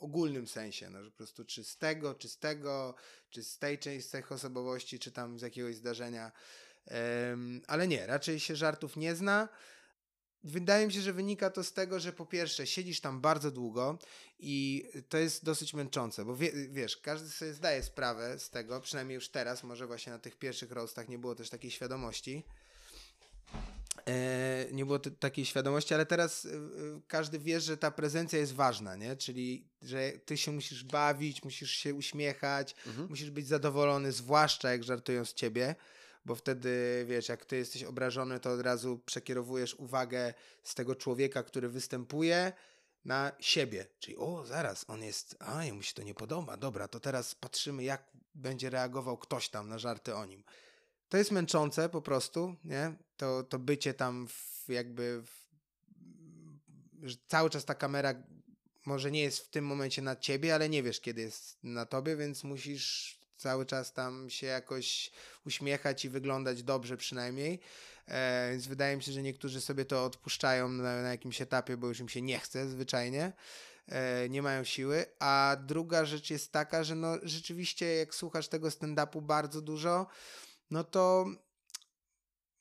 ogólnym 0.00 0.46
sensie, 0.46 0.90
no, 0.90 1.04
że 1.04 1.10
po 1.10 1.16
prostu 1.16 1.44
czy 1.44 1.64
z 1.64 1.76
tego, 1.76 2.14
czy 2.14 2.28
z 2.28 2.38
tego, 2.38 2.94
czy 3.30 3.44
z 3.44 3.58
tej 3.58 3.78
części, 3.78 4.08
z 4.08 4.10
tych 4.10 4.32
osobowości, 4.32 4.98
czy 4.98 5.12
tam 5.12 5.38
z 5.38 5.42
jakiegoś 5.42 5.76
zdarzenia. 5.76 6.32
Em, 6.86 7.62
ale 7.66 7.88
nie, 7.88 8.06
raczej 8.06 8.40
się 8.40 8.56
żartów 8.56 8.96
nie 8.96 9.14
zna. 9.14 9.48
wydaje 10.44 10.86
mi 10.86 10.92
się, 10.92 11.00
że 11.00 11.12
wynika 11.12 11.50
to 11.50 11.64
z 11.64 11.72
tego, 11.72 12.00
że 12.00 12.12
po 12.12 12.26
pierwsze 12.26 12.66
siedzisz 12.66 13.00
tam 13.00 13.20
bardzo 13.20 13.50
długo 13.50 13.98
i 14.38 14.84
to 15.08 15.18
jest 15.18 15.44
dosyć 15.44 15.74
męczące, 15.74 16.24
bo 16.24 16.36
wie, 16.36 16.52
wiesz, 16.68 16.96
każdy 16.96 17.28
sobie 17.28 17.54
zdaje 17.54 17.82
sprawę 17.82 18.38
z 18.38 18.50
tego, 18.50 18.80
przynajmniej 18.80 19.14
już 19.14 19.28
teraz, 19.28 19.62
może 19.62 19.86
właśnie 19.86 20.12
na 20.12 20.18
tych 20.18 20.36
pierwszych 20.36 20.72
roastach 20.72 21.08
nie 21.08 21.18
było 21.18 21.34
też 21.34 21.50
takiej 21.50 21.70
świadomości, 21.70 22.44
nie 24.72 24.86
było 24.86 24.98
takiej 24.98 25.44
świadomości, 25.44 25.94
ale 25.94 26.06
teraz 26.06 26.46
e, 26.46 26.48
każdy 27.06 27.38
wie, 27.38 27.60
że 27.60 27.76
ta 27.76 27.90
prezencja 27.90 28.38
jest 28.38 28.54
ważna, 28.54 28.96
nie? 28.96 29.16
Czyli, 29.16 29.68
że 29.82 30.12
ty 30.24 30.36
się 30.36 30.52
musisz 30.52 30.84
bawić, 30.84 31.44
musisz 31.44 31.70
się 31.70 31.94
uśmiechać, 31.94 32.74
mhm. 32.86 33.08
musisz 33.08 33.30
być 33.30 33.46
zadowolony, 33.46 34.12
zwłaszcza 34.12 34.70
jak 34.70 34.84
żartują 34.84 35.24
z 35.24 35.34
ciebie, 35.34 35.74
bo 36.24 36.34
wtedy, 36.34 37.04
wiesz, 37.08 37.28
jak 37.28 37.44
ty 37.44 37.56
jesteś 37.56 37.84
obrażony, 37.84 38.40
to 38.40 38.52
od 38.52 38.60
razu 38.60 39.00
przekierowujesz 39.06 39.74
uwagę 39.74 40.34
z 40.62 40.74
tego 40.74 40.94
człowieka, 40.94 41.42
który 41.42 41.68
występuje, 41.68 42.52
na 43.04 43.32
siebie. 43.40 43.86
Czyli, 43.98 44.16
o, 44.16 44.46
zaraz, 44.46 44.84
on 44.88 45.02
jest, 45.02 45.36
a, 45.38 45.62
mu 45.72 45.82
się 45.82 45.94
to 45.94 46.02
nie 46.02 46.14
podoba, 46.14 46.56
dobra, 46.56 46.88
to 46.88 47.00
teraz 47.00 47.34
patrzymy, 47.34 47.84
jak 47.84 48.02
będzie 48.34 48.70
reagował 48.70 49.18
ktoś 49.18 49.48
tam 49.48 49.68
na 49.68 49.78
żarty 49.78 50.14
o 50.14 50.26
nim 50.26 50.44
to 51.10 51.16
jest 51.16 51.30
męczące 51.30 51.88
po 51.88 52.02
prostu, 52.02 52.56
nie? 52.64 52.94
To, 53.16 53.42
to 53.42 53.58
bycie 53.58 53.94
tam 53.94 54.28
w, 54.28 54.64
jakby 54.68 55.22
w, 55.22 55.46
że 57.02 57.16
cały 57.26 57.50
czas 57.50 57.64
ta 57.64 57.74
kamera 57.74 58.14
może 58.86 59.10
nie 59.10 59.22
jest 59.22 59.38
w 59.38 59.50
tym 59.50 59.66
momencie 59.66 60.02
na 60.02 60.16
ciebie, 60.16 60.54
ale 60.54 60.68
nie 60.68 60.82
wiesz 60.82 61.00
kiedy 61.00 61.20
jest 61.20 61.58
na 61.62 61.86
tobie, 61.86 62.16
więc 62.16 62.44
musisz 62.44 63.18
cały 63.36 63.66
czas 63.66 63.92
tam 63.92 64.30
się 64.30 64.46
jakoś 64.46 65.10
uśmiechać 65.46 66.04
i 66.04 66.08
wyglądać 66.08 66.62
dobrze 66.62 66.96
przynajmniej. 66.96 67.60
E, 68.06 68.50
więc 68.50 68.66
wydaje 68.66 68.96
mi 68.96 69.02
się, 69.02 69.12
że 69.12 69.22
niektórzy 69.22 69.60
sobie 69.60 69.84
to 69.84 70.04
odpuszczają 70.04 70.68
na, 70.68 71.02
na 71.02 71.10
jakimś 71.10 71.42
etapie, 71.42 71.76
bo 71.76 71.88
już 71.88 72.00
im 72.00 72.08
się 72.08 72.22
nie 72.22 72.38
chce 72.38 72.68
zwyczajnie. 72.68 73.32
E, 73.88 74.28
nie 74.28 74.42
mają 74.42 74.64
siły. 74.64 75.06
A 75.18 75.56
druga 75.66 76.04
rzecz 76.04 76.30
jest 76.30 76.52
taka, 76.52 76.84
że 76.84 76.94
no 76.94 77.16
rzeczywiście 77.22 77.96
jak 77.96 78.14
słuchasz 78.14 78.48
tego 78.48 78.68
stand-upu 78.68 79.22
bardzo 79.22 79.60
dużo, 79.60 80.06
no 80.70 80.84
to 80.84 81.26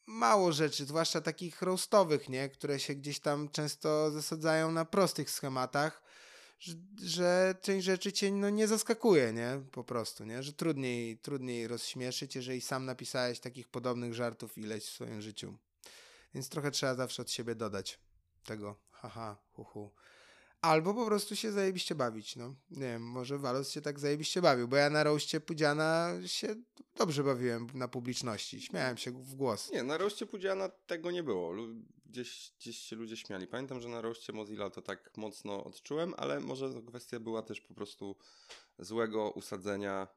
mało 0.05 0.51
rzeczy, 0.51 0.85
zwłaszcza 0.85 1.21
takich 1.21 1.61
roastowych, 1.61 2.29
nie? 2.29 2.49
które 2.49 2.79
się 2.79 2.95
gdzieś 2.95 3.19
tam 3.19 3.49
często 3.49 4.11
zasadzają 4.11 4.71
na 4.71 4.85
prostych 4.85 5.29
schematach, 5.29 6.03
że, 6.59 6.73
że 7.03 7.55
część 7.61 7.85
rzeczy 7.85 8.13
cię 8.13 8.31
no, 8.31 8.49
nie 8.49 8.67
zaskakuje, 8.67 9.33
nie? 9.33 9.61
Po 9.71 9.83
prostu, 9.83 10.25
nie? 10.25 10.43
Że 10.43 10.53
trudniej, 10.53 11.17
trudniej 11.17 11.67
rozśmieszyć, 11.67 12.35
jeżeli 12.35 12.61
sam 12.61 12.85
napisałeś 12.85 13.39
takich 13.39 13.67
podobnych 13.67 14.13
żartów 14.13 14.57
ileś 14.57 14.83
w 14.83 14.89
swoim 14.89 15.21
życiu. 15.21 15.57
Więc 16.33 16.49
trochę 16.49 16.71
trzeba 16.71 16.95
zawsze 16.95 17.21
od 17.21 17.31
siebie 17.31 17.55
dodać 17.55 17.99
tego 18.43 18.79
haha, 18.91 19.37
hu, 19.51 19.63
hu. 19.63 19.91
Albo 20.61 20.93
po 20.93 21.05
prostu 21.05 21.35
się 21.35 21.51
zajebiście 21.51 21.95
bawić, 21.95 22.35
no. 22.35 22.55
Nie 22.71 22.79
wiem, 22.79 23.03
może 23.03 23.37
Walos 23.37 23.71
się 23.71 23.81
tak 23.81 23.99
zajebiście 23.99 24.41
bawił, 24.41 24.67
bo 24.67 24.75
ja 24.75 24.89
na 24.89 25.03
roście 25.03 25.39
Pudziana 25.39 26.13
się 26.25 26.55
dobrze 26.95 27.23
bawiłem 27.23 27.67
na 27.73 27.87
publiczności. 27.87 28.61
Śmiałem 28.61 28.97
się 28.97 29.11
w 29.11 29.35
głos. 29.35 29.71
Nie, 29.71 29.83
na 29.83 29.97
roście 29.97 30.25
Pudziana 30.25 30.69
tego 30.69 31.11
nie 31.11 31.23
było. 31.23 31.53
Gdzieś, 32.05 32.53
gdzieś 32.59 32.77
się 32.77 32.95
ludzie 32.95 33.17
śmiali. 33.17 33.47
Pamiętam, 33.47 33.81
że 33.81 33.89
na 33.89 34.01
roście 34.01 34.33
Mozilla 34.33 34.69
to 34.69 34.81
tak 34.81 35.17
mocno 35.17 35.63
odczułem, 35.63 36.13
ale 36.17 36.39
może 36.39 36.73
to 36.73 36.81
kwestia 36.81 37.19
była 37.19 37.41
też 37.41 37.61
po 37.61 37.73
prostu 37.73 38.15
złego 38.79 39.31
usadzenia 39.31 40.07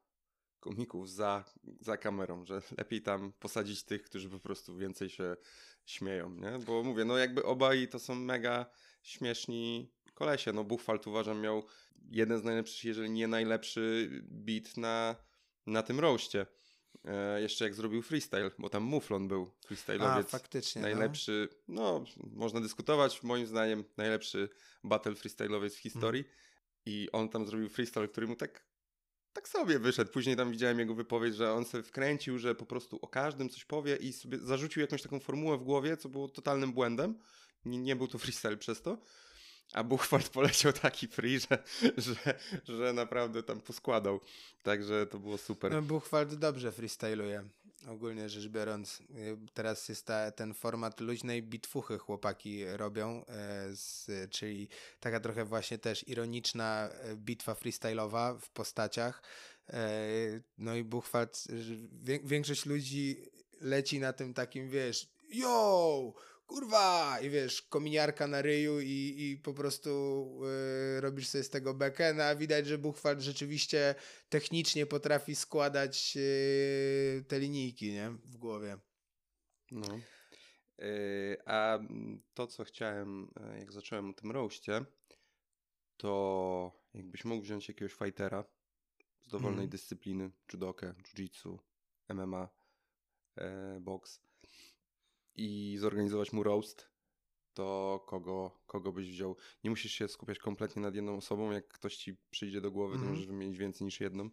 komików 0.59 1.09
za, 1.09 1.43
za 1.79 1.97
kamerą, 1.97 2.45
że 2.45 2.61
lepiej 2.77 3.01
tam 3.01 3.33
posadzić 3.39 3.83
tych, 3.83 4.03
którzy 4.03 4.29
po 4.29 4.39
prostu 4.39 4.77
więcej 4.77 5.09
się 5.09 5.35
śmieją, 5.85 6.29
nie? 6.29 6.59
Bo 6.65 6.83
mówię, 6.83 7.05
no 7.05 7.17
jakby 7.17 7.43
obaj 7.45 7.87
to 7.87 7.99
są 7.99 8.15
mega 8.15 8.65
śmieszni 9.01 9.91
kolesie. 10.13 10.53
No 10.53 10.63
Buchwald 10.63 11.07
uważam 11.07 11.41
miał 11.41 11.63
jeden 12.11 12.39
z 12.39 12.43
najlepszych, 12.43 12.83
jeżeli 12.83 13.09
nie 13.09 13.27
najlepszy 13.27 14.09
beat 14.23 14.77
na, 14.77 15.15
na 15.65 15.83
tym 15.83 15.99
roście. 15.99 16.45
E, 17.05 17.41
jeszcze 17.41 17.65
jak 17.65 17.73
zrobił 17.73 18.01
freestyle, 18.01 18.51
bo 18.59 18.69
tam 18.69 18.83
Muflon 18.83 19.27
był 19.27 19.51
freestyle'owiec. 19.69 20.19
A, 20.19 20.23
faktycznie. 20.23 20.81
No. 20.81 20.87
Najlepszy, 20.87 21.49
no. 21.67 22.05
no. 22.17 22.29
można 22.31 22.61
dyskutować, 22.61 23.23
moim 23.23 23.45
zdaniem 23.45 23.83
najlepszy 23.97 24.49
battle 24.83 25.11
freestyle'owiec 25.11 25.69
w 25.69 25.79
historii. 25.79 26.23
Hmm. 26.23 26.39
I 26.85 27.09
on 27.11 27.29
tam 27.29 27.47
zrobił 27.47 27.69
freestyle, 27.69 28.07
który 28.07 28.27
mu 28.27 28.35
tak, 28.35 28.65
tak 29.33 29.47
sobie 29.47 29.79
wyszedł. 29.79 30.11
Później 30.11 30.35
tam 30.35 30.51
widziałem 30.51 30.79
jego 30.79 30.95
wypowiedź, 30.95 31.35
że 31.35 31.53
on 31.53 31.65
sobie 31.65 31.83
wkręcił, 31.83 32.39
że 32.39 32.55
po 32.55 32.65
prostu 32.65 32.99
o 33.01 33.07
każdym 33.07 33.49
coś 33.49 33.65
powie 33.65 33.95
i 33.95 34.13
sobie 34.13 34.37
zarzucił 34.37 34.81
jakąś 34.81 35.01
taką 35.01 35.19
formułę 35.19 35.57
w 35.57 35.63
głowie, 35.63 35.97
co 35.97 36.09
było 36.09 36.27
totalnym 36.27 36.73
błędem. 36.73 37.19
Nie, 37.65 37.77
nie 37.77 37.95
był 37.95 38.07
to 38.07 38.17
freestyle 38.17 38.57
przez 38.57 38.81
to. 38.81 38.97
A 39.73 39.83
Buchwald 39.83 40.29
poleciał 40.39 40.73
taki 40.73 41.07
free, 41.07 41.39
że, 41.39 41.63
że, 41.97 42.39
że 42.63 42.93
naprawdę 42.93 43.43
tam 43.43 43.61
poskładał. 43.61 44.19
Także 44.63 45.07
to 45.07 45.19
było 45.19 45.37
super. 45.37 45.71
No, 45.71 45.81
Buchwald 45.81 46.35
dobrze 46.35 46.71
freestyluje. 46.71 47.43
Ogólnie 47.87 48.29
rzecz 48.29 48.47
biorąc, 48.47 49.03
teraz 49.53 49.89
jest 49.89 50.05
ta, 50.05 50.31
ten 50.31 50.53
format 50.53 50.99
luźnej 50.99 51.43
bitfuchy 51.43 51.97
chłopaki 51.97 52.65
robią, 52.65 53.25
e, 53.25 53.67
z, 53.71 54.09
czyli 54.31 54.67
taka 54.99 55.19
trochę 55.19 55.45
właśnie 55.45 55.77
też 55.77 56.07
ironiczna 56.07 56.89
e, 56.89 57.15
bitwa 57.15 57.53
freestyle'owa 57.53 58.39
w 58.39 58.49
postaciach. 58.49 59.23
E, 59.69 59.89
no 60.57 60.75
i 60.75 60.83
Buchwald, 60.83 61.43
większość 62.23 62.65
ludzi 62.65 63.17
leci 63.61 63.99
na 63.99 64.13
tym 64.13 64.33
takim, 64.33 64.69
wiesz, 64.69 65.07
yo, 65.29 66.13
kurwa! 66.45 67.19
I 67.21 67.29
wiesz, 67.29 67.61
kominiarka 67.61 68.27
na 68.27 68.41
ryju 68.41 68.79
i, 68.79 69.15
i 69.17 69.37
po 69.37 69.53
prostu 69.53 69.89
yy, 70.95 71.01
robisz 71.01 71.27
sobie 71.27 71.43
z 71.43 71.49
tego 71.49 71.73
bekę, 71.73 72.13
no 72.13 72.23
a 72.23 72.35
widać, 72.35 72.67
że 72.67 72.77
Buchwald 72.77 73.21
rzeczywiście 73.21 73.95
technicznie 74.29 74.85
potrafi 74.85 75.35
składać 75.35 76.15
yy, 76.15 77.25
te 77.27 77.39
linijki, 77.39 77.91
nie? 77.91 78.09
W 78.09 78.37
głowie. 78.37 78.77
No. 79.71 79.99
Yy, 80.77 81.37
a 81.45 81.79
to, 82.33 82.47
co 82.47 82.63
chciałem, 82.63 83.31
e, 83.39 83.59
jak 83.59 83.71
zacząłem 83.71 84.09
o 84.09 84.13
tym 84.13 84.31
roście, 84.31 84.85
to 85.97 86.83
jakbyś 86.93 87.25
mógł 87.25 87.43
wziąć 87.43 87.67
jakiegoś 87.67 87.93
fightera 87.93 88.45
z 89.21 89.27
dowolnej 89.27 89.59
mm. 89.59 89.69
dyscypliny, 89.69 90.31
judokę, 90.53 90.93
jiu-jitsu, 91.03 91.57
MMA, 92.09 92.49
e, 93.35 93.79
boks, 93.81 94.21
i 95.35 95.77
zorganizować 95.79 96.33
mu 96.33 96.43
roast, 96.43 96.87
to 97.53 98.05
kogo, 98.07 98.51
kogo 98.67 98.91
byś 98.91 99.11
wziął? 99.11 99.35
Nie 99.63 99.69
musisz 99.69 99.91
się 99.91 100.07
skupiać 100.07 100.39
kompletnie 100.39 100.81
nad 100.81 100.95
jedną 100.95 101.17
osobą. 101.17 101.51
Jak 101.51 101.67
ktoś 101.67 101.95
ci 101.95 102.17
przyjdzie 102.31 102.61
do 102.61 102.71
głowy, 102.71 102.95
to 102.95 103.01
mm. 103.01 103.11
możesz 103.13 103.27
wymienić 103.27 103.57
więcej 103.57 103.85
niż 103.85 104.01
jedną. 104.01 104.29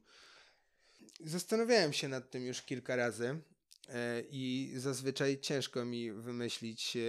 Zastanawiałem 1.21 1.93
się 1.93 2.09
nad 2.09 2.31
tym 2.31 2.47
już 2.47 2.63
kilka 2.63 2.97
razy 2.97 3.25
yy, 3.89 3.95
i 4.31 4.73
zazwyczaj 4.77 5.41
ciężko 5.41 5.85
mi 5.85 6.13
wymyślić 6.13 6.95
yy, 6.97 7.03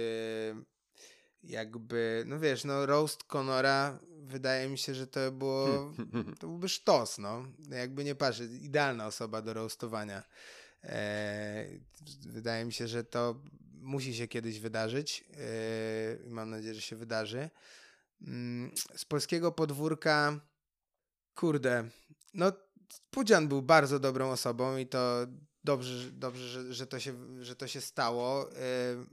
jakby, 1.42 2.24
no 2.26 2.40
wiesz, 2.40 2.64
no 2.64 2.86
roast 2.86 3.24
Conora 3.24 3.98
wydaje 4.22 4.68
mi 4.68 4.78
się, 4.78 4.94
że 4.94 5.06
to 5.06 5.32
było, 5.32 5.92
to 6.40 6.46
byłby 6.46 6.68
sztos, 6.68 7.18
no. 7.18 7.44
Jakby 7.70 8.04
nie 8.04 8.14
patrzeć, 8.14 8.50
idealna 8.62 9.06
osoba 9.06 9.42
do 9.42 9.54
roastowania. 9.54 10.22
E, 10.84 11.66
wydaje 12.26 12.64
mi 12.64 12.72
się, 12.72 12.88
że 12.88 13.04
to 13.04 13.40
musi 13.82 14.14
się 14.14 14.28
kiedyś 14.28 14.60
wydarzyć. 14.60 15.24
Yy, 16.24 16.30
mam 16.30 16.50
nadzieję, 16.50 16.74
że 16.74 16.80
się 16.80 16.96
wydarzy. 16.96 17.50
Mm, 18.26 18.72
z 18.96 19.04
polskiego 19.04 19.52
podwórka, 19.52 20.40
kurde, 21.34 21.88
no 22.34 22.52
Pudzian 23.10 23.48
był 23.48 23.62
bardzo 23.62 23.98
dobrą 23.98 24.30
osobą 24.30 24.76
i 24.76 24.86
to 24.86 25.26
dobrze, 25.64 26.10
dobrze 26.12 26.48
że, 26.48 26.74
że, 26.74 26.86
to, 26.86 27.00
się, 27.00 27.44
że 27.44 27.56
to 27.56 27.66
się 27.66 27.80
stało. 27.80 28.48
Yy, 28.48 29.06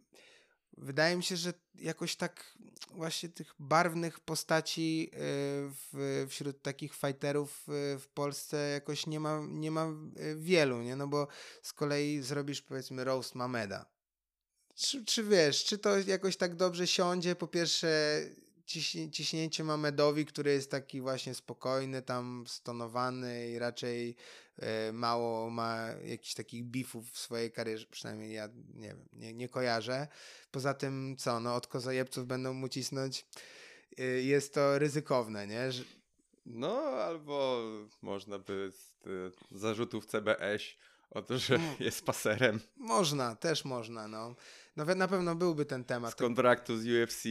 wydaje 0.77 1.17
mi 1.17 1.23
się, 1.23 1.35
że 1.35 1.53
jakoś 1.75 2.15
tak 2.15 2.57
właśnie 2.91 3.29
tych 3.29 3.55
barwnych 3.59 4.19
postaci 4.19 4.99
yy, 4.99 5.09
w, 5.13 6.25
wśród 6.29 6.61
takich 6.61 6.95
fighterów 6.95 7.63
w 7.99 8.07
Polsce 8.13 8.69
jakoś 8.69 9.07
nie 9.07 9.19
ma, 9.19 9.41
nie 9.49 9.71
ma 9.71 9.87
wielu, 10.35 10.81
nie? 10.81 10.95
No 10.95 11.07
bo 11.07 11.27
z 11.61 11.73
kolei 11.73 12.21
zrobisz 12.21 12.61
powiedzmy 12.61 13.03
roast 13.03 13.35
Mameda 13.35 13.98
czy, 14.79 15.05
czy 15.05 15.23
wiesz, 15.23 15.63
czy 15.63 15.77
to 15.77 15.99
jakoś 15.99 16.37
tak 16.37 16.55
dobrze 16.55 16.87
siądzie? 16.87 17.35
Po 17.35 17.47
pierwsze, 17.47 18.21
ciśnięcie 18.65 19.11
ciśnięcie 19.11 19.63
Mamedowi, 19.63 20.25
który 20.25 20.51
jest 20.51 20.71
taki 20.71 21.01
właśnie 21.01 21.33
spokojny, 21.33 22.01
tam 22.01 22.43
stonowany 22.47 23.49
i 23.49 23.59
raczej 23.59 24.15
e, 24.57 24.91
mało 24.91 25.49
ma 25.49 25.87
jakichś 26.05 26.33
takich 26.33 26.63
bifów 26.63 27.11
w 27.11 27.17
swojej 27.17 27.51
karierze, 27.51 27.85
przynajmniej 27.91 28.33
ja 28.33 28.49
nie 28.73 28.87
wiem, 28.87 29.05
nie, 29.13 29.33
nie 29.33 29.49
kojarzę. 29.49 30.07
Poza 30.51 30.73
tym, 30.73 31.15
co, 31.17 31.39
no 31.39 31.55
od 31.55 31.67
kozajebców 31.67 32.27
będą 32.27 32.53
mu 32.53 32.69
cisnąć. 32.69 33.25
E, 33.97 34.03
jest 34.03 34.53
to 34.53 34.79
ryzykowne, 34.79 35.47
nie? 35.47 35.71
Że... 35.71 35.83
No, 36.45 36.81
albo 36.81 37.63
można 38.01 38.39
by 38.39 38.71
z 38.71 39.31
zarzutów 39.51 40.05
CBS 40.05 40.61
o 41.11 41.21
to, 41.21 41.37
że 41.37 41.59
jest 41.79 42.05
paserem. 42.05 42.59
Można, 42.77 43.35
też 43.35 43.65
można, 43.65 44.07
no. 44.07 44.35
We- 44.85 44.95
na 44.95 45.07
pewno 45.07 45.35
byłby 45.35 45.65
ten 45.65 45.83
temat. 45.83 46.11
z 46.11 46.15
kontraktu 46.15 46.77
z 46.77 46.85
UFC 46.87 47.25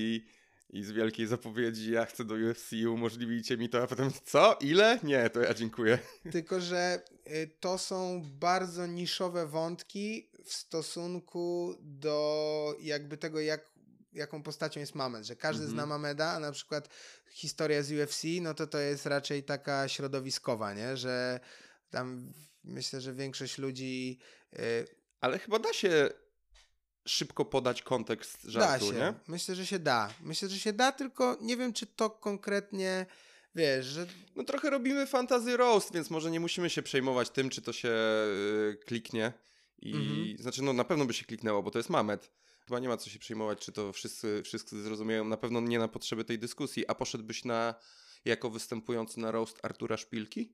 i 0.70 0.84
z 0.84 0.90
wielkiej 0.90 1.26
zapowiedzi, 1.26 1.92
ja 1.92 2.04
chcę 2.06 2.24
do 2.24 2.34
UFC, 2.34 2.72
umożliwijcie 2.88 3.56
mi 3.56 3.68
to, 3.68 3.82
a 3.82 3.86
potem 3.86 4.10
co? 4.24 4.56
Ile? 4.60 4.98
Nie, 5.02 5.30
to 5.30 5.40
ja 5.40 5.54
dziękuję. 5.54 5.98
Tylko, 6.32 6.60
że 6.60 7.02
y, 7.26 7.50
to 7.60 7.78
są 7.78 8.22
bardzo 8.40 8.86
niszowe 8.86 9.46
wątki 9.46 10.30
w 10.44 10.52
stosunku 10.52 11.74
do 11.80 12.76
jakby 12.80 13.16
tego, 13.16 13.40
jak, 13.40 13.70
jaką 14.12 14.42
postacią 14.42 14.80
jest 14.80 14.94
Mamed, 14.94 15.24
że 15.24 15.36
każdy 15.36 15.62
Mhm. 15.64 15.74
zna 15.76 15.86
Mameda, 15.86 16.32
a 16.32 16.38
na 16.40 16.52
przykład 16.52 16.88
historia 17.30 17.82
z 17.82 17.92
UFC, 17.92 18.22
no 18.40 18.54
to 18.54 18.66
to 18.66 18.78
jest 18.78 19.06
raczej 19.06 19.42
taka 19.42 19.88
środowiskowa, 19.88 20.74
nie? 20.74 20.96
Że 20.96 21.40
tam 21.90 22.32
myślę, 22.64 23.00
że 23.00 23.14
większość 23.14 23.58
ludzi 23.58 24.18
y, 24.58 24.86
Ale 25.20 25.38
chyba 25.38 25.58
da 25.58 25.72
się 25.72 26.10
szybko 27.08 27.44
podać 27.44 27.82
kontekst 27.82 28.44
da 28.46 28.50
żartu, 28.50 28.86
się. 28.86 28.92
nie? 28.92 29.14
Myślę, 29.28 29.54
że 29.54 29.66
się 29.66 29.78
da. 29.78 30.14
Myślę, 30.20 30.48
że 30.48 30.58
się 30.58 30.72
da, 30.72 30.92
tylko 30.92 31.36
nie 31.40 31.56
wiem, 31.56 31.72
czy 31.72 31.86
to 31.86 32.10
konkretnie, 32.10 33.06
wiesz, 33.54 33.86
że 33.86 34.06
No 34.36 34.44
trochę 34.44 34.70
robimy 34.70 35.06
fantasy 35.06 35.56
roast, 35.56 35.92
więc 35.94 36.10
może 36.10 36.30
nie 36.30 36.40
musimy 36.40 36.70
się 36.70 36.82
przejmować 36.82 37.30
tym, 37.30 37.50
czy 37.50 37.62
to 37.62 37.72
się 37.72 37.88
y, 37.88 38.78
kliknie. 38.86 39.32
I 39.82 39.92
Mhm. 39.94 40.38
znaczy, 40.38 40.62
no 40.62 40.72
na 40.72 40.84
pewno 40.84 41.04
by 41.04 41.14
się 41.14 41.24
kliknęło, 41.24 41.62
bo 41.62 41.70
to 41.70 41.78
jest 41.78 41.90
Mamet. 41.90 42.30
Chyba 42.66 42.78
nie 42.80 42.88
ma 42.88 42.96
co 42.96 43.10
się 43.10 43.18
przejmować, 43.18 43.58
czy 43.58 43.72
to 43.72 43.92
wszyscy, 43.92 44.42
wszyscy 44.44 44.82
zrozumieją. 44.82 45.24
Na 45.24 45.36
pewno 45.36 45.60
nie 45.60 45.78
na 45.78 45.88
potrzeby 45.88 46.24
tej 46.24 46.38
dyskusji. 46.38 46.88
A 46.88 46.94
poszedłbyś 46.94 47.44
na 47.44 47.74
jako 48.24 48.50
występujący 48.50 49.20
na 49.20 49.30
roast 49.30 49.58
Artura 49.62 49.96
Szpilki? 49.96 50.52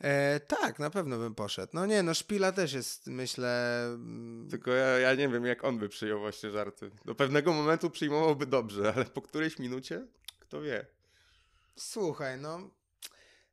E, 0.00 0.40
tak, 0.40 0.78
na 0.78 0.90
pewno 0.90 1.18
bym 1.18 1.34
poszedł. 1.34 1.70
No 1.74 1.86
nie, 1.86 2.02
no 2.02 2.14
Szpila 2.14 2.52
też 2.52 2.72
jest, 2.72 3.06
myślę... 3.06 3.82
mm, 3.84 4.48
Tylko 4.50 4.70
ja, 4.70 4.86
ja 4.98 5.14
nie 5.14 5.28
wiem, 5.28 5.46
jak 5.46 5.64
on 5.64 5.78
by 5.78 5.88
przyjął 5.88 6.20
właśnie 6.20 6.50
żarty. 6.50 6.90
Do 7.04 7.14
pewnego 7.14 7.52
momentu 7.52 7.90
przyjmowałby 7.90 8.46
dobrze, 8.46 8.92
ale 8.96 9.04
po 9.04 9.22
którejś 9.22 9.58
minucie, 9.58 10.06
kto 10.38 10.60
wie. 10.60 10.86
Słuchaj, 11.76 12.38
no... 12.40 12.70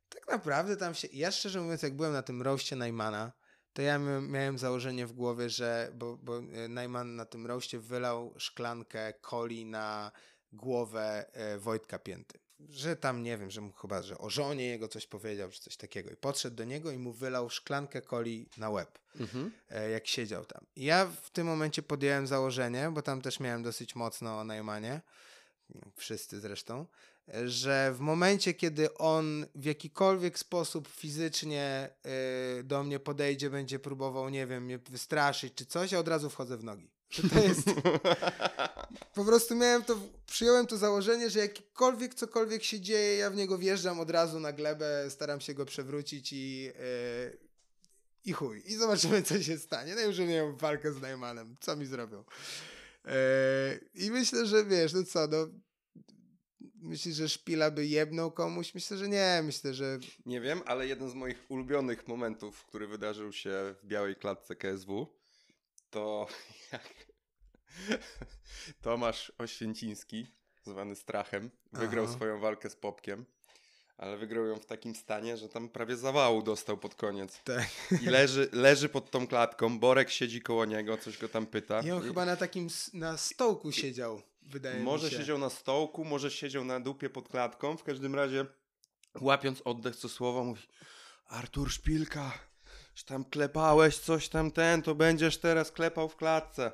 Tak 0.08 0.28
naprawdę 0.28 0.76
tam 0.76 0.94
się... 0.94 1.08
Ja 1.12 1.30
szczerze 1.30 1.60
mówiąc, 1.60 1.82
jak 1.82 1.96
byłem 1.96 2.12
na 2.12 2.22
tym 2.22 2.42
roście 2.42 2.76
Najmana, 2.76 3.32
to 3.72 3.82
ja 3.82 3.98
miałem, 3.98 4.58
założenie 4.58 5.06
w 5.06 5.12
głowie, 5.12 5.50
że... 5.50 5.90
Bo, 5.94 6.16
bo 6.16 6.38
e, 6.38 6.68
Najman 6.68 7.16
na 7.16 7.24
tym 7.24 7.46
roście 7.46 7.78
wylał 7.78 8.34
szklankę 8.38 9.12
coli 9.30 9.66
na 9.66 10.12
głowę 10.52 11.26
e, 11.32 11.58
Wojtka 11.58 11.98
Pięty. 11.98 12.38
Że 12.60 12.96
tam, 12.96 13.22
nie 13.22 13.38
wiem, 13.38 13.50
że 13.50 13.60
mu 13.60 13.72
chyba, 13.72 14.02
że 14.02 14.18
o 14.18 14.30
żonie 14.30 14.66
jego 14.66 14.88
coś 14.88 15.06
powiedział, 15.06 15.50
czy 15.50 15.60
coś 15.60 15.76
takiego. 15.76 16.10
I 16.10 16.16
podszedł 16.16 16.56
do 16.56 16.64
niego 16.64 16.90
i 16.90 16.98
mu 16.98 17.12
wylał 17.12 17.50
szklankę 17.50 18.02
coli 18.02 18.48
na 18.56 18.70
łeb. 18.70 18.98
Mhm. 19.20 19.52
e, 19.70 19.90
jak 19.90 20.06
siedział 20.06 20.44
tam. 20.44 20.66
I 20.76 20.84
ja 20.84 21.06
w 21.22 21.30
tym 21.30 21.46
momencie 21.46 21.82
podjąłem 21.82 22.26
założenie, 22.26 22.90
bo 22.92 23.02
tam 23.02 23.22
też 23.22 23.40
miałem 23.40 23.62
dosyć 23.62 23.94
mocno 23.94 24.38
o 24.38 24.44
Najmanie, 24.44 25.00
wszyscy 25.96 26.40
zresztą, 26.40 26.86
że 27.46 27.92
w 27.94 28.00
momencie, 28.00 28.54
kiedy 28.54 28.94
on 28.94 29.46
w 29.54 29.64
jakikolwiek 29.64 30.38
sposób 30.38 30.88
fizycznie 30.88 31.88
e, 32.02 32.62
do 32.62 32.82
mnie 32.82 33.00
podejdzie, 33.00 33.50
będzie 33.50 33.78
próbował, 33.78 34.28
nie 34.28 34.46
wiem, 34.46 34.64
mnie 34.64 34.78
wystraszyć 34.78 35.54
czy 35.54 35.66
coś, 35.66 35.92
ja 35.92 35.98
od 35.98 36.08
razu 36.08 36.30
wchodzę 36.30 36.56
w 36.56 36.64
nogi. 36.64 36.90
Że 37.14 37.28
to 37.28 37.40
jest... 37.40 37.66
Po 39.14 39.24
prostu 39.24 39.54
miałem 39.54 39.84
to, 39.84 39.96
przyjąłem 40.26 40.66
to 40.66 40.76
założenie, 40.76 41.30
że 41.30 41.38
jakikolwiek, 41.38 42.14
cokolwiek 42.14 42.64
się 42.64 42.80
dzieje, 42.80 43.16
ja 43.16 43.30
w 43.30 43.36
niego 43.36 43.58
wjeżdżam 43.58 44.00
od 44.00 44.10
razu 44.10 44.40
na 44.40 44.52
glebę, 44.52 45.10
staram 45.10 45.40
się 45.40 45.54
go 45.54 45.64
przewrócić 45.64 46.32
i, 46.32 46.70
e, 46.78 47.30
i 48.24 48.32
chuj. 48.32 48.62
I 48.66 48.74
zobaczymy, 48.74 49.22
co 49.22 49.42
się 49.42 49.58
stanie. 49.58 49.94
No 49.94 50.00
już 50.00 50.18
miałem 50.18 50.56
walkę 50.56 50.92
z 50.92 51.00
Najmanem. 51.00 51.56
Co 51.60 51.76
mi 51.76 51.86
zrobią? 51.86 52.24
E, 53.04 53.78
I 53.94 54.10
myślę, 54.10 54.46
że 54.46 54.64
wiesz, 54.64 54.92
no 54.92 55.04
co, 55.04 55.26
no 55.26 55.48
myślisz, 56.84 57.16
że 57.16 57.28
szpila 57.28 57.70
by 57.70 57.86
jebnął 57.86 58.32
komuś? 58.32 58.74
Myślę, 58.74 58.96
że 58.96 59.08
nie. 59.08 59.40
Myślę, 59.44 59.74
że 59.74 59.98
Nie 60.26 60.40
wiem, 60.40 60.60
ale 60.66 60.86
jeden 60.86 61.10
z 61.10 61.14
moich 61.14 61.44
ulubionych 61.48 62.08
momentów, 62.08 62.64
który 62.64 62.86
wydarzył 62.86 63.32
się 63.32 63.74
w 63.82 63.86
białej 63.86 64.16
klatce 64.16 64.56
KSW, 64.56 65.06
to 65.94 66.26
jak 66.72 66.82
Tomasz 68.82 69.32
Oświęciński, 69.38 70.26
zwany 70.64 70.96
Strachem, 70.96 71.50
wygrał 71.72 72.04
Aha. 72.04 72.14
swoją 72.14 72.40
walkę 72.40 72.70
z 72.70 72.76
Popkiem, 72.76 73.24
ale 73.96 74.16
wygrał 74.16 74.46
ją 74.46 74.56
w 74.56 74.66
takim 74.66 74.94
stanie, 74.94 75.36
że 75.36 75.48
tam 75.48 75.68
prawie 75.68 75.96
zawału 75.96 76.42
dostał 76.42 76.78
pod 76.78 76.94
koniec. 76.94 77.40
tak. 77.44 77.68
I 78.02 78.06
leży, 78.06 78.48
leży 78.52 78.88
pod 78.88 79.10
tą 79.10 79.26
klatką, 79.26 79.78
Borek 79.78 80.10
siedzi 80.10 80.42
koło 80.42 80.64
niego, 80.64 80.98
coś 80.98 81.18
go 81.18 81.28
tam 81.28 81.46
pyta. 81.46 81.80
I 81.80 81.90
on 81.90 82.02
I- 82.04 82.06
chyba 82.06 82.24
na 82.24 82.36
takim, 82.36 82.68
na 82.94 83.16
stołku 83.16 83.72
siedział, 83.72 84.22
wydaje 84.42 84.80
Może 84.82 85.06
mi 85.06 85.10
się. 85.12 85.18
siedział 85.18 85.38
na 85.38 85.50
stołku, 85.50 86.04
może 86.04 86.30
siedział 86.30 86.64
na 86.64 86.80
dupie 86.80 87.10
pod 87.10 87.28
klatką. 87.28 87.76
W 87.76 87.82
każdym 87.84 88.14
razie, 88.14 88.46
łapiąc 89.20 89.62
oddech 89.64 89.96
co 89.96 90.08
słowo, 90.08 90.44
mówi: 90.44 90.62
Artur 91.26 91.70
Szpilka, 91.72 92.32
że 92.94 93.04
tam 93.04 93.24
klepałeś 93.24 93.98
coś 93.98 94.28
tam 94.28 94.50
ten, 94.50 94.82
to 94.82 94.94
będziesz 94.94 95.38
teraz 95.38 95.72
klepał 95.72 96.08
w 96.08 96.16
klatce. 96.16 96.72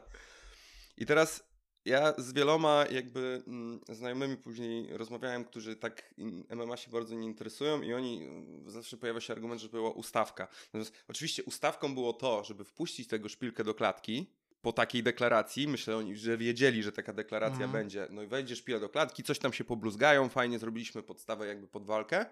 I 0.97 1.07
teraz 1.07 1.51
ja 1.85 2.15
z 2.19 2.33
wieloma 2.33 2.85
jakby 2.91 3.43
mm, 3.47 3.81
znajomymi 3.89 4.37
później 4.37 4.97
rozmawiałem, 4.97 5.45
którzy 5.45 5.77
tak 5.77 6.15
MMA 6.57 6.77
się 6.77 6.91
bardzo 6.91 7.15
nie 7.15 7.27
interesują 7.27 7.83
i 7.83 7.93
oni 7.93 8.25
mm, 8.25 8.71
zawsze 8.71 8.97
pojawia 8.97 9.21
się 9.21 9.33
argument, 9.33 9.61
że 9.61 9.69
była 9.69 9.91
ustawka. 9.91 10.49
Natomiast 10.67 10.93
oczywiście 11.09 11.45
ustawką 11.45 11.95
było 11.95 12.13
to, 12.13 12.45
żeby 12.45 12.65
wpuścić 12.65 13.09
tego 13.09 13.29
szpilkę 13.29 13.65
do 13.65 13.75
klatki 13.75 14.27
po 14.63 14.73
takiej 14.73 15.03
deklaracji. 15.03 15.69
Myślę, 15.69 16.17
że 16.17 16.39
wiedzieli, 16.39 16.83
że 16.83 16.93
taka 16.93 17.13
deklaracja 17.13 17.65
Mhm. 17.65 17.73
będzie. 17.73 18.07
No 18.11 18.23
i 18.23 18.27
wejdzie 18.27 18.57
szpila 18.57 18.81
do 18.81 18.89
klatki, 18.89 19.23
coś 19.23 19.39
tam 19.39 19.53
się 19.53 19.65
pobluzgają, 19.65 20.29
fajnie 20.29 20.59
zrobiliśmy 20.59 21.03
podstawę 21.03 21.47
jakby 21.47 21.69
pod 21.69 21.87
walkę. 21.87 22.27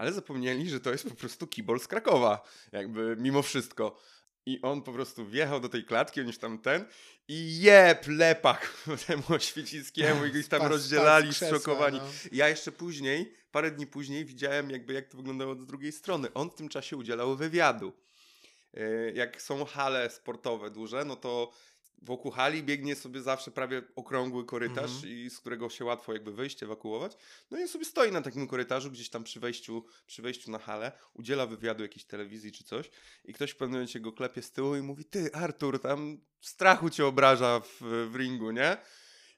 Ale 0.00 0.12
zapomnieli, 0.12 0.70
że 0.70 0.80
to 0.80 0.90
jest 0.92 1.08
po 1.08 1.14
prostu 1.14 1.46
kibol 1.46 1.80
z 1.80 1.86
Krakowa, 1.88 2.48
jakby 2.72 3.16
mimo 3.18 3.42
wszystko. 3.42 4.00
I 4.46 4.62
on 4.62 4.82
po 4.82 4.92
prostu 4.92 5.26
wjechał 5.26 5.60
do 5.60 5.68
tej 5.68 5.84
klatki, 5.84 6.20
on 6.20 6.26
już 6.26 6.38
tam 6.38 6.58
ten 6.58 6.84
i 7.28 7.60
jeb, 7.60 8.06
lepak 8.08 8.74
temu 9.06 9.22
Oświecińskiemu 9.28 10.26
i 10.26 10.30
go 10.32 10.48
tam 10.48 10.60
Spadł- 10.60 10.68
rozdzielali, 10.68 11.30
krzesła, 11.30 11.58
zszokowani. 11.58 11.98
no. 11.98 12.04
Ja 12.32 12.48
jeszcze 12.48 12.72
później, 12.72 13.34
parę 13.52 13.70
dni 13.70 13.86
później 13.86 14.24
widziałem 14.24 14.70
jakby 14.70 14.92
jak 14.92 15.08
to 15.08 15.16
wyglądało 15.16 15.54
z 15.54 15.66
drugiej 15.66 15.92
strony. 15.92 16.28
On 16.34 16.50
w 16.50 16.54
tym 16.54 16.68
czasie 16.68 16.96
udzielał 16.96 17.36
wywiadu. 17.36 17.92
Yy, 18.74 19.12
Jak 19.16 19.42
są 19.42 19.64
hale 19.64 20.10
sportowe 20.10 20.70
duże, 20.70 21.04
no 21.04 21.16
to 21.16 21.52
wokół 22.02 22.30
hali 22.30 22.62
biegnie 22.62 22.96
sobie 22.96 23.22
zawsze 23.22 23.50
prawie 23.50 23.82
okrągły 23.96 24.44
korytarz, 24.44 24.90
Mhm. 24.90 25.12
i 25.12 25.30
z 25.30 25.38
którego 25.38 25.70
się 25.70 25.84
łatwo 25.84 26.12
jakby 26.12 26.32
wyjść, 26.32 26.62
ewakuować. 26.62 27.16
No 27.50 27.58
i 27.58 27.62
on 27.62 27.68
sobie 27.68 27.84
stoi 27.84 28.12
na 28.12 28.22
takim 28.22 28.46
korytarzu, 28.46 28.90
gdzieś 28.90 29.08
tam 29.10 29.24
przy 29.24 29.40
wejściu, 29.40 29.84
przy 30.06 30.22
wejściu 30.22 30.50
na 30.50 30.58
halę, 30.58 30.92
udziela 31.14 31.46
wywiadu 31.46 31.82
jakiejś 31.82 32.04
telewizji 32.04 32.52
czy 32.52 32.64
coś 32.64 32.90
i 33.24 33.32
ktoś 33.32 33.50
w 33.50 33.56
pewnym 33.56 33.72
momencie 33.80 34.00
go 34.00 34.12
klepie 34.12 34.42
z 34.42 34.52
tyłu 34.52 34.76
i 34.76 34.82
mówi, 34.82 35.04
ty 35.04 35.32
Artur, 35.34 35.80
tam 35.80 36.18
strachu 36.40 36.90
cię 36.90 37.06
obraża 37.06 37.60
w, 37.60 38.08
w 38.12 38.16
ringu, 38.16 38.50
nie? 38.50 38.76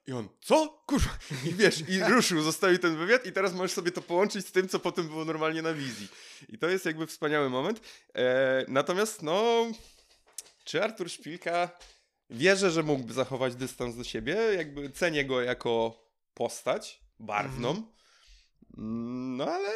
I 0.07 0.11
on, 0.11 0.27
co? 0.41 0.83
Kurwa. 0.87 1.17
I 1.45 1.53
wiesz, 1.53 1.83
i 1.89 1.99
ruszył, 2.13 2.41
zostawił 2.41 2.77
ten 2.79 2.97
wywiad 2.97 3.25
i 3.25 3.31
teraz 3.31 3.53
możesz 3.53 3.71
sobie 3.71 3.91
to 3.91 4.01
połączyć 4.01 4.47
z 4.47 4.51
tym, 4.51 4.67
co 4.69 4.79
potem 4.79 5.07
było 5.07 5.25
normalnie 5.25 5.61
na 5.61 5.73
wizji. 5.73 6.07
I 6.49 6.57
to 6.57 6.69
jest 6.69 6.85
jakby 6.85 7.07
wspaniały 7.07 7.49
moment. 7.49 7.81
E, 8.15 8.65
natomiast, 8.67 9.21
no, 9.21 9.67
czy 10.63 10.83
Artur 10.83 11.09
Szpilka 11.09 11.69
wierzę, 12.29 12.71
że 12.71 12.83
mógłby 12.83 13.13
zachować 13.13 13.55
dystans 13.55 13.95
do 13.95 14.03
siebie, 14.03 14.35
jakby 14.55 14.89
cenię 14.89 15.25
go 15.25 15.41
jako 15.41 16.03
postać 16.33 17.01
barwną. 17.19 17.69
Mm, 18.77 19.37
No 19.37 19.51
ale 19.51 19.69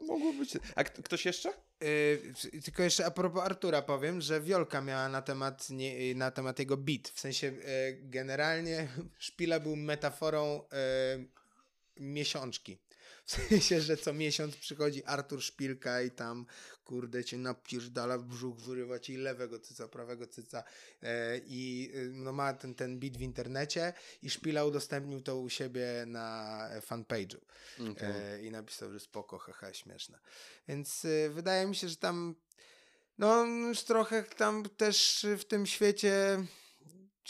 mogło 0.00 0.32
być. 0.32 0.58
A 0.76 0.84
ktoś 0.84 1.24
jeszcze? 1.24 1.52
Yy, 1.80 2.60
tylko 2.64 2.82
jeszcze 2.82 3.06
a 3.06 3.10
propos 3.10 3.42
Artura 3.42 3.82
powiem, 3.82 4.20
że 4.20 4.40
Wiolka 4.40 4.80
miała 4.80 5.08
na 5.08 5.22
temat, 5.22 5.70
nie, 5.70 6.14
na 6.14 6.30
temat 6.30 6.58
jego 6.58 6.76
beat. 6.76 7.08
W 7.08 7.20
sensie 7.20 7.46
yy, 7.46 7.62
generalnie 8.02 8.88
Szpila 9.18 9.60
był 9.60 9.76
metaforą 9.76 10.62
yy, 11.16 11.28
miesiączki. 11.96 12.78
W 13.30 13.48
sensie, 13.48 13.80
że 13.80 13.96
co 13.96 14.12
miesiąc 14.12 14.56
przychodzi 14.56 15.04
Artur 15.04 15.42
Szpilka 15.42 16.02
i 16.02 16.10
tam 16.10 16.46
kurde 16.84 17.24
cię 17.24 17.38
napierdala 17.38 18.18
w 18.18 18.24
brzuch, 18.24 18.60
wyrywa 18.60 18.98
ci 18.98 19.16
lewego 19.16 19.58
cyca, 19.58 19.88
prawego 19.88 20.26
cyca 20.26 20.64
yy, 21.02 21.08
i 21.46 21.90
yy, 21.94 22.10
no 22.12 22.32
ma 22.32 22.52
ten, 22.52 22.74
ten 22.74 23.00
beat 23.00 23.16
w 23.16 23.20
internecie 23.20 23.92
i 24.22 24.30
Szpila 24.30 24.64
udostępnił 24.64 25.20
to 25.20 25.38
u 25.38 25.48
siebie 25.48 25.86
na 26.06 26.68
fanpage'u. 26.80 27.38
E, 28.00 28.42
I 28.42 28.50
napisał, 28.50 28.92
że 28.92 29.00
spoko, 29.00 29.38
haha, 29.38 29.72
śmieszne. 29.74 30.18
Więc 30.68 31.04
e, 31.04 31.30
wydaje 31.30 31.66
mi 31.66 31.76
się, 31.76 31.88
że 31.88 31.96
tam 31.96 32.34
no 33.18 33.44
już 33.44 33.82
trochę 33.82 34.22
tam 34.22 34.64
też 34.76 35.26
w 35.38 35.44
tym 35.44 35.66
świecie 35.66 36.44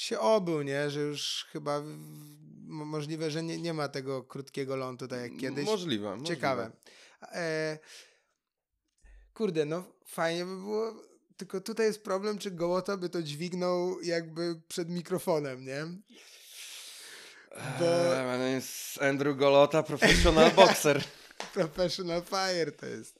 się 0.00 0.18
obył, 0.20 0.62
nie? 0.62 0.90
Że 0.90 1.00
już 1.00 1.46
chyba 1.52 1.82
możliwe, 2.66 3.30
że 3.30 3.42
nie, 3.42 3.58
nie 3.58 3.74
ma 3.74 3.88
tego 3.88 4.22
krótkiego 4.22 4.76
lądu 4.76 5.08
tak 5.08 5.20
jak 5.20 5.40
kiedyś. 5.40 5.66
Możliwe. 5.66 6.10
możliwe. 6.10 6.34
Ciekawe. 6.34 6.70
E, 7.22 7.78
kurde, 9.34 9.64
no 9.64 9.84
fajnie 10.06 10.44
by 10.44 10.56
było 10.56 10.94
tylko 11.36 11.60
tutaj 11.60 11.86
jest 11.86 12.04
problem, 12.04 12.38
czy 12.38 12.50
Gołota 12.50 12.96
by 12.96 13.08
to 13.08 13.22
dźwignął 13.22 14.00
jakby 14.00 14.60
przed 14.68 14.90
mikrofonem, 14.90 15.64
nie? 15.64 15.86
Bo... 17.78 18.16
Eee, 18.16 18.52
jest 18.52 19.02
Andrew 19.02 19.36
Golota, 19.36 19.82
professional 19.82 20.50
boxer. 20.56 21.04
professional 21.54 22.22
Fire 22.22 22.72
to 22.72 22.86
jest. 22.86 23.18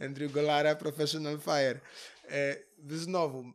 Andrew 0.00 0.32
Golara, 0.32 0.74
Professional 0.74 1.38
Fire. 1.40 1.80
E, 2.30 2.56
znowu, 2.88 3.52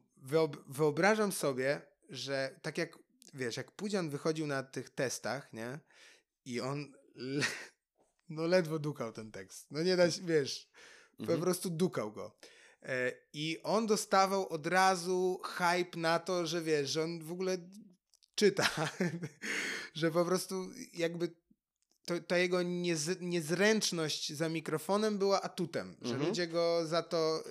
wyobrażam 0.67 1.31
sobie, 1.31 1.81
że 2.11 2.59
tak 2.61 2.77
jak, 2.77 2.99
wiesz, 3.33 3.57
jak 3.57 3.71
Pudzian 3.71 4.09
wychodził 4.09 4.47
na 4.47 4.63
tych 4.63 4.89
testach, 4.89 5.53
nie? 5.53 5.79
I 6.45 6.61
on 6.61 6.93
le 7.15 7.43
no 8.29 8.47
ledwo 8.47 8.79
dukał 8.79 9.13
ten 9.13 9.31
tekst. 9.31 9.67
No 9.71 9.83
nie 9.83 9.95
da 9.95 10.11
się, 10.11 10.21
wiesz, 10.21 10.69
mhm. 11.19 11.39
po 11.39 11.43
prostu 11.43 11.69
dukał 11.69 12.11
go. 12.11 12.37
E, 12.83 13.11
I 13.33 13.59
on 13.63 13.87
dostawał 13.87 14.49
od 14.49 14.67
razu 14.67 15.41
hype 15.43 15.99
na 15.99 16.19
to, 16.19 16.47
że 16.47 16.61
wiesz, 16.61 16.89
że 16.89 17.03
on 17.03 17.23
w 17.23 17.31
ogóle 17.31 17.57
czyta, 18.35 18.69
że 19.93 20.11
po 20.11 20.25
prostu 20.25 20.69
jakby 20.93 21.31
to, 22.05 22.19
ta 22.19 22.37
jego 22.37 22.63
niez, 22.63 23.09
niezręczność 23.19 24.33
za 24.33 24.49
mikrofonem 24.49 25.17
była 25.17 25.41
atutem, 25.41 25.87
mhm. 25.87 26.07
że 26.07 26.27
ludzie 26.27 26.47
go 26.47 26.87
za 26.87 27.03
to 27.03 27.43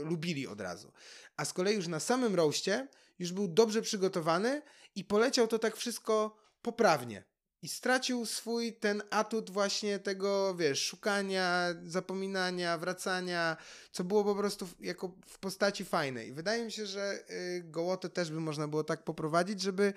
y, 0.00 0.04
lubili 0.04 0.46
od 0.46 0.60
razu. 0.60 0.92
A 1.36 1.44
z 1.44 1.52
kolei 1.52 1.74
już 1.76 1.86
na 1.86 2.00
samym 2.00 2.34
roście 2.34 2.88
już 3.18 3.32
był 3.32 3.48
dobrze 3.48 3.82
przygotowany 3.82 4.62
i 4.94 5.04
poleciał 5.04 5.46
to 5.48 5.58
tak 5.58 5.76
wszystko 5.76 6.36
poprawnie. 6.62 7.24
I 7.62 7.68
stracił 7.68 8.26
swój 8.26 8.72
ten 8.72 9.02
atut 9.10 9.50
właśnie 9.50 9.98
tego, 9.98 10.54
wiesz, 10.54 10.82
szukania, 10.82 11.74
zapominania, 11.84 12.78
wracania, 12.78 13.56
co 13.92 14.04
było 14.04 14.24
po 14.24 14.34
prostu 14.34 14.66
w, 14.66 14.74
jako 14.80 15.16
w 15.26 15.38
postaci 15.38 15.84
fajnej. 15.84 16.32
Wydaje 16.32 16.64
mi 16.64 16.72
się, 16.72 16.86
że 16.86 17.24
y, 17.30 17.62
Gołotę 17.64 18.08
też 18.08 18.30
by 18.30 18.40
można 18.40 18.68
było 18.68 18.84
tak 18.84 19.04
poprowadzić, 19.04 19.60
żeby, 19.60 19.92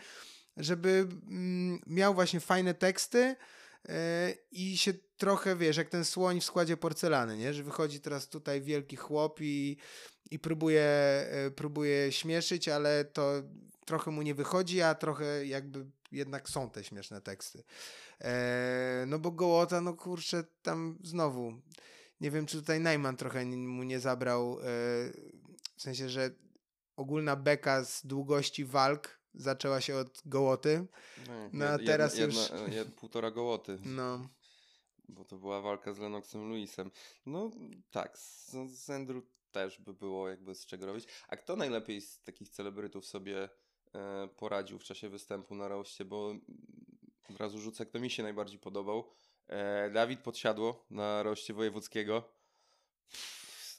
żeby 0.57 1.07
mm, 1.27 1.80
miał 1.88 2.14
właśnie 2.14 2.39
fajne 2.39 2.73
teksty, 2.73 3.35
E, 3.89 4.34
i 4.52 4.77
się 4.77 4.93
trochę, 5.18 5.56
wiesz, 5.56 5.77
jak 5.77 5.89
ten 5.89 6.06
słoń 6.06 6.41
w 6.41 6.45
składzie 6.45 6.77
porcelany, 6.77 7.38
nie? 7.38 7.53
Że 7.53 7.64
wychodzi 7.64 7.99
teraz 7.99 8.27
tutaj 8.27 8.61
wielki 8.61 8.95
chłop 8.95 9.41
i, 9.41 9.77
i 10.32 10.40
próbuje, 10.40 10.82
e, 10.82 11.52
próbuje 11.52 12.12
śmieszyć, 12.12 12.68
ale 12.68 13.06
to 13.06 13.32
trochę 13.86 14.12
mu 14.12 14.22
nie 14.22 14.36
wychodzi, 14.36 14.82
a 14.82 14.95
trochę 14.95 15.45
jakby 15.45 15.86
jednak 16.12 16.49
są 16.49 16.70
te 16.70 16.84
śmieszne 16.84 17.22
teksty. 17.22 17.64
E, 18.22 19.06
no 19.08 19.20
bo 19.20 19.32
Gołota, 19.32 19.82
no 19.82 19.94
kurczę, 19.94 20.44
tam 20.62 20.98
znowu, 21.03 21.53
nie 22.22 22.32
wiem, 22.32 22.45
czy 22.45 22.58
tutaj 22.58 22.80
Najman 22.80 23.18
trochę 23.18 23.45
mu 23.45 23.84
nie 23.84 23.99
zabrał, 23.99 24.60
e, 24.60 24.64
w 25.78 25.82
sensie, 25.82 26.10
że 26.10 26.32
ogólna 26.95 27.36
beka 27.36 27.84
z 27.84 28.06
długości 28.06 28.66
walk 28.66 29.22
zaczęła 29.34 29.82
się 29.82 29.95
od 29.95 30.22
gołoty. 30.26 30.88
No, 31.28 31.49
no 31.53 31.66
a 31.66 31.78
teraz 31.78 32.18
jedna, 32.18 32.41
już... 32.41 32.49
Jedna, 32.49 32.74
jed, 32.74 32.94
półtora 32.94 33.32
gołoty. 33.32 33.80
No. 33.86 34.30
Bo 35.10 35.26
to 35.26 35.38
była 35.38 35.62
walka 35.62 35.94
z 35.94 35.99
Lennoxem 35.99 36.49
Lewisem. 36.49 36.91
No 37.26 37.52
tak, 37.91 38.18
z, 38.18 38.52
z 38.68 38.90
Andrew 38.90 39.24
też 39.52 39.80
by 39.80 39.94
było 39.94 40.30
jakby 40.30 40.56
z 40.56 40.65
czego 40.65 40.86
robić. 40.86 41.06
A 41.28 41.36
kto 41.36 41.56
najlepiej 41.56 42.02
z 42.02 42.23
takich 42.23 42.49
celebrytów 42.49 43.06
sobie 43.06 43.49
e, 43.95 44.28
poradził 44.38 44.80
w 44.80 44.84
czasie 44.84 45.10
występu 45.10 45.56
na 45.56 45.68
roście? 45.68 46.06
Bo 46.06 46.36
od 47.30 47.38
razu 47.38 47.60
rzucę, 47.60 47.86
kto 47.86 47.99
mi 47.99 48.10
się 48.10 48.23
najbardziej 48.23 48.60
podobał. 48.60 49.11
E, 49.48 49.90
Dawid 49.90 50.19
Podsiadło 50.19 50.86
na 50.90 51.23
roście 51.23 51.53
wojewódzkiego 51.53 52.41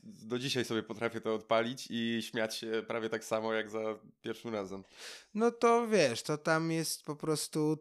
do 0.03 0.39
dzisiaj 0.39 0.65
sobie 0.65 0.83
potrafię 0.83 1.21
to 1.21 1.35
odpalić 1.35 1.87
i 1.91 2.23
śmiać 2.23 2.57
się 2.57 2.85
prawie 2.87 3.09
tak 3.09 3.25
samo 3.25 3.53
jak 3.53 3.71
za 3.71 3.99
pierwszym 4.21 4.55
razem. 4.55 4.85
No 5.35 5.51
to 5.51 5.87
wiesz, 5.87 6.23
to 6.23 6.39
tam 6.39 6.71
jest 6.71 7.05
po 7.05 7.17
prostu 7.17 7.79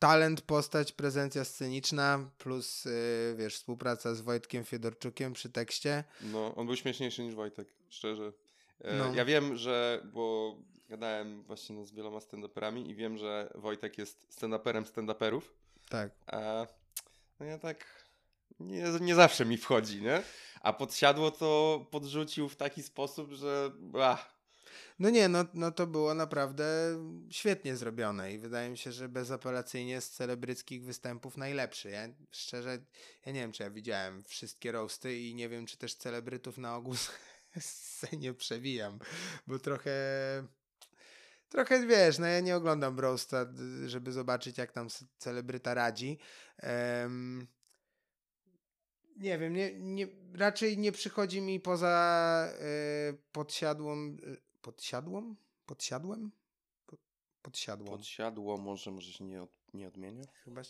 talent, 0.00 0.40
postać, 0.40 0.92
prezencja 0.92 1.44
sceniczna 1.44 2.30
plus 2.38 2.84
yy, 2.84 2.92
wiesz, 3.36 3.54
współpraca 3.54 4.14
z 4.14 4.20
Wojtkiem 4.20 4.64
Fiedorczukiem 4.64 5.32
przy 5.32 5.50
tekście. 5.50 6.04
No, 6.20 6.54
on 6.54 6.66
był 6.66 6.76
śmieszniejszy 6.76 7.22
niż 7.22 7.34
Wojtek, 7.34 7.68
szczerze. 7.88 8.32
E, 8.80 8.96
no. 8.96 9.14
Ja 9.14 9.24
wiem, 9.24 9.56
że, 9.56 10.02
bo 10.12 10.56
gadałem 10.88 11.42
właśnie 11.42 11.76
no, 11.76 11.86
z 11.86 11.92
wieloma 11.92 12.18
stand-uperami 12.18 12.88
i 12.88 12.94
wiem, 12.94 13.18
że 13.18 13.52
Wojtek 13.54 13.98
jest 13.98 14.26
stand-uperem 14.40 14.84
stand-uperów. 14.84 15.42
Tak. 15.88 16.10
A 16.26 16.66
no 17.40 17.46
ja 17.46 17.58
tak 17.58 18.04
nie, 18.60 18.84
nie 19.00 19.14
zawsze 19.14 19.44
mi 19.44 19.56
wchodzi, 19.56 20.02
nie? 20.02 20.22
A 20.60 20.72
podsiadło 20.72 21.30
to 21.30 21.86
podrzucił 21.90 22.48
w 22.48 22.56
taki 22.56 22.82
sposób, 22.82 23.32
że. 23.32 23.70
Ach. 24.02 24.39
No 24.98 25.10
nie, 25.10 25.28
no, 25.28 25.44
no 25.54 25.70
to 25.72 25.86
było 25.86 26.14
naprawdę 26.14 26.64
świetnie 27.30 27.76
zrobione 27.76 28.32
i 28.32 28.38
wydaje 28.38 28.70
mi 28.70 28.78
się, 28.78 28.92
że 28.92 29.08
bezapelacyjnie 29.08 30.00
z 30.00 30.10
celebryckich 30.10 30.84
występów 30.84 31.36
najlepszy. 31.36 31.90
Ja 31.90 32.08
szczerze, 32.30 32.78
ja 33.26 33.32
nie 33.32 33.40
wiem, 33.40 33.52
czy 33.52 33.62
ja 33.62 33.70
widziałem 33.70 34.24
wszystkie 34.24 34.72
roasty 34.72 35.18
i 35.18 35.34
nie 35.34 35.48
wiem, 35.48 35.66
czy 35.66 35.76
też 35.76 35.94
celebrytów 35.94 36.58
na 36.58 36.76
ogół 36.76 36.94
scenie 37.60 38.34
przewijam, 38.34 38.98
bo 39.46 39.58
trochę 39.58 39.92
trochę 41.48 41.86
wiesz, 41.86 42.18
no 42.18 42.26
ja 42.26 42.40
nie 42.40 42.56
oglądam 42.56 43.00
roasta, 43.00 43.46
żeby 43.86 44.12
zobaczyć 44.12 44.58
jak 44.58 44.72
tam 44.72 44.88
celebryta 45.18 45.74
radzi. 45.74 46.18
Um, 46.62 47.46
nie 49.20 49.38
wiem, 49.38 49.52
nie, 49.52 49.72
nie, 49.80 50.08
raczej 50.34 50.78
nie 50.78 50.92
przychodzi 50.92 51.40
mi 51.40 51.60
poza 51.60 52.48
y, 53.10 53.18
podsiadłą. 53.32 54.16
Podsiadłą? 54.62 55.34
Podsiadłem? 55.66 56.30
Pod, 56.86 57.00
podsiadłą. 57.42 57.86
Podsiadło, 57.86 58.56
może, 58.58 58.90
może 58.90 59.12
się 59.12 59.24
nie, 59.24 59.42
od, 59.42 59.50
nie 59.74 59.88
odmienia? 59.88 60.24
Chyba. 60.44 60.62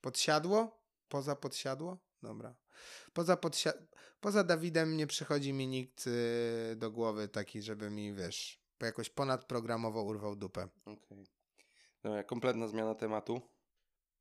Podsiadło? 0.00 0.80
Poza 1.08 1.36
podsiadło? 1.36 1.98
Dobra. 2.22 2.54
Poza, 3.12 3.36
podsia- 3.36 3.86
poza 4.20 4.44
Dawidem 4.44 4.96
nie 4.96 5.06
przychodzi 5.06 5.52
mi 5.52 5.66
nikt 5.66 6.06
y, 6.06 6.76
do 6.76 6.90
głowy 6.90 7.28
taki, 7.28 7.62
żeby 7.62 7.90
mi, 7.90 8.14
wiesz, 8.14 8.60
jakoś 8.80 9.10
ponadprogramowo 9.10 10.02
urwał 10.02 10.36
dupę. 10.36 10.68
Okej. 10.84 11.26
Okay. 12.02 12.24
kompletna 12.24 12.68
zmiana 12.68 12.94
tematu. 12.94 13.40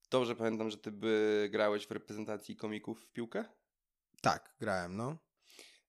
Dobrze 0.10 0.36
pamiętam, 0.36 0.70
że 0.70 0.78
ty 0.78 0.92
by 0.92 1.48
grałeś 1.52 1.88
w 1.88 1.92
reprezentacji 1.92 2.56
komików 2.56 3.04
w 3.04 3.12
piłkę? 3.12 3.46
Tak, 4.22 4.56
grałem, 4.60 4.96
no. 4.96 5.18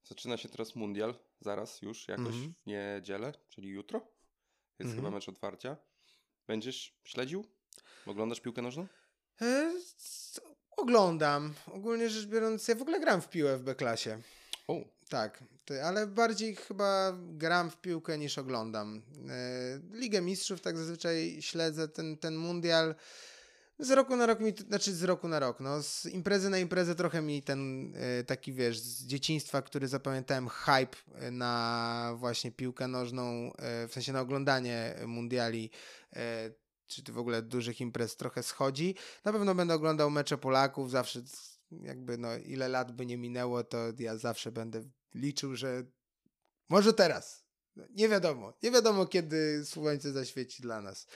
Zaczyna 0.04 0.36
się 0.36 0.48
teraz 0.48 0.74
mundial, 0.74 1.14
zaraz 1.40 1.82
już, 1.82 2.08
jakoś 2.08 2.34
mm 2.34 2.48
-hmm. 2.48 2.52
w 2.62 2.66
niedzielę, 2.66 3.32
czyli 3.48 3.68
jutro. 3.68 3.98
Jest 3.98 4.80
mm 4.80 4.92
-hmm. 4.92 4.96
chyba 4.96 5.10
mecz 5.10 5.28
otwarcia. 5.28 5.76
Będziesz 6.46 7.00
śledził? 7.04 7.44
Oglądasz 8.06 8.40
piłkę 8.40 8.62
nożną? 8.62 8.86
E, 9.42 9.72
oglądam. 10.70 11.54
Ogólnie 11.66 12.10
rzecz 12.10 12.26
biorąc, 12.26 12.68
ja 12.68 12.74
w 12.74 12.82
ogóle 12.82 13.00
gram 13.00 13.20
w 13.20 13.28
piłę 13.28 13.56
w 13.56 13.62
B-klasie. 13.62 14.22
O. 14.68 14.84
Tak, 15.08 15.44
ale 15.84 16.06
bardziej 16.06 16.56
chyba 16.56 17.12
gram 17.16 17.70
w 17.70 17.76
piłkę 17.76 18.18
niż 18.18 18.38
oglądam. 18.38 19.02
E, 19.28 19.80
Ligę 19.98 20.20
Mistrzów 20.20 20.60
tak 20.60 20.76
zazwyczaj 20.76 21.38
śledzę 21.40 21.88
ten, 21.88 22.16
ten 22.16 22.36
mundial. 22.36 22.94
Z 23.78 23.90
roku 23.90 24.16
na 24.16 24.26
rok 24.26 24.40
mi, 24.40 24.52
znaczy 24.68 24.94
z 24.94 25.04
roku 25.04 25.28
na 25.28 25.40
rok, 25.40 25.60
no 25.60 25.82
z 25.82 26.06
imprezy 26.06 26.50
na 26.50 26.58
imprezę 26.58 26.94
trochę 26.94 27.22
mi 27.22 27.42
ten 27.42 27.92
y, 28.20 28.24
taki, 28.24 28.52
wiesz, 28.52 28.78
z 28.78 29.06
dzieciństwa, 29.06 29.62
który 29.62 29.88
zapamiętałem 29.88 30.48
hype 30.48 30.96
e, 31.14 31.30
na 31.30 32.14
właśnie 32.16 32.52
piłkę 32.52 32.88
nożną, 32.88 33.52
y, 33.84 33.88
w 33.88 33.92
sensie 33.92 34.12
na 34.12 34.20
oglądanie 34.20 34.94
mundiali, 35.06 35.70
y, 36.12 36.18
czy 36.86 37.12
w 37.12 37.18
ogóle 37.18 37.42
dużych 37.42 37.80
imprez 37.80 38.16
trochę 38.16 38.42
schodzi. 38.42 38.94
Na 39.24 39.32
pewno 39.32 39.54
będę 39.54 39.74
oglądał 39.74 40.10
mecze 40.10 40.38
Polaków, 40.38 40.90
zawsze 40.90 41.22
jakby 41.70 42.18
no 42.18 42.36
ile 42.36 42.68
lat 42.68 42.92
by 42.92 43.06
nie 43.06 43.16
minęło, 43.16 43.64
to 43.64 43.78
ja 43.98 44.16
zawsze 44.16 44.52
będę 44.52 44.82
liczył, 45.14 45.56
że 45.56 45.84
może 46.68 46.92
teraz. 46.92 47.44
Nie 47.90 48.08
wiadomo, 48.08 48.52
nie 48.62 48.70
wiadomo 48.70 49.06
kiedy 49.06 49.64
słońce 49.64 50.12
zaświeci 50.12 50.62
dla 50.62 50.80
nas. 50.80 51.06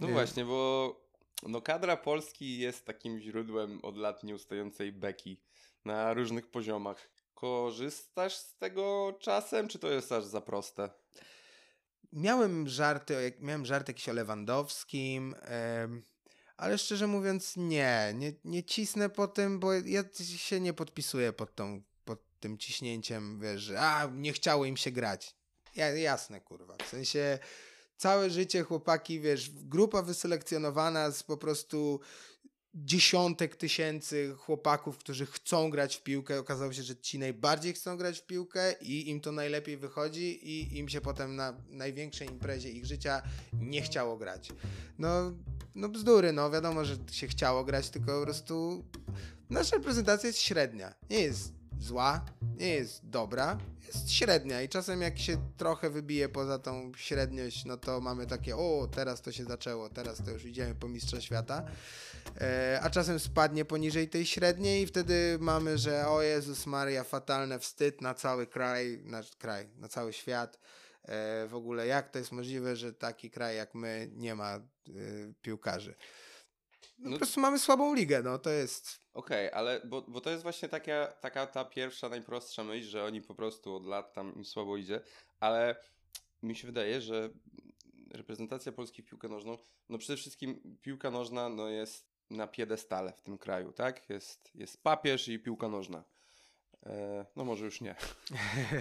No 0.00 0.08
właśnie, 0.08 0.44
bo 0.44 1.07
no 1.42 1.62
kadra 1.62 1.96
Polski 1.96 2.58
jest 2.58 2.84
takim 2.84 3.20
źródłem 3.20 3.84
od 3.84 3.96
lat 3.96 4.24
nieustającej 4.24 4.92
beki 4.92 5.40
na 5.84 6.14
różnych 6.14 6.50
poziomach. 6.50 7.10
Korzystasz 7.34 8.36
z 8.36 8.56
tego 8.56 9.14
czasem, 9.20 9.68
czy 9.68 9.78
to 9.78 9.88
jest 9.90 10.12
aż 10.12 10.24
za 10.24 10.40
proste? 10.40 10.90
Miałem 12.12 12.68
żarty, 12.68 13.32
miałem 13.40 13.66
żart 13.66 13.88
jakiś 13.88 14.08
o 14.08 14.12
Lewandowskim, 14.12 15.34
ale 16.56 16.78
szczerze 16.78 17.06
mówiąc 17.06 17.56
nie, 17.56 18.12
nie, 18.14 18.32
nie 18.44 18.64
cisnę 18.64 19.10
po 19.10 19.28
tym, 19.28 19.60
bo 19.60 19.72
ja 19.72 20.04
się 20.36 20.60
nie 20.60 20.72
podpisuję 20.72 21.32
pod, 21.32 21.54
tą, 21.54 21.82
pod 22.04 22.20
tym 22.40 22.58
ciśnięciem, 22.58 23.40
wiesz, 23.40 23.60
że 23.60 23.80
a, 23.80 24.06
nie 24.12 24.32
chciało 24.32 24.64
im 24.64 24.76
się 24.76 24.90
grać. 24.90 25.36
Ja, 25.76 25.88
jasne, 25.88 26.40
kurwa, 26.40 26.76
w 26.84 26.88
sensie 26.88 27.38
całe 27.98 28.30
życie 28.30 28.62
chłopaki, 28.62 29.20
wiesz, 29.20 29.50
grupa 29.50 30.02
wyselekcjonowana 30.02 31.10
z 31.10 31.22
po 31.22 31.36
prostu 31.36 32.00
dziesiątek 32.74 33.56
tysięcy 33.56 34.34
chłopaków, 34.38 34.98
którzy 34.98 35.26
chcą 35.26 35.70
grać 35.70 35.96
w 35.96 36.02
piłkę. 36.02 36.38
Okazało 36.38 36.72
się, 36.72 36.82
że 36.82 36.96
ci 36.96 37.18
najbardziej 37.18 37.72
chcą 37.72 37.96
grać 37.96 38.20
w 38.20 38.26
piłkę 38.26 38.72
i 38.80 39.10
im 39.10 39.20
to 39.20 39.32
najlepiej 39.32 39.76
wychodzi 39.76 40.50
i 40.50 40.78
im 40.78 40.88
się 40.88 41.00
potem 41.00 41.36
na 41.36 41.56
największej 41.68 42.28
imprezie 42.28 42.70
ich 42.70 42.86
życia 42.86 43.22
nie 43.52 43.82
chciało 43.82 44.16
grać. 44.16 44.52
No, 44.98 45.32
no 45.74 45.88
bzdury, 45.88 46.32
no 46.32 46.50
wiadomo, 46.50 46.84
że 46.84 46.96
się 47.12 47.26
chciało 47.26 47.64
grać, 47.64 47.90
tylko 47.90 48.18
po 48.18 48.24
prostu 48.24 48.84
nasza 49.50 49.76
reprezentacja 49.76 50.26
jest 50.26 50.40
średnia. 50.40 50.94
Nie 51.10 51.20
jest 51.20 51.57
zła, 51.80 52.24
nie 52.56 52.68
jest 52.68 53.08
dobra, 53.08 53.58
jest 53.86 54.12
średnia 54.12 54.62
i 54.62 54.68
czasem 54.68 55.02
jak 55.02 55.18
się 55.18 55.36
trochę 55.56 55.90
wybije 55.90 56.28
poza 56.28 56.58
tą 56.58 56.92
średniość, 56.96 57.64
no 57.64 57.76
to 57.76 58.00
mamy 58.00 58.26
takie, 58.26 58.56
o 58.56 58.88
teraz 58.94 59.22
to 59.22 59.32
się 59.32 59.44
zaczęło, 59.44 59.90
teraz 59.90 60.22
to 60.24 60.30
już 60.30 60.44
idziemy 60.44 60.74
po 60.74 60.88
mistrza 60.88 61.20
świata, 61.20 61.64
e, 62.40 62.80
a 62.82 62.90
czasem 62.90 63.18
spadnie 63.18 63.64
poniżej 63.64 64.08
tej 64.08 64.26
średniej 64.26 64.82
i 64.82 64.86
wtedy 64.86 65.36
mamy, 65.40 65.78
że 65.78 66.08
o 66.08 66.22
Jezus 66.22 66.66
Maria, 66.66 67.04
fatalne 67.04 67.58
wstyd 67.58 68.00
na 68.00 68.14
cały 68.14 68.46
kraj, 68.46 69.00
na 69.04 69.22
kraj, 69.38 69.68
na 69.76 69.88
cały 69.88 70.12
świat, 70.12 70.58
e, 71.02 71.46
w 71.46 71.54
ogóle 71.54 71.86
jak 71.86 72.10
to 72.10 72.18
jest 72.18 72.32
możliwe, 72.32 72.76
że 72.76 72.92
taki 72.92 73.30
kraj 73.30 73.56
jak 73.56 73.74
my 73.74 74.10
nie 74.16 74.34
ma 74.34 74.54
e, 74.54 74.60
piłkarzy. 75.42 75.94
No, 76.98 77.10
No- 77.10 77.12
po 77.12 77.18
prostu 77.18 77.40
mamy 77.40 77.58
słabą 77.58 77.94
ligę, 77.94 78.22
no 78.22 78.38
to 78.38 78.50
jest... 78.50 79.00
Okej, 79.14 79.50
ale 79.52 79.80
bo, 79.84 80.02
bo 80.02 80.20
to 80.20 80.30
jest 80.30 80.42
właśnie 80.42 80.68
taka, 80.68 81.06
taka 81.06 81.46
ta 81.46 81.64
pierwsza, 81.64 82.08
najprostsza 82.08 82.64
myśl, 82.64 82.88
że 82.88 83.04
oni 83.04 83.22
po 83.22 83.34
prostu 83.34 83.74
od 83.74 83.86
lat 83.86 84.12
tam 84.12 84.34
im 84.34 84.44
słabo 84.44 84.76
idzie, 84.76 85.00
ale 85.40 85.76
mi 86.42 86.56
się 86.56 86.66
wydaje, 86.66 87.00
że 87.00 87.30
reprezentacja 88.10 88.72
Polski 88.72 89.02
w 89.02 89.06
piłkę 89.06 89.28
nożną, 89.28 89.58
no 89.88 89.98
przede 89.98 90.16
wszystkim 90.16 90.78
piłka 90.82 91.10
nożna 91.10 91.48
no 91.48 91.68
jest 91.68 92.08
na 92.30 92.46
piedestale 92.46 93.12
w 93.12 93.20
tym 93.20 93.38
kraju, 93.38 93.72
tak? 93.72 94.08
Jest, 94.10 94.50
jest 94.54 94.82
papież 94.82 95.28
i 95.28 95.38
piłka 95.38 95.68
nożna. 95.68 96.04
E, 96.86 97.26
no 97.36 97.44
może 97.44 97.64
już 97.64 97.80
nie. 97.80 97.94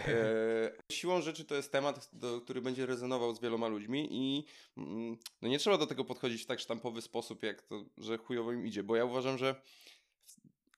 E, 0.07 0.93
siłą 0.93 1.21
rzeczy 1.21 1.45
to 1.45 1.55
jest 1.55 1.71
temat, 1.71 2.09
do, 2.13 2.41
który 2.41 2.61
będzie 2.61 2.85
rezonował 2.85 3.35
z 3.35 3.39
wieloma 3.39 3.67
ludźmi 3.67 4.07
i 4.11 4.45
mm, 4.77 5.17
no 5.41 5.49
nie 5.49 5.59
trzeba 5.59 5.77
do 5.77 5.87
tego 5.87 6.05
podchodzić 6.05 6.43
w 6.43 6.45
tak 6.45 6.59
sztampowy 6.59 7.01
sposób, 7.01 7.43
jak 7.43 7.61
to, 7.61 7.85
że 7.97 8.17
chujowo 8.17 8.51
im 8.51 8.67
idzie, 8.67 8.83
bo 8.83 8.95
ja 8.95 9.05
uważam, 9.05 9.37
że 9.37 9.61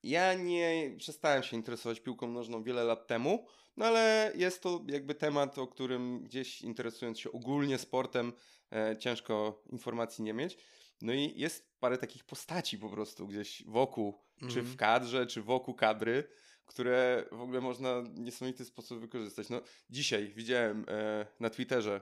ja 0.03 0.33
nie 0.33 0.95
przestałem 0.97 1.43
się 1.43 1.57
interesować 1.57 1.99
piłką 1.99 2.27
nożną 2.27 2.63
wiele 2.63 2.83
lat 2.83 3.07
temu, 3.07 3.45
no 3.77 3.85
ale 3.85 4.31
jest 4.35 4.63
to 4.63 4.83
jakby 4.87 5.15
temat, 5.15 5.57
o 5.57 5.67
którym 5.67 6.23
gdzieś 6.23 6.61
interesując 6.61 7.19
się 7.19 7.31
ogólnie 7.31 7.77
sportem, 7.77 8.33
e, 8.71 8.97
ciężko 8.99 9.63
informacji 9.71 10.23
nie 10.23 10.33
mieć. 10.33 10.57
No 11.01 11.13
i 11.13 11.33
jest 11.35 11.69
parę 11.79 11.97
takich 11.97 12.23
postaci 12.23 12.77
po 12.77 12.89
prostu 12.89 13.27
gdzieś 13.27 13.63
wokół, 13.63 14.19
czy 14.39 14.45
Mhm. 14.45 14.65
w 14.65 14.75
kadrze, 14.75 15.27
czy 15.27 15.41
wokół 15.41 15.73
kadry, 15.73 16.23
które 16.69 17.25
w 17.31 17.41
ogóle 17.41 17.61
można 17.61 18.01
w 18.01 18.19
niesamowity 18.19 18.65
sposób 18.65 18.99
wykorzystać. 18.99 19.49
No 19.49 19.61
dzisiaj 19.89 20.33
widziałem 20.35 20.85
e, 20.87 21.25
na 21.39 21.49
Twitterze, 21.49 22.01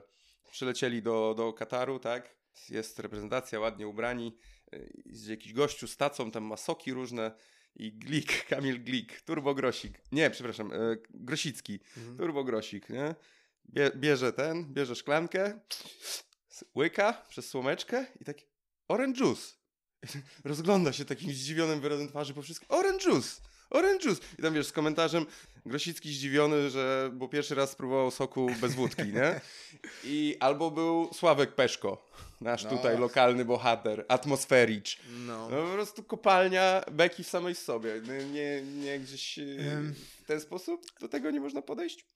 przylecieli 0.50 1.02
do, 1.02 1.34
do 1.36 1.52
Kataru, 1.52 1.98
tak? 1.98 2.36
Jest 2.68 2.98
reprezentacja, 2.98 3.60
ładnie 3.60 3.88
ubrani, 3.88 4.38
e, 4.72 4.78
jest 5.06 5.28
jakiś 5.28 5.52
gościu 5.52 5.86
z 5.88 5.96
tacą, 5.96 6.30
tam 6.30 6.44
ma 6.44 6.56
soki 6.56 6.92
różne 6.92 7.34
i 7.76 7.92
Glik, 7.92 8.44
Kamil 8.50 8.84
Glik, 8.84 9.20
Turbo 9.20 9.54
Grosik, 9.54 10.00
nie, 10.12 10.30
przepraszam, 10.30 10.72
e, 10.72 10.76
Grosicki, 11.10 11.80
Mhm. 11.96 12.16
Turbo 12.16 12.44
Grosik, 12.44 12.88
nie? 12.88 13.14
Bie, 13.70 13.90
bierze 13.96 14.32
ten, 14.32 14.74
bierze 14.74 14.96
szklankę, 14.96 15.60
łyka 16.76 17.12
przez 17.28 17.48
słomeczkę 17.48 18.06
i 18.20 18.24
taki 18.24 18.44
orange 18.88 19.24
juice. 19.24 19.54
Rozgląda 20.44 20.92
się 20.92 21.04
takim 21.04 21.30
zdziwionym 21.32 21.80
wyrazem 21.80 22.08
twarzy 22.08 22.34
po 22.34 22.42
wszystkim. 22.42 22.68
Orange 22.70 23.04
juice! 23.10 23.47
Orange 23.70 24.04
juice! 24.04 24.22
I 24.38 24.42
tam 24.42 24.54
wiesz, 24.54 24.66
z 24.66 24.72
komentarzem 24.72 25.26
Grosicki 25.66 26.12
zdziwiony, 26.14 26.70
że 26.70 27.10
bo 27.14 27.28
pierwszy 27.28 27.54
raz 27.54 27.70
spróbował 27.70 28.10
soku 28.10 28.50
bez 28.60 28.74
wódki, 28.74 29.02
nie? 29.02 29.40
I 30.04 30.36
albo 30.40 30.70
był 30.70 31.10
Sławek 31.14 31.54
Peszko, 31.54 32.08
nasz 32.40 32.64
No. 32.64 32.70
tutaj 32.70 32.98
lokalny 32.98 33.44
bohater, 33.44 34.04
atmosfericz. 34.08 34.98
No. 35.26 35.48
No 35.48 35.62
po 35.66 35.72
prostu 35.72 36.02
kopalnia 36.02 36.84
beki 36.92 37.24
w 37.24 37.28
samej 37.28 37.54
sobie. 37.54 38.00
Nie, 38.08 38.24
nie, 38.24 38.62
nie 38.62 38.98
gdzieś 39.00 39.38
Em. 39.38 39.94
w 40.22 40.26
ten 40.26 40.40
sposób 40.40 40.86
do 41.00 41.08
tego 41.08 41.30
nie 41.30 41.40
można 41.40 41.62
podejść? 41.62 42.06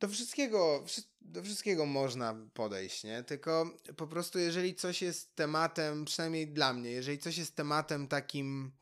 Do 0.00 0.08
wszystkiego, 0.08 0.82
wszy- 0.86 1.02
do 1.20 1.42
wszystkiego 1.42 1.86
można 1.86 2.36
podejść, 2.54 3.04
nie? 3.04 3.22
Tylko 3.22 3.70
po 3.96 4.06
prostu 4.06 4.38
jeżeli 4.38 4.74
coś 4.74 5.02
jest 5.02 5.34
tematem, 5.34 6.04
przynajmniej 6.04 6.48
dla 6.48 6.72
mnie, 6.72 6.90
jeżeli 6.90 7.18
coś 7.18 7.38
jest 7.38 7.56
tematem 7.56 8.08
takim 8.08 8.72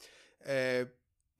e, 0.40 0.86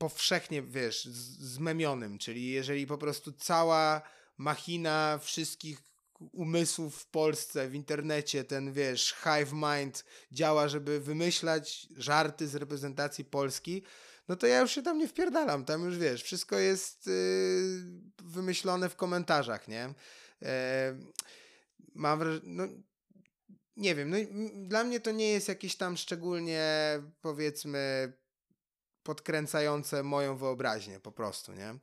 powszechnie, 0.02 0.62
wiesz, 0.62 1.04
zmemionym, 1.04 2.18
czyli 2.18 2.46
jeżeli 2.46 2.86
po 2.86 2.98
prostu 2.98 3.32
cała 3.32 4.02
machina 4.38 5.18
wszystkich 5.22 5.78
umysłów 6.32 6.96
w 6.96 7.06
Polsce, 7.06 7.68
w 7.68 7.74
internecie, 7.74 8.44
ten, 8.44 8.72
wiesz, 8.72 9.14
hive 9.24 9.52
mind 9.52 10.04
działa, 10.32 10.68
żeby 10.68 11.00
wymyślać 11.00 11.88
żarty 11.96 12.48
z 12.48 12.54
reprezentacji 12.54 13.24
Polski, 13.24 13.82
no 14.28 14.36
to 14.36 14.46
ja 14.46 14.60
już 14.60 14.70
się 14.70 14.82
tam 14.82 14.98
nie 14.98 15.08
wpierdalam. 15.08 15.64
Tam 15.64 15.84
już 15.84 15.98
wiesz, 15.98 16.22
wszystko 16.22 16.58
jest 16.58 17.06
yy, 17.06 17.12
wymyślone 18.22 18.88
w 18.88 18.96
komentarzach, 18.96 19.68
nie? 19.68 19.94
E, 20.42 20.98
mam 21.94 22.18
wrażenie, 22.18 22.46
no 22.46 22.64
nie 23.76 23.94
wiem, 23.94 24.10
no 24.10 24.16
dla 24.68 24.84
mnie 24.84 25.00
to 25.00 25.10
nie 25.10 25.28
jest 25.28 25.48
jakieś 25.48 25.76
tam 25.76 25.96
szczególnie 25.96 26.62
powiedzmy 27.20 28.12
podkręcające 29.02 30.02
moją 30.02 30.36
wyobraźnię 30.36 31.00
po 31.00 31.12
prostu, 31.12 31.52
nie? 31.52 31.74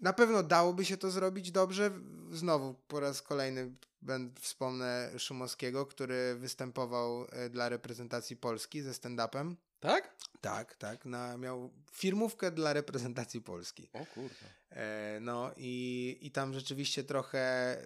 Na 0.00 0.12
pewno 0.12 0.42
dałoby 0.42 0.84
się 0.84 0.96
to 0.96 1.10
zrobić 1.10 1.50
dobrze. 1.50 1.90
Znowu 2.32 2.74
po 2.88 3.00
raz 3.00 3.22
kolejny 3.22 3.72
będę 4.02 4.40
wspomnę 4.40 5.10
Szumowskiego, 5.18 5.86
który 5.86 6.34
występował 6.34 7.26
e, 7.32 7.50
dla 7.50 7.68
reprezentacji 7.68 8.36
Polski 8.36 8.82
ze 8.82 8.90
stand-upem. 8.90 9.54
Tak? 9.80 10.14
Tak, 10.40 10.76
tak. 10.76 11.04
Na, 11.04 11.36
miał 11.36 11.70
firmówkę 11.92 12.50
dla 12.50 12.72
reprezentacji 12.72 13.40
Polski. 13.40 13.88
O 13.92 14.06
kurde. 14.06 14.46
E, 14.70 15.18
no 15.20 15.50
i, 15.56 16.18
i 16.20 16.30
tam 16.30 16.54
rzeczywiście 16.54 17.04
trochę 17.04 17.38
e, 17.38 17.84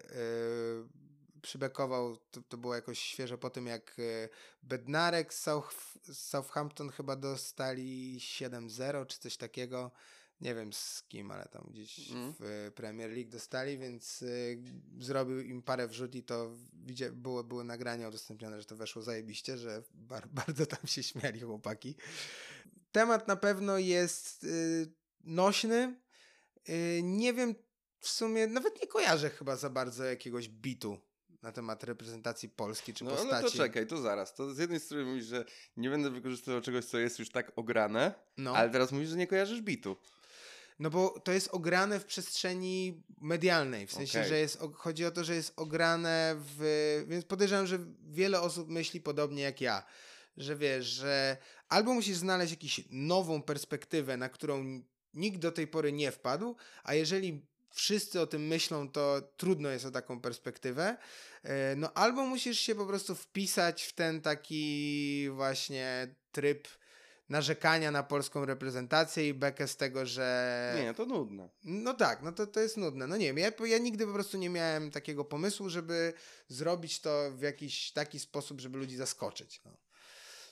przybekował, 1.42 2.16
to, 2.16 2.42
to 2.42 2.56
było 2.56 2.74
jakoś 2.74 2.98
świeżo 2.98 3.38
po 3.38 3.50
tym, 3.50 3.66
jak 3.66 3.96
e, 3.98 4.28
Bednarek 4.62 5.34
z, 5.34 5.40
South, 5.40 5.98
z 6.02 6.18
Southampton 6.18 6.90
chyba 6.90 7.16
dostali 7.16 8.18
7-0 8.18 9.06
czy 9.06 9.18
coś 9.18 9.36
takiego. 9.36 9.90
Nie 10.40 10.54
wiem 10.54 10.72
z 10.72 11.02
kim, 11.02 11.30
ale 11.30 11.48
tam 11.48 11.66
gdzieś 11.70 12.10
Mm. 12.10 12.34
w 12.40 12.72
Premier 12.74 13.10
League 13.10 13.30
dostali, 13.30 13.78
więc 13.78 14.22
e, 14.22 14.26
zrobił 14.98 15.40
im 15.40 15.62
parę 15.62 15.88
wrzut 15.88 16.14
i 16.14 16.22
to 16.22 16.56
widzia, 16.72 17.10
było, 17.12 17.44
było 17.44 17.64
nagranie 17.64 18.08
udostępnione, 18.08 18.58
że 18.60 18.64
to 18.64 18.76
weszło 18.76 19.02
zajebiście, 19.02 19.58
że 19.58 19.82
bar, 19.94 20.28
bardzo 20.44 20.66
tam 20.66 20.86
się 20.86 21.02
śmiali 21.02 21.40
chłopaki. 21.40 21.96
Temat 22.92 23.28
na 23.28 23.36
pewno 23.36 23.78
jest 23.78 24.44
y, 24.44 24.92
nośny. 25.24 26.00
Y, 26.68 27.00
nie 27.02 27.32
wiem, 27.32 27.54
w 28.00 28.08
sumie 28.08 28.46
nawet 28.46 28.80
nie 28.80 28.86
kojarzę 28.86 29.30
chyba 29.30 29.56
za 29.56 29.70
bardzo 29.70 30.04
jakiegoś 30.04 30.48
bitu 30.48 30.98
na 31.42 31.52
temat 31.52 31.84
reprezentacji 31.84 32.48
Polski 32.48 32.94
czy 32.94 33.04
No, 33.04 33.10
postaci. 33.10 33.44
no 33.44 33.50
to 33.50 33.56
czekaj, 33.56 33.86
to 33.86 33.96
zaraz. 33.96 34.34
To 34.34 34.54
z 34.54 34.58
jednej 34.58 34.80
strony 34.80 35.04
mówisz, 35.04 35.24
że 35.24 35.44
nie 35.76 35.90
będę 35.90 36.10
wykorzystywał 36.10 36.60
czegoś, 36.60 36.84
co 36.84 36.98
jest 36.98 37.18
już 37.18 37.30
tak 37.30 37.52
ograne, 37.56 38.14
No, 38.36 38.56
ale 38.56 38.70
teraz 38.70 38.92
mówisz, 38.92 39.08
że 39.08 39.16
nie 39.16 39.26
kojarzysz 39.26 39.62
bitu. 39.62 39.96
no 40.78 40.90
bo 40.90 41.20
to 41.20 41.32
jest 41.32 41.48
ograne 41.52 42.00
w 42.00 42.04
przestrzeni 42.04 43.02
medialnej, 43.20 43.86
w 43.86 43.92
sensie, 43.92 44.18
Okej. 44.18 44.28
że 44.28 44.38
jest, 44.38 44.58
chodzi 44.74 45.04
o 45.04 45.10
to, 45.10 45.24
że 45.24 45.34
jest 45.34 45.52
ograne 45.56 46.36
w... 46.38 47.04
Więc 47.08 47.24
podejrzewam, 47.24 47.66
że 47.66 47.78
wiele 48.10 48.40
osób 48.40 48.68
myśli 48.68 49.00
podobnie 49.00 49.42
jak 49.42 49.60
ja, 49.60 49.82
że 50.36 50.56
wiesz, 50.56 50.86
że 50.86 51.36
albo 51.68 51.94
musisz 51.94 52.16
znaleźć 52.16 52.52
jakąś 52.52 52.80
nową 52.90 53.42
perspektywę, 53.42 54.16
na 54.16 54.28
którą 54.28 54.82
nikt 55.14 55.38
do 55.38 55.52
tej 55.52 55.66
pory 55.66 55.92
nie 55.92 56.10
wpadł, 56.12 56.56
a 56.84 56.94
jeżeli 56.94 57.46
wszyscy 57.70 58.20
o 58.20 58.26
tym 58.26 58.46
myślą, 58.46 58.90
to 58.90 59.22
trudno 59.36 59.68
jest 59.68 59.84
o 59.84 59.90
taką 59.90 60.20
perspektywę. 60.20 60.96
E, 61.42 61.76
No 61.76 61.92
albo 61.92 62.26
musisz 62.26 62.60
się 62.60 62.74
po 62.74 62.86
prostu 62.86 63.14
wpisać 63.14 63.82
w 63.84 63.92
ten 63.92 64.20
taki 64.20 65.28
właśnie 65.30 66.14
tryb 66.32 66.68
narzekania 67.28 67.90
na 67.90 68.02
polską 68.02 68.44
reprezentację 68.44 69.28
i 69.28 69.34
bekę 69.34 69.68
z 69.68 69.76
tego, 69.76 70.06
że... 70.06 70.74
Nie, 70.84 70.94
to 70.94 71.06
nudne. 71.06 71.48
No 71.64 71.94
tak, 71.94 72.22
no 72.22 72.32
to, 72.32 72.46
to 72.46 72.60
jest 72.60 72.76
nudne. 72.76 73.06
No 73.06 73.16
nie 73.16 73.26
wiem, 73.26 73.38
ja, 73.38 73.66
ja 73.66 73.78
nigdy 73.78 74.06
po 74.06 74.12
prostu 74.12 74.38
nie 74.38 74.50
miałem 74.50 74.90
takiego 74.90 75.24
pomysłu, 75.24 75.68
żeby 75.68 76.12
zrobić 76.48 77.00
to 77.00 77.30
w 77.34 77.42
jakiś 77.42 77.92
taki 77.92 78.20
sposób, 78.20 78.60
żeby 78.60 78.78
ludzi 78.78 78.96
zaskoczyć. 78.96 79.60
No. 79.64 79.76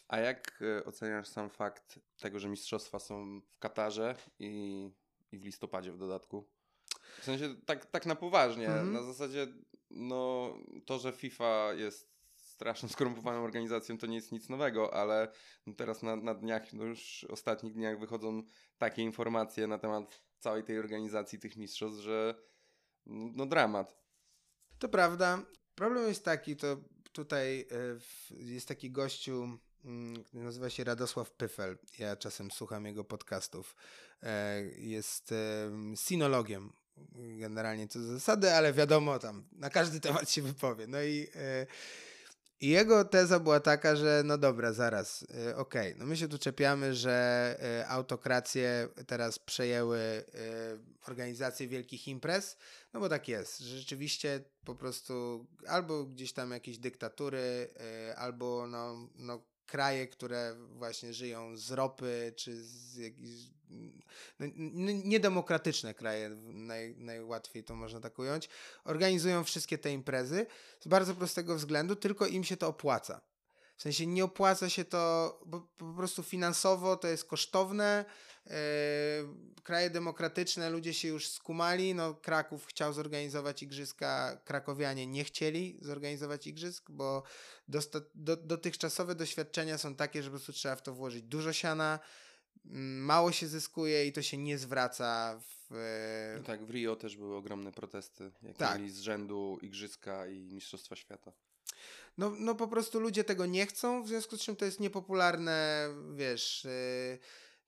A 0.09 0.18
jak 0.18 0.62
e, 0.78 0.84
oceniasz 0.84 1.28
sam 1.28 1.51
fakt 1.51 1.98
tego, 2.20 2.38
że 2.38 2.48
mistrzostwa 2.48 2.98
są 2.98 3.40
w 3.40 3.59
Katarze 3.59 4.16
i, 4.38 4.90
i 5.32 5.38
w 5.38 5.44
listopadzie 5.44 5.93
w 5.93 5.98
dodatku? 5.98 6.48
W 7.20 7.24
sensie 7.24 7.55
tak, 7.66 7.86
tak 7.86 8.06
na 8.06 8.14
poważnie, 8.14 8.66
Mhm. 8.66 8.93
na 8.93 9.02
zasadzie 9.02 9.47
no 9.90 10.55
to, 10.86 10.98
że 10.98 11.12
FIFA 11.12 11.74
jest 11.74 12.16
straszną 12.36 12.88
skorumpowaną 12.88 13.44
organizacją, 13.44 13.98
to 13.98 14.06
nie 14.06 14.16
jest 14.16 14.32
nic 14.32 14.48
nowego, 14.48 14.94
ale 14.94 15.28
no 15.66 15.74
teraz 15.74 16.02
na, 16.02 16.16
na 16.16 16.34
dniach, 16.34 16.72
no 16.72 16.84
już 16.84 17.26
ostatnich 17.30 17.74
dniach 17.74 17.98
wychodzą 17.98 18.43
takie 18.78 19.02
informacje 19.02 19.66
na 19.66 19.78
temat 19.78 20.22
całej 20.38 20.64
tej 20.64 20.78
organizacji, 20.78 21.38
tych 21.38 21.56
mistrzostw, 21.56 22.02
że 22.02 22.34
no, 23.06 23.30
no 23.34 23.47
dramat. 23.47 23.97
To 24.78 24.88
prawda. 24.88 25.43
Problem 25.74 26.09
jest 26.09 26.24
taki, 26.24 26.56
to 26.56 26.76
tutaj 27.12 27.60
e, 27.60 27.64
jest 28.44 28.68
taki 28.68 28.90
gościu, 28.90 29.59
mm, 29.84 30.24
nazywa 30.32 30.70
się 30.70 30.84
Radosław 30.84 31.30
Pyfel. 31.30 31.78
Ja 31.98 32.16
czasem 32.16 32.51
słucham 32.51 32.86
jego 32.86 33.05
podcastów. 33.05 33.76
E, 34.22 34.62
jest 34.62 35.34
sinologiem. 35.94 36.72
Generalnie 37.39 37.89
co 37.89 38.02
zasady, 38.02 38.52
ale 38.52 38.73
wiadomo, 38.73 39.18
tam 39.18 39.44
na 39.52 39.70
każdy 39.70 40.01
temat 40.01 40.31
się 40.31 40.43
wypowie. 40.43 40.86
No 40.86 41.02
i 41.02 41.28
e, 41.35 41.66
jego 42.60 43.05
teza 43.05 43.40
była 43.40 43.60
taka, 43.60 43.97
że 43.97 44.23
no 44.24 44.39
dobra, 44.39 44.73
zaraz, 44.73 45.20
yy, 45.20 45.56
okej, 45.56 45.89
okay, 45.89 45.94
no 45.98 46.06
my 46.06 46.16
się 46.16 46.28
tu 46.28 46.39
czepiamy, 46.39 46.94
że 46.94 47.56
y, 47.82 47.86
autokracje 47.86 48.89
teraz 49.06 49.39
przejęły 49.39 50.24
organizację 51.06 51.68
wielkich 51.68 52.09
imprez, 52.09 52.56
no 52.93 53.01
bo 53.01 53.09
tak 53.09 53.28
jest, 53.28 53.59
że 53.59 53.78
rzeczywiście 53.78 54.44
po 54.64 54.74
prostu 54.74 55.47
albo 55.66 56.05
gdzieś 56.05 56.32
tam 56.32 56.51
jakieś 56.51 56.78
dyktatury, 56.78 57.68
albo 58.16 58.66
no, 58.66 59.09
no 59.14 59.43
kraje, 59.66 60.06
które 60.06 60.56
właśnie 60.70 61.14
żyją 61.14 61.56
z 61.56 61.70
ropy, 61.70 62.32
czy 62.36 62.64
z 62.64 62.97
jakichś 62.97 63.55
niedemokratyczne 65.05 65.94
kraje, 65.94 66.30
naj, 66.44 66.94
najłatwiej 66.97 67.64
to 67.64 67.76
można 67.76 68.01
tak 68.01 68.18
ująć, 68.18 68.48
organizują 68.84 69.44
wszystkie 69.44 69.78
te 69.78 69.93
imprezy 69.93 70.47
z 70.80 70.88
bardzo 70.88 71.14
prostego 71.14 71.56
względu, 71.56 71.97
tylko 71.97 72.26
im 72.26 72.44
się 72.44 72.56
to 72.56 72.68
opłaca. 72.68 73.20
W 73.76 73.82
sensie 73.82 74.06
nie 74.06 74.24
opłaca 74.24 74.70
się 74.70 74.84
to, 74.84 75.40
bo 75.47 75.60
po 75.60 75.93
prostu 75.93 76.22
finansowo 76.22 76.97
to 76.97 77.09
jest 77.09 77.24
kosztowne. 77.24 78.05
Yy, 78.47 78.52
kraje 79.62 79.90
demokratyczne, 79.90 80.70
ludzie 80.70 80.94
się 80.94 81.09
już 81.09 81.28
skumali. 81.28 81.94
No, 81.94 82.14
Kraków 82.14 82.66
chciał 82.66 82.93
zorganizować 82.93 83.62
igrzyska, 83.62 84.40
krakowianie 84.44 85.06
nie 85.06 85.24
chcieli 85.24 85.78
zorganizować 85.82 86.47
igrzysk, 86.47 86.90
bo 86.90 87.22
dosta- 87.68 88.01
do, 88.14 88.36
dotychczasowe 88.36 89.14
doświadczenia 89.14 89.78
są 89.78 89.94
takie, 89.94 90.22
że 90.22 90.30
po 90.30 90.36
prostu 90.36 90.52
trzeba 90.52 90.76
w 90.76 90.82
to 90.82 90.94
włożyć 90.94 91.22
dużo 91.22 91.52
siana, 91.52 91.98
mało 92.64 93.32
się 93.32 93.46
zyskuje 93.46 94.06
i 94.06 94.12
to 94.12 94.22
się 94.22 94.38
nie 94.38 94.58
zwraca 94.58 95.40
w... 95.40 95.74
No 96.36 96.42
tak, 96.44 96.66
w 96.66 96.70
Rio 96.70 96.96
też 96.96 97.16
były 97.16 97.36
ogromne 97.36 97.72
protesty, 97.72 98.32
jak 98.42 98.56
tak. 98.56 98.78
mieli 98.78 98.90
z 98.90 99.00
rzędu 99.00 99.58
Igrzyska 99.62 100.26
i 100.26 100.54
Mistrzostwa 100.54 100.96
Świata. 100.96 101.32
No, 102.18 102.32
no 102.38 102.54
po 102.54 102.68
prostu 102.68 103.00
ludzie 103.00 103.24
tego 103.24 103.46
nie 103.46 103.66
chcą, 103.66 104.02
w 104.02 104.08
związku 104.08 104.36
z 104.36 104.40
czym 104.40 104.56
to 104.56 104.64
jest 104.64 104.80
niepopularne, 104.80 105.88
wiesz... 106.14 106.64
Yy, 106.64 107.18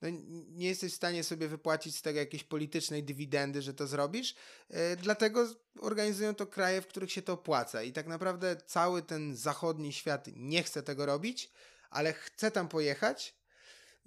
no, 0.02 0.08
nie 0.48 0.68
jesteś 0.68 0.92
w 0.92 0.96
stanie 0.96 1.24
sobie 1.24 1.48
wypłacić 1.48 1.96
z 1.96 2.02
tego 2.02 2.18
jakiejś 2.18 2.44
politycznej 2.44 3.04
dywidendy, 3.04 3.62
że 3.62 3.74
to 3.74 3.86
zrobisz. 3.86 4.34
Yy, 4.70 4.76
dlatego 4.96 5.46
organizują 5.80 6.34
to 6.34 6.46
kraje, 6.46 6.82
w 6.82 6.86
których 6.86 7.12
się 7.12 7.22
to 7.22 7.32
opłaca. 7.32 7.82
I 7.82 7.92
tak 7.92 8.06
naprawdę 8.06 8.56
cały 8.66 9.02
ten 9.02 9.36
zachodni 9.36 9.92
świat 9.92 10.28
nie 10.36 10.62
chce 10.62 10.82
tego 10.82 11.06
robić, 11.06 11.50
ale 11.90 12.12
chce 12.12 12.50
tam 12.50 12.68
pojechać. 12.68 13.37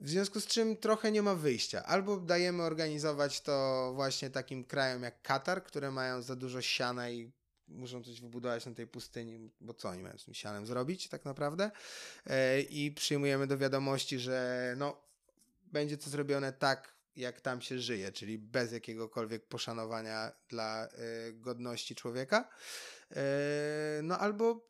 W 0.01 0.09
związku 0.09 0.39
z 0.39 0.47
czym 0.47 0.77
trochę 0.77 1.11
nie 1.11 1.21
ma 1.21 1.35
wyjścia. 1.35 1.83
Albo 1.83 2.17
dajemy 2.17 2.63
organizować 2.63 3.41
to 3.41 3.91
właśnie 3.95 4.29
takim 4.29 4.63
krajom 4.63 5.03
jak 5.03 5.21
Katar, 5.21 5.63
które 5.63 5.91
mają 5.91 6.21
za 6.21 6.35
dużo 6.35 6.61
siana 6.61 7.09
i 7.09 7.31
muszą 7.67 8.03
coś 8.03 8.21
wybudować 8.21 8.65
na 8.65 8.73
tej 8.73 8.87
pustyni, 8.87 9.51
bo 9.61 9.73
co 9.73 9.89
oni 9.89 10.03
mają 10.03 10.17
z 10.17 10.25
tym 10.25 10.33
sianem 10.33 10.65
zrobić 10.65 11.07
tak 11.07 11.25
naprawdę. 11.25 11.71
Yy, 12.25 12.61
I 12.61 12.91
przyjmujemy 12.91 13.47
do 13.47 13.57
wiadomości, 13.57 14.19
że 14.19 14.73
no 14.77 15.01
będzie 15.63 15.97
to 15.97 16.09
zrobione 16.09 16.53
tak, 16.53 16.95
jak 17.15 17.41
tam 17.41 17.61
się 17.61 17.79
żyje, 17.79 18.11
czyli 18.11 18.37
bez 18.37 18.71
jakiegokolwiek 18.71 19.45
poszanowania 19.45 20.31
dla 20.49 20.87
y, 20.87 21.33
godności 21.33 21.95
człowieka. 21.95 22.49
Y, 23.11 23.15
no 24.03 24.19
albo 24.19 24.67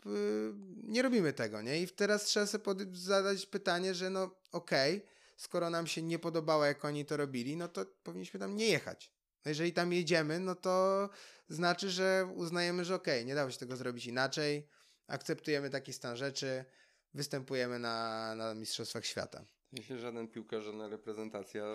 nie 0.84 1.02
robimy 1.02 1.34
tego, 1.34 1.62
nie? 1.62 1.82
I 1.82 1.88
teraz 1.88 2.24
trzeba 2.24 2.46
sobie 2.46 2.86
zadać 2.94 3.46
pytanie, 3.46 3.94
że 3.94 4.10
no 4.10 4.24
okej, 4.52 4.98
okay, 4.98 5.21
skoro 5.42 5.70
nam 5.70 5.88
się 5.88 6.02
nie 6.02 6.20
podobało, 6.20 6.66
jak 6.66 6.86
oni 6.86 7.06
to 7.06 7.18
robili, 7.18 7.58
no 7.58 7.68
to 7.68 7.86
powinniśmy 8.04 8.40
tam 8.40 8.56
nie 8.56 8.66
jechać. 8.66 9.12
No 9.46 9.50
jeżeli 9.50 9.74
tam 9.74 9.94
jedziemy, 9.94 10.40
no 10.40 10.56
to 10.56 11.10
znaczy, 11.50 11.90
że 11.90 12.32
uznajemy, 12.36 12.86
że 12.86 12.96
okej, 12.96 13.20
okay, 13.20 13.26
nie 13.26 13.36
dało 13.36 13.52
się 13.52 13.58
tego 13.58 13.76
zrobić 13.76 14.06
inaczej, 14.06 14.68
akceptujemy 15.08 15.70
taki 15.70 15.94
stan 15.94 16.18
rzeczy, 16.18 16.66
występujemy 17.14 17.80
na, 17.80 18.36
na 18.36 18.54
Mistrzostwach 18.54 19.06
Świata. 19.06 19.46
Jeśli 19.72 20.00
żaden 20.00 20.28
piłkarz, 20.28 20.64
żadna 20.64 20.88
reprezentacja 20.88 21.66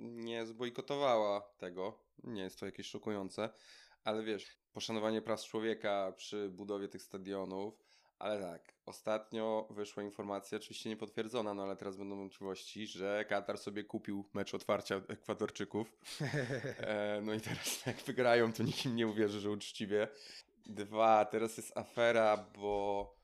nie 0.00 0.46
zbojkotowała 0.46 1.40
tego. 1.58 2.04
Nie 2.24 2.42
jest 2.42 2.60
to 2.60 2.66
jakieś 2.66 2.86
szokujące, 2.86 3.50
ale 4.04 4.22
wiesz, 4.22 4.56
poszanowanie 4.72 5.22
praw 5.22 5.42
człowieka 5.42 6.12
przy 6.16 6.48
budowie 6.48 6.88
tych 6.88 7.02
stadionów, 7.02 7.74
ale 8.20 8.40
tak, 8.40 8.74
ostatnio 8.86 9.68
wyszła 9.70 10.02
informacja, 10.02 10.58
oczywiście 10.58 10.90
niepotwierdzona, 10.90 11.54
no 11.54 11.62
ale 11.62 11.76
teraz 11.76 11.96
będą 11.96 12.16
wątpliwości, 12.16 12.86
że 12.86 13.24
Katar 13.28 13.58
sobie 13.58 13.84
kupił 13.84 14.24
mecz 14.34 14.54
otwarcia 14.54 15.00
Ekwadorczyków. 15.08 15.92
E, 16.80 17.20
no 17.22 17.34
i 17.34 17.40
teraz 17.40 17.86
jak 17.86 17.96
wygrają, 17.96 18.52
to 18.52 18.62
nikt 18.62 18.84
im 18.84 18.96
nie 18.96 19.06
uwierzy, 19.06 19.40
że 19.40 19.50
uczciwie. 19.50 20.08
Dwa, 20.66 21.24
teraz 21.24 21.56
jest 21.56 21.76
afera, 21.76 22.36
bo 22.36 23.14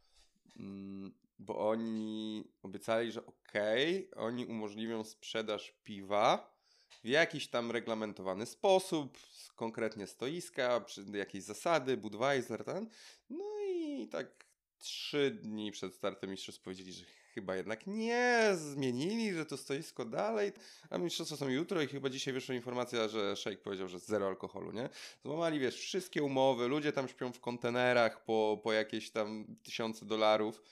mm, 0.56 1.14
bo 1.38 1.68
oni 1.68 2.44
obiecali, 2.62 3.12
że 3.12 3.26
okej, 3.26 4.10
okay, 4.10 4.24
oni 4.24 4.46
umożliwią 4.46 5.04
sprzedaż 5.04 5.74
piwa 5.84 6.56
w 7.04 7.08
jakiś 7.08 7.48
tam 7.48 7.70
reglamentowany 7.70 8.46
sposób, 8.46 9.18
konkretnie 9.56 10.06
stoiska, 10.06 10.84
jakieś 11.12 11.42
zasady, 11.42 11.96
Budweiser, 11.96 12.64
ten. 12.64 12.88
No 13.30 13.44
i 13.68 14.08
tak 14.08 14.45
trzy 14.78 15.30
dni 15.42 15.72
przed 15.72 15.94
startem 15.94 16.30
mistrzostw 16.30 16.62
powiedzieli, 16.62 16.92
że 16.92 17.04
chyba 17.34 17.56
jednak 17.56 17.86
nie, 17.86 18.50
zmienili, 18.54 19.34
że 19.34 19.46
to 19.46 19.56
stoisko 19.56 20.04
dalej, 20.04 20.52
a 20.90 20.98
mistrzostwa 20.98 21.36
są 21.36 21.48
jutro 21.48 21.82
i 21.82 21.86
chyba 21.86 22.10
dzisiaj 22.10 22.34
wyszła 22.34 22.54
informacja, 22.54 23.08
że 23.08 23.36
Shake 23.36 23.56
powiedział, 23.56 23.88
że 23.88 23.98
zero 23.98 24.26
alkoholu, 24.26 24.72
nie? 24.72 24.88
Złamali, 25.24 25.60
wiesz, 25.60 25.76
wszystkie 25.76 26.22
umowy, 26.22 26.68
ludzie 26.68 26.92
tam 26.92 27.08
śpią 27.08 27.32
w 27.32 27.40
kontenerach 27.40 28.24
po, 28.24 28.60
po 28.62 28.72
jakieś 28.72 29.10
tam 29.10 29.56
tysiące 29.62 30.06
dolarów 30.06 30.62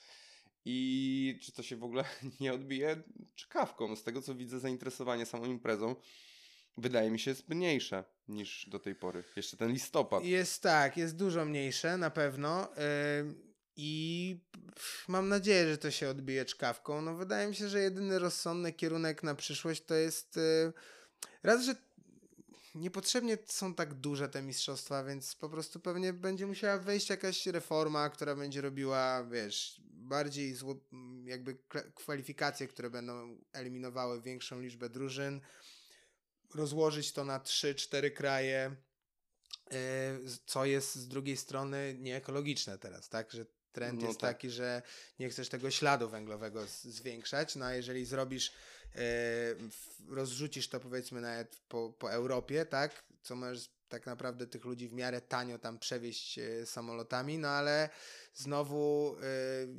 i 0.65 1.39
czy 1.41 1.51
to 1.51 1.63
się 1.63 1.75
w 1.75 1.83
ogóle 1.83 2.03
nie 2.39 2.53
odbije 2.53 3.03
czkawką. 3.35 3.95
Z 3.95 4.03
tego 4.03 4.21
co 4.21 4.35
widzę, 4.35 4.59
zainteresowanie 4.59 5.25
samą 5.25 5.45
imprezą 5.45 5.95
wydaje 6.77 7.11
mi 7.11 7.19
się 7.19 7.31
jest 7.31 7.49
mniejsze 7.49 8.03
niż 8.27 8.69
do 8.69 8.79
tej 8.79 8.95
pory. 8.95 9.23
Jeszcze 9.35 9.57
ten 9.57 9.71
listopad. 9.71 10.23
Jest 10.23 10.61
tak, 10.61 10.97
jest 10.97 11.15
dużo 11.15 11.45
mniejsze 11.45 11.97
na 11.97 12.09
pewno. 12.09 12.67
Yy... 12.77 13.44
I 13.77 14.39
mam 15.07 15.29
nadzieję, 15.29 15.67
że 15.67 15.77
to 15.77 15.91
się 15.91 16.09
odbije 16.09 16.45
czkawką. 16.45 17.01
No, 17.01 17.15
wydaje 17.15 17.47
mi 17.47 17.55
się, 17.55 17.69
że 17.69 17.79
jedyny 17.79 18.19
rozsądny 18.19 18.73
kierunek 18.73 19.23
na 19.23 19.35
przyszłość 19.35 19.85
to 19.85 19.95
jest 19.95 20.35
yy, 20.35 20.73
raz, 21.43 21.65
że 21.65 21.75
niepotrzebnie 22.75 23.37
są 23.45 23.73
tak 23.73 23.93
duże 23.93 24.29
te 24.29 24.41
mistrzostwa, 24.41 25.03
więc 25.03 25.35
po 25.35 25.49
prostu 25.49 25.79
pewnie 25.79 26.13
będzie 26.13 26.47
musiała 26.47 26.77
wejść 26.77 27.09
jakaś 27.09 27.47
reforma, 27.47 28.09
która 28.09 28.35
będzie 28.35 28.61
robiła, 28.61 29.23
wiesz, 29.23 29.81
bardziej 29.89 30.53
zło, 30.53 30.75
jakby 31.23 31.57
kwalifikacje, 31.95 32.67
które 32.67 32.89
będą 32.89 33.37
eliminowały 33.53 34.21
większą 34.21 34.61
liczbę 34.61 34.89
drużyn, 34.89 35.41
rozłożyć 36.55 37.11
to 37.11 37.25
na 37.25 37.39
3-4 37.39 38.11
kraje, 38.11 38.75
e, 39.71 40.19
co 40.45 40.65
jest 40.65 40.95
z 40.95 41.07
drugiej 41.07 41.37
strony 41.37 41.95
nieekologiczne 41.99 42.77
teraz, 42.77 43.09
tak, 43.09 43.31
że 43.31 43.45
trend 43.75 44.01
no 44.01 44.07
jest 44.07 44.19
tak. 44.19 44.35
taki, 44.35 44.49
że 44.49 44.81
nie 45.19 45.29
chcesz 45.29 45.49
tego 45.49 45.71
śladu 45.71 46.09
węglowego 46.09 46.65
zwiększać, 46.83 47.55
no 47.55 47.65
a 47.65 47.73
jeżeli 47.73 48.05
zrobisz, 48.05 48.51
e, 48.95 49.01
rozrzucisz 50.09 50.69
to 50.69 50.79
powiedzmy 50.79 51.21
nawet 51.21 51.55
po, 51.67 51.93
po 51.99 52.11
Europie, 52.11 52.65
tak, 52.65 53.03
co 53.21 53.35
możesz 53.35 53.69
tak 53.89 54.05
naprawdę 54.05 54.47
tych 54.47 54.65
ludzi 54.65 54.87
w 54.87 54.93
miarę 54.93 55.21
tanio 55.21 55.59
tam 55.59 55.79
przewieźć 55.79 56.39
e, 56.39 56.65
samolotami, 56.65 57.37
no 57.37 57.47
ale 57.47 57.89
znowu 58.33 59.15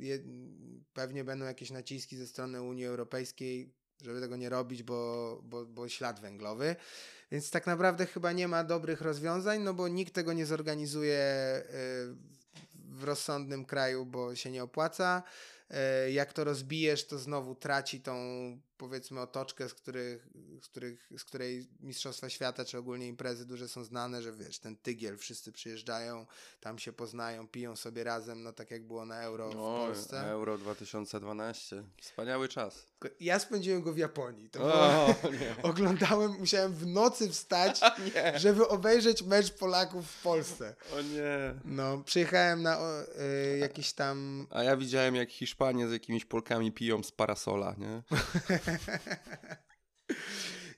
y, 0.01 0.23
pewnie 0.93 1.23
będą 1.23 1.45
jakieś 1.45 1.71
naciski 1.71 2.17
ze 2.17 2.27
strony 2.27 2.61
Unii 2.61 2.85
Europejskiej, 2.85 3.73
żeby 4.01 4.21
tego 4.21 4.35
nie 4.35 4.49
robić, 4.49 4.83
bo, 4.83 5.41
bo, 5.43 5.65
bo 5.65 5.89
ślad 5.89 6.19
węglowy. 6.19 6.75
Więc 7.31 7.49
tak 7.49 7.67
naprawdę 7.67 8.05
chyba 8.05 8.31
nie 8.31 8.47
ma 8.47 8.63
dobrych 8.63 9.01
rozwiązań, 9.01 9.61
no 9.61 9.73
bo 9.73 9.87
nikt 9.87 10.13
tego 10.13 10.33
nie 10.33 10.45
zorganizuje 10.45 11.19
w 12.97 13.03
rozsądnym 13.03 13.65
kraju, 13.65 14.05
bo 14.05 14.35
się 14.35 14.51
nie 14.51 14.63
opłaca. 14.63 15.23
Y, 16.07 16.11
jak 16.11 16.33
to 16.33 16.43
rozbijesz, 16.43 17.07
to 17.07 17.19
znowu 17.19 17.55
traci 17.55 18.01
tą 18.01 18.15
powiedzmy 18.77 19.21
otoczkę, 19.21 19.69
z 19.69 19.73
których 19.73 20.27
z, 20.61 20.67
których, 20.67 21.09
z 21.17 21.23
której 21.23 21.67
Mistrzostwa 21.79 22.29
Świata, 22.29 22.65
czy 22.65 22.77
ogólnie 22.77 23.07
imprezy 23.07 23.45
duże 23.45 23.67
są 23.67 23.83
znane, 23.83 24.21
że 24.21 24.33
wiesz, 24.33 24.59
ten 24.59 24.77
tygiel, 24.77 25.17
wszyscy 25.17 25.51
przyjeżdżają, 25.51 26.25
tam 26.59 26.79
się 26.79 26.93
poznają, 26.93 27.47
piją 27.47 27.75
sobie 27.75 28.03
razem, 28.03 28.43
no 28.43 28.53
tak 28.53 28.71
jak 28.71 28.87
było 28.87 29.05
na 29.05 29.21
Euro 29.21 29.49
w 29.49 29.55
Polsce. 29.55 30.21
Euro 30.29 30.57
2012. 30.57 31.83
Wspaniały 32.01 32.47
czas. 32.47 32.85
Ja 33.19 33.39
spędziłem 33.39 33.81
go 33.81 33.93
w 33.93 33.97
Japonii. 33.97 34.49
To 34.49 34.59
było, 34.59 34.73
O, 34.73 35.15
nie. 35.31 35.63
oglądałem, 35.69 36.31
musiałem 36.39 36.73
w 36.73 36.87
nocy 36.87 37.29
wstać, 37.29 37.79
żeby 38.35 38.67
obejrzeć 38.67 39.23
mecz 39.23 39.51
Polaków 39.53 40.11
w 40.11 40.21
Polsce. 40.21 40.75
O 40.93 41.01
nie. 41.01 41.53
No, 41.65 42.03
przyjechałem 42.03 42.61
na 42.61 42.79
o, 42.79 43.01
y, 43.01 43.57
jakiś 43.57 43.93
tam 43.93 44.47
A 44.49 44.63
ja 44.63 44.77
widziałem, 44.77 45.15
jak 45.15 45.29
Hiszpanie 45.29 45.87
z 45.87 45.91
jakimiś 45.91 46.25
Polkami 46.25 46.71
piją 46.71 47.03
z 47.03 47.11
parasola, 47.11 47.75
nie? 47.77 48.03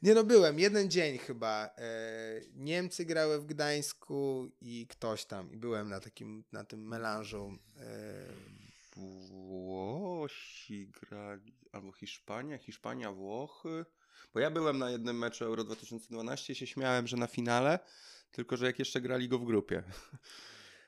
Nie 0.02 0.14
no, 0.14 0.24
byłem. 0.24 0.60
Jeden 0.60 0.92
dzień 0.92 1.18
chyba. 1.18 1.70
E, 1.78 2.42
Niemcy 2.56 3.06
grały 3.06 3.40
w 3.40 3.46
Gdańsku 3.46 4.52
i 4.62 4.88
ktoś 4.88 5.26
tam. 5.26 5.52
I 5.52 5.58
byłem 5.58 5.90
na 5.90 6.00
takim, 6.00 6.44
na 6.52 6.64
tym 6.64 6.88
melanżu. 6.88 7.54
E, 7.78 8.60
Włosi 9.30 10.88
grali, 10.88 11.54
albo 11.72 11.92
Hiszpania, 11.92 12.58
Hiszpania, 12.58 13.12
Włochy. 13.12 13.86
Bo 14.34 14.40
ja 14.40 14.52
byłem 14.52 14.78
na 14.78 14.90
jednym 14.90 15.18
meczu 15.18 15.46
Euro 15.46 15.64
2012 15.64 16.54
i 16.54 16.56
się 16.56 16.68
śmiałem, 16.68 17.08
że 17.08 17.18
na 17.18 17.28
finale, 17.28 17.80
tylko 18.32 18.58
że 18.58 18.66
jak 18.66 18.80
jeszcze 18.80 19.02
grali 19.02 19.30
go 19.30 19.40
w 19.40 19.46
grupie. 19.46 19.84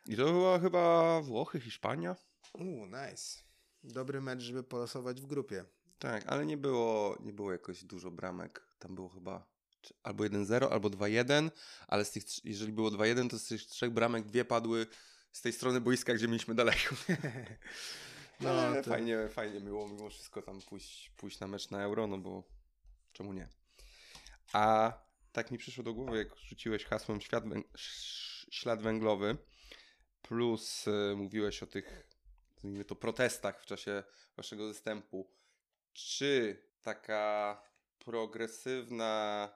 I 0.05 0.15
to 0.15 0.25
była 0.25 0.59
chyba 0.59 1.21
Włochy, 1.21 1.59
Hiszpania. 1.59 2.15
Uuu, 2.53 2.85
nice. 2.85 3.39
Dobry 3.83 4.21
mecz, 4.21 4.41
żeby 4.41 4.63
polosować 4.63 5.21
w 5.21 5.25
grupie. 5.25 5.65
Tak, 5.99 6.23
ale 6.27 6.45
nie 6.45 6.57
było, 6.57 7.17
nie 7.19 7.33
było 7.33 7.51
jakoś 7.51 7.83
dużo 7.83 8.11
bramek. 8.11 8.67
Tam 8.79 8.95
było 8.95 9.09
chyba 9.09 9.51
albo 10.03 10.23
1-0, 10.23 10.67
albo 10.71 10.89
2-1, 10.89 11.51
ale 11.87 12.05
z 12.05 12.11
tych, 12.11 12.23
jeżeli 12.45 12.73
było 12.73 12.89
2-1, 12.89 13.29
to 13.29 13.39
z 13.39 13.47
tych 13.47 13.61
trzech 13.61 13.89
bramek 13.89 14.25
dwie 14.25 14.45
padły 14.45 14.87
z 15.31 15.41
tej 15.41 15.53
strony 15.53 15.81
boiska, 15.81 16.13
gdzie 16.13 16.27
mieliśmy 16.27 16.55
daleko. 16.55 16.95
No, 18.41 18.53
No, 18.53 18.61
ale 18.61 18.83
to- 18.83 18.89
fajnie, 18.89 19.29
fajnie 19.29 19.59
było 19.59 19.87
mimo 19.87 20.09
wszystko 20.09 20.41
tam 20.41 20.61
pójść, 20.61 21.09
pójść 21.17 21.39
na 21.39 21.47
mecz 21.47 21.69
na 21.69 21.83
Euro, 21.83 22.07
no 22.07 22.17
bo 22.17 22.43
czemu 23.13 23.33
nie? 23.33 23.47
A 24.53 24.93
tak 25.31 25.51
mi 25.51 25.57
przyszło 25.57 25.83
do 25.83 25.93
głowy, 25.93 26.17
jak 26.17 26.35
rzuciłeś 26.37 26.85
hasłem 26.85 27.21
świat 27.21 27.43
węg- 27.45 27.67
ślad 28.51 28.81
węglowy, 28.81 29.37
plus 30.21 30.87
y, 30.87 31.13
mówiłeś 31.17 31.63
o 31.63 31.67
tych, 31.67 32.07
nazwijmy 32.55 32.85
to, 32.85 32.95
protestach 32.95 33.61
w 33.61 33.65
czasie 33.65 34.03
waszego 34.37 34.67
występu. 34.67 35.31
Czy 35.93 36.61
taka 36.81 37.61
progresywna 37.99 39.49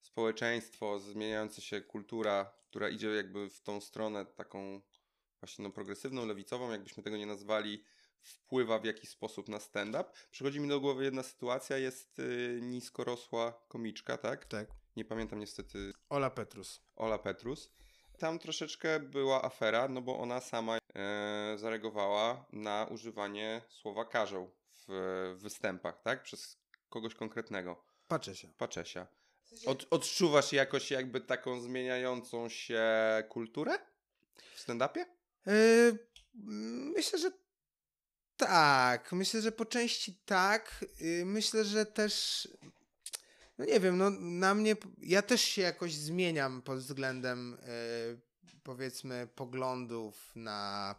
społeczeństwo, 0.00 0.98
zmieniająca 0.98 1.60
się 1.62 1.80
kultura, 1.80 2.52
która 2.70 2.88
idzie 2.88 3.08
jakby 3.08 3.50
w 3.50 3.60
tą 3.60 3.80
stronę 3.80 4.26
taką 4.26 4.80
właśnie 5.40 5.62
no, 5.62 5.70
progresywną, 5.70 6.26
lewicową, 6.26 6.70
jakbyśmy 6.70 7.02
tego 7.02 7.16
nie 7.16 7.26
nazwali, 7.26 7.84
wpływa 8.22 8.78
w 8.78 8.84
jakiś 8.84 9.10
sposób 9.10 9.48
na 9.48 9.60
stand-up. 9.60 10.04
Przychodzi 10.30 10.60
mi 10.60 10.68
do 10.68 10.80
głowy 10.80 11.04
jedna 11.04 11.22
sytuacja, 11.22 11.78
jest 11.78 12.18
y, 12.18 12.58
niskorosła 12.62 13.52
komiczka, 13.68 14.18
tak? 14.18 14.44
Tak. 14.44 14.68
Nie 14.96 15.04
pamiętam 15.04 15.38
niestety 15.38 15.92
Ola 16.08 16.30
Petrus. 16.30 16.80
Ola 16.96 17.18
Petrus. 17.18 17.72
Tam 18.18 18.38
troszeczkę 18.38 19.00
była 19.00 19.44
afera, 19.44 19.88
no 19.88 20.00
bo 20.00 20.18
ona 20.18 20.40
sama 20.40 20.78
e, 20.94 21.54
zareagowała 21.58 22.46
na 22.52 22.86
używanie 22.90 23.62
słowa 23.68 24.04
karzeł 24.04 24.50
w 24.88 25.34
występach, 25.38 26.02
tak? 26.02 26.22
Przez 26.22 26.58
kogoś 26.88 27.14
konkretnego. 27.14 27.84
Patrzę 28.08 28.36
się. 28.36 28.48
Paczesia. 28.58 29.06
Od, 29.66 29.86
odczuwasz 29.90 30.52
jakoś 30.52 30.90
jakby 30.90 31.20
taką 31.20 31.60
zmieniającą 31.60 32.48
się 32.48 32.82
kulturę 33.28 33.78
w 34.54 34.60
stand-upie? 34.60 35.04
Yy, 35.46 35.98
myślę, 36.96 37.18
że 37.18 37.30
tak. 38.36 39.12
Myślę, 39.12 39.42
że 39.42 39.52
po 39.52 39.66
części 39.66 40.14
tak. 40.24 40.84
Yy, 41.00 41.24
myślę, 41.24 41.64
że 41.64 41.86
też. 41.86 42.48
No 43.58 43.64
nie 43.64 43.80
wiem, 43.80 43.98
no 43.98 44.10
na 44.20 44.54
mnie. 44.54 44.76
Ja 44.98 45.22
też 45.22 45.40
się 45.40 45.62
jakoś 45.62 45.94
zmieniam 45.94 46.62
pod 46.62 46.78
względem 46.78 47.58
yy, 48.08 48.20
powiedzmy 48.62 49.28
poglądów 49.34 50.32
na, 50.34 50.94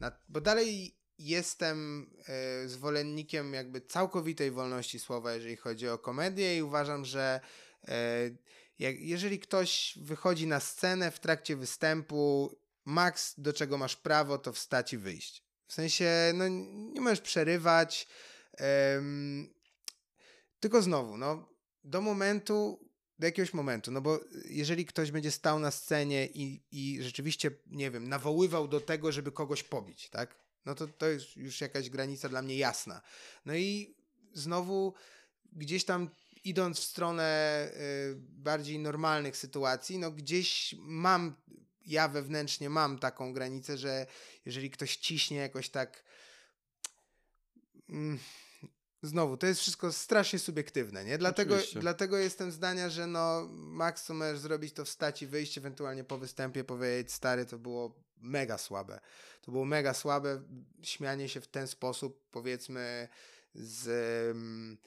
na. 0.00 0.12
Bo 0.28 0.40
dalej 0.40 0.96
jestem 1.18 2.10
yy, 2.62 2.68
zwolennikiem 2.68 3.54
jakby 3.54 3.80
całkowitej 3.80 4.50
wolności 4.50 4.98
słowa, 4.98 5.34
jeżeli 5.34 5.56
chodzi 5.56 5.88
o 5.88 5.98
komedię, 5.98 6.56
i 6.56 6.62
uważam, 6.62 7.04
że. 7.04 7.40
Jak, 8.78 9.00
jeżeli 9.00 9.38
ktoś 9.38 9.98
wychodzi 10.02 10.46
na 10.46 10.60
scenę 10.60 11.10
w 11.10 11.20
trakcie 11.20 11.56
występu, 11.56 12.56
maks 12.84 13.34
do 13.40 13.52
czego 13.52 13.78
masz 13.78 13.96
prawo, 13.96 14.38
to 14.38 14.52
wstać 14.52 14.92
i 14.92 14.98
wyjść. 14.98 15.49
W 15.70 15.72
sensie, 15.72 16.32
no 16.34 16.48
nie 16.92 17.00
możesz 17.00 17.20
przerywać. 17.20 18.08
em, 18.52 19.54
tylko 20.60 20.82
znowu, 20.82 21.16
no, 21.16 21.48
do 21.84 22.00
momentu, 22.00 22.88
do 23.18 23.26
jakiegoś 23.26 23.54
momentu, 23.54 23.90
no 23.90 24.00
bo 24.00 24.20
jeżeli 24.44 24.86
ktoś 24.86 25.10
będzie 25.10 25.30
stał 25.30 25.58
na 25.58 25.70
scenie 25.70 26.26
i, 26.26 26.62
i 26.72 27.02
rzeczywiście, 27.02 27.50
nie 27.66 27.90
wiem, 27.90 28.08
nawoływał 28.08 28.68
do 28.68 28.80
tego, 28.80 29.12
żeby 29.12 29.32
kogoś 29.32 29.62
pobić, 29.62 30.10
tak? 30.10 30.36
No 30.66 30.74
to 30.74 30.88
to 30.88 31.06
jest 31.06 31.36
już 31.36 31.60
jakaś 31.60 31.90
granica 31.90 32.28
dla 32.28 32.42
mnie 32.42 32.56
jasna. 32.56 33.00
No 33.46 33.54
i 33.54 33.96
znowu 34.32 34.94
gdzieś 35.52 35.84
tam 35.84 36.10
idąc 36.44 36.80
w 36.80 36.84
stronę 36.84 37.68
y, 37.74 38.14
bardziej 38.18 38.78
normalnych 38.78 39.36
sytuacji, 39.36 39.98
no 39.98 40.10
gdzieś 40.10 40.74
mam, 40.78 41.36
ja 41.86 42.08
wewnętrznie 42.08 42.70
mam 42.70 42.98
taką 42.98 43.32
granicę, 43.32 43.78
że 43.78 44.06
jeżeli 44.46 44.70
ktoś 44.70 44.96
ciśnie 44.96 45.36
jakoś 45.36 45.68
tak. 45.68 46.04
Mm, 47.88 48.18
znowu, 49.02 49.36
to 49.36 49.46
jest 49.46 49.60
wszystko 49.60 49.92
strasznie 49.92 50.38
subiektywne, 50.38 51.04
nie? 51.04 51.18
Dlatego, 51.18 51.54
Oczywiście. 51.54 51.80
dlatego 51.80 52.18
jestem 52.18 52.52
zdania, 52.52 52.90
że 52.90 53.06
no, 53.06 53.48
max 53.52 54.04
co 54.04 54.14
możesz 54.14 54.38
zrobić, 54.38 54.74
to 54.74 54.84
wstać 54.84 55.22
i 55.22 55.26
wyjść, 55.26 55.58
ewentualnie 55.58 56.04
po 56.04 56.18
występie 56.18 56.64
powiedzieć, 56.64 57.12
stary, 57.12 57.46
to 57.46 57.58
było 57.58 57.94
mega 58.16 58.58
słabe. 58.58 59.00
To 59.42 59.52
było 59.52 59.64
mega 59.64 59.94
słabe, 59.94 60.42
śmianie 60.82 61.28
się 61.28 61.40
w 61.40 61.48
ten 61.48 61.68
sposób, 61.68 62.28
powiedzmy, 62.30 63.08
z. 63.54 63.88
mm, 64.30 64.78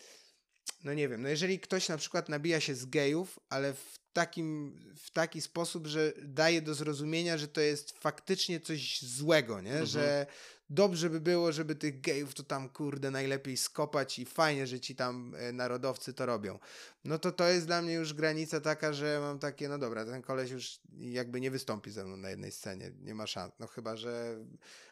No 0.83 0.93
nie 0.93 1.09
wiem, 1.09 1.21
no 1.21 1.29
jeżeli 1.29 1.59
ktoś 1.59 1.89
na 1.89 1.97
przykład 1.97 2.29
nabija 2.29 2.59
się 2.59 2.75
z 2.75 2.85
gejów, 2.85 3.39
ale 3.49 3.73
w 3.73 4.02
takim, 4.13 4.79
w 4.95 5.11
taki 5.11 5.41
sposób, 5.41 5.87
że 5.87 6.13
daje 6.23 6.61
do 6.61 6.73
zrozumienia, 6.73 7.37
że 7.37 7.47
to 7.47 7.61
jest 7.61 7.99
faktycznie 7.99 8.59
coś 8.59 9.01
złego, 9.01 9.61
nie? 9.61 9.69
Mhm. 9.69 9.85
Że 9.85 10.25
dobrze 10.69 11.09
by 11.09 11.21
było, 11.21 11.51
żeby 11.51 11.75
tych 11.75 12.01
gejów 12.01 12.33
to 12.33 12.43
tam 12.43 12.69
kurde 12.69 13.11
najlepiej 13.11 13.57
skopać 13.57 14.19
i 14.19 14.25
fajnie, 14.25 14.67
że 14.67 14.79
ci 14.79 14.95
tam 14.95 15.35
e, 15.37 15.51
narodowcy 15.51 16.13
to 16.13 16.25
robią. 16.25 16.59
No 17.05 17.19
to 17.19 17.31
to 17.31 17.47
jest 17.47 17.65
dla 17.65 17.81
mnie 17.81 17.93
już 17.93 18.13
granica 18.13 18.61
taka, 18.61 18.93
że 18.93 19.19
mam 19.19 19.39
takie, 19.39 19.69
no 19.69 19.77
dobra, 19.77 20.05
ten 20.05 20.21
koleś 20.21 20.51
już 20.51 20.79
jakby 20.99 21.41
nie 21.41 21.51
wystąpi 21.51 21.91
ze 21.91 22.05
mną 22.05 22.17
na 22.17 22.29
jednej 22.29 22.51
scenie, 22.51 22.91
nie 23.01 23.15
ma 23.15 23.27
szans. 23.27 23.53
No 23.59 23.67
chyba, 23.67 23.97
że 23.97 24.37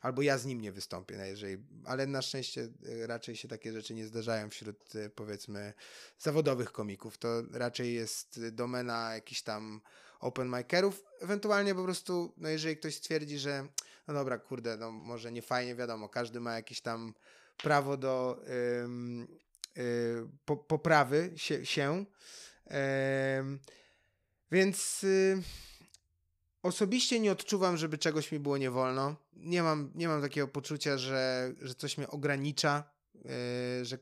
albo 0.01 0.21
ja 0.21 0.37
z 0.37 0.45
nim 0.45 0.61
nie 0.61 0.71
wystąpię, 0.71 1.17
no 1.17 1.25
jeżeli, 1.25 1.57
ale 1.85 2.07
na 2.07 2.21
szczęście 2.21 2.69
e, 3.03 3.07
raczej 3.07 3.35
się 3.35 3.47
takie 3.47 3.73
rzeczy 3.73 3.93
nie 3.93 4.05
zdarzają 4.05 4.49
wśród 4.49 4.95
e, 4.95 5.09
powiedzmy 5.09 5.73
zawodowych 6.19 6.71
komików. 6.71 7.17
To 7.17 7.43
raczej 7.51 7.93
jest 7.93 8.39
domena 8.51 9.13
jakichś 9.13 9.41
tam 9.41 9.81
open 10.19 10.49
micerów. 10.49 11.03
Ewentualnie 11.19 11.75
po 11.75 11.83
prostu, 11.83 12.33
no 12.37 12.49
jeżeli 12.49 12.77
ktoś 12.77 12.95
stwierdzi, 12.95 13.39
że 13.39 13.67
no 14.11 14.19
dobra, 14.19 14.37
kurde, 14.37 14.77
no 14.77 14.91
może 14.91 15.31
nie 15.31 15.41
fajnie, 15.41 15.75
wiadomo, 15.75 16.09
każdy 16.09 16.39
ma 16.39 16.53
jakieś 16.53 16.81
tam 16.81 17.13
prawo 17.57 17.97
do 17.97 18.43
ym, 18.83 19.27
y, 19.77 20.27
po, 20.45 20.57
poprawy 20.57 21.33
się. 21.35 21.65
się. 21.65 22.05
Ym, 23.39 23.59
więc 24.51 25.03
y, 25.03 25.41
osobiście 26.63 27.19
nie 27.19 27.31
odczuwam, 27.31 27.77
żeby 27.77 27.97
czegoś 27.97 28.31
mi 28.31 28.39
było 28.39 28.57
nie 28.57 28.71
wolno. 28.71 29.15
Nie 29.33 29.63
mam, 29.63 29.91
nie 29.95 30.07
mam 30.07 30.21
takiego 30.21 30.47
poczucia, 30.47 30.97
że, 30.97 31.53
że 31.61 31.75
coś 31.75 31.97
mnie 31.97 32.07
ogranicza, 32.07 32.83
y, 33.15 33.85
że, 33.85 33.97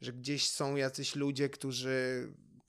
że 0.00 0.12
gdzieś 0.12 0.50
są 0.50 0.76
jacyś 0.76 1.16
ludzie, 1.16 1.48
którzy 1.48 2.28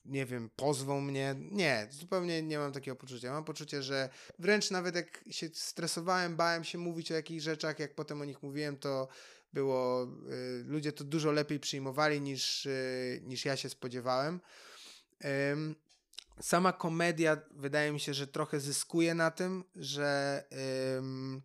nie 0.09 0.25
wiem, 0.25 0.49
pozwą 0.55 1.01
mnie. 1.01 1.35
Nie, 1.51 1.87
zupełnie 1.91 2.41
nie 2.41 2.59
mam 2.59 2.71
takiego 2.71 2.95
poczucia. 2.95 3.31
Mam 3.31 3.43
poczucie, 3.43 3.83
że 3.83 4.09
wręcz 4.39 4.71
nawet 4.71 4.95
jak 4.95 5.23
się 5.31 5.49
stresowałem, 5.53 6.35
bałem 6.35 6.63
się 6.63 6.77
mówić 6.77 7.11
o 7.11 7.15
jakichś 7.15 7.43
rzeczach, 7.43 7.79
jak 7.79 7.95
potem 7.95 8.21
o 8.21 8.25
nich 8.25 8.43
mówiłem, 8.43 8.77
to 8.77 9.07
było, 9.53 10.03
y, 10.03 10.63
ludzie 10.67 10.91
to 10.91 11.03
dużo 11.03 11.31
lepiej 11.31 11.59
przyjmowali 11.59 12.21
niż, 12.21 12.65
y, 12.65 13.21
niż 13.23 13.45
ja 13.45 13.57
się 13.57 13.69
spodziewałem. 13.69 14.39
Ym, 15.51 15.75
sama 16.41 16.73
komedia 16.73 17.37
wydaje 17.51 17.91
mi 17.91 17.99
się, 17.99 18.13
że 18.13 18.27
trochę 18.27 18.59
zyskuje 18.59 19.15
na 19.15 19.31
tym, 19.31 19.63
że 19.75 20.43
ym, 20.97 21.41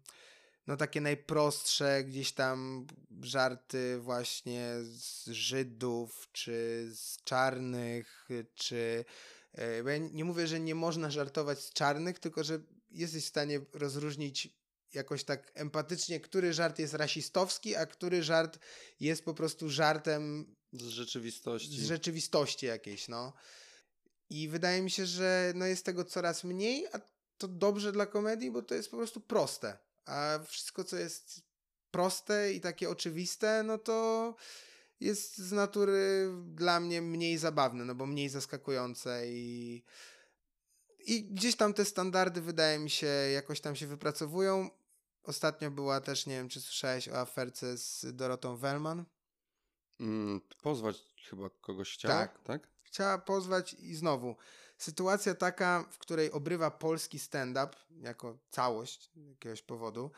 no 0.66 0.76
takie 0.76 1.00
najprostsze 1.00 2.04
gdzieś 2.04 2.32
tam 2.32 2.86
żarty 3.20 3.98
właśnie 3.98 4.74
z 4.82 5.26
Żydów, 5.26 6.28
czy 6.32 6.88
z 6.94 7.24
czarnych, 7.24 8.28
czy 8.54 9.04
e, 9.52 9.82
bo 9.82 9.88
ja 9.88 9.98
nie 9.98 10.24
mówię, 10.24 10.46
że 10.46 10.60
nie 10.60 10.74
można 10.74 11.10
żartować 11.10 11.60
z 11.60 11.72
czarnych, 11.72 12.18
tylko 12.18 12.44
że 12.44 12.60
jesteś 12.90 13.24
w 13.24 13.28
stanie 13.28 13.60
rozróżnić 13.72 14.48
jakoś 14.94 15.24
tak 15.24 15.52
empatycznie, 15.54 16.20
który 16.20 16.52
żart 16.52 16.78
jest 16.78 16.94
rasistowski, 16.94 17.76
a 17.76 17.86
który 17.86 18.22
żart 18.22 18.58
jest 19.00 19.24
po 19.24 19.34
prostu 19.34 19.70
żartem 19.70 20.54
z 20.72 20.86
rzeczywistości. 20.86 21.80
Z 21.80 21.86
rzeczywistości 21.86 22.66
jakiejś, 22.66 23.08
no. 23.08 23.32
I 24.30 24.48
wydaje 24.48 24.82
mi 24.82 24.90
się, 24.90 25.06
że 25.06 25.52
no 25.56 25.66
jest 25.66 25.84
tego 25.84 26.04
coraz 26.04 26.44
mniej, 26.44 26.86
a 26.92 27.00
to 27.38 27.48
dobrze 27.48 27.92
dla 27.92 28.06
komedii, 28.06 28.50
bo 28.50 28.62
to 28.62 28.74
jest 28.74 28.90
po 28.90 28.96
prostu 28.96 29.20
proste. 29.20 29.78
A 30.06 30.38
wszystko, 30.46 30.84
co 30.84 30.96
jest 30.96 31.42
proste 31.90 32.52
i 32.52 32.60
takie 32.60 32.90
oczywiste, 32.90 33.62
no 33.62 33.78
to 33.78 34.34
jest 35.00 35.38
z 35.38 35.52
natury 35.52 36.28
dla 36.44 36.80
mnie 36.80 37.02
mniej 37.02 37.38
zabawne, 37.38 37.84
no 37.84 37.94
bo 37.94 38.06
mniej 38.06 38.28
zaskakujące 38.28 39.22
i, 39.26 39.84
i 40.98 41.24
gdzieś 41.24 41.56
tam 41.56 41.74
te 41.74 41.84
standardy 41.84 42.40
wydaje 42.40 42.78
mi 42.78 42.90
się 42.90 43.06
jakoś 43.06 43.60
tam 43.60 43.76
się 43.76 43.86
wypracowują. 43.86 44.70
Ostatnio 45.22 45.70
była 45.70 46.00
też, 46.00 46.26
nie 46.26 46.34
wiem 46.34 46.48
czy 46.48 46.60
słyszałeś 46.60 47.08
o 47.08 47.20
aferce 47.20 47.78
z 47.78 48.06
Dorotą 48.12 48.56
Wellman. 48.56 49.04
Mm, 50.00 50.40
pozwać 50.62 50.96
chyba 51.28 51.50
kogoś 51.50 51.94
chciała, 51.94 52.14
tak? 52.14 52.42
tak? 52.42 52.68
Chciała 52.82 53.18
pozwać 53.18 53.74
i 53.74 53.94
znowu 53.94 54.36
sytuacja 54.78 55.34
taka, 55.34 55.84
w 55.90 55.98
której 55.98 56.32
obrywa 56.32 56.70
polski 56.70 57.18
stand-up 57.18 57.76
jako 58.00 58.38
całość 58.50 59.10
z 59.16 59.28
jakiegoś 59.28 59.62
powodu. 59.62 60.10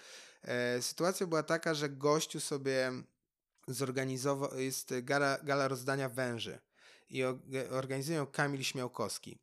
E, 0.43 0.83
sytuacja 0.83 1.27
była 1.27 1.43
taka, 1.43 1.74
że 1.74 1.89
gościu 1.89 2.41
sobie 2.41 2.93
zorganizował, 3.69 4.59
jest 4.59 4.95
gala, 5.03 5.39
gala 5.43 5.69
rozdania 5.69 6.09
węży 6.09 6.59
i 7.09 7.23
organizują 7.70 8.27
Kamil 8.27 8.62
Śmiałkowski 8.62 9.39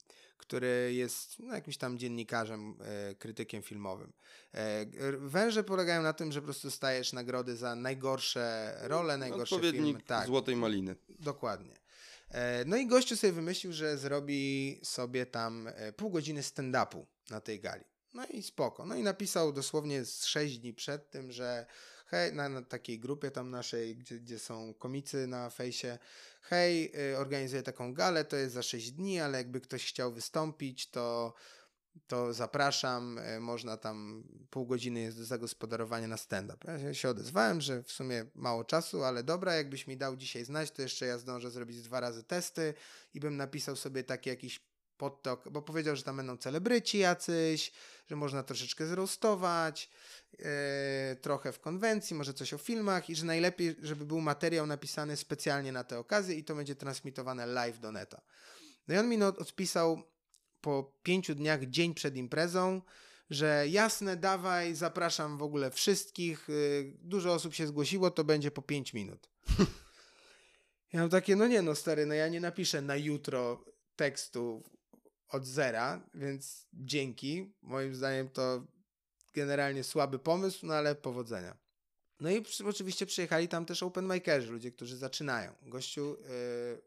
który 0.45 0.93
jest 0.93 1.39
no, 1.39 1.55
jakimś 1.55 1.77
tam 1.77 1.97
dziennikarzem, 1.97 2.75
e, 2.81 3.15
krytykiem 3.15 3.61
filmowym. 3.61 4.13
E, 4.53 4.85
węże 5.17 5.63
polegają 5.63 6.01
na 6.01 6.13
tym, 6.13 6.31
że 6.31 6.41
po 6.41 6.45
prostu 6.45 6.67
dostajesz 6.67 7.13
nagrody 7.13 7.55
za 7.55 7.75
najgorsze 7.75 8.75
role, 8.81 9.17
najgorsze 9.17 9.55
Odpowiednik 9.55 9.85
filmy. 9.85 10.01
Tak, 10.01 10.27
złotej 10.27 10.55
maliny. 10.55 10.95
Dokładnie. 11.09 11.82
E, 12.33 12.65
no 12.65 12.77
i 12.77 12.87
gościu 12.87 13.15
sobie 13.15 13.33
wymyślił, 13.33 13.73
że 13.73 13.97
zrobi 13.97 14.79
sobie 14.83 15.25
tam 15.25 15.67
e, 15.67 15.93
pół 15.93 16.09
godziny 16.09 16.41
stand-upu 16.41 17.05
na 17.29 17.41
tej 17.41 17.59
gali. 17.59 17.83
No 18.13 18.25
i 18.25 18.43
spoko. 18.43 18.85
No 18.85 18.95
i 18.95 19.03
napisał 19.03 19.53
dosłownie 19.53 20.05
z 20.05 20.25
6 20.25 20.57
dni 20.57 20.73
przed 20.73 21.09
tym, 21.09 21.31
że 21.31 21.65
hej, 22.05 22.33
na, 22.33 22.49
na 22.49 22.61
takiej 22.61 22.99
grupie 22.99 23.31
tam 23.31 23.49
naszej, 23.49 23.95
gdzie, 23.95 24.19
gdzie 24.19 24.39
są 24.39 24.73
komicy 24.73 25.27
na 25.27 25.49
fejsie, 25.49 25.97
hej, 26.41 26.91
y, 27.11 27.17
organizuję 27.17 27.63
taką 27.63 27.93
galę, 27.93 28.25
to 28.25 28.35
jest 28.35 28.53
za 28.53 28.63
6 28.63 28.91
dni, 28.91 29.19
ale 29.19 29.37
jakby 29.37 29.61
ktoś 29.61 29.85
chciał 29.85 30.13
wystąpić, 30.13 30.89
to, 30.89 31.33
to 32.07 32.33
zapraszam, 32.33 33.17
y, 33.17 33.39
można 33.39 33.77
tam, 33.77 34.23
pół 34.49 34.65
godziny 34.65 34.99
jest 34.99 35.17
do 35.17 35.25
zagospodarowania 35.25 36.07
na 36.07 36.17
stand-up. 36.17 36.79
Ja 36.83 36.93
się 36.93 37.09
odezwałem, 37.09 37.61
że 37.61 37.83
w 37.83 37.91
sumie 37.91 38.25
mało 38.35 38.63
czasu, 38.63 39.03
ale 39.03 39.23
dobra, 39.23 39.55
jakbyś 39.55 39.87
mi 39.87 39.97
dał 39.97 40.15
dzisiaj 40.15 40.45
znać, 40.45 40.71
to 40.71 40.81
jeszcze 40.81 41.05
ja 41.05 41.17
zdążę 41.17 41.51
zrobić 41.51 41.81
dwa 41.81 41.99
razy 41.99 42.23
testy 42.23 42.73
i 43.13 43.19
bym 43.19 43.37
napisał 43.37 43.75
sobie 43.75 44.03
taki 44.03 44.29
jakiś 44.29 44.73
podtok, 44.97 45.49
bo 45.49 45.61
powiedział, 45.61 45.95
że 45.95 46.03
tam 46.03 46.17
będą 46.17 46.37
celebryci 46.37 46.97
jacyś, 46.97 47.71
że 48.07 48.15
można 48.15 48.43
troszeczkę 48.43 48.87
zroastować, 48.87 49.89
yy, 50.39 50.45
trochę 51.21 51.51
w 51.51 51.59
konwencji, 51.59 52.15
może 52.15 52.33
coś 52.33 52.53
o 52.53 52.57
filmach 52.57 53.09
i 53.09 53.15
że 53.15 53.25
najlepiej, 53.25 53.75
żeby 53.81 54.05
był 54.05 54.21
materiał 54.21 54.67
napisany 54.67 55.17
specjalnie 55.17 55.71
na 55.71 55.83
tę 55.83 55.99
okazję 55.99 56.35
i 56.35 56.43
to 56.43 56.55
będzie 56.55 56.75
transmitowane 56.75 57.45
live 57.45 57.79
do 57.79 57.91
neta. 57.91 58.21
No 58.87 58.95
i 58.95 58.97
on 58.97 59.09
mi 59.09 59.17
no, 59.17 59.27
odpisał 59.27 60.03
po 60.63 60.93
pięciu 61.03 61.35
dniach, 61.35 61.65
dzień 61.65 61.93
przed 61.93 62.15
imprezą, 62.15 62.81
że 63.29 63.65
jasne, 63.69 64.17
dawaj, 64.17 64.75
zapraszam 64.75 65.37
w 65.37 65.43
ogóle 65.43 65.71
wszystkich, 65.71 66.47
yy, 66.47 66.97
dużo 67.01 67.33
osób 67.33 67.53
się 67.53 67.67
zgłosiło, 67.67 68.11
to 68.11 68.23
będzie 68.23 68.51
po 68.51 68.61
pięć 68.61 68.93
minut. 68.93 69.29
Ja 70.93 70.99
mam 70.99 71.09
takie, 71.09 71.35
no 71.35 71.47
nie 71.47 71.61
no 71.61 71.75
stary, 71.75 72.05
no 72.05 72.13
ja 72.13 72.27
nie 72.27 72.41
napiszę 72.41 72.81
na 72.81 72.95
jutro 72.95 73.65
tekstu 73.95 74.63
od 75.29 75.45
zera, 75.45 76.09
więc 76.13 76.67
dzięki. 76.73 77.53
Moim 77.61 77.95
zdaniem 77.95 78.29
to 78.29 78.67
generalnie 79.33 79.83
słaby 79.83 80.19
pomysł, 80.19 80.65
no 80.65 80.73
ale 80.73 80.95
powodzenia. 80.95 81.57
No 82.19 82.29
i 82.29 82.41
przy, 82.41 82.65
oczywiście 82.65 83.05
przyjechali 83.05 83.47
tam 83.47 83.65
też 83.65 83.83
open 83.83 84.13
mikerzy, 84.13 84.51
ludzie, 84.51 84.71
którzy 84.71 84.97
zaczynają. 84.97 85.53
Gościu, 85.61 86.17
yy, 86.19 86.81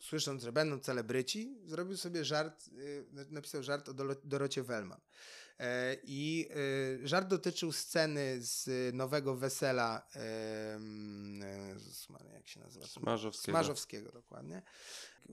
słysząc, 0.00 0.42
że 0.42 0.52
będą 0.52 0.78
celebryci, 0.78 1.58
zrobił 1.66 1.96
sobie 1.96 2.24
żart, 2.24 2.68
yy, 2.72 3.26
napisał 3.30 3.62
żart 3.62 3.88
o 3.88 3.94
Dorocie 4.24 4.62
Wellman. 4.62 5.00
Yy, 5.58 5.66
I 6.04 6.48
yy, 7.00 7.08
żart 7.08 7.28
dotyczył 7.28 7.72
sceny 7.72 8.36
z 8.40 8.94
nowego 8.94 9.36
wesela, 9.36 10.08
yy, 10.14 10.20
jak 12.34 12.48
się 12.48 12.60
nazywa? 12.60 12.86
Smarzowskiego. 12.86 13.58
Smarzowskiego, 13.58 14.12
dokładnie 14.12 14.62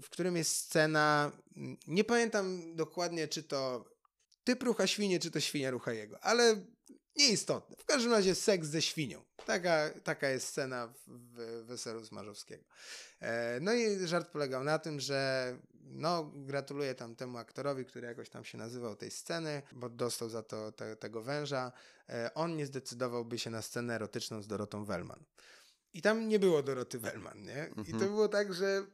w 0.02 0.10
którym 0.10 0.36
jest 0.36 0.56
scena, 0.56 1.32
nie 1.88 2.04
pamiętam 2.04 2.76
dokładnie, 2.76 3.28
czy 3.28 3.44
to 3.44 3.86
typ 4.44 4.64
rucha 4.64 4.88
świnie, 4.88 5.20
czy 5.20 5.32
to 5.32 5.40
świnia 5.40 5.72
rucha 5.72 5.94
jego, 5.94 6.24
ale 6.24 6.66
nieistotne. 7.16 7.76
W 7.76 7.86
każdym 7.86 8.12
razie 8.12 8.36
seks 8.36 8.68
ze 8.68 8.82
świnią. 8.82 9.24
Taka, 9.46 9.90
taka 10.04 10.30
jest 10.30 10.48
scena 10.48 10.88
w, 10.88 11.08
w 11.08 11.66
Weselu 11.66 12.06
Smarzowskiego. 12.06 12.64
E, 13.20 13.60
no 13.62 13.74
i 13.74 14.08
żart 14.08 14.30
polegał 14.30 14.64
na 14.64 14.80
tym, 14.80 15.00
że 15.00 15.58
no, 15.74 16.32
gratuluję 16.36 16.96
tam 16.96 17.16
temu 17.16 17.38
aktorowi, 17.38 17.86
który 17.86 18.08
jakoś 18.08 18.30
tam 18.30 18.46
się 18.46 18.58
nazywał 18.58 18.96
tej 18.96 19.12
sceny, 19.12 19.62
bo 19.72 19.90
dostał 19.90 20.30
za 20.30 20.44
to 20.44 20.72
te, 20.72 20.96
tego 20.96 21.22
węża. 21.22 21.72
E, 22.10 22.34
on 22.34 22.56
nie 22.56 22.66
zdecydowałby 22.66 23.40
się 23.40 23.50
na 23.50 23.62
scenę 23.62 23.96
erotyczną 23.96 24.42
z 24.42 24.48
Dorotą 24.48 24.86
Wellman. 24.86 25.24
I 25.94 26.02
tam 26.02 26.28
nie 26.28 26.40
było 26.40 26.64
Doroty 26.64 27.00
Wellman, 27.00 27.44
nie? 27.44 27.70
I 27.72 27.76
to 27.76 27.92
mhm. 27.92 28.12
było 28.12 28.28
tak, 28.28 28.54
że 28.54 28.86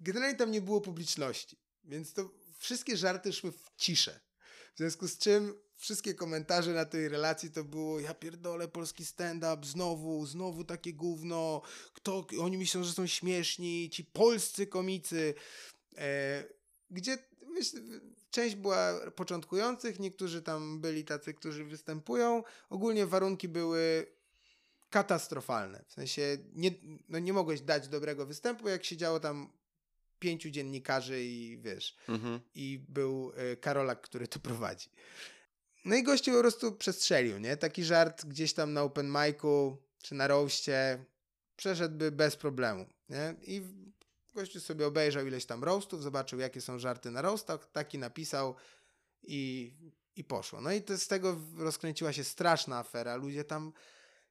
generalnie 0.00 0.36
tam 0.36 0.50
nie 0.50 0.60
było 0.60 0.80
publiczności, 0.80 1.58
więc 1.84 2.12
to 2.12 2.30
wszystkie 2.58 2.96
żarty 2.96 3.32
szły 3.32 3.52
w 3.52 3.70
ciszę. 3.76 4.20
W 4.74 4.78
związku 4.78 5.08
z 5.08 5.18
czym 5.18 5.54
wszystkie 5.76 6.14
komentarze 6.14 6.72
na 6.72 6.84
tej 6.84 7.08
relacji 7.08 7.50
to 7.50 7.64
było 7.64 8.00
ja 8.00 8.14
pierdolę 8.14 8.68
polski 8.68 9.04
stand-up, 9.04 9.66
znowu, 9.66 10.26
znowu 10.26 10.64
takie 10.64 10.92
gówno, 10.92 11.62
kto, 11.92 12.26
oni 12.40 12.58
myślą, 12.58 12.84
że 12.84 12.92
są 12.92 13.06
śmieszni, 13.06 13.90
ci 13.90 14.04
polscy 14.04 14.66
komicy, 14.66 15.34
e, 15.96 16.44
gdzie 16.90 17.18
myślę, 17.48 17.80
część 18.30 18.54
była 18.54 19.10
początkujących, 19.16 20.00
niektórzy 20.00 20.42
tam 20.42 20.80
byli 20.80 21.04
tacy, 21.04 21.34
którzy 21.34 21.64
występują, 21.64 22.42
ogólnie 22.70 23.06
warunki 23.06 23.48
były 23.48 24.06
katastrofalne, 24.90 25.84
w 25.88 25.92
sensie 25.92 26.38
nie, 26.54 26.70
no 27.08 27.18
nie 27.18 27.32
mogłeś 27.32 27.60
dać 27.60 27.88
dobrego 27.88 28.26
występu, 28.26 28.68
jak 28.68 28.84
siedziało 28.84 29.20
tam 29.20 29.50
pięciu 30.18 30.50
dziennikarzy 30.50 31.24
i 31.24 31.58
wiesz, 31.58 31.96
mhm. 32.08 32.40
i 32.54 32.80
był 32.88 33.32
y, 33.52 33.56
Karolak, 33.56 34.00
który 34.00 34.28
to 34.28 34.38
prowadzi. 34.38 34.88
No 35.84 35.96
i 35.96 36.02
gościu 36.02 36.32
po 36.32 36.40
prostu 36.40 36.72
przestrzelił, 36.72 37.38
nie? 37.38 37.56
Taki 37.56 37.84
żart 37.84 38.24
gdzieś 38.24 38.52
tam 38.52 38.72
na 38.72 38.82
open 38.82 39.12
micu 39.12 39.76
czy 40.02 40.14
na 40.14 40.26
roastie 40.26 41.04
przeszedłby 41.56 42.12
bez 42.12 42.36
problemu, 42.36 42.86
nie? 43.08 43.34
I 43.42 43.62
gościu 44.34 44.60
sobie 44.60 44.86
obejrzał 44.86 45.26
ileś 45.26 45.46
tam 45.46 45.64
roastów, 45.64 46.02
zobaczył 46.02 46.38
jakie 46.38 46.60
są 46.60 46.78
żarty 46.78 47.10
na 47.10 47.22
roastach, 47.22 47.70
taki 47.72 47.98
napisał 47.98 48.54
i, 49.22 49.72
i 50.16 50.24
poszło. 50.24 50.60
No 50.60 50.72
i 50.72 50.82
to, 50.82 50.98
z 50.98 51.06
tego 51.06 51.40
rozkręciła 51.56 52.12
się 52.12 52.24
straszna 52.24 52.78
afera. 52.78 53.16
Ludzie 53.16 53.44
tam 53.44 53.72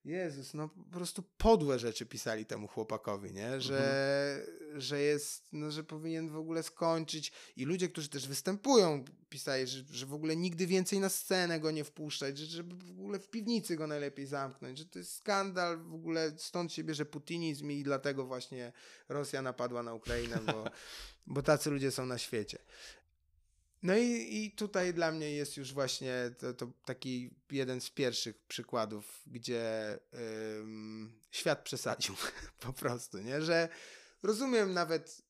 Jezus, 0.06 0.54
no 0.54 0.70
po 0.70 0.84
prostu 0.98 1.24
podłe 1.38 1.80
rzeczy 1.80 2.06
pisali 2.06 2.46
temu 2.46 2.68
chłopakowi, 2.68 3.34
nie? 3.34 3.62
Że, 3.62 3.78
mhm. 3.78 4.82
że 4.82 5.02
jest, 5.02 5.54
no, 5.54 5.72
że 5.72 5.84
powinien 5.84 6.30
w 6.30 6.36
ogóle 6.36 6.64
skończyć. 6.64 7.32
I 7.56 7.66
ludzie, 7.66 7.90
którzy 7.90 8.10
też 8.10 8.28
występują, 8.28 9.06
pisali, 9.30 9.68
że, 9.68 9.84
że 9.92 10.06
w 10.06 10.14
ogóle 10.14 10.36
nigdy 10.36 10.68
więcej 10.68 11.00
na 11.00 11.10
scenę 11.10 11.60
go 11.60 11.72
nie 11.72 11.84
wpuszczać, 11.84 12.38
że, 12.38 12.46
żeby 12.46 12.76
w 12.76 13.00
ogóle 13.00 13.20
w 13.20 13.30
piwnicy 13.30 13.76
go 13.76 13.88
najlepiej 13.88 14.26
zamknąć, 14.26 14.78
że 14.78 14.86
to 14.86 15.00
jest 15.00 15.16
skandal, 15.16 15.78
w 15.78 15.94
ogóle 15.94 16.32
stąd 16.38 16.74
się 16.74 16.84
bierze 16.84 17.06
putinizm 17.06 17.72
i 17.72 17.84
dlatego 17.84 18.26
właśnie 18.26 18.72
Rosja 19.10 19.42
napadła 19.42 19.84
na 19.84 19.94
Ukrainę, 19.94 20.40
bo, 20.46 20.64
bo 21.34 21.42
tacy 21.42 21.70
ludzie 21.70 21.92
są 21.92 22.06
na 22.06 22.18
świecie. 22.18 22.58
No 23.84 23.98
i, 23.98 24.36
i 24.46 24.52
tutaj 24.52 24.94
dla 24.94 25.12
mnie 25.12 25.32
jest 25.32 25.58
już 25.58 25.74
właśnie 25.74 26.14
to, 26.40 26.54
to 26.54 26.72
taki 26.86 27.36
jeden 27.52 27.82
z 27.82 27.90
pierwszych 27.90 28.44
przykładów, 28.48 29.24
gdzie 29.28 30.00
ym, 30.60 31.20
świat 31.32 31.64
przesadził 31.64 32.16
po 32.60 32.74
prostu, 32.74 33.18
nie? 33.18 33.42
Że 33.42 33.70
rozumiem 34.24 34.74
nawet, 34.74 35.22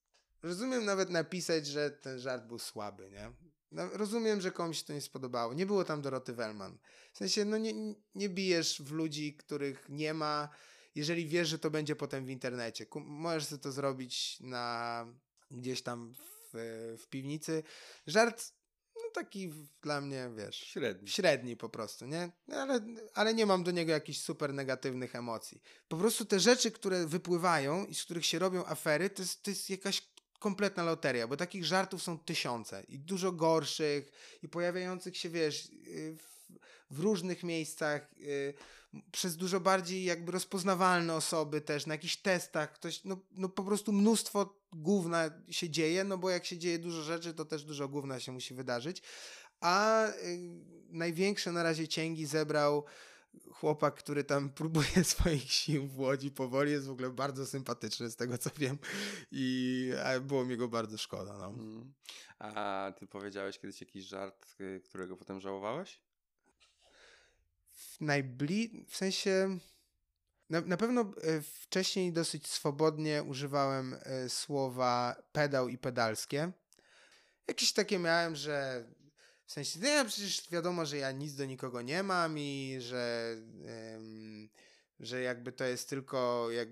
rozumiem 0.43 0.85
nawet 0.85 1.09
napisać, 1.09 1.67
że 1.67 1.91
ten 1.91 2.19
żart 2.19 2.45
był 2.45 2.59
słaby, 2.59 3.09
nie? 3.11 3.31
No, 3.71 3.89
rozumiem, 3.93 4.41
że 4.41 4.51
komuś 4.51 4.83
to 4.83 4.93
nie 4.93 5.01
spodobało. 5.01 5.53
Nie 5.53 5.65
było 5.65 5.83
tam 5.83 6.01
Doroty 6.01 6.33
Wellman. 6.33 6.77
W 7.13 7.17
sensie, 7.17 7.45
no 7.45 7.57
nie, 7.57 7.73
nie 8.15 8.29
bijesz 8.29 8.81
w 8.81 8.91
ludzi, 8.91 9.35
których 9.35 9.89
nie 9.89 10.13
ma, 10.13 10.49
jeżeli 10.95 11.27
wiesz, 11.27 11.47
że 11.47 11.59
to 11.59 11.71
będzie 11.71 11.95
potem 11.95 12.25
w 12.25 12.29
internecie. 12.29 12.85
Możesz 12.95 13.45
sobie 13.45 13.61
to 13.61 13.71
zrobić 13.71 14.39
na 14.39 15.07
gdzieś 15.51 15.81
tam 15.81 16.13
w, 16.53 17.07
piwnicy. 17.09 17.63
Żart, 18.07 18.53
no 18.95 19.01
taki 19.13 19.53
dla 19.81 20.01
mnie, 20.01 20.31
wiesz, 20.35 20.55
Średni. 20.55 21.07
średni 21.07 21.57
po 21.57 21.69
prostu, 21.69 22.05
nie? 22.05 22.31
Ale, 22.51 22.79
ale 23.13 23.33
nie 23.33 23.45
mam 23.45 23.63
do 23.63 23.71
niego 23.71 23.91
jakichś 23.91 24.19
super 24.19 24.53
negatywnych 24.53 25.15
emocji. 25.15 25.61
Po 25.87 25.97
prostu 25.97 26.25
te 26.25 26.39
rzeczy, 26.39 26.71
które 26.71 27.07
wypływają 27.07 27.85
i 27.85 27.95
z 27.95 28.03
których 28.03 28.25
się 28.25 28.39
robią 28.39 28.65
afery, 28.65 29.09
to 29.09 29.21
jest, 29.21 29.43
to 29.43 29.49
jest 29.51 29.69
jakaś 29.69 30.13
kompletna 30.39 30.83
loteria, 30.83 31.27
bo 31.27 31.37
takich 31.37 31.65
żartów 31.65 32.03
są 32.03 32.19
tysiące 32.19 32.83
i 32.87 32.99
dużo 32.99 33.31
gorszych 33.31 34.11
i 34.41 34.49
pojawiających 34.49 35.17
się, 35.17 35.29
wiesz, 35.29 35.69
yy, 35.69 36.17
w, 36.17 36.51
w 36.89 36.99
różnych 36.99 37.43
miejscach, 37.43 38.17
yy, 38.17 38.53
przez 39.11 39.37
dużo 39.37 39.59
bardziej 39.59 40.03
jakby 40.03 40.31
rozpoznawalne 40.31 41.15
osoby 41.15 41.61
też, 41.61 41.85
na 41.85 41.93
jakichś 41.93 42.17
testach, 42.17 42.73
ktoś, 42.73 43.03
no, 43.03 43.17
no 43.31 43.49
po 43.49 43.63
prostu 43.63 43.93
mnóstwo 43.93 44.62
gówna 44.75 45.29
się 45.49 45.69
dzieje, 45.69 46.03
no 46.03 46.17
bo 46.17 46.29
jak 46.29 46.45
się 46.45 46.57
dzieje 46.57 46.79
dużo 46.79 47.01
rzeczy, 47.01 47.33
to 47.33 47.45
też 47.45 47.63
dużo 47.63 47.87
gówna 47.87 48.19
się 48.19 48.31
musi 48.31 48.53
wydarzyć. 48.53 49.01
A 49.59 50.07
y, 50.07 50.13
największe 50.89 51.51
na 51.51 51.63
razie 51.63 51.87
cięgi 51.87 52.25
zebrał 52.25 52.85
chłopak, 53.51 53.95
który 53.95 54.23
tam 54.23 54.49
próbuje 54.59 55.03
swoich 55.03 55.51
sił 55.51 55.87
w 55.87 55.99
Łodzi 55.99 56.31
powoli, 56.31 56.71
jest 56.71 56.87
w 56.87 56.91
ogóle 56.91 57.09
bardzo 57.09 57.45
sympatyczny 57.45 58.09
z 58.09 58.15
tego 58.15 58.37
co 58.37 58.49
wiem 58.57 58.77
i 59.31 59.91
było 60.21 60.45
mi 60.45 60.57
go 60.57 60.67
bardzo 60.67 60.97
szkoda. 60.97 61.37
No. 61.37 61.47
Mm. 61.47 61.93
A 62.39 62.93
ty 62.99 63.07
powiedziałeś 63.07 63.59
kiedyś 63.59 63.81
jakiś 63.81 64.05
żart, 64.05 64.55
y, 64.61 64.81
którego 64.85 65.17
potem 65.17 65.39
żałowałeś? 65.39 66.01
W 67.71 68.01
najbli... 68.01 68.85
w 68.87 68.95
sensie... 68.95 69.59
Na, 70.49 70.61
na 70.61 70.77
pewno 70.77 71.01
e, 71.01 71.41
wcześniej 71.41 72.13
dosyć 72.13 72.47
swobodnie 72.47 73.23
używałem 73.23 73.95
e, 74.03 74.29
słowa 74.29 75.15
pedał 75.31 75.69
i 75.69 75.77
pedalskie. 75.77 76.51
Jakieś 77.47 77.73
takie 77.73 77.99
miałem, 77.99 78.35
że 78.35 78.85
w 79.45 79.51
sensie, 79.51 79.79
no 79.81 79.87
ja 79.87 80.05
przecież 80.05 80.49
wiadomo, 80.51 80.85
że 80.85 80.97
ja 80.97 81.11
nic 81.11 81.35
do 81.35 81.45
nikogo 81.45 81.81
nie 81.81 82.03
mam 82.03 82.37
i 82.37 82.77
że, 82.79 83.35
em, 83.65 84.49
że 84.99 85.21
jakby 85.21 85.51
to 85.51 85.63
jest 85.63 85.89
tylko, 85.89 86.51
jak, 86.51 86.69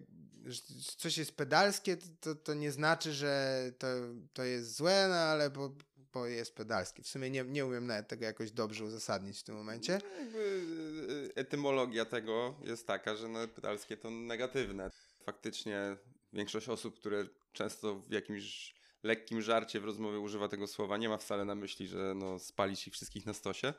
coś 0.98 1.18
jest 1.18 1.32
pedalskie, 1.36 1.98
to, 2.20 2.36
to 2.36 2.54
nie 2.54 2.72
znaczy, 2.72 3.14
że 3.14 3.62
to, 3.78 3.88
to 4.34 4.44
jest 4.44 4.76
złe, 4.76 5.08
no 5.10 5.16
ale 5.16 5.50
bo, 5.50 5.76
bo 6.14 6.26
jest 6.26 6.56
pedalskie. 6.56 7.04
W 7.04 7.08
sumie 7.08 7.30
nie, 7.30 7.44
nie 7.44 7.66
umiem 7.66 7.88
nawet 7.88 8.08
tego 8.08 8.26
jakoś 8.26 8.52
dobrze 8.52 8.86
uzasadnić 8.86 9.40
w 9.40 9.44
tym 9.44 9.56
momencie. 9.56 10.00
No, 10.04 10.20
jakby 10.20 10.40
y, 10.40 11.36
etymologia 11.36 12.06
tego 12.06 12.56
jest 12.64 12.88
taka, 12.88 13.16
że 13.16 13.28
no, 13.28 13.48
pedalskie 13.48 13.98
to 13.98 14.10
negatywne. 14.10 14.92
Faktycznie 15.26 15.98
większość 16.34 16.70
osób, 16.70 16.96
które 17.00 17.26
często 17.54 17.96
w 17.96 18.12
jakimś 18.12 18.76
lekkim 19.04 19.42
żarcie 19.42 19.80
w 19.80 19.86
rozmowie 19.86 20.20
używa 20.20 20.48
tego 20.48 20.68
słowa, 20.68 20.98
nie 20.98 21.10
ma 21.10 21.18
wcale 21.18 21.46
na 21.46 21.56
myśli, 21.56 21.88
że 21.88 22.14
no, 22.16 22.40
spalić 22.40 22.88
ich 22.88 22.94
wszystkich 22.94 23.26
na 23.26 23.34
stosie. 23.34 23.74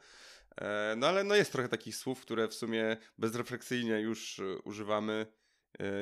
E, 0.60 0.94
no 0.96 1.06
ale 1.06 1.24
no, 1.24 1.34
jest 1.34 1.52
trochę 1.52 1.68
takich 1.68 1.96
słów, 1.96 2.20
które 2.20 2.48
w 2.48 2.54
sumie 2.54 2.96
bezrefleksyjnie 3.18 4.00
już 4.00 4.38
y, 4.38 4.58
używamy 4.64 5.26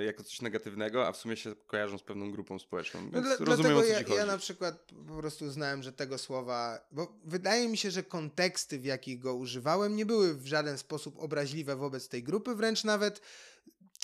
jako 0.06 0.24
coś 0.24 0.40
negatywnego, 0.40 1.06
a 1.06 1.12
w 1.12 1.16
sumie 1.16 1.36
się 1.36 1.54
kojarzą 1.66 1.98
z 1.98 2.02
pewną 2.02 2.30
grupą 2.30 2.58
społeczną. 2.58 3.00
No 3.02 3.10
Więc 3.10 3.26
dla, 3.26 3.46
rozumiem 3.46 3.72
dlatego 3.72 4.14
ja, 4.14 4.16
ja 4.16 4.26
na 4.26 4.38
przykład 4.38 4.92
po 5.08 5.16
prostu 5.16 5.44
uznałem, 5.44 5.82
że 5.82 5.92
tego 5.92 6.18
słowa, 6.18 6.86
bo 6.92 7.18
wydaje 7.24 7.68
mi 7.68 7.76
się, 7.76 7.90
że 7.90 8.02
konteksty, 8.02 8.78
w 8.78 8.84
jakich 8.84 9.18
go 9.18 9.34
używałem, 9.34 9.96
nie 9.96 10.06
były 10.06 10.34
w 10.34 10.46
żaden 10.46 10.78
sposób 10.78 11.18
obraźliwe 11.18 11.76
wobec 11.76 12.08
tej 12.08 12.22
grupy, 12.22 12.54
wręcz 12.54 12.84
nawet 12.84 13.20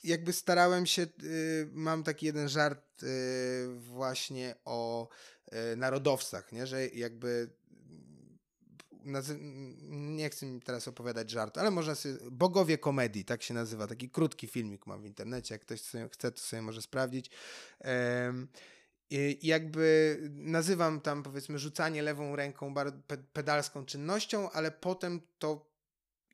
jakby 0.04 0.32
starałem 0.32 0.86
się, 0.86 1.02
y, 1.02 1.68
mam 1.72 2.02
taki 2.02 2.26
jeden 2.26 2.48
żart 2.48 3.02
y, 3.02 3.06
właśnie 3.78 4.54
o 4.64 5.08
y, 5.72 5.76
narodowcach, 5.76 6.52
nie? 6.52 6.66
że 6.66 6.88
jakby 6.88 7.50
nazy- 9.06 9.38
nie 9.90 10.30
chcę 10.30 10.46
mi 10.46 10.60
teraz 10.60 10.88
opowiadać 10.88 11.30
żartu, 11.30 11.60
ale 11.60 11.70
można 11.70 11.94
sobie, 11.94 12.14
Bogowie 12.30 12.78
Komedii, 12.78 13.24
tak 13.24 13.42
się 13.42 13.54
nazywa, 13.54 13.86
taki 13.86 14.10
krótki 14.10 14.46
filmik 14.46 14.86
mam 14.86 15.02
w 15.02 15.06
internecie, 15.06 15.54
jak 15.54 15.62
ktoś 15.62 15.80
sobie 15.80 16.08
chce, 16.12 16.32
to 16.32 16.40
sobie 16.40 16.62
może 16.62 16.82
sprawdzić. 16.82 17.30
Em, 17.80 18.48
i 19.10 19.38
jakby 19.42 20.18
nazywam 20.32 21.00
tam 21.00 21.22
powiedzmy 21.22 21.58
rzucanie 21.58 22.02
lewą 22.02 22.36
ręką 22.36 22.74
pedalską 23.32 23.84
czynnością, 23.84 24.50
ale 24.50 24.70
potem 24.70 25.20
to 25.38 25.76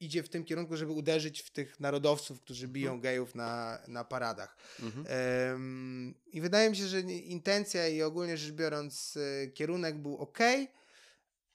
idzie 0.01 0.23
w 0.23 0.28
tym 0.28 0.44
kierunku, 0.44 0.77
żeby 0.77 0.93
uderzyć 0.93 1.43
w 1.43 1.51
tych 1.51 1.81
narodowców, 1.81 2.40
którzy 2.40 2.69
biją 2.69 3.01
gejów 3.01 3.35
na, 3.35 3.78
na 3.89 4.05
paradach. 4.05 4.57
Mhm. 4.82 5.07
Em, 5.09 6.15
I 6.27 6.40
wydaje 6.40 6.70
mi 6.70 6.77
się, 6.77 6.86
że 6.86 7.01
intencja 7.01 7.89
i 7.89 8.03
ogólnie 8.03 8.36
rzecz 8.36 8.53
biorąc 8.53 9.16
e, 9.16 9.47
kierunek 9.49 9.99
był 9.99 10.16
ok, 10.16 10.39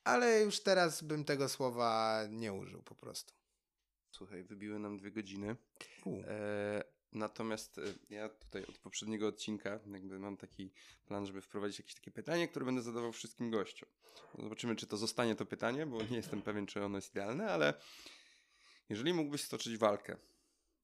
ale 0.07 0.41
już 0.41 0.59
teraz 0.59 1.01
bym 1.03 1.23
tego 1.25 1.49
słowa 1.49 2.21
nie 2.29 2.53
użył 2.53 2.81
po 2.81 2.95
prostu. 2.95 3.33
Słuchaj, 4.11 4.43
wybiły 4.43 4.79
nam 4.79 4.97
dwie 4.97 5.11
godziny. 5.11 5.55
E, 6.27 6.83
natomiast 7.11 7.77
e, 7.77 7.81
ja 8.09 8.29
tutaj 8.29 8.65
od 8.65 8.77
poprzedniego 8.77 9.27
odcinka 9.27 9.79
jakby 9.93 10.19
mam 10.19 10.37
taki 10.37 10.71
plan, 11.05 11.25
żeby 11.25 11.41
wprowadzić 11.41 11.79
jakieś 11.79 11.93
takie 11.93 12.11
pytanie, 12.11 12.47
które 12.47 12.65
będę 12.65 12.81
zadawał 12.81 13.11
wszystkim 13.11 13.51
gościom. 13.51 13.89
Zobaczymy, 14.39 14.75
czy 14.75 14.87
to 14.87 14.97
zostanie 14.97 15.35
to 15.35 15.45
pytanie, 15.45 15.85
bo 15.85 16.03
nie 16.03 16.17
jestem 16.17 16.41
pewien, 16.41 16.65
czy 16.65 16.83
ono 16.83 16.97
jest 16.97 17.11
idealne, 17.11 17.51
ale 17.51 17.73
jeżeli 18.89 19.13
mógłbyś 19.13 19.41
stoczyć 19.43 19.77
walkę, 19.77 20.17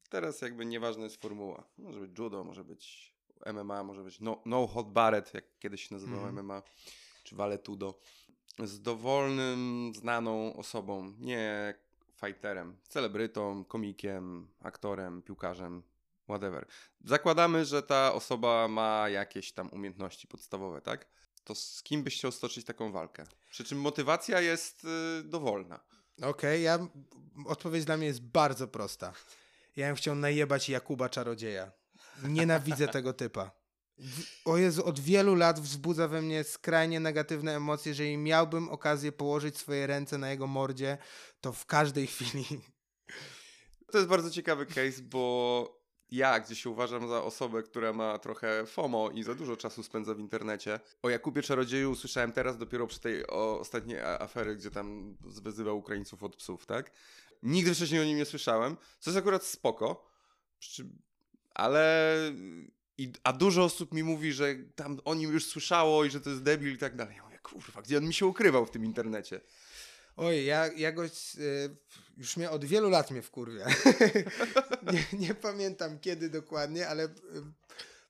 teraz 0.10 0.42
jakby 0.42 0.66
nieważna 0.66 1.04
jest 1.04 1.22
formuła. 1.22 1.64
Może 1.78 2.00
być 2.00 2.20
judo, 2.20 2.44
może 2.44 2.64
być 2.64 3.14
MMA, 3.54 3.84
może 3.84 4.04
być 4.04 4.20
no, 4.20 4.42
no 4.46 4.68
hot 4.68 4.92
barret, 4.92 5.34
jak 5.34 5.60
kiedyś 5.60 5.88
się 5.88 5.96
nazywało 5.96 6.28
Mhm. 6.28 6.46
MMA, 6.46 6.64
czy 7.24 7.36
valetudo. 7.36 8.00
Z 8.60 8.82
dowolnym, 8.82 9.92
znaną 9.96 10.56
osobą, 10.56 11.14
nie 11.20 11.74
fighterem, 12.26 12.78
celebrytą, 12.90 13.66
komikiem, 13.66 14.48
aktorem, 14.62 15.22
piłkarzem, 15.22 15.84
whatever. 16.24 16.66
Zakładamy, 17.04 17.66
że 17.66 17.84
ta 17.84 18.14
osoba 18.14 18.68
ma 18.68 19.10
jakieś 19.10 19.52
tam 19.52 19.70
umiejętności 19.70 20.28
podstawowe, 20.28 20.82
tak? 20.82 21.08
To 21.44 21.56
z 21.56 21.84
kim 21.84 22.04
byś 22.04 22.18
chciał 22.18 22.32
stoczyć 22.32 22.66
taką 22.66 22.92
walkę? 22.92 23.24
Przy 23.52 23.64
czym 23.64 23.82
motywacja 23.82 24.42
jest 24.42 24.86
y, 24.86 25.24
dowolna. 25.24 25.80
Okej, 26.22 26.64
ja 26.64 26.88
odpowiedź 27.46 27.86
dla 27.86 27.98
mnie 27.98 28.08
jest 28.08 28.22
bardzo 28.22 28.68
prosta. 28.68 29.14
Ja 29.76 29.88
bym 29.88 29.96
chciał 29.96 30.16
najebać 30.16 30.70
Jakuba 30.70 31.10
Czarodzieja. 31.10 31.72
Nienawidzę 32.24 32.88
tego 32.98 33.14
typa. 33.14 33.52
O 34.46 34.58
Jezu, 34.58 34.86
od 34.86 35.00
wielu 35.00 35.36
lat 35.36 35.60
wzbudza 35.60 36.08
we 36.08 36.22
mnie 36.22 36.44
skrajnie 36.44 37.00
negatywne 37.00 37.56
emocje. 37.56 37.90
Jeżeli 37.90 38.18
miałbym 38.18 38.70
okazję 38.70 39.12
położyć 39.12 39.58
swoje 39.58 39.88
ręce 39.88 40.18
na 40.18 40.32
jego 40.32 40.48
mordzie, 40.48 40.98
to 41.42 41.54
w 41.54 41.66
każdej 41.66 42.08
chwili. 42.08 42.46
To 43.92 43.98
jest 43.98 44.10
bardzo 44.10 44.32
ciekawy 44.32 44.66
case, 44.66 45.02
bo 45.02 45.84
ja 46.12 46.40
gdzie 46.40 46.56
się 46.56 46.70
uważam 46.70 47.08
za 47.08 47.24
osobę, 47.24 47.64
która 47.64 47.94
ma 47.94 48.18
trochę 48.18 48.66
FOMO 48.66 49.10
i 49.10 49.24
za 49.24 49.36
dużo 49.36 49.58
czasu 49.58 49.84
spędza 49.84 50.14
w 50.14 50.20
internecie. 50.20 50.80
O 51.02 51.10
Jakubie 51.10 51.42
Czarodzieju 51.42 51.92
usłyszałem 51.92 52.32
teraz 52.32 52.58
dopiero 52.58 52.88
przy 52.88 53.00
tej 53.00 53.28
ostatniej 53.28 54.00
afery, 54.02 54.56
gdzie 54.56 54.72
tam 54.72 55.18
wyzywał 55.22 55.78
Ukraińców 55.78 56.24
od 56.24 56.36
psów, 56.36 56.66
tak? 56.66 56.92
Nigdy 57.44 57.76
wcześniej 57.76 58.02
o 58.02 58.04
nim 58.04 58.18
nie 58.18 58.26
słyszałem, 58.26 58.78
co 59.00 59.10
jest 59.10 59.18
akurat 59.18 59.44
spoko, 59.44 60.10
ale... 61.54 62.18
I, 62.98 63.14
a 63.24 63.34
dużo 63.34 63.64
osób 63.64 63.94
mi 63.94 64.04
mówi, 64.04 64.34
że 64.34 64.56
tam 64.76 65.00
o 65.06 65.16
nim 65.16 65.34
już 65.34 65.46
słyszało 65.46 66.06
i 66.06 66.10
że 66.10 66.22
to 66.22 66.30
jest 66.30 66.44
debil 66.44 66.74
i 66.74 66.78
tak 66.78 66.96
dalej. 66.96 67.16
Ja 67.16 67.24
mówię, 67.24 67.40
kurwa, 67.40 67.82
gdzie 67.82 67.98
on 67.98 68.06
mi 68.06 68.14
się 68.14 68.26
ukrywał 68.26 68.66
w 68.66 68.72
tym 68.72 68.86
internecie? 68.86 69.42
Oj, 70.18 70.46
ja, 70.46 70.68
ja 70.68 70.92
go, 70.92 71.06
y, 71.06 71.10
już 72.18 72.38
mnie 72.38 72.50
od 72.50 72.66
wielu 72.66 72.90
lat 72.90 73.12
mnie 73.12 73.22
wkurwia. 73.22 73.68
nie, 74.94 75.06
nie 75.20 75.36
pamiętam 75.36 76.00
kiedy 76.00 76.30
dokładnie, 76.30 76.88
ale 76.88 77.06
y, 77.06 77.10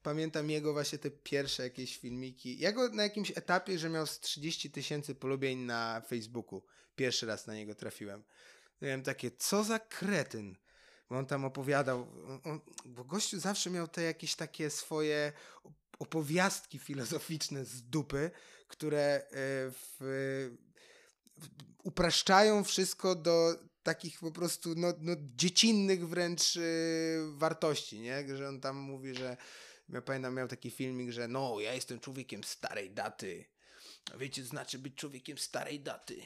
pamiętam 0.04 0.50
jego 0.50 0.74
właśnie 0.74 0.98
te 1.00 1.12
pierwsze 1.12 1.64
jakieś 1.64 1.98
filmiki. 1.98 2.60
Ja 2.60 2.72
go 2.72 2.90
na 2.90 3.04
jakimś 3.04 3.32
etapie, 3.32 3.80
że 3.80 3.90
miał 3.90 4.08
z 4.08 4.20
30 4.20 4.72
tysięcy 4.72 5.16
polubień 5.16 5.60
na 5.60 6.02
Facebooku. 6.08 6.64
Pierwszy 6.96 7.26
raz 7.26 7.48
na 7.48 7.56
niego 7.56 7.76
trafiłem. 7.76 8.24
Miałem 8.82 9.04
takie, 9.04 9.32
co 9.32 9.64
za 9.64 9.80
kretyn. 9.80 10.56
Bo 11.10 11.18
on 11.18 11.26
tam 11.26 11.46
opowiadał, 11.46 12.08
on, 12.44 12.62
bo 12.86 13.04
gościu 13.04 13.40
zawsze 13.40 13.70
miał 13.70 13.88
te 13.88 14.02
jakieś 14.02 14.36
takie 14.36 14.70
swoje 14.70 15.34
opowiastki 16.00 16.80
filozoficzne 16.80 17.66
z 17.66 17.84
dupy, 17.84 18.32
które 18.68 19.22
y, 19.22 19.32
w, 19.72 19.98
w, 21.38 21.48
upraszczają 21.84 22.64
wszystko 22.64 23.16
do 23.16 23.56
takich 23.84 24.20
po 24.20 24.32
prostu 24.32 24.74
no, 24.76 24.94
no, 25.00 25.16
dziecinnych 25.36 26.08
wręcz 26.08 26.56
y, 26.56 27.20
wartości, 27.28 28.00
nie? 28.00 28.38
Że 28.38 28.50
on 28.50 28.62
tam 28.62 28.78
mówi, 28.78 29.16
że 29.16 29.38
ja 29.90 30.02
pamiętam, 30.02 30.36
miał 30.36 30.48
taki 30.48 30.72
filmik, 30.72 31.12
że 31.12 31.28
no, 31.28 31.60
ja 31.60 31.74
jestem 31.74 32.00
człowiekiem 32.00 32.44
starej 32.44 32.92
daty. 32.92 33.46
A 34.14 34.18
wiecie, 34.18 34.44
znaczy 34.44 34.80
być 34.80 34.96
człowiekiem 34.96 35.38
starej 35.38 35.80
daty. 35.80 36.22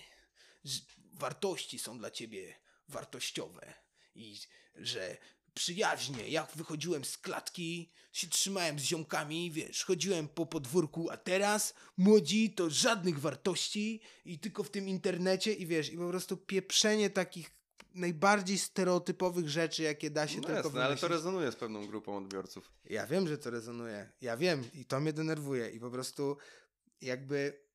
Wartości 1.13 1.79
są 1.79 1.97
dla 1.97 2.11
ciebie 2.11 2.55
wartościowe. 2.87 3.73
I 4.17 4.39
że 4.75 5.17
przyjaźnie, 5.53 6.29
jak 6.29 6.51
wychodziłem 6.55 7.05
z 7.05 7.17
klatki, 7.17 7.91
się 8.11 8.27
trzymałem 8.27 8.79
z 8.79 8.83
ziomkami, 8.83 9.51
wiesz, 9.51 9.83
chodziłem 9.83 10.27
po 10.27 10.45
podwórku, 10.45 11.09
a 11.09 11.17
teraz 11.17 11.73
młodzi 11.97 12.53
to 12.53 12.69
żadnych 12.69 13.19
wartości 13.19 14.01
i 14.25 14.39
tylko 14.39 14.63
w 14.63 14.69
tym 14.69 14.87
internecie 14.87 15.53
i 15.53 15.67
wiesz, 15.67 15.93
i 15.93 15.97
po 15.97 16.09
prostu 16.09 16.37
pieprzenie 16.37 17.09
takich 17.09 17.57
najbardziej 17.95 18.57
stereotypowych 18.57 19.49
rzeczy, 19.49 19.83
jakie 19.83 20.09
da 20.09 20.27
się 20.27 20.37
No 20.37 20.43
tylko 20.43 20.67
jasne, 20.67 20.83
ale 20.83 20.97
to 20.97 21.07
rezonuje 21.07 21.51
z 21.51 21.55
pewną 21.55 21.87
grupą 21.87 22.17
odbiorców. 22.17 22.71
Ja 22.85 23.07
wiem, 23.07 23.27
że 23.27 23.37
to 23.37 23.49
rezonuje. 23.49 24.11
Ja 24.21 24.37
wiem 24.37 24.63
i 24.73 24.85
to 24.85 24.99
mnie 24.99 25.13
denerwuje 25.13 25.69
i 25.69 25.79
po 25.79 25.91
prostu 25.91 26.37
jakby 27.01 27.67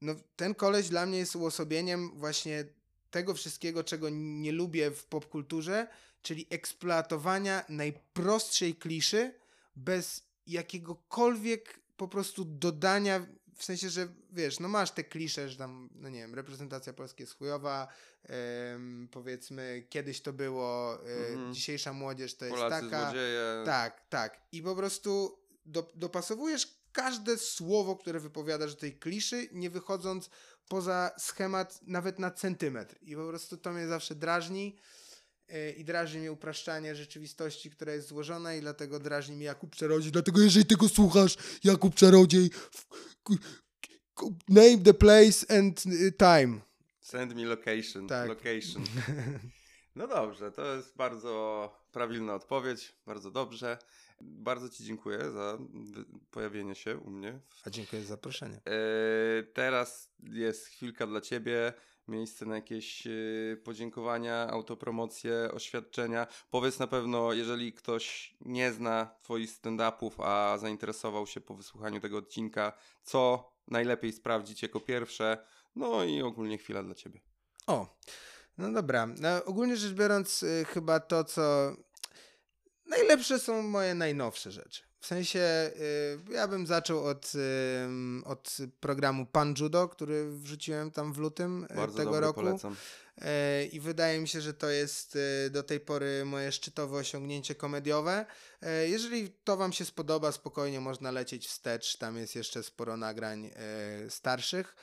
no 0.00 0.14
ten 0.36 0.54
koleś 0.54 0.88
dla 0.88 1.06
mnie 1.06 1.18
jest 1.18 1.36
uosobieniem 1.36 2.10
właśnie 2.14 2.64
tego 3.10 3.34
wszystkiego, 3.34 3.84
czego 3.84 4.08
nie 4.10 4.52
lubię 4.52 4.90
w 4.90 5.04
popkulturze, 5.04 5.86
czyli 6.22 6.46
eksploatowania 6.50 7.64
najprostszej 7.68 8.74
kliszy 8.74 9.34
bez 9.76 10.22
jakiegokolwiek 10.46 11.80
po 11.96 12.08
prostu 12.08 12.44
dodania, 12.44 13.26
w 13.56 13.64
sensie, 13.64 13.90
że 13.90 14.08
wiesz, 14.32 14.60
no 14.60 14.68
masz 14.68 14.90
te 14.90 15.04
klisze, 15.04 15.48
że 15.48 15.56
tam, 15.56 15.88
no 15.94 16.08
nie 16.08 16.18
wiem, 16.20 16.34
reprezentacja 16.34 16.92
Polski 16.92 17.22
jest 17.22 17.38
chujowa, 17.38 17.88
powiedzmy, 19.10 19.86
kiedyś 19.90 20.20
to 20.20 20.32
było, 20.32 20.98
e, 21.06 21.28
Mhm. 21.28 21.54
dzisiejsza 21.54 21.92
młodzież 21.92 22.34
to 22.34 22.44
jest 22.44 22.56
Polacy 22.56 22.84
taka... 22.84 23.02
złodzieje. 23.02 23.62
Tak, 23.64 24.08
tak. 24.08 24.40
I 24.52 24.62
po 24.62 24.76
prostu 24.76 25.38
do, 25.66 25.90
dopasowujesz 25.94 26.80
każde 26.92 27.38
słowo, 27.38 27.96
które 27.96 28.20
wypowiadasz 28.20 28.74
do 28.74 28.80
tej 28.80 28.92
kliszy, 28.98 29.48
nie 29.52 29.70
wychodząc 29.70 30.30
poza 30.70 31.10
schemat 31.18 31.80
nawet 31.86 32.18
na 32.18 32.30
centymetr. 32.30 32.96
I 33.02 33.16
po 33.16 33.28
prostu 33.28 33.56
to 33.56 33.72
mnie 33.72 33.86
zawsze 33.86 34.14
drażni. 34.14 34.76
yy, 35.48 35.70
I 35.70 35.84
drażni 35.84 36.20
mnie 36.20 36.32
upraszczanie 36.32 36.94
rzeczywistości, 36.94 37.70
która 37.70 37.92
jest 37.92 38.08
złożona, 38.08 38.54
i 38.54 38.60
dlatego 38.60 38.98
drażni 38.98 39.36
mnie 39.36 39.46
Jakub 39.46 39.76
Czarodziej. 39.76 40.12
Dlatego, 40.12 40.40
jeżeli 40.40 40.66
tego 40.66 40.88
słuchasz, 40.88 41.36
Jakub 41.64 41.94
Czarodziej, 41.94 42.50
name 44.48 44.78
the 44.78 44.94
place 44.94 45.58
and 45.58 45.86
y, 45.86 46.12
time. 46.12 46.60
Send 47.00 47.34
me 47.34 47.44
location. 47.44 48.08
Tak. 48.08 48.28
Location. 48.28 48.84
No 49.96 50.06
dobrze, 50.06 50.52
to 50.52 50.76
jest 50.76 50.96
bardzo 50.96 51.72
prawilna 51.92 52.34
odpowiedź, 52.34 52.94
bardzo 53.06 53.30
dobrze. 53.30 53.78
Bardzo 54.20 54.68
Ci 54.68 54.84
dziękuję 54.84 55.30
za 55.30 55.58
pojawienie 56.30 56.74
się 56.74 56.98
u 56.98 57.10
mnie. 57.10 57.40
A 57.64 57.70
dziękuję 57.70 58.02
za 58.02 58.08
zaproszenie. 58.08 58.60
Eee, 58.66 59.44
teraz 59.54 60.12
jest 60.22 60.66
chwilka 60.66 61.06
dla 61.06 61.20
Ciebie, 61.20 61.72
miejsce 62.08 62.46
na 62.46 62.54
jakieś 62.54 63.06
e, 63.06 63.10
podziękowania, 63.64 64.48
autopromocje, 64.50 65.50
oświadczenia. 65.52 66.26
Powiedz 66.50 66.78
na 66.78 66.86
pewno, 66.86 67.32
jeżeli 67.32 67.72
ktoś 67.72 68.36
nie 68.40 68.72
zna 68.72 69.14
Twoich 69.22 69.50
stand-upów, 69.50 70.10
a 70.24 70.58
zainteresował 70.58 71.26
się 71.26 71.40
po 71.40 71.54
wysłuchaniu 71.54 72.00
tego 72.00 72.18
odcinka, 72.18 72.72
co 73.02 73.52
najlepiej 73.68 74.12
sprawdzić 74.12 74.62
jako 74.62 74.80
pierwsze, 74.80 75.46
no 75.76 76.04
i 76.04 76.22
ogólnie 76.22 76.58
chwila 76.58 76.82
dla 76.82 76.94
Ciebie. 76.94 77.20
O, 77.66 77.98
no 78.58 78.72
dobra. 78.72 79.06
No, 79.06 79.44
ogólnie 79.44 79.76
rzecz 79.76 79.92
biorąc, 79.92 80.42
y, 80.42 80.64
chyba 80.68 81.00
to, 81.00 81.24
co 81.24 81.72
najlepsze 82.90 83.38
są 83.38 83.62
moje 83.62 83.94
najnowsze 83.94 84.52
rzeczy. 84.52 84.82
W 85.00 85.06
sensie, 85.06 85.70
y, 86.30 86.32
ja 86.32 86.48
bym 86.48 86.66
zaczął 86.66 87.04
od, 87.04 87.32
ym, 87.84 88.22
od 88.26 88.56
programu 88.80 89.26
Pan 89.26 89.54
Judo, 89.60 89.88
który 89.88 90.30
wrzuciłem 90.30 90.90
tam 90.90 91.12
w 91.12 91.18
lutym 91.18 91.66
y, 91.70 91.74
Bardzo 91.74 91.96
tego 91.98 92.10
dobry, 92.10 92.26
roku. 92.26 92.40
polecam. 92.40 92.76
E, 93.20 93.64
I 93.64 93.80
wydaje 93.80 94.20
mi 94.20 94.28
się, 94.28 94.40
że 94.40 94.54
to 94.54 94.70
jest 94.70 95.18
e, 95.46 95.50
do 95.50 95.62
tej 95.62 95.80
pory 95.80 96.24
moje 96.24 96.52
szczytowe 96.52 96.96
osiągnięcie 96.96 97.54
komediowe. 97.54 98.26
E, 98.62 98.88
Jeżeli 98.88 99.30
to 99.30 99.56
Wam 99.56 99.72
się 99.72 99.84
spodoba, 99.84 100.32
spokojnie 100.32 100.80
można 100.80 101.10
lecieć 101.10 101.48
wstecz. 101.48 101.96
Tam 101.96 102.16
jest 102.16 102.36
jeszcze 102.36 102.62
sporo 102.62 102.96
nagrań 102.96 103.50
starszych, 104.08 104.76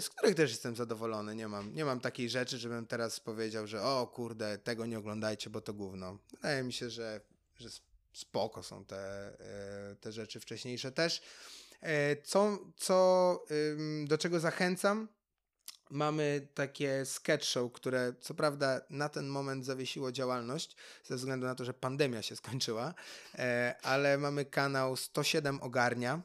z 0.00 0.08
których 0.08 0.34
też 0.34 0.50
jestem 0.50 0.76
zadowolony. 0.76 1.34
Nie 1.34 1.48
mam, 1.48 1.74
nie 1.74 1.84
mam 1.84 2.00
takiej 2.00 2.30
rzeczy, 2.30 2.58
żebym 2.58 2.86
teraz 2.86 3.20
powiedział, 3.20 3.66
że 3.66 3.82
o 3.82 4.06
kurde, 4.06 4.58
tego 4.58 4.86
nie 4.86 4.98
oglądajcie, 4.98 5.50
bo 5.50 5.60
to 5.60 5.74
gówno. 5.74 6.18
Wydaje 6.32 6.62
mi 6.62 6.72
się, 6.72 6.90
że, 6.90 7.20
że 7.56 7.68
spoko 8.12 8.62
są 8.62 8.84
te, 8.84 9.36
te 10.00 10.12
rzeczy 10.12 10.40
wcześniejsze 10.40 10.92
też. 10.92 11.22
Co, 12.24 12.58
co, 12.76 13.44
do 14.06 14.18
czego 14.18 14.40
zachęcam? 14.40 15.08
Mamy 15.94 16.48
takie 16.54 17.04
sketch 17.04 17.44
show, 17.44 17.72
które 17.72 18.12
co 18.20 18.34
prawda 18.34 18.80
na 18.90 19.08
ten 19.08 19.26
moment 19.26 19.64
zawiesiło 19.64 20.12
działalność 20.12 20.76
ze 21.04 21.16
względu 21.16 21.46
na 21.46 21.54
to, 21.54 21.64
że 21.64 21.74
pandemia 21.74 22.22
się 22.22 22.36
skończyła, 22.36 22.94
e, 23.34 23.74
ale 23.82 24.18
mamy 24.18 24.44
kanał 24.44 24.96
107 24.96 25.60
Ogarnia 25.62 26.22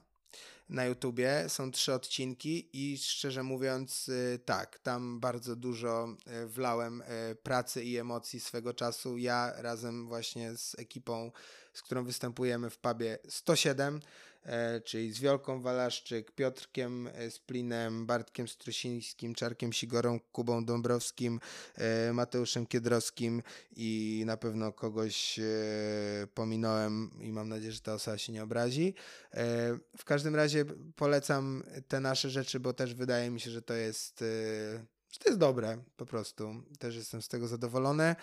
na 0.70 0.86
YouTubie. 0.86 1.46
Są 1.48 1.72
trzy 1.72 1.94
odcinki 1.94 2.70
i 2.74 2.98
szczerze 2.98 3.44
mówiąc, 3.44 4.10
y, 4.10 4.40
tak, 4.46 4.80
tam 4.80 5.20
bardzo 5.20 5.56
dużo 5.56 6.16
y, 6.44 6.48
wlałem 6.48 7.02
y, 7.02 7.36
pracy 7.36 7.84
i 7.84 7.98
emocji 7.98 8.40
swego 8.40 8.74
czasu. 8.74 9.18
Ja 9.18 9.54
razem 9.58 10.08
właśnie 10.08 10.58
z 10.58 10.80
ekipą, 10.80 11.32
z 11.74 11.82
którą 11.82 12.04
występujemy 12.04 12.70
w 12.70 12.78
pubie 12.78 13.18
107 13.30 13.96
e, 13.96 14.00
czyli 14.84 15.14
z 15.14 15.20
Wiolką 15.20 15.61
Walaszczyk, 15.61 16.32
Piotrkiem 16.32 17.10
e, 17.14 17.32
Splinem, 17.32 18.06
Bartkiem 18.06 18.48
Strusińskim, 18.48 19.36
Czarkiem 19.36 19.74
Sigorą, 19.74 20.20
Kubą 20.32 20.66
Dąbrowskim, 20.66 21.40
e, 21.76 22.14
Mateuszem 22.14 22.66
Kiedrowskim 22.66 23.44
i 23.76 24.24
na 24.26 24.38
pewno 24.38 24.72
kogoś 24.72 25.40
e, 25.40 25.44
pominąłem 26.34 27.11
i 27.22 27.32
mam 27.32 27.49
nadzieję, 27.49 27.72
że 27.72 27.80
ta 27.80 27.94
osoba 27.94 28.18
się 28.18 28.34
nie 28.34 28.44
obrazi. 28.44 28.94
E, 29.34 29.78
w 29.98 30.06
każdym 30.06 30.36
razie 30.36 30.66
polecam 30.95 31.64
te 31.88 31.99
nasze 31.99 32.30
rzeczy, 32.30 32.60
bo 32.60 32.74
też 32.74 32.94
wydaje 32.94 33.30
mi 33.30 33.40
się, 33.40 33.52
że 33.52 33.61
to 33.61 33.74
jest, 33.74 34.22
e, 34.22 34.26
że 35.11 35.20
to 35.20 35.30
jest 35.30 35.40
dobre 35.40 35.78
po 35.98 36.06
prostu. 36.06 36.64
Też 36.80 36.95
jestem 36.95 37.22
z 37.22 37.28
tego 37.28 37.48
zadowolony. 37.48 38.16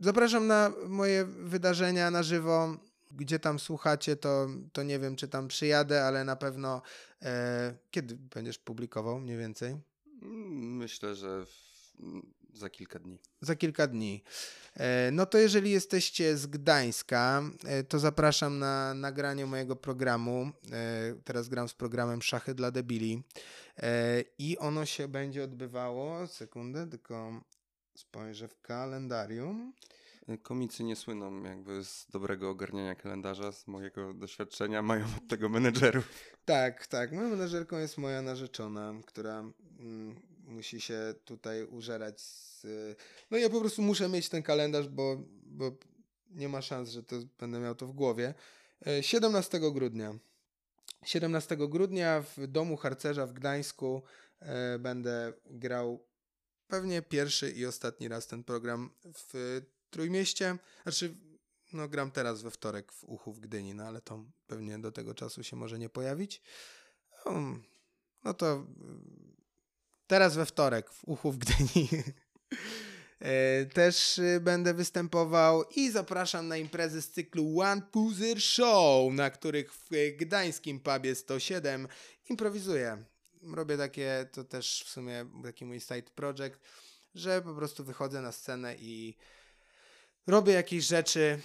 Zapraszam 0.00 0.46
na 0.46 0.72
moje 0.88 1.24
wydarzenia 1.24 2.10
na 2.10 2.22
żywo. 2.22 2.76
Gdzie 3.10 3.38
tam 3.38 3.58
słuchacie, 3.58 4.16
to, 4.16 4.48
to 4.72 4.82
nie 4.82 4.98
wiem, 4.98 5.16
czy 5.16 5.28
tam 5.28 5.48
przyjadę, 5.48 6.04
ale 6.04 6.24
na 6.24 6.36
pewno 6.36 6.82
e, 7.22 7.74
kiedy 7.90 8.16
będziesz 8.16 8.58
publikował 8.58 9.20
mniej 9.20 9.38
więcej? 9.38 9.76
Myślę, 10.60 11.14
że 11.14 11.46
w, 11.46 11.60
za 12.54 12.70
kilka 12.70 12.98
dni. 12.98 13.18
Za 13.40 13.56
kilka 13.56 13.86
dni. 13.86 14.22
E, 14.76 15.10
No 15.10 15.26
to 15.26 15.38
jeżeli 15.38 15.70
jesteście 15.70 16.36
z 16.36 16.46
Gdańska, 16.46 17.42
e, 17.64 17.84
to 17.84 17.98
zapraszam 17.98 18.58
na 18.58 18.94
nagranie 18.94 19.46
mojego 19.46 19.76
programu. 19.76 20.50
E, 20.72 21.14
Teraz 21.24 21.48
gram 21.48 21.68
z 21.68 21.74
programem 21.74 22.22
Szachy 22.22 22.54
dla 22.54 22.70
debili. 22.70 23.22
E, 23.78 24.24
I 24.38 24.58
ono 24.58 24.86
się 24.86 25.08
będzie 25.08 25.44
odbywało, 25.44 26.26
sekundę, 26.26 26.90
tylko 26.90 27.40
spojrzę 27.94 28.48
w 28.48 28.60
kalendarium. 28.60 29.72
Komicy 30.38 30.84
nie 30.84 30.96
słyną 30.96 31.42
jakby 31.42 31.84
z 31.84 32.06
dobrego 32.10 32.50
ogarniania 32.50 32.94
kalendarza, 32.94 33.52
z 33.52 33.66
mojego 33.66 34.14
doświadczenia, 34.14 34.82
mają 34.92 35.04
od 35.04 35.28
tego 35.28 35.48
menedżerów. 35.48 36.08
Tak, 36.44 36.86
tak. 36.86 37.12
Moją 37.12 37.28
menedżerką 37.28 37.78
jest 37.78 37.98
moja 37.98 38.22
narzeczona, 38.22 38.94
która 39.06 39.38
mm, 39.78 40.20
musi 40.42 40.80
się 40.80 41.14
tutaj 41.24 41.64
użerać 41.64 42.20
z... 42.20 42.66
No 43.30 43.38
ja 43.38 43.50
po 43.50 43.60
prostu 43.60 43.82
muszę 43.82 44.08
mieć 44.08 44.28
ten 44.28 44.42
kalendarz, 44.42 44.88
bo, 44.88 45.16
bo 45.42 45.72
nie 46.30 46.48
ma 46.48 46.62
szans, 46.62 46.90
że 46.90 47.02
to 47.02 47.16
będę 47.38 47.60
miał 47.60 47.74
to 47.74 47.86
w 47.86 47.92
głowie. 47.92 48.34
E, 48.86 49.02
17 49.02 49.60
grudnia. 49.72 50.18
17 51.04 51.56
grudnia 51.56 52.22
w 52.36 52.46
domu 52.46 52.76
harcerza 52.76 53.26
w 53.26 53.32
Gdańsku 53.32 54.02
e, 54.40 54.78
będę 54.78 55.32
grał 55.46 56.06
pewnie 56.68 57.02
pierwszy 57.02 57.50
i 57.50 57.66
ostatni 57.66 58.08
raz 58.08 58.26
ten 58.26 58.44
program 58.44 58.90
w 59.14 59.60
Trójmieście. 59.90 60.58
Znaczy, 60.82 61.14
no 61.72 61.88
gram 61.88 62.10
teraz 62.10 62.42
we 62.42 62.50
wtorek 62.50 62.92
w 62.92 63.04
Uchu 63.04 63.32
w 63.32 63.40
Gdyni, 63.40 63.74
no 63.74 63.84
ale 63.84 64.00
to 64.00 64.24
pewnie 64.46 64.78
do 64.78 64.92
tego 64.92 65.14
czasu 65.14 65.42
się 65.42 65.56
może 65.56 65.78
nie 65.78 65.88
pojawić. 65.88 66.42
Um, 67.24 67.62
no 68.24 68.34
to 68.34 68.52
mm, 68.52 69.36
teraz 70.06 70.36
we 70.36 70.46
wtorek 70.46 70.90
w 70.90 71.04
Uchu 71.04 71.32
w 71.32 71.38
Gdyni. 71.38 71.88
E, 73.20 73.66
Też 73.66 74.18
y, 74.18 74.40
będę 74.40 74.74
występował 74.74 75.64
i 75.76 75.90
zapraszam 75.90 76.48
na 76.48 76.56
imprezy 76.56 77.02
z 77.02 77.10
cyklu 77.10 77.60
One 77.60 77.82
Puzer 77.82 78.42
Show, 78.42 79.12
na 79.12 79.30
których 79.30 79.74
w 79.74 79.92
y, 79.92 80.12
gdańskim 80.12 80.80
pubie 80.80 81.14
107 81.14 81.88
improwizuję. 82.28 83.04
Robię 83.42 83.76
takie, 83.76 84.28
to 84.32 84.44
też 84.44 84.84
w 84.86 84.90
sumie 84.90 85.26
taki 85.42 85.64
mój 85.64 85.80
side 85.80 86.10
project, 86.14 86.58
że 87.14 87.42
po 87.42 87.54
prostu 87.54 87.84
wychodzę 87.84 88.22
na 88.22 88.32
scenę 88.32 88.76
i 88.78 89.16
robię 90.26 90.52
jakieś 90.52 90.84
rzeczy 90.84 91.40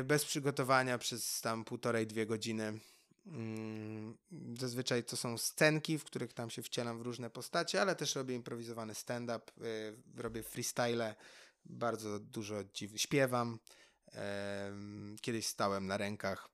y, 0.00 0.04
bez 0.04 0.24
przygotowania 0.24 0.98
przez 0.98 1.40
tam 1.40 1.64
półtorej, 1.64 2.06
dwie 2.06 2.26
godziny. 2.26 2.78
Mm, 3.26 4.16
zazwyczaj 4.58 5.04
to 5.04 5.16
są 5.16 5.38
scenki, 5.38 5.98
w 5.98 6.04
których 6.04 6.32
tam 6.32 6.50
się 6.50 6.62
wcielam 6.62 6.98
w 6.98 7.02
różne 7.02 7.30
postacie, 7.30 7.82
ale 7.82 7.96
też 7.96 8.14
robię 8.14 8.34
improwizowany 8.34 8.94
stand-up, 8.94 9.40
y, 9.64 10.22
robię 10.22 10.42
freestyle, 10.42 11.14
bardzo 11.64 12.20
dużo 12.20 12.54
dziw- 12.64 12.96
śpiewam. 12.98 13.58
Kiedyś 15.20 15.46
stałem 15.46 15.86
na 15.86 15.96
rękach. 15.96 16.48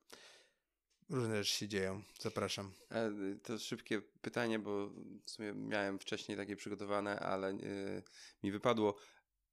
Różne 1.10 1.36
rzeczy 1.44 1.58
się 1.58 1.68
dzieją. 1.68 2.02
Zapraszam. 2.20 2.72
E, 2.90 3.10
To 3.42 3.58
szybkie 3.58 4.02
pytanie, 4.20 4.58
bo 4.58 4.86
w 5.26 5.30
sumie 5.30 5.52
miałem 5.52 5.98
wcześniej 5.98 6.38
takie 6.38 6.56
przygotowane, 6.56 7.20
ale 7.20 7.48
e, 7.48 7.56
mi 8.42 8.52
wypadło. 8.52 8.96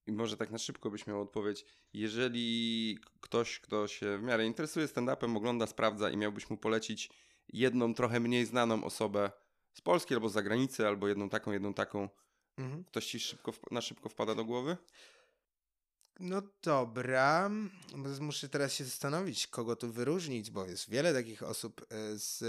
I 0.07 0.11
może 0.11 0.38
tak 0.38 0.51
na 0.51 0.57
szybko 0.57 0.89
byś 0.89 1.07
miał 1.07 1.21
odpowiedź. 1.21 1.65
Jeżeli 1.93 2.97
ktoś, 3.21 3.59
kto 3.59 3.88
się 3.88 4.17
w 4.17 4.21
miarę 4.21 4.45
interesuje 4.45 4.88
stand-upem, 4.88 5.38
ogląda, 5.38 5.67
sprawdza 5.67 6.09
i 6.09 6.17
miałbyś 6.17 6.49
mu 6.49 6.57
polecić 6.57 7.09
jedną 7.49 7.93
trochę 7.93 8.19
mniej 8.19 8.45
znaną 8.45 8.84
osobę 8.84 9.31
z 9.73 9.81
Polski 9.81 10.13
albo 10.13 10.30
z 10.30 10.34
zagranicy, 10.34 10.88
albo 10.88 11.07
jedną 11.07 11.30
taką, 11.30 11.51
jedną 11.51 11.73
taką, 11.73 12.09
Mhm. 12.57 12.84
ktoś 12.84 13.05
ci 13.05 13.19
szybko, 13.19 13.53
na 13.71 13.81
szybko 13.81 14.09
wpada 14.09 14.35
do 14.35 14.45
głowy? 14.45 14.77
No 16.19 16.41
dobra, 16.63 17.49
muszę 18.19 18.49
teraz 18.49 18.73
się 18.73 18.84
zastanowić, 18.84 19.47
kogo 19.47 19.75
tu 19.75 19.91
wyróżnić, 19.91 20.51
bo 20.51 20.65
jest 20.65 20.89
wiele 20.89 21.13
takich 21.13 21.43
osób 21.43 21.81
e, 21.89 22.17
z, 22.17 22.43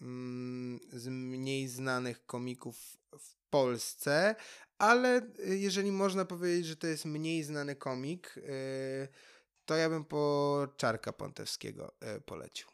mm, 0.00 0.80
z 0.92 1.08
mniej 1.08 1.68
znanych 1.68 2.26
komików 2.26 2.96
w 3.18 3.34
Polsce, 3.50 4.36
ale 4.84 5.16
e, 5.16 5.54
jeżeli 5.56 5.92
można 5.92 6.24
powiedzieć, 6.24 6.66
że 6.66 6.76
to 6.76 6.86
jest 6.86 7.04
mniej 7.04 7.42
znany 7.42 7.76
komik, 7.76 8.34
e, 8.38 9.08
to 9.64 9.76
ja 9.76 9.88
bym 9.88 10.04
po 10.04 10.66
Czarka 10.76 11.12
Pontewskiego 11.12 11.94
e, 12.00 12.20
polecił. 12.20 12.68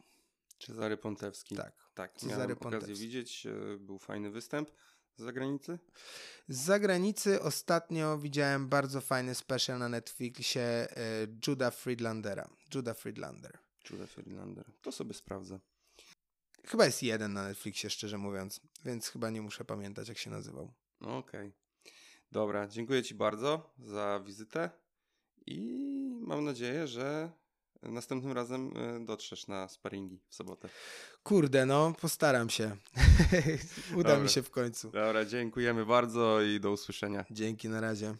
Cezary 0.58 0.96
Pontewski. 0.96 1.56
Tak. 1.56 1.72
Tak, 1.94 2.16
Cezary 2.16 2.36
miałem 2.38 2.52
okazję 2.52 2.70
Pontewski. 2.78 3.06
widzieć. 3.06 3.46
e, 3.46 3.76
Był 3.78 3.98
fajny 3.98 4.30
występ 4.30 4.70
z 5.16 5.22
zagranicy. 5.22 5.78
Z 6.48 6.58
zagranicy 6.64 7.42
ostatnio 7.42 8.18
widziałem 8.18 8.68
bardzo 8.68 9.00
fajny 9.00 9.34
special 9.34 9.78
na 9.78 9.88
Netflixie 9.88 10.88
Juda 11.46 11.70
Friedlandera. 11.70 12.48
Juda 12.74 12.94
Friedlander. 12.94 13.58
Judah 13.90 14.08
Ferdinander. 14.10 14.64
To 14.82 14.92
sobie 14.92 15.14
sprawdzę. 15.14 15.60
Chyba 16.66 16.86
jest 16.86 17.02
jeden 17.02 17.32
na 17.32 17.42
Netflixie, 17.48 17.90
szczerze 17.90 18.18
mówiąc, 18.18 18.60
więc 18.84 19.08
chyba 19.08 19.30
nie 19.30 19.42
muszę 19.42 19.64
pamiętać, 19.64 20.08
jak 20.08 20.18
się 20.18 20.30
nazywał. 20.30 20.72
No 21.00 21.18
Okej. 21.18 21.52
Dobra, 22.32 22.69
dziękuję 22.69 23.02
Ci 23.02 23.15
bardzo 23.15 23.70
za 23.78 24.20
wizytę 24.27 24.70
i 25.47 25.78
mam 26.20 26.44
nadzieję, 26.44 26.86
że 26.86 27.31
następnym 27.82 28.32
razem 28.32 28.77
y, 28.77 29.05
dotrzesz 29.05 29.47
na 29.47 29.69
sparingi 29.69 30.20
w 30.28 30.35
sobotę. 30.35 30.69
Kurde, 31.23 31.66
no, 31.66 31.93
postaram 32.01 32.51
się. 32.51 32.65
Uda 33.93 34.09
Dobra. 34.09 34.19
mi 34.19 34.28
się 34.28 34.43
w 34.43 34.51
końcu. 34.51 34.90
Dobra, 34.90 35.24
dziękujemy 35.24 35.86
bardzo 35.86 36.43
i 36.43 36.61
do 36.61 36.70
usłyszenia. 36.70 37.24
Dzięki, 37.31 37.69
na 37.69 37.81
razie. 37.81 38.15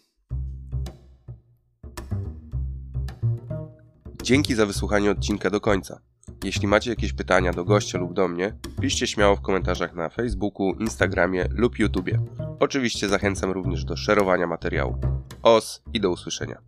Dzięki 4.23 4.55
za 4.55 4.67
wysłuchanie 4.67 5.11
odcinka 5.11 5.51
do 5.51 5.61
końca. 5.61 6.01
Jeśli 6.45 6.69
macie 6.69 6.91
jakieś 6.91 7.13
pytania 7.13 7.53
do 7.53 7.65
gościa 7.65 7.99
lub 7.99 8.13
do 8.13 8.29
mnie, 8.29 8.53
piszcie 8.81 9.07
śmiało 9.07 9.37
w 9.37 9.41
komentarzach 9.41 9.95
na 9.95 10.09
Facebooku, 10.09 10.73
Instagramie 10.73 11.47
lub 11.51 11.79
YouTubie. 11.79 12.19
Oczywiście 12.61 13.09
zachęcam 13.09 13.51
również 13.51 13.85
do 13.85 13.97
szerowania 13.97 14.47
materiału. 14.47 14.97
Os 15.43 15.83
i 15.93 16.01
do 16.01 16.11
usłyszenia. 16.11 16.61